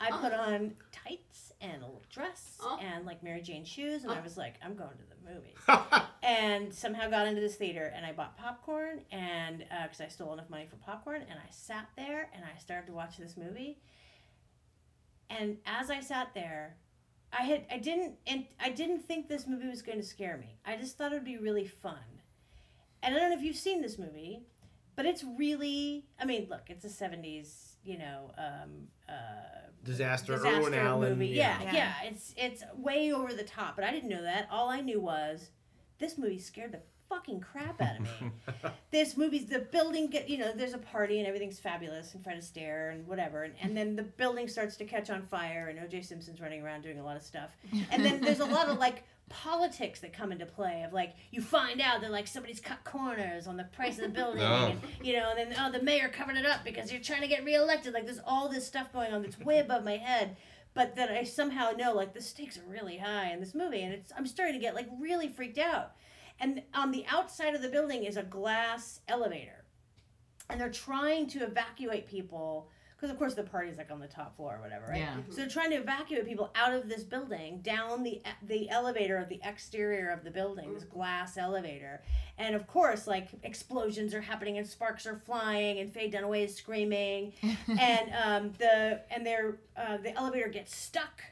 I 0.00 0.10
put 0.10 0.34
on 0.34 0.74
tights 0.92 1.53
and 1.64 1.82
a 1.82 1.86
little 1.86 2.02
dress 2.10 2.58
Oh. 2.62 2.78
and 2.80 3.06
like 3.06 3.22
Mary 3.22 3.40
Jane 3.40 3.64
shoes, 3.64 4.04
and 4.04 4.12
I 4.12 4.20
was 4.20 4.36
like, 4.36 4.54
I'm 4.64 4.74
going 4.76 4.90
to 4.96 5.04
the 5.08 5.34
movies. 5.34 6.02
and 6.22 6.72
somehow 6.72 7.08
got 7.08 7.26
into 7.26 7.40
this 7.40 7.56
theater, 7.56 7.92
and 7.96 8.04
I 8.04 8.12
bought 8.12 8.36
popcorn, 8.36 9.00
and 9.10 9.62
uh, 9.70 9.84
because 9.84 10.00
I 10.00 10.08
stole 10.08 10.32
enough 10.34 10.50
money 10.50 10.66
for 10.68 10.76
popcorn, 10.76 11.22
and 11.22 11.38
I 11.38 11.50
sat 11.50 11.88
there 11.96 12.28
and 12.34 12.44
I 12.44 12.58
started 12.58 12.86
to 12.88 12.92
watch 12.92 13.16
this 13.16 13.36
movie. 13.36 13.78
And 15.30 15.56
as 15.66 15.90
I 15.90 16.00
sat 16.00 16.34
there, 16.34 16.76
I 17.36 17.42
had 17.42 17.64
I 17.70 17.78
didn't 17.78 18.16
and 18.26 18.44
I 18.60 18.68
didn't 18.70 19.00
think 19.00 19.28
this 19.28 19.46
movie 19.46 19.66
was 19.68 19.82
going 19.82 19.98
to 19.98 20.04
scare 20.04 20.36
me. 20.36 20.58
I 20.64 20.76
just 20.76 20.96
thought 20.96 21.12
it 21.12 21.16
would 21.16 21.24
be 21.24 21.38
really 21.38 21.66
fun. 21.66 21.96
And 23.02 23.14
I 23.14 23.18
don't 23.18 23.30
know 23.30 23.36
if 23.36 23.42
you've 23.42 23.56
seen 23.56 23.82
this 23.82 23.98
movie, 23.98 24.42
but 24.96 25.06
it's 25.06 25.24
really 25.24 26.04
I 26.20 26.24
mean, 26.26 26.46
look, 26.48 26.62
it's 26.68 26.84
a 26.84 26.88
70s, 26.88 27.73
you 27.84 27.98
know, 27.98 28.30
um 28.38 28.88
uh 29.08 29.12
Disaster, 29.84 30.32
disaster 30.36 30.60
Irwin 30.60 30.74
Allen. 30.74 31.10
movie. 31.10 31.26
Yeah, 31.28 31.60
Yeah. 31.62 31.72
yeah, 31.74 31.92
It's 32.04 32.34
it's 32.36 32.62
way 32.76 33.12
over 33.12 33.34
the 33.34 33.44
top, 33.44 33.76
but 33.76 33.84
I 33.84 33.90
didn't 33.90 34.08
know 34.08 34.22
that. 34.22 34.48
All 34.50 34.70
I 34.70 34.80
knew 34.80 35.00
was 35.00 35.50
this 35.98 36.16
movie 36.16 36.38
scared 36.38 36.72
the 36.72 36.80
fucking 37.10 37.38
crap 37.40 37.80
out 37.82 37.96
of 37.96 38.02
me. 38.22 38.30
this 38.90 39.14
movie's 39.16 39.44
the 39.46 39.58
building 39.58 40.06
get 40.08 40.28
you 40.30 40.38
know 40.38 40.52
there's 40.56 40.72
a 40.72 40.78
party 40.78 41.18
and 41.18 41.26
everything's 41.28 41.60
fabulous 41.60 42.14
and 42.14 42.24
Fred 42.24 42.38
Astaire 42.38 42.92
and 42.92 43.06
whatever 43.06 43.44
and, 43.44 43.54
and 43.60 43.76
then 43.76 43.94
the 43.94 44.02
building 44.02 44.48
starts 44.48 44.74
to 44.76 44.86
catch 44.86 45.10
on 45.10 45.22
fire 45.26 45.68
and 45.68 45.78
OJ 45.78 46.02
Simpson's 46.04 46.40
running 46.40 46.62
around 46.62 46.80
doing 46.80 46.98
a 46.98 47.04
lot 47.04 47.16
of 47.16 47.22
stuff 47.22 47.50
and 47.90 48.02
then 48.04 48.22
there's 48.22 48.40
a 48.40 48.44
lot 48.46 48.68
of 48.68 48.78
like 48.78 49.04
politics 49.28 50.00
that 50.00 50.12
come 50.12 50.30
into 50.32 50.46
play 50.46 50.82
of 50.86 50.92
like 50.92 51.14
you 51.30 51.40
find 51.40 51.80
out 51.80 52.00
that 52.02 52.10
like 52.12 52.26
somebody's 52.26 52.60
cut 52.60 52.84
corners 52.84 53.46
on 53.46 53.56
the 53.56 53.64
price 53.64 53.96
of 53.98 54.02
the 54.04 54.08
building 54.10 54.42
Oh. 54.42 54.66
and 54.66 54.80
you 55.02 55.14
know 55.14 55.32
and 55.36 55.50
then 55.50 55.58
oh 55.58 55.72
the 55.72 55.82
mayor 55.82 56.08
covered 56.08 56.36
it 56.36 56.46
up 56.46 56.62
because 56.64 56.92
you're 56.92 57.00
trying 57.00 57.22
to 57.22 57.26
get 57.28 57.44
reelected. 57.44 57.94
Like 57.94 58.04
there's 58.04 58.20
all 58.26 58.48
this 58.48 58.66
stuff 58.66 58.92
going 58.92 59.12
on 59.12 59.22
that's 59.22 59.38
way 59.38 59.58
above 59.60 59.84
my 59.84 59.96
head. 59.96 60.36
But 60.74 60.96
that 60.96 61.10
I 61.10 61.22
somehow 61.22 61.70
know 61.70 61.92
like 61.94 62.14
the 62.14 62.20
stakes 62.20 62.58
are 62.58 62.68
really 62.68 62.98
high 62.98 63.30
in 63.32 63.40
this 63.40 63.54
movie 63.54 63.82
and 63.82 63.92
it's 63.94 64.12
I'm 64.16 64.26
starting 64.26 64.54
to 64.54 64.60
get 64.60 64.74
like 64.74 64.88
really 65.00 65.28
freaked 65.28 65.58
out. 65.58 65.92
And 66.40 66.62
on 66.74 66.90
the 66.90 67.04
outside 67.08 67.54
of 67.54 67.62
the 67.62 67.68
building 67.68 68.04
is 68.04 68.16
a 68.16 68.22
glass 68.24 69.00
elevator. 69.08 69.64
And 70.50 70.60
they're 70.60 70.70
trying 70.70 71.28
to 71.28 71.44
evacuate 71.44 72.08
people 72.08 72.68
because 72.96 73.10
of 73.10 73.18
course 73.18 73.34
the 73.34 73.42
party's 73.42 73.76
like 73.76 73.90
on 73.90 74.00
the 74.00 74.06
top 74.06 74.36
floor 74.36 74.56
or 74.56 74.62
whatever 74.62 74.86
right? 74.88 74.98
Yeah. 74.98 75.16
so 75.28 75.36
they're 75.36 75.48
trying 75.48 75.70
to 75.70 75.76
evacuate 75.76 76.26
people 76.26 76.50
out 76.54 76.72
of 76.72 76.88
this 76.88 77.02
building 77.02 77.60
down 77.62 78.02
the 78.02 78.22
the 78.46 78.68
elevator 78.70 79.16
of 79.18 79.28
the 79.28 79.40
exterior 79.44 80.10
of 80.10 80.24
the 80.24 80.30
building 80.30 80.72
this 80.74 80.84
glass 80.84 81.36
elevator. 81.36 82.02
And 82.38 82.54
of 82.54 82.66
course 82.66 83.06
like 83.06 83.28
explosions 83.42 84.14
are 84.14 84.20
happening 84.20 84.58
and 84.58 84.66
sparks 84.66 85.06
are 85.06 85.16
flying 85.16 85.78
and 85.78 85.92
Faye 85.92 86.10
Dunaway 86.10 86.44
is 86.44 86.54
screaming. 86.54 87.32
And 87.78 88.12
um, 88.24 88.52
the 88.58 89.00
and 89.10 89.26
their 89.26 89.56
uh, 89.76 89.96
the 89.98 90.16
elevator 90.16 90.48
gets 90.48 90.74
stuck. 90.76 91.22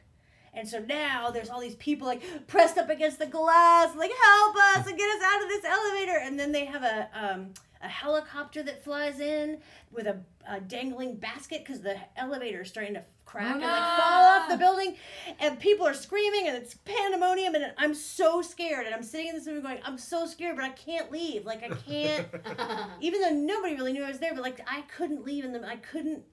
And 0.54 0.68
so 0.68 0.80
now 0.80 1.30
there's 1.30 1.48
all 1.48 1.60
these 1.60 1.76
people 1.76 2.06
like 2.06 2.22
pressed 2.46 2.76
up 2.76 2.90
against 2.90 3.18
the 3.18 3.26
glass, 3.26 3.94
like 3.96 4.10
help 4.10 4.56
us 4.76 4.86
and 4.86 4.98
get 4.98 5.08
us 5.16 5.22
out 5.24 5.42
of 5.42 5.48
this 5.48 5.64
elevator. 5.64 6.18
And 6.18 6.38
then 6.38 6.52
they 6.52 6.66
have 6.66 6.82
a 6.82 7.08
um, 7.14 7.54
a 7.82 7.88
helicopter 7.88 8.62
that 8.62 8.84
flies 8.84 9.20
in 9.20 9.58
with 9.90 10.06
a, 10.06 10.18
a 10.48 10.60
dangling 10.60 11.16
basket 11.16 11.64
because 11.64 11.80
the 11.80 11.96
elevator 12.16 12.62
is 12.62 12.68
starting 12.68 12.94
to 12.94 13.02
crack 13.24 13.50
Oh, 13.50 13.52
and 13.54 13.62
like 13.62 14.00
fall 14.00 14.24
off 14.24 14.48
the 14.48 14.54
oh, 14.54 14.58
building. 14.58 14.96
And 15.40 15.58
people 15.58 15.86
are 15.86 15.94
screaming 15.94 16.48
and 16.48 16.56
it's 16.56 16.74
pandemonium. 16.74 17.54
And 17.54 17.72
I'm 17.78 17.94
so 17.94 18.42
scared. 18.42 18.86
And 18.86 18.94
I'm 18.94 19.02
sitting 19.02 19.28
in 19.28 19.34
this 19.34 19.46
movie 19.46 19.60
going, 19.60 19.78
I'm 19.84 19.98
so 19.98 20.26
scared, 20.26 20.56
but 20.56 20.64
I 20.64 20.70
can't 20.70 21.10
leave. 21.10 21.44
Like 21.44 21.62
I 21.62 21.74
can't, 21.74 22.26
even 23.00 23.20
though 23.20 23.30
nobody 23.30 23.74
really 23.74 23.92
knew 23.92 24.04
I 24.04 24.08
was 24.08 24.18
there, 24.18 24.34
but 24.34 24.42
like 24.42 24.60
I 24.66 24.82
couldn't 24.82 25.24
leave 25.24 25.44
and 25.44 25.64
I 25.64 25.76
couldn't 25.76 26.24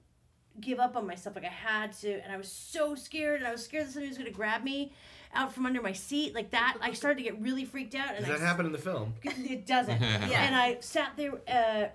give 0.60 0.78
up 0.78 0.96
on 0.96 1.06
myself. 1.06 1.36
Like 1.36 1.44
I 1.44 1.48
had 1.48 1.92
to, 1.98 2.22
and 2.22 2.32
I 2.32 2.36
was 2.36 2.50
so 2.50 2.94
scared, 2.94 3.40
and 3.40 3.48
I 3.48 3.52
was 3.52 3.64
scared 3.64 3.86
that 3.86 3.92
somebody 3.92 4.08
was 4.08 4.18
going 4.18 4.30
to 4.30 4.36
grab 4.36 4.62
me 4.62 4.92
out 5.34 5.52
from 5.54 5.66
under 5.66 5.80
my 5.80 5.92
seat, 5.92 6.34
like 6.34 6.50
that. 6.50 6.76
I 6.80 6.92
started 6.92 7.18
to 7.18 7.22
get 7.22 7.40
really 7.40 7.64
freaked 7.64 7.94
out, 7.94 8.14
and 8.16 8.24
Does 8.24 8.38
that 8.38 8.44
I, 8.44 8.48
happen 8.48 8.66
in 8.66 8.72
the 8.72 8.78
film? 8.78 9.14
It 9.24 9.66
doesn't. 9.66 10.00
Yeah. 10.00 10.42
And 10.44 10.54
I 10.56 10.78
sat 10.80 11.12
there, 11.16 11.32
uh, 11.48 11.88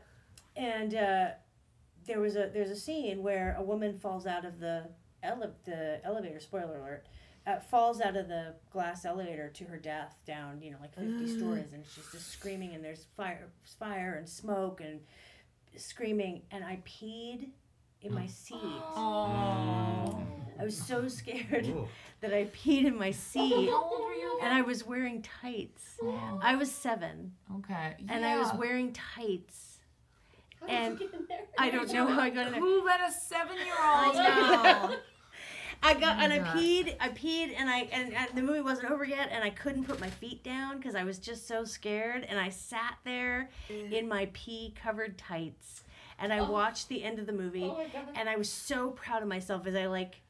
and 0.56 0.96
uh, 0.96 1.28
there 2.06 2.20
was 2.20 2.36
a 2.36 2.50
there's 2.54 2.70
a 2.72 2.76
scene 2.76 3.24
where 3.24 3.56
a 3.58 3.64
woman 3.64 3.98
falls 4.00 4.26
out 4.26 4.46
of 4.46 4.60
the 4.60 4.90
ele- 5.24 5.56
the 5.66 6.00
elevator. 6.06 6.40
Spoiler 6.40 6.78
alert. 6.80 7.06
Uh, 7.48 7.60
falls 7.60 8.02
out 8.02 8.16
of 8.18 8.28
the 8.28 8.56
glass 8.72 9.06
elevator 9.06 9.50
to 9.50 9.66
her 9.66 9.78
death 9.78 10.16
down, 10.26 10.60
you 10.64 10.72
know, 10.72 10.78
like 10.82 10.96
50 10.96 11.38
stories, 11.38 11.74
and 11.74 11.84
she's 11.86 12.08
just 12.12 12.32
screaming, 12.32 12.74
and 12.74 12.84
there's 12.84 13.06
fire, 13.16 13.50
fire 13.78 14.16
and 14.18 14.28
smoke, 14.28 14.82
and 14.82 15.00
screaming, 15.78 16.42
and 16.50 16.64
I 16.64 16.80
peed 16.88 17.50
in 18.02 18.16
my 18.16 18.26
seat. 18.44 18.58
Oh. 18.96 20.20
I 20.60 20.64
was 20.64 20.76
so 20.76 21.08
scared 21.08 21.68
Ooh. 21.68 21.88
That 22.26 22.36
I 22.36 22.46
peed 22.46 22.86
in 22.86 22.98
my 22.98 23.12
seat, 23.12 23.70
How 23.70 23.84
old 23.84 24.04
were 24.04 24.14
you? 24.14 24.40
and 24.42 24.54
I 24.54 24.62
was 24.62 24.86
wearing 24.86 25.22
tights. 25.22 25.98
Oh. 26.02 26.40
I 26.42 26.56
was 26.56 26.72
seven, 26.72 27.34
Okay. 27.58 27.96
and 28.10 28.26
I 28.26 28.38
was 28.38 28.52
wearing 28.58 28.94
tights. 28.94 29.80
How 30.60 30.68
did 30.68 30.76
And 30.76 31.00
you 31.00 31.08
get 31.08 31.20
in 31.20 31.26
there? 31.28 31.42
I 31.60 31.70
don't 31.70 31.92
know 31.92 32.08
how 32.08 32.22
I 32.22 32.30
got 32.30 32.48
in 32.48 32.54
there. 32.54 32.62
Who 32.62 32.84
let 32.84 33.00
a 33.02 33.12
seven-year-old? 33.12 34.16
I 34.16 34.88
know. 34.90 34.96
I 35.84 35.94
got 35.94 36.18
oh 36.18 36.22
and 36.22 36.34
I 36.34 36.40
God. 36.40 36.58
peed, 36.58 36.96
I 37.00 37.10
peed, 37.10 37.54
and 37.56 37.70
I 37.70 37.82
and, 37.92 38.14
and 38.14 38.30
the 38.34 38.42
movie 38.42 38.62
wasn't 38.62 38.90
over 38.90 39.06
yet, 39.06 39.30
and 39.32 39.44
I 39.44 39.52
couldn't 39.52 39.84
put 39.84 40.00
my 40.00 40.10
feet 40.10 40.44
down 40.44 40.78
because 40.78 40.96
I 40.96 41.04
was 41.04 41.20
just 41.20 41.48
so 41.48 41.64
scared, 41.64 42.26
and 42.28 42.40
I 42.40 42.50
sat 42.50 42.98
there 43.04 43.50
in 43.70 44.08
my 44.08 44.30
pee-covered 44.34 45.18
tights, 45.18 45.84
and 46.18 46.34
I 46.34 46.40
oh. 46.40 46.50
watched 46.50 46.88
the 46.90 47.04
end 47.04 47.20
of 47.20 47.28
the 47.28 47.34
movie, 47.34 47.66
Oh 47.66 47.86
and 48.16 48.28
I 48.28 48.36
was 48.36 48.50
so 48.50 48.92
proud 48.92 49.22
of 49.22 49.28
myself 49.28 49.68
as 49.68 49.76
I 49.76 49.86
like, 49.86 50.22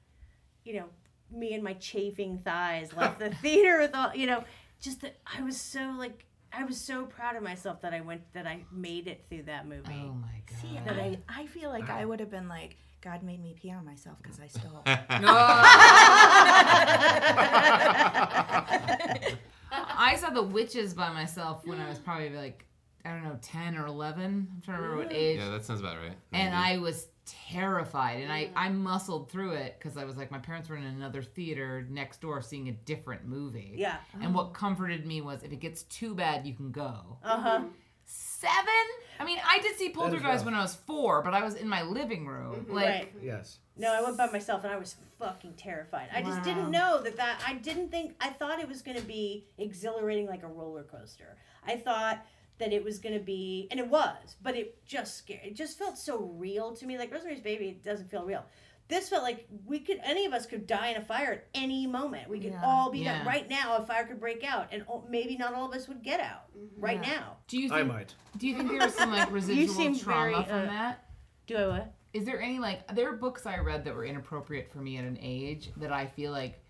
you 0.66 0.74
know, 0.74 0.86
me 1.32 1.54
and 1.54 1.64
my 1.64 1.74
chafing 1.74 2.40
thighs 2.40 2.94
left 2.98 3.20
the 3.20 3.30
theater 3.36 3.80
with 3.80 3.96
all, 3.96 4.14
you 4.16 4.28
know, 4.28 4.44
just 4.82 5.02
that 5.02 5.18
I 5.26 5.42
was 5.44 5.60
so 5.60 5.94
like 5.98 6.26
I 6.54 6.64
was 6.64 6.80
so 6.80 7.06
proud 7.06 7.36
of 7.36 7.44
myself 7.44 7.82
that 7.82 7.94
I 7.94 8.00
went 8.02 8.22
that 8.34 8.48
I 8.48 8.64
made 8.72 9.08
it 9.08 9.26
through 9.30 9.44
that 9.44 9.68
movie. 9.68 10.04
Oh 10.06 10.14
my 10.14 10.42
god. 10.50 10.60
See, 10.62 10.80
That 10.86 10.96
I, 10.98 11.18
I- 11.28 11.42
I 11.42 11.46
feel 11.48 11.70
like 11.70 11.90
I 11.90 12.06
would 12.06 12.20
have 12.22 12.32
been 12.32 12.48
like, 12.48 12.78
God 13.02 13.24
made 13.24 13.42
me 13.44 13.54
pee 13.60 13.72
on 13.72 13.84
myself 13.86 14.18
because 14.22 14.40
I 14.40 14.48
stole. 14.48 14.84
I 19.72 20.16
saw 20.18 20.30
the 20.30 20.44
witches 20.44 20.94
by 20.94 21.12
myself 21.12 21.66
when 21.66 21.80
I 21.80 21.90
was 21.90 22.00
probably 22.00 22.30
like 22.30 22.66
I 23.04 23.10
don't 23.10 23.24
know, 23.24 23.38
10 23.42 23.78
or 23.78 23.86
11. 23.86 24.24
I'm 24.24 24.62
trying 24.64 24.78
to 24.78 24.84
remember 24.84 25.04
what 25.04 25.14
age. 25.14 25.38
Yeah, 25.38 25.50
that 25.50 25.64
sounds 25.64 25.80
about 25.80 25.98
right. 25.98 26.14
and 26.34 26.54
Maybe. 26.54 26.56
I 26.56 26.78
was 26.80 27.08
terrified. 27.26 28.22
And 28.22 28.32
I, 28.32 28.50
I 28.56 28.70
muscled 28.70 29.30
through 29.30 29.52
it 29.52 29.76
because 29.78 29.98
I 29.98 30.06
was 30.06 30.18
like, 30.18 30.32
my 30.32 30.40
parents 30.40 30.70
were 30.70 30.78
in 30.78 30.84
another 30.84 31.22
theater 31.22 31.86
next 31.90 32.22
door 32.22 32.42
seeing 32.42 32.70
a 32.70 32.72
different 32.72 33.26
movie. 33.26 33.74
Yeah. 33.76 33.98
And 34.22 34.34
what 34.34 34.54
comforted 34.54 35.06
me 35.06 35.22
was 35.22 35.44
if 35.44 35.52
it 35.52 35.60
gets 35.60 35.84
too 35.84 36.16
bad, 36.16 36.46
you 36.46 36.54
can 36.54 36.72
go. 36.72 37.18
Uh 37.24 37.42
huh. 37.42 37.62
Seven? 38.06 38.86
I 39.20 39.26
mean, 39.26 39.40
I 39.48 39.60
did 39.60 39.78
see 39.78 39.90
Poltergeist 39.90 40.46
when 40.46 40.54
I 40.54 40.62
was 40.62 40.76
four, 40.76 41.24
but 41.24 41.34
I 41.34 41.44
was 41.44 41.56
in 41.56 41.68
my 41.68 41.82
living 41.82 42.28
room. 42.28 42.68
Like, 42.70 42.86
right. 42.86 43.14
Yes. 43.22 43.58
No, 43.78 43.92
I 43.92 44.02
went 44.02 44.18
by 44.18 44.28
myself 44.28 44.64
and 44.64 44.72
I 44.72 44.78
was 44.78 44.96
fucking 45.20 45.54
terrified. 45.54 46.10
I 46.14 46.22
just 46.22 46.44
didn't 46.44 46.70
know 46.70 47.02
that 47.02 47.18
that 47.18 47.42
I 47.46 47.56
didn't 47.56 47.90
think 47.90 48.16
I 48.22 48.30
thought 48.30 48.60
it 48.60 48.68
was 48.68 48.82
going 48.82 48.98
to 48.98 49.04
be 49.04 49.48
exhilarating 49.58 50.28
like 50.28 50.44
a 50.44 50.48
roller 50.48 50.84
coaster. 50.84 51.38
I 51.66 51.78
thought 51.78 52.26
that 52.58 52.72
it 52.74 52.84
was 52.84 53.00
going 53.00 53.14
to 53.18 53.24
be 53.24 53.68
and 53.72 53.80
it 53.80 53.88
was, 53.88 54.36
but 54.42 54.56
it 54.56 54.78
just 54.86 55.18
scared. 55.18 55.42
It 55.44 55.56
just 55.56 55.78
felt 55.78 55.98
so 55.98 56.20
real 56.38 56.74
to 56.76 56.86
me. 56.86 56.98
Like 56.98 57.12
Rosemary's 57.12 57.42
Baby 57.42 57.68
it 57.70 57.84
doesn't 57.84 58.10
feel 58.10 58.24
real. 58.26 58.46
This 58.88 59.10
felt 59.10 59.24
like 59.24 59.48
we 59.66 59.80
could 59.80 60.00
any 60.04 60.26
of 60.26 60.34
us 60.34 60.46
could 60.46 60.68
die 60.68 60.90
in 60.90 60.98
a 60.98 61.02
fire 61.02 61.34
at 61.34 61.48
any 61.56 61.88
moment. 61.88 62.30
We 62.30 62.40
could 62.40 62.52
Yeah. 62.54 62.62
all 62.64 62.92
be 62.92 63.00
Yeah. 63.00 63.26
right 63.26 63.50
now 63.50 63.78
a 63.78 63.86
fire 63.86 64.06
could 64.06 64.20
break 64.20 64.44
out 64.44 64.68
and 64.72 64.86
maybe 65.10 65.36
not 65.38 65.54
all 65.54 65.68
of 65.70 65.76
us 65.76 65.88
would 65.88 66.04
get 66.04 66.20
out 66.20 66.44
right 66.78 67.02
now. 67.02 67.38
do 67.48 67.60
you 67.60 67.74
I 67.74 67.78
think, 67.80 67.88
might. 67.88 68.14
do 68.38 68.48
you 68.48 68.56
think 68.56 68.70
there 68.70 68.80
was 68.80 68.94
some 68.96 69.12
like 69.12 69.32
residual 69.32 69.74
seem 69.74 69.98
trauma 70.00 70.32
very, 70.32 70.44
from 70.46 70.70
uh, 70.70 70.72
that? 70.72 71.06
Do 71.48 71.58
I 71.58 71.68
what? 71.68 71.94
Is 72.14 72.26
there 72.26 72.40
any 72.42 72.60
like 72.60 72.88
there 72.96 73.10
are 73.10 73.18
books 73.18 73.46
I 73.46 73.58
read 73.58 73.84
that 73.86 73.94
were 73.96 74.06
inappropriate 74.06 74.72
for 74.72 74.78
me 74.78 74.98
at 74.98 75.04
an 75.04 75.18
age 75.22 75.72
that 75.78 75.92
I 75.92 76.06
feel 76.06 76.32
like 76.32 76.62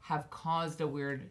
have 0.00 0.28
caused 0.30 0.80
a 0.82 0.86
weird 0.86 1.30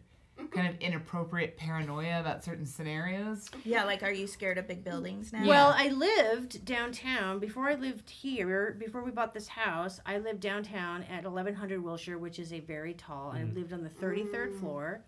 kind 0.50 0.68
of 0.68 0.78
inappropriate 0.80 1.56
paranoia 1.56 2.20
about 2.20 2.44
certain 2.44 2.66
scenarios? 2.66 3.50
Yeah, 3.64 3.84
like, 3.84 4.02
are 4.02 4.12
you 4.12 4.26
scared 4.26 4.58
of 4.58 4.66
big 4.66 4.84
buildings 4.84 5.32
now? 5.32 5.46
Well, 5.46 5.74
I 5.76 5.88
lived 5.88 6.64
downtown 6.64 7.38
before 7.38 7.68
I 7.68 7.74
lived 7.74 8.10
here. 8.10 8.76
Before 8.78 9.02
we 9.02 9.10
bought 9.10 9.34
this 9.34 9.48
house, 9.48 10.00
I 10.06 10.18
lived 10.18 10.40
downtown 10.40 11.04
at 11.04 11.24
1100 11.24 11.82
Wilshire, 11.82 12.18
which 12.18 12.38
is 12.38 12.52
a 12.52 12.60
very 12.60 12.94
tall. 12.94 13.32
I 13.34 13.44
lived 13.44 13.72
on 13.72 13.82
the 13.82 13.90
33rd 13.90 14.58
floor, 14.60 15.04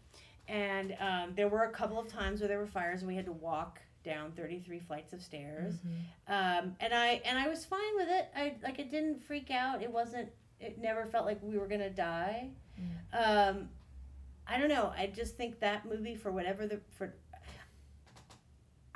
and 0.48 0.96
um, 1.00 1.32
there 1.36 1.48
were 1.48 1.64
a 1.64 1.70
couple 1.70 1.98
of 1.98 2.08
times 2.08 2.40
where 2.40 2.48
there 2.48 2.58
were 2.58 2.66
fires, 2.66 3.00
and 3.00 3.08
we 3.08 3.16
had 3.16 3.26
to 3.26 3.32
walk 3.32 3.80
down 4.04 4.32
33 4.32 4.80
flights 4.80 5.12
of 5.14 5.22
stairs. 5.22 5.74
Um, 6.28 6.76
and 6.80 6.92
I 6.92 7.22
and 7.24 7.38
I 7.38 7.48
was 7.48 7.64
fine 7.64 7.96
with 7.96 8.08
it. 8.08 8.28
I 8.36 8.54
like 8.62 8.78
it 8.78 8.90
didn't 8.90 9.24
freak 9.24 9.50
out. 9.50 9.82
It 9.82 9.90
wasn't. 9.90 10.28
It 10.60 10.78
never 10.78 11.06
felt 11.06 11.24
like 11.26 11.38
we 11.42 11.58
were 11.58 11.66
gonna 11.66 11.90
die. 11.90 12.50
Um, 13.18 13.68
I 14.46 14.58
don't 14.58 14.68
know. 14.68 14.92
I 14.96 15.06
just 15.06 15.36
think 15.36 15.60
that 15.60 15.86
movie 15.86 16.14
for 16.14 16.30
whatever 16.30 16.66
the 16.66 16.80
for 16.96 17.14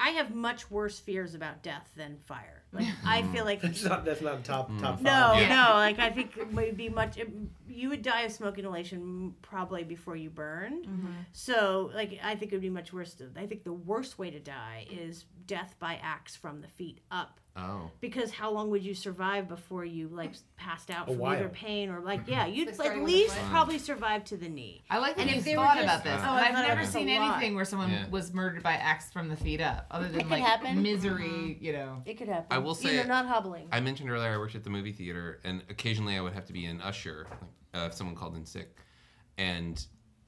I 0.01 0.11
have 0.11 0.35
much 0.35 0.71
worse 0.71 0.99
fears 0.99 1.35
about 1.35 1.63
death 1.63 1.91
than 1.97 2.19
fire. 2.27 2.63
Like 2.73 2.87
I 3.05 3.23
feel 3.33 3.45
like 3.45 3.61
That's 3.61 3.83
not. 3.83 4.05
That's 4.05 4.21
not 4.21 4.45
top 4.45 4.69
top 4.79 5.01
mm. 5.01 5.03
five. 5.03 5.03
no, 5.03 5.33
Yeah. 5.35 5.49
no. 5.49 5.75
Like 5.75 5.99
I 5.99 6.11
think 6.11 6.37
it 6.37 6.53
would 6.53 6.77
be 6.77 6.89
much. 6.89 7.17
It, 7.17 7.29
you 7.69 7.89
would 7.89 8.03
die 8.03 8.23
of 8.23 8.33
smoke 8.33 8.59
inhalation 8.59 9.35
probably 9.43 9.85
before 9.85 10.15
you 10.15 10.31
burned. 10.31 10.87
Mm-hmm. 10.87 11.13
So 11.33 11.91
like 11.95 12.19
I 12.23 12.37
think 12.37 12.53
it 12.53 12.57
would 12.57 12.63
be 12.63 12.71
much 12.71 12.93
worse. 12.93 13.15
To, 13.15 13.29
I 13.37 13.47
think 13.47 13.65
the 13.65 13.73
worst 13.73 14.19
way 14.19 14.31
to 14.31 14.39
die 14.39 14.87
is 14.91 15.25
death 15.47 15.75
by 15.81 15.99
axe 16.03 16.37
from 16.37 16.61
the 16.61 16.69
feet 16.69 17.01
up. 17.11 17.41
Oh. 17.61 17.91
Because 18.01 18.31
how 18.31 18.53
long 18.53 18.71
would 18.71 18.85
you 18.85 18.95
survive 18.95 19.49
before 19.49 19.85
you 19.85 20.07
like 20.09 20.33
passed 20.57 20.91
out 20.91 21.09
A 21.09 21.13
from 21.13 21.25
either 21.25 21.49
pain 21.49 21.91
or 21.91 22.01
like 22.01 22.21
yeah 22.27 22.47
you'd 22.47 22.67
Like 22.67 22.69
at 22.69 22.75
starting 22.77 23.03
with 23.03 23.11
the 23.13 23.17
least 23.19 23.35
foot. 23.35 23.51
probably 23.51 23.79
survive 23.79 24.23
to 24.27 24.37
the 24.37 24.49
knee. 24.49 24.85
I 24.89 24.99
like 24.99 25.17
that 25.17 25.23
And 25.23 25.31
you 25.33 25.37
if 25.39 25.45
they 25.45 25.57
were 25.57 25.65
thought 25.65 25.75
just- 25.77 25.85
about 25.85 26.05
this. 26.05 26.21
Oh, 26.23 26.31
I 26.31 26.37
I've 26.41 26.45
thought 26.55 26.63
never 26.63 26.73
about 26.75 26.85
this 26.85 26.93
seen 26.93 27.09
lot. 27.09 27.35
anything 27.35 27.57
where 27.57 27.65
someone 27.65 27.91
Yeah. 27.91 28.09
was 28.11 28.33
murdered 28.33 28.63
by 28.63 28.75
axe 28.75 29.11
from 29.11 29.29
the 29.29 29.37
feet 29.37 29.61
up, 29.61 29.87
other 29.91 30.07
than 30.09 30.21
could 30.21 30.31
like 30.31 30.45
happen. 30.45 30.83
misery, 30.83 31.59
you 31.61 31.73
know. 31.73 32.03
It 32.07 32.15
could 32.19 32.29
happen. 32.29 32.47
I 32.51 32.59
will 32.59 32.75
say- 32.77 32.95
You're 32.95 33.05
not 33.07 33.27
hobbling. 33.27 33.69
I 33.73 33.81
mentioned 33.81 34.09
earlier 34.11 34.31
I 34.33 34.39
worked 34.39 34.55
at 34.55 34.63
the 34.63 34.71
movie 34.71 34.93
theater, 34.93 35.41
and 35.45 35.65
occasionally 35.69 36.17
I 36.17 36.21
would 36.21 36.35
have 36.35 36.45
to 36.47 36.53
be 36.53 36.65
an 36.67 36.81
usher 36.81 37.27
like, 37.75 37.83
uh, 37.83 37.87
if 37.87 37.95
someone 37.95 38.15
called 38.15 38.37
in 38.37 38.45
sick, 38.47 38.77
and 39.37 39.85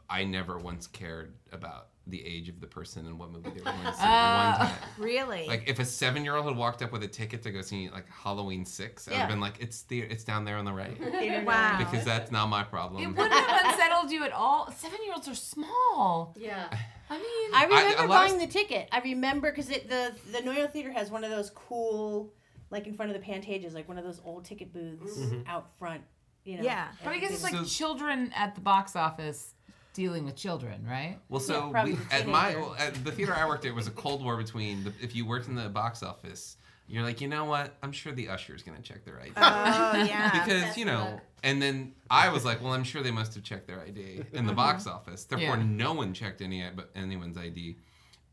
I 0.08 0.24
never 0.24 0.58
once 0.58 0.86
cared 0.88 1.34
about 1.52 1.89
the 2.06 2.24
age 2.26 2.48
of 2.48 2.60
the 2.60 2.66
person 2.66 3.06
and 3.06 3.18
what 3.18 3.30
movie 3.30 3.50
they 3.50 3.60
were 3.60 3.64
going 3.70 3.84
to 3.84 3.92
see. 3.94 4.02
Uh, 4.02 4.58
one 4.58 4.66
time. 4.68 4.74
really? 4.98 5.46
Like 5.46 5.64
if 5.68 5.78
a 5.78 5.84
seven-year-old 5.84 6.46
had 6.46 6.56
walked 6.56 6.82
up 6.82 6.90
with 6.92 7.02
a 7.04 7.08
ticket 7.08 7.42
to 7.42 7.50
go 7.52 7.60
see 7.62 7.88
like 7.90 8.06
Halloween 8.08 8.64
Six, 8.64 9.06
I 9.06 9.10
would 9.10 9.14
Yeah. 9.16 9.20
have 9.20 9.28
been 9.30 9.40
like, 9.40 9.54
"It's 9.60 9.82
the 9.82 10.00
it's 10.00 10.24
down 10.24 10.44
there 10.44 10.56
on 10.56 10.64
the 10.64 10.72
right," 10.72 10.98
Wow. 11.46 11.76
because 11.78 12.04
that's 12.04 12.30
not 12.32 12.48
my 12.48 12.62
problem. 12.64 13.02
It 13.02 13.14
problem. 13.14 13.30
wouldn't 13.30 13.48
have 13.48 13.72
unsettled 13.74 14.10
you 14.10 14.24
at 14.24 14.32
all. 14.32 14.72
Seven 14.72 14.98
year 15.04 15.12
olds 15.14 15.28
are 15.28 15.34
small. 15.34 16.34
Yeah. 16.38 16.68
I 17.10 17.16
mean, 17.18 17.50
I 17.54 17.64
remember 17.64 17.88
a 18.04 18.06
lot 18.06 18.24
of- 18.24 18.28
buying 18.30 18.38
the 18.38 18.46
ticket. 18.52 18.88
I 18.92 19.00
remember 19.00 19.50
because 19.52 19.68
the 19.68 20.12
the 20.32 20.38
Noyo 20.38 20.70
Theater 20.72 20.92
has 20.92 21.10
one 21.10 21.22
of 21.22 21.30
those 21.30 21.50
cool, 21.50 22.32
like 22.70 22.86
in 22.86 22.94
front 22.94 23.14
of 23.14 23.20
the 23.20 23.24
Pantages, 23.26 23.74
like 23.74 23.88
one 23.88 23.98
of 23.98 24.04
those 24.04 24.20
old 24.24 24.44
ticket 24.46 24.72
booths 24.72 25.18
Mm-hmm. 25.18 25.42
out 25.46 25.70
front. 25.78 26.02
You 26.44 26.56
know. 26.56 26.62
Yeah. 26.64 26.88
but 27.04 27.10
I 27.12 27.18
guess 27.18 27.32
it's 27.32 27.42
like 27.42 27.52
So- 27.54 27.64
children 27.64 28.32
at 28.34 28.54
the 28.54 28.62
box 28.62 28.96
office 28.96 29.54
dealing 29.94 30.24
with 30.24 30.36
children, 30.36 30.86
right? 30.88 31.18
Well, 31.28 31.40
so 31.40 31.70
Yeah, 31.74 31.84
we, 31.84 31.98
at 32.10 32.26
my 32.26 32.54
well, 32.56 32.76
at 32.78 32.94
the 33.04 33.12
theater 33.12 33.34
I 33.34 33.46
worked 33.46 33.64
at 33.64 33.74
was 33.74 33.86
a 33.86 33.90
cold 33.92 34.24
war 34.24 34.36
between 34.36 34.84
the, 34.84 34.92
if 35.00 35.14
you 35.14 35.26
worked 35.26 35.48
in 35.48 35.54
the 35.54 35.68
box 35.68 36.02
office, 36.02 36.56
you're 36.88 37.02
like, 37.02 37.20
you 37.20 37.28
know 37.28 37.44
what? 37.44 37.76
I'm 37.82 37.92
sure 37.92 38.12
the 38.12 38.28
usher 38.28 38.54
is 38.54 38.62
gonna 38.62 38.80
check 38.80 39.04
their 39.04 39.20
ID 39.20 39.32
oh, 39.36 40.02
yeah. 40.04 40.30
because 40.44 40.62
Best 40.62 40.78
you 40.78 40.84
know. 40.84 41.00
luck. 41.12 41.20
And 41.42 41.60
then 41.62 41.92
I 42.10 42.28
was 42.28 42.44
like, 42.44 42.62
well, 42.62 42.72
I'm 42.72 42.84
sure 42.84 43.02
they 43.02 43.10
must 43.10 43.34
have 43.34 43.42
checked 43.42 43.66
their 43.66 43.80
ID 43.80 44.24
in 44.32 44.46
the 44.46 44.52
box 44.52 44.86
office. 44.88 45.24
Therefore, 45.24 45.56
Yeah. 45.56 45.62
no 45.64 45.92
one 45.94 46.12
checked 46.12 46.42
any 46.42 46.62
but 46.74 46.90
anyone's 46.94 47.38
ID. 47.38 47.76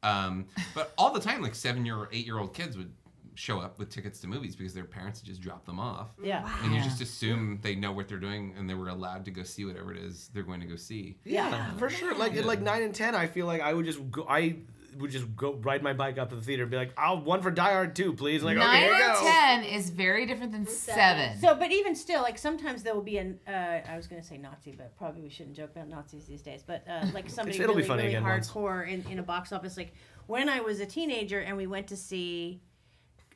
Um, 0.03 0.45
but 0.76 0.93
all 0.97 1.12
the 1.12 1.20
time, 1.20 1.41
like 1.41 1.55
seven 1.55 1.86
year 1.86 1.95
or 1.95 2.10
eight 2.12 2.26
year 2.26 2.38
old 2.38 2.53
kids 2.53 2.78
would 2.78 2.91
show 3.38 3.60
up 3.60 3.78
with 3.78 3.90
tickets 3.90 4.20
to 4.22 4.28
movies 4.28 4.56
because 4.56 4.74
their 4.74 4.84
parents 4.84 5.22
just 5.22 5.42
dropped 5.42 5.66
them 5.68 5.80
off. 5.80 6.08
Yeah. 6.22 6.50
And 6.64 6.74
you 6.74 6.82
just 6.82 7.02
assume 7.02 7.60
they 7.62 7.76
know 7.76 7.92
what 7.92 8.08
they're 8.08 8.18
doing 8.18 8.56
and 8.58 8.68
they 8.70 8.74
were 8.74 8.90
allowed 8.90 9.26
to 9.26 9.32
go 9.32 9.44
see 9.44 9.64
whatever 9.64 9.92
it 9.94 10.00
is 10.00 10.30
they're 10.34 10.44
going 10.44 10.60
to 10.62 10.66
go 10.66 10.76
see. 10.76 11.18
Yeah, 11.24 11.72
for 11.78 11.90
sure. 11.90 12.16
Like 12.16 12.36
at 12.36 12.46
like 12.46 12.62
nine 12.62 12.82
and 12.82 12.96
ten, 12.96 13.14
I 13.16 13.28
feel 13.28 13.46
like 13.46 13.62
I 13.62 13.74
would 13.74 13.86
just 13.86 14.10
go. 14.12 14.26
I 14.28 14.58
would 14.98 15.12
just 15.12 15.36
go 15.36 15.54
ride 15.54 15.84
my 15.84 15.94
bike 15.94 16.18
up 16.18 16.30
to 16.32 16.36
the 16.36 16.42
theater 16.42 16.64
and 16.64 16.72
be 16.72 16.78
like, 16.78 16.92
"I'll 16.98 17.22
one 17.22 17.44
for 17.44 17.52
Die 17.52 17.72
Hard 17.72 17.96
two, 17.96 18.14
please." 18.14 18.42
Like, 18.42 18.58
Nine 18.58 18.68
okay, 18.68 18.86
here 18.86 18.96
you 18.96 19.04
and 19.04 19.14
go. 19.14 19.20
ten 19.22 19.64
is 19.64 19.90
very 19.92 20.26
different 20.26 20.52
than 20.52 20.66
seven. 20.66 21.40
So, 21.40 21.54
but 21.54 21.72
even 21.72 21.96
still, 21.96 22.24
like 22.24 22.40
sometimes 22.40 22.82
there 22.82 22.96
will 22.96 23.04
be 23.04 23.18
an 23.20 23.40
uh, 23.48 23.52
I 23.52 23.96
was 23.96 24.08
going 24.08 24.20
to 24.20 24.28
say 24.28 24.38
Nazi, 24.38 24.72
but 24.72 24.98
probably 24.98 25.22
we 25.22 25.30
shouldn't 25.30 25.56
joke 25.56 25.72
about 25.76 25.90
Nazis 25.90 26.26
these 26.26 26.42
days. 26.42 26.64
But 26.66 26.84
uh, 26.90 27.06
like 27.14 27.30
somebody 27.30 27.60
It'll 27.60 27.76
be 27.76 27.78
really, 27.78 27.88
funny 27.88 28.04
really 28.04 28.16
again 28.16 28.24
once. 28.24 28.50
hardcore 28.50 28.88
in, 28.92 29.06
in 29.12 29.20
a 29.20 29.24
box 29.24 29.52
office. 29.52 29.78
Like 29.78 29.94
when 30.26 30.50
I 30.50 30.62
was 30.62 30.80
a 30.80 30.86
teenager 30.88 31.40
and 31.40 31.56
we 31.58 31.68
went 31.68 31.88
to 31.90 31.96
see, 31.98 32.62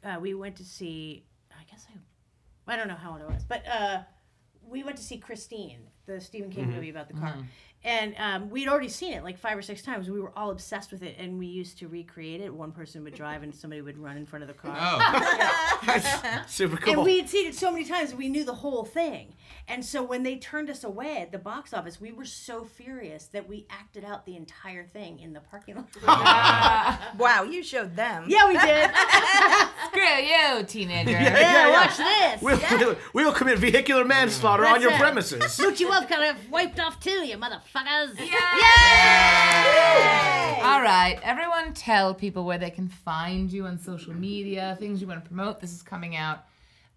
uh, 0.04 0.18
we 0.20 0.34
went 0.34 0.56
to 0.58 0.64
see. 0.64 1.26
I 1.52 1.64
guess 1.70 1.86
I, 2.68 2.74
I 2.74 2.76
don't 2.76 2.88
know 2.88 2.95
how 2.95 3.12
old 3.14 3.22
I 3.22 3.26
was, 3.34 3.43
but 3.43 3.64
uh, 3.68 3.99
we 4.68 4.84
went 4.84 4.97
to 4.97 5.04
see 5.04 5.18
Christine, 5.18 5.82
the 6.06 6.20
Stephen 6.22 6.49
King 6.49 6.66
Mm-hmm. 6.66 6.76
movie 6.76 6.89
about 6.89 7.08
the 7.08 7.14
car. 7.16 7.36
And 7.84 8.13
um, 8.19 8.49
we'd 8.51 8.67
already 8.67 8.89
seen 8.89 9.13
it 9.13 9.23
like 9.23 9.39
five 9.39 9.57
or 9.57 9.61
six 9.63 9.82
times. 9.82 10.09
We 10.09 10.19
were 10.19 10.32
all 10.38 10.51
obsessed 10.51 10.91
with 10.91 11.01
it, 11.01 11.15
and 11.17 11.39
we 11.39 11.47
used 11.47 11.79
to 11.79 11.88
recreate 11.88 12.39
it. 12.39 12.53
One 12.53 12.71
person 12.71 13.03
would 13.03 13.15
drive, 13.15 13.41
and 13.41 13.53
somebody 13.55 13.82
would 13.82 13.97
run 13.97 14.17
in 14.17 14.25
front 14.27 14.43
of 14.43 14.47
the 14.47 14.53
car. 14.53 14.75
Oh, 14.79 16.43
Super 16.47 16.77
cool. 16.77 16.93
And 16.93 17.03
we 17.03 17.17
had 17.19 17.27
seen 17.29 17.47
it 17.47 17.55
so 17.55 17.71
many 17.71 17.84
times, 17.86 18.13
we 18.13 18.29
knew 18.29 18.43
the 18.43 18.53
whole 18.53 18.86
thing. 18.86 19.34
And 19.67 19.84
so 19.84 20.03
when 20.03 20.21
they 20.23 20.38
turned 20.38 20.69
us 20.69 20.84
away 20.84 21.17
at 21.17 21.32
the 21.32 21.38
box 21.39 21.73
office, 21.73 21.99
we 21.99 22.11
were 22.11 22.25
so 22.25 22.63
furious 22.63 23.25
that 23.27 23.47
we 23.49 23.65
acted 23.69 24.03
out 24.03 24.25
the 24.25 24.36
entire 24.36 24.86
thing 24.86 25.19
in 25.19 25.34
the 25.34 25.39
parking 25.41 25.75
lot. 25.75 26.99
Wow, 27.17 27.43
you 27.43 27.63
showed 27.63 27.95
them. 27.95 28.25
yeah, 28.27 28.47
we 28.47 28.57
did. 28.57 28.91
Screw 29.88 30.23
you, 30.23 30.63
teenager. 30.65 31.11
Yeah, 31.11 31.23
yeah, 31.39 31.67
yeah. 31.67 31.71
watch 31.71 31.97
this. 31.97 32.41
We'll, 32.41 32.59
we'll, 32.79 32.95
we'll 33.13 33.34
commit 33.34 33.59
vehicular 33.59 34.05
manslaughter 34.05 34.63
That's 34.63 34.75
on 34.75 34.82
your 34.82 34.91
it. 34.91 34.99
premises. 34.99 35.41
Moochie 35.57 35.88
Wolf 35.88 36.07
kind 36.07 36.23
of 36.36 36.49
wiped 36.49 36.79
off 36.79 36.99
too, 36.99 37.25
you 37.25 37.38
motherfuckers. 37.74 38.19
All 40.63 40.82
right, 40.82 41.19
everyone, 41.24 41.74
tell 41.74 42.13
people 42.13 42.45
where 42.45 42.57
they 42.57 42.69
can 42.69 42.88
find 42.88 43.51
you 43.51 43.65
on 43.65 43.78
social 43.78 44.13
media, 44.13 44.76
things 44.80 45.01
you 45.01 45.07
want 45.07 45.24
to 45.24 45.28
promote. 45.28 45.59
This 45.59 45.74
is 45.74 45.82
coming 45.82 46.15
out 46.15 46.45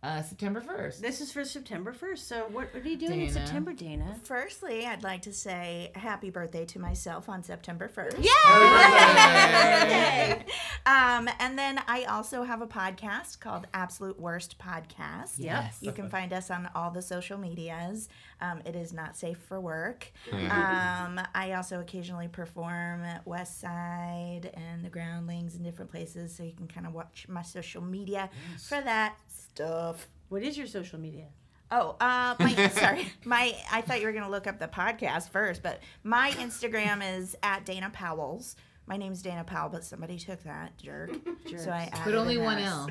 uh, 0.05 0.23
September 0.23 0.61
first. 0.61 1.01
This 1.01 1.21
is 1.23 1.33
for 1.33 1.45
September 1.45 1.93
1st. 1.93 2.19
So 2.19 2.41
what, 2.53 2.73
what 2.75 2.85
are 2.85 2.89
you 2.89 2.97
doing 2.97 3.23
in 3.23 3.33
September, 3.33 3.73
Dana? 3.73 4.17
Firstly, 4.25 4.85
I'd 4.85 5.03
like 5.03 5.23
to 5.23 5.33
say 5.33 5.93
happy 5.95 6.29
birthday 6.29 6.67
to 6.67 6.79
myself 6.79 7.29
on 7.29 7.43
September 7.43 7.89
1st. 7.89 8.25
Yay! 8.25 10.45
Um, 10.87 11.31
and 11.39 11.59
then 11.59 11.81
I 11.89 12.05
also 12.05 12.43
have 12.43 12.61
a 12.61 12.67
podcast 12.67 13.41
called 13.41 13.67
Absolute 13.73 14.21
Worst 14.21 14.59
Podcast. 14.59 15.37
Yes. 15.39 15.79
You 15.81 15.93
can 15.93 16.11
find 16.11 16.31
us 16.31 16.51
on 16.51 16.69
all 16.75 16.91
the 16.91 17.01
social 17.01 17.39
medias. 17.39 18.11
Um, 18.43 18.61
it 18.67 18.77
is 18.77 18.93
not 18.93 19.17
safe 19.17 19.39
for 19.39 19.59
work. 19.59 20.13
Um, 20.31 21.19
I 21.35 21.55
also 21.57 21.81
occasionally 21.81 22.29
perform 22.29 23.03
at 23.03 23.27
West 23.27 23.61
Side 23.61 24.51
and 24.53 24.85
the 24.85 24.91
Groundlings 24.91 25.55
and 25.55 25.65
different 25.65 25.91
places, 25.91 26.37
so 26.37 26.43
you 26.43 26.53
can 26.53 26.69
kind 26.69 26.87
of 26.87 26.93
watch 26.93 27.25
my 27.31 27.41
social 27.41 27.81
media 27.81 28.29
for 28.61 28.79
that 28.83 29.17
stuff. 29.55 30.09
what 30.29 30.43
is 30.43 30.57
your 30.59 30.67
social 30.67 30.99
media? 30.99 31.27
Oh, 31.71 31.97
uh, 32.01 32.35
my, 32.39 32.69
sorry. 32.73 33.07
My 33.25 33.55
I 33.73 33.81
thought 33.81 34.01
you 34.01 34.07
were 34.07 34.13
gonna 34.13 34.31
look 34.31 34.47
up 34.47 34.59
the 34.59 34.69
podcast 34.69 35.31
first, 35.31 35.63
but 35.63 35.81
my 36.03 36.31
Instagram 36.33 37.01
is 37.19 37.35
at 37.43 37.65
Dana 37.65 37.91
Powell's 37.93 38.57
My 38.87 38.97
name's 38.97 39.23
Dana 39.23 39.45
Powell, 39.45 39.71
but 39.71 39.85
somebody 39.85 40.19
took 40.19 40.43
that 40.45 40.77
jerk. 40.79 41.11
so 41.57 41.71
I 41.71 41.89
added 41.93 42.05
But 42.05 42.15
only 42.15 42.37
an 42.37 42.45
one 42.45 42.59
S. 42.59 42.71
L. 42.73 42.89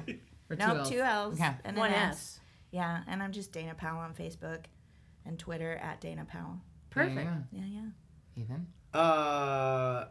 Or 0.50 0.56
No, 0.56 0.76
L's. 0.78 0.90
two 0.90 1.00
L's 1.00 1.36
Okay. 1.40 1.52
and 1.64 1.78
One 1.78 1.90
an 1.92 1.96
S. 1.96 2.14
S. 2.16 2.40
Yeah, 2.72 3.02
and 3.08 3.22
I'm 3.22 3.32
just 3.32 3.52
Dana 3.52 3.76
Powell 3.76 4.00
on 4.00 4.14
Facebook 4.16 4.66
and 5.26 5.38
Twitter 5.38 5.74
at 5.76 6.02
Dana 6.02 6.26
Powell. 6.26 6.60
Perfect. 6.90 7.16
There 7.16 7.46
Yeah, 7.52 7.62
yeah. 7.62 7.66
you 7.68 7.82
go. 7.82 8.42
Ethan. 8.42 8.68
Uh, 8.94 10.06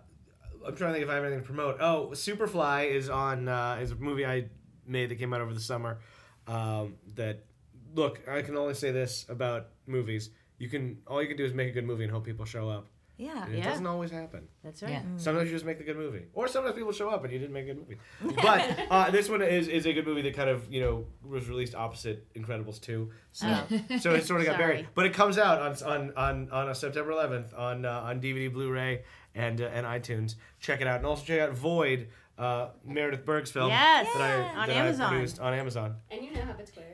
I'm 0.66 0.76
trying 0.76 0.90
to 0.90 0.92
think 0.92 1.04
if 1.04 1.10
I 1.10 1.14
have 1.16 1.24
anything 1.24 1.40
to 1.40 1.46
promote. 1.46 1.78
Oh, 1.80 2.10
Superfly 2.12 2.90
is 2.90 3.08
on. 3.10 3.48
Uh, 3.48 3.78
is 3.80 3.90
a 3.90 3.96
movie 3.96 4.24
I 4.24 4.46
made 4.86 5.10
that 5.10 5.16
came 5.16 5.32
out 5.34 5.40
over 5.40 5.52
the 5.52 5.60
summer. 5.60 5.98
Um, 6.52 6.94
that 7.16 7.44
look, 7.94 8.20
I 8.28 8.42
can 8.42 8.56
only 8.56 8.74
say 8.74 8.90
this 8.92 9.26
about 9.28 9.68
movies. 9.86 10.30
You 10.58 10.68
can 10.68 10.98
all 11.06 11.20
you 11.22 11.28
can 11.28 11.36
do 11.36 11.44
is 11.44 11.54
make 11.54 11.68
a 11.68 11.72
good 11.72 11.84
movie 11.86 12.04
and 12.04 12.12
hope 12.12 12.24
people 12.24 12.44
show 12.44 12.68
up. 12.68 12.86
Yeah. 13.18 13.44
And 13.44 13.54
It 13.54 13.58
Yeah. 13.58 13.70
doesn't 13.70 13.86
always 13.86 14.10
happen. 14.10 14.48
That's 14.64 14.82
right. 14.82 14.92
Yeah. 14.92 15.02
Sometimes 15.16 15.48
you 15.50 15.54
just 15.56 15.64
make 15.64 15.78
a 15.80 15.84
good 15.84 15.96
movie, 15.96 16.24
or 16.32 16.48
sometimes 16.48 16.74
people 16.74 16.92
show 16.92 17.08
up 17.10 17.22
and 17.24 17.32
you 17.32 17.38
didn't 17.38 17.52
make 17.52 17.64
a 17.68 17.74
good 17.74 17.78
movie. 17.78 17.98
But 18.42 18.78
uh, 18.90 19.10
this 19.10 19.28
one 19.28 19.42
is, 19.42 19.68
is 19.68 19.86
a 19.86 19.92
good 19.92 20.06
movie 20.06 20.22
that 20.22 20.34
kind 20.34 20.50
of 20.50 20.70
you 20.72 20.80
know 20.80 21.06
was 21.22 21.48
released 21.48 21.74
opposite 21.74 22.18
Incredibles 22.34 22.80
two, 22.80 23.10
so 23.32 23.46
so 24.00 24.14
it 24.14 24.24
sort 24.24 24.40
of 24.40 24.46
got 24.46 24.58
buried. 24.58 24.88
But 24.94 25.06
it 25.06 25.14
comes 25.14 25.38
out 25.38 25.60
on 25.60 25.72
on 25.92 26.12
on, 26.16 26.50
on 26.50 26.68
uh, 26.68 26.74
September 26.74 27.12
11th 27.12 27.56
on 27.58 27.84
uh, 27.84 28.00
on 28.08 28.20
DVD, 28.20 28.52
Blu-ray, 28.52 29.04
and 29.34 29.60
uh, 29.60 29.66
and 29.66 29.86
iTunes. 29.86 30.34
Check 30.60 30.80
it 30.80 30.86
out, 30.86 30.96
and 30.96 31.06
also 31.06 31.24
check 31.24 31.40
out 31.40 31.52
Void, 31.52 32.08
uh, 32.38 32.68
Meredith 32.84 33.24
Berg's 33.26 33.50
film 33.50 33.68
Yes. 33.68 34.06
that 34.14 34.22
I 34.22 34.60
On 34.60 34.66
that 34.68 34.76
Amazon. 34.76 35.06
I 35.06 35.08
produced 35.10 35.40
on 35.40 35.54
Amazon. 35.54 35.96
And 36.10 36.24
you 36.24 36.32
now 36.32 36.42
have 36.46 36.58
a 36.60 36.64
Twitter. 36.64 36.88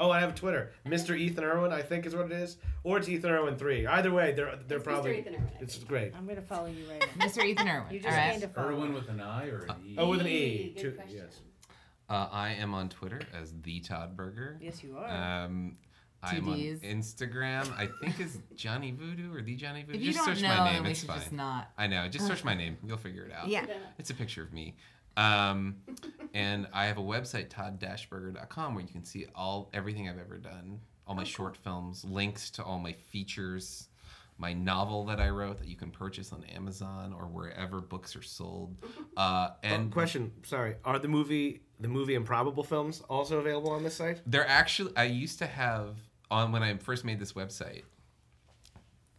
Oh, 0.00 0.12
I 0.12 0.20
have 0.20 0.30
a 0.30 0.34
Twitter, 0.34 0.72
Mr. 0.86 1.18
Ethan 1.18 1.42
Irwin, 1.42 1.72
I 1.72 1.82
think 1.82 2.06
is 2.06 2.14
what 2.14 2.26
it 2.26 2.32
is, 2.32 2.56
or 2.84 2.98
it's 2.98 3.08
Ethan 3.08 3.30
Irwin 3.32 3.56
three. 3.56 3.84
Either 3.84 4.12
way, 4.12 4.30
they're 4.32 4.56
they're 4.68 4.78
It's 4.78 4.86
Mr. 4.86 4.90
probably 4.92 5.18
Ethan 5.18 5.34
Irwin, 5.34 5.50
it's 5.60 5.78
great. 5.78 6.14
I'm 6.16 6.24
gonna 6.26 6.40
follow 6.40 6.66
you 6.66 6.84
right 6.88 7.04
now. 7.18 7.26
Mr. 7.26 7.44
Ethan 7.44 7.68
Irwin. 7.68 7.92
You 7.92 7.98
just 8.00 8.16
right. 8.16 8.30
gained 8.30 8.44
a 8.44 8.48
follow. 8.48 8.68
Irwin 8.68 8.94
with 8.94 9.08
an 9.08 9.20
I 9.20 9.48
or 9.48 9.62
an 9.68 9.74
E? 9.84 9.94
Oh, 9.98 10.08
with 10.10 10.20
an 10.20 10.28
E. 10.28 10.72
Good 10.76 10.80
Two- 10.80 10.90
question. 10.92 11.16
yes. 11.24 11.40
Uh, 12.08 12.28
I 12.30 12.50
am 12.52 12.74
on 12.74 12.88
Twitter 12.88 13.20
as 13.38 13.52
the 13.62 13.80
Todd 13.80 14.16
Berger. 14.16 14.56
Yes, 14.62 14.82
you 14.84 14.96
are. 14.96 15.44
Um, 15.44 15.76
I'm 16.22 16.48
on 16.48 16.58
TDs. 16.58 16.80
Instagram. 16.82 17.70
I 17.78 17.88
think 18.00 18.18
is 18.20 18.38
Johnny 18.56 18.90
Voodoo 18.90 19.34
or 19.34 19.40
the 19.42 19.54
Johnny 19.54 19.82
Voodoo. 19.82 19.98
If 19.98 20.04
you 20.04 20.12
just 20.12 20.24
don't 20.26 20.34
search 20.34 20.42
know, 20.42 20.48
my 20.48 20.64
then 20.64 20.72
name. 20.74 20.82
we 20.84 20.90
It's 20.90 21.00
should 21.00 21.08
fine. 21.08 21.18
just 21.20 21.32
not. 21.32 21.70
I 21.78 21.86
know. 21.86 22.08
Just 22.08 22.26
search 22.26 22.42
my 22.44 22.54
name. 22.54 22.76
You'll 22.86 22.96
figure 22.96 23.22
it 23.24 23.32
out. 23.32 23.48
Yeah. 23.48 23.66
It's 23.98 24.10
a 24.10 24.14
picture 24.14 24.42
of 24.42 24.52
me. 24.52 24.74
Um, 25.16 25.76
and 26.34 26.66
I 26.72 26.86
have 26.86 26.98
a 26.98 27.02
website, 27.02 27.48
todd-berger.com, 27.50 28.74
where 28.74 28.82
you 28.82 28.88
can 28.90 29.04
see 29.04 29.26
all 29.34 29.68
everything 29.72 30.08
I've 30.08 30.18
ever 30.18 30.38
done, 30.38 30.80
all 31.06 31.14
my 31.14 31.24
short 31.24 31.56
films, 31.56 32.04
links 32.04 32.50
to 32.50 32.62
all 32.64 32.78
my 32.78 32.92
features, 32.92 33.88
my 34.38 34.52
novel 34.52 35.04
that 35.06 35.18
I 35.20 35.30
wrote 35.30 35.58
that 35.58 35.66
you 35.66 35.74
can 35.74 35.90
purchase 35.90 36.32
on 36.32 36.44
Amazon 36.54 37.12
or 37.12 37.24
wherever 37.26 37.80
books 37.80 38.14
are 38.16 38.22
sold. 38.22 38.76
Uh, 39.16 39.50
And 39.64 39.72
and 39.84 39.92
question, 39.92 40.30
sorry, 40.44 40.76
are 40.84 41.00
the 41.00 41.08
movie 41.08 41.62
the 41.80 41.88
movie 41.88 42.14
Improbable 42.14 42.62
films 42.62 43.00
also 43.08 43.38
available 43.40 43.70
on 43.72 43.82
this 43.82 43.94
site? 43.96 44.20
They're 44.26 44.46
actually. 44.46 44.92
I 44.96 45.04
used 45.04 45.40
to 45.40 45.46
have 45.46 45.96
on 46.30 46.52
when 46.52 46.62
I 46.62 46.76
first 46.76 47.04
made 47.04 47.18
this 47.18 47.32
website 47.32 47.82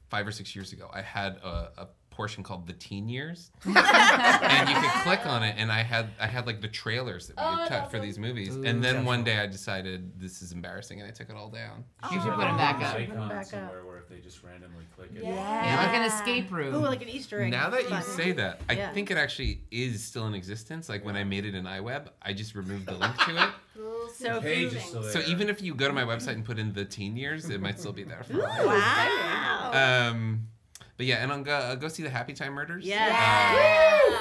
five 0.10 0.28
or 0.28 0.32
six 0.32 0.56
years 0.56 0.74
ago. 0.74 0.90
I 0.94 1.02
had 1.02 1.38
a, 1.38 1.70
a 1.78 1.88
portion 2.10 2.44
called 2.44 2.68
the 2.68 2.74
Teen 2.74 3.08
Years, 3.08 3.50
and 3.64 4.70
you 4.70 4.76
could 4.76 4.92
click 5.04 5.26
on 5.26 5.42
it, 5.44 5.56
and 5.58 5.72
I 5.72 5.84
had 5.84 6.10
I 6.20 6.28
had 6.28 6.46
like 6.48 6.60
the 6.62 6.68
trailers 6.68 7.28
that 7.28 7.38
we 7.38 7.44
Oh, 7.44 7.56
had 7.56 7.70
cut 7.70 7.92
for 7.92 8.00
these 8.00 8.20
movies. 8.20 8.58
Ooh. 8.58 8.64
and 8.64 8.84
then 8.84 9.06
one 9.06 9.24
day 9.24 9.38
I 9.40 9.48
decided 9.48 10.20
this 10.20 10.42
is 10.42 10.52
embarrassing, 10.52 11.00
and 11.00 11.08
I 11.08 11.12
took 11.12 11.30
it 11.30 11.36
all 11.36 11.50
down. 11.50 11.86
You 12.12 12.20
should 12.20 12.34
put 12.34 12.40
them 12.42 12.58
back 12.58 12.82
up. 12.82 12.94
Put 12.98 13.02
'em 13.04 13.12
Icon 13.12 13.30
back 13.30 13.38
up. 13.40 13.46
somewhere 13.46 13.86
where 13.86 14.00
if 14.00 14.10
they 14.10 14.20
just 14.20 14.44
randomly 14.44 14.84
click 14.96 15.12
it. 15.16 15.24
Yeah, 15.24 15.84
like 15.86 15.96
an 15.96 16.02
escape 16.04 16.52
room. 16.52 16.76
Ooh, 16.76 16.80
like 16.80 17.02
an 17.02 17.10
Easter 17.10 17.42
egg. 17.42 17.52
Now 17.52 17.70
that 17.70 17.84
you 17.84 17.90
button. 17.90 18.04
say 18.04 18.32
that, 18.34 18.62
I 18.68 18.74
Yeah. 18.74 18.92
think 18.92 19.12
it 19.12 19.18
actually 19.18 19.62
is 19.72 20.04
still 20.04 20.28
in 20.28 20.34
existence. 20.34 20.90
Like 20.90 21.06
when 21.06 21.16
I 21.16 21.24
made 21.24 21.46
it 21.46 21.56
in 21.56 21.64
iWeb, 21.66 22.08
I 22.22 22.34
just 22.34 22.54
removed 22.56 22.88
the 22.88 22.96
link 22.96 23.16
to 23.18 23.44
it. 23.44 23.50
Rules 24.22 24.32
So 24.32 24.36
and 24.38 24.44
Page 24.44 24.74
is 24.74 24.84
still 24.84 25.02
there. 25.02 25.12
So 25.12 25.20
even 25.28 25.50
if 25.50 25.62
you 25.62 25.74
go 25.74 25.88
to 25.88 25.94
my 25.94 26.04
website 26.04 26.34
and 26.34 26.46
put 26.46 26.60
in 26.60 26.74
the 26.74 26.86
teen 26.86 27.16
years, 27.16 27.50
it 27.50 27.62
might 27.62 27.80
still 27.80 27.94
be 27.94 28.04
there. 28.04 28.24
For 28.24 28.42
a 28.42 28.48
while. 28.48 28.66
Wow. 28.68 30.10
Um, 30.12 30.48
but 30.98 31.06
yeah, 31.06 31.24
and 31.24 31.32
on 31.32 31.44
go, 31.44 31.54
uh, 31.54 31.76
go 31.76 31.88
see 31.88 32.04
the 32.04 32.10
Happy 32.10 32.34
Time 32.34 32.54
Murders. 32.54 32.84
Yes. 32.86 33.10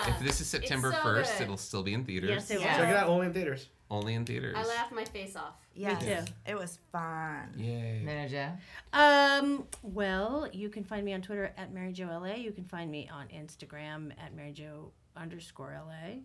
Uh, 0.07 0.11
if 0.11 0.21
this 0.25 0.41
is 0.41 0.47
September 0.47 0.93
so 0.93 1.03
first, 1.03 1.37
good. 1.37 1.45
it'll 1.45 1.57
still 1.57 1.83
be 1.83 1.93
in 1.93 2.05
theaters. 2.05 2.31
Yes, 2.31 2.51
it 2.53 2.61
Yeah. 2.61 2.77
Check 2.77 2.89
it 2.91 2.97
out 2.97 3.09
only 3.09 3.27
in 3.27 3.33
theaters. 3.33 3.67
Only 3.91 4.15
in 4.15 4.25
theaters. 4.25 4.55
I 4.57 4.65
laughed 4.65 4.93
my 4.93 5.05
face 5.05 5.35
off. 5.35 5.55
Yes. 5.75 6.05
too. 6.05 6.33
It 6.47 6.57
was 6.57 6.79
fun. 6.93 7.55
Yay. 7.57 8.03
There, 8.05 8.29
Joe. 8.29 8.51
Um, 8.93 9.65
well, 9.83 10.47
you 10.53 10.69
can 10.69 10.85
find 10.85 11.05
me 11.05 11.15
on 11.15 11.23
Twitter 11.23 11.53
at 11.57 11.73
Mary 11.73 11.93
Jo 11.93 12.07
LA. 12.07 12.35
You 12.35 12.53
can 12.53 12.65
find 12.65 12.91
me 12.91 13.09
on 13.13 13.27
Instagram 13.29 14.13
at 14.23 14.35
Mary 14.37 14.53
Jo 14.53 14.93
underscore 15.17 15.81
LA. 15.85 16.19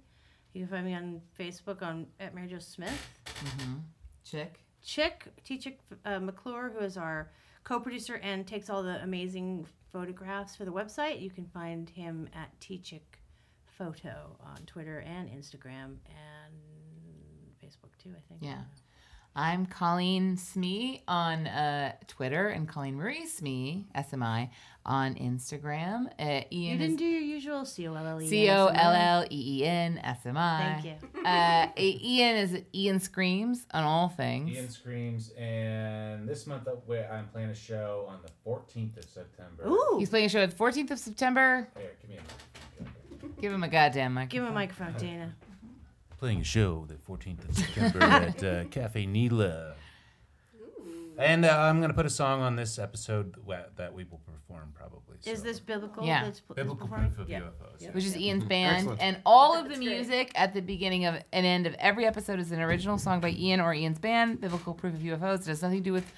You 0.54 0.62
can 0.62 0.70
find 0.70 0.86
me 0.86 0.94
on 0.94 1.22
Facebook 1.38 1.82
on 1.82 2.08
at 2.20 2.34
Mary 2.36 2.48
Jo 2.48 2.60
Smith. 2.60 3.10
Mhm. 3.26 3.82
Chick. 4.24 4.60
Chick, 4.84 5.28
T 5.44 5.58
Chick 5.58 5.80
uh, 6.06 6.20
McClure, 6.20 6.70
who 6.78 6.84
is 6.84 6.98
our 6.98 7.32
co 7.64 7.80
producer 7.80 8.16
and 8.18 8.46
takes 8.46 8.70
all 8.70 8.84
the 8.84 9.02
amazing 9.02 9.66
photographs 9.92 10.56
for 10.56 10.66
the 10.66 10.72
website. 10.72 11.22
You 11.22 11.30
can 11.30 11.46
find 11.48 11.90
him 11.90 12.28
at 12.34 12.50
T 12.60 12.78
Chick 12.80 13.20
Photo 13.66 14.38
on 14.46 14.58
Twitter 14.66 15.00
and 15.00 15.30
Instagram 15.30 15.98
and 16.06 16.54
Facebook 17.64 17.98
too, 17.98 18.12
I 18.16 18.22
think. 18.28 18.42
Yeah. 18.42 18.62
I'm 19.36 19.66
Colleen 19.66 20.38
Smee 20.38 21.02
on 21.08 21.48
uh, 21.48 21.94
Twitter 22.08 22.50
and 22.50 22.68
Colleen 22.70 22.96
Marie 22.96 23.26
Smee, 23.26 23.88
S-M-I, 23.96 24.52
on 24.86 25.16
Instagram. 25.16 26.08
Uh, 26.20 26.42
You 26.50 26.78
didn't 26.78 26.94
is 26.94 26.98
do 26.98 27.06
your 27.06 27.22
usual 27.22 27.66
C 27.66 27.88
O 27.88 27.94
L 27.96 28.06
L 28.06 28.22
E. 28.22 28.28
C 28.28 28.50
O 28.50 28.68
L 28.68 28.92
L 28.92 29.26
E 29.30 29.60
E 29.62 29.66
N 29.66 30.00
S 30.04 30.20
M 30.26 30.38
I. 30.38 30.80
Thank 30.82 31.00
you. 31.14 31.26
Uh, 31.26 31.68
Ian 31.78 32.36
is 32.38 32.62
Ian 32.76 33.00
Screams 33.00 33.66
on 33.74 33.84
all 33.84 34.10
things. 34.10 34.56
Ian 34.56 34.70
Screams, 34.70 35.30
and 35.32 36.28
this 36.28 36.46
month 36.48 36.68
I'm 36.68 37.28
playing 37.28 37.50
a 37.50 37.56
show 37.56 38.06
on 38.10 38.20
the 38.24 38.30
14th 38.50 38.98
of 38.98 39.06
September. 39.06 39.68
Ooh. 39.68 39.98
He's 40.00 40.10
playing 40.10 40.26
a 40.26 40.30
show 40.30 40.40
at 40.42 40.56
14th 40.58 40.92
of 40.92 41.00
September. 41.00 41.70
Here, 41.78 41.92
give 42.02 42.10
me 42.10 42.18
a 42.18 42.20
mic. 42.22 43.42
Give 43.42 43.52
him 43.54 43.64
a 43.64 43.68
goddamn 43.68 44.14
microphone. 44.14 44.30
Give 44.30 44.44
him 44.44 44.50
a 44.52 44.54
microphone, 44.54 44.94
Dana. 44.98 45.36
Playing 46.18 46.42
a 46.42 46.44
show 46.44 46.86
the 46.88 46.96
14th 46.96 47.50
of 47.50 47.56
September 47.58 48.02
at 48.04 48.44
uh, 48.44 48.64
Cafe 48.66 49.06
NELA. 49.06 49.76
And 51.18 51.46
uh, 51.46 51.50
I'm 51.58 51.78
going 51.80 51.90
to 51.90 51.96
put 51.96 52.06
a 52.06 52.10
song 52.10 52.42
on 52.42 52.56
this 52.56 52.80
episode 52.80 53.36
that 53.78 53.94
we 53.94 54.04
will 54.04 54.20
perform 54.20 54.72
probably. 54.74 55.18
Is 55.26 55.42
this 55.42 55.60
biblical? 55.60 56.06
Yeah. 56.06 56.24
That's 56.26 56.40
pl- 56.42 56.56
Biblical? 56.56 56.88
Proof 56.88 57.18
of 57.20 57.30
Yeah. 57.30 57.42
UFOs? 57.42 57.82
Yeah. 57.82 57.92
which 57.92 58.04
is 58.06 58.18
Ian's 58.18 58.44
band, 58.44 58.78
Excellent. 58.78 59.02
and 59.02 59.18
all 59.26 59.56
of 59.56 59.70
the 59.70 59.78
music 59.78 60.32
at 60.36 60.54
the 60.54 60.62
beginning 60.62 61.06
of 61.06 61.16
and 61.32 61.46
end 61.46 61.66
of 61.66 61.76
every 61.76 62.06
episode 62.06 62.40
is 62.40 62.52
an 62.52 62.60
original 62.62 62.98
song 62.98 63.20
by 63.22 63.30
Ian 63.30 63.62
or 63.62 63.74
Ian's 63.74 64.00
band. 64.00 64.42
Biblical 64.42 64.74
proof 64.74 64.94
of 64.96 65.00
UFOs 65.02 65.42
it 65.42 65.48
has 65.48 65.62
nothing 65.62 65.78
to 65.80 65.84
do 65.84 65.94
with 65.94 66.12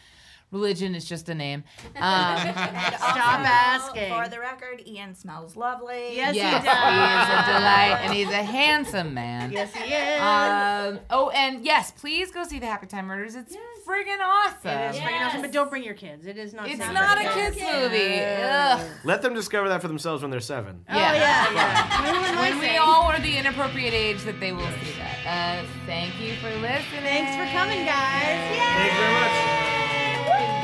religion; 0.52 0.96
is 0.96 1.06
just 1.06 1.30
a 1.30 1.36
name. 1.36 1.64
Um, 1.96 2.38
Stop 2.38 3.42
asking. 3.46 4.10
For 4.10 4.28
the 4.28 4.40
record, 4.40 4.84
Ian 4.86 5.16
smells 5.16 5.56
lovely. 5.56 6.16
Yes, 6.16 6.36
yes, 6.36 6.62
he 6.62 6.68
does. 6.68 6.76
he 6.76 7.24
is 7.24 7.40
a 7.40 7.54
delight, 7.54 8.00
and 8.04 8.14
he's 8.14 8.30
a 8.30 8.44
handsome 8.44 9.14
man. 9.14 9.52
Yes, 9.52 9.74
he 9.74 9.92
is. 9.94 10.22
Um, 10.22 11.00
oh, 11.10 11.30
and 11.30 11.66
yes, 11.66 11.92
please 11.92 12.32
go 12.32 12.44
see 12.44 12.60
the 12.60 12.66
Happy 12.66 12.86
Time 12.86 13.06
Murders. 13.08 13.36
It's 13.36 13.56
friggin' 13.88 14.20
awesome. 14.22 14.72
it 14.72 14.96
is 14.96 15.02
freaking 15.02 15.26
awesome, 15.26 15.42
but 15.42 15.52
don't 15.52 15.70
bring 15.70 15.84
your 15.84 15.94
kids. 15.94 16.26
It 16.28 16.38
is 16.38 16.54
not. 16.54 16.68
It's 16.68 16.80
not 16.80 17.18
a 17.18 17.30
kids. 17.30 17.56
kids 17.56 17.72
movie. 17.74 18.20
Ugh. 18.20 18.86
Let 19.04 19.22
them 19.22 19.34
discover 19.34 19.70
that 19.70 19.82
for 19.82 19.88
themselves 19.88 20.22
when 20.22 20.32
they're 20.32 20.40
seven. 20.40 20.84
Oh 20.90 20.96
yeah, 20.96 21.14
yeah. 21.52 22.12
Ruin 22.12 22.36
my 22.36 22.42
When 22.42 22.60
we 22.60 22.78
all 22.78 23.04
are 23.04 23.20
the 23.20 23.38
inappropriate 23.38 23.94
age 23.94 24.22
that 24.24 24.40
they 24.40 24.52
will 24.52 24.70
see 24.84 24.94
that. 24.98 25.62
Uh, 25.64 25.68
thank 25.86 26.20
you 26.20 26.36
for 26.36 26.50
listening. 26.60 27.04
Thanks 27.04 27.36
for 27.36 27.58
coming, 27.58 27.86
guys. 27.86 28.40
Yay! 28.52 28.60
Thank 28.60 28.92
you 28.92 29.00
very 29.00 29.14
much. 29.14 29.55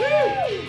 Woo! 0.02 0.61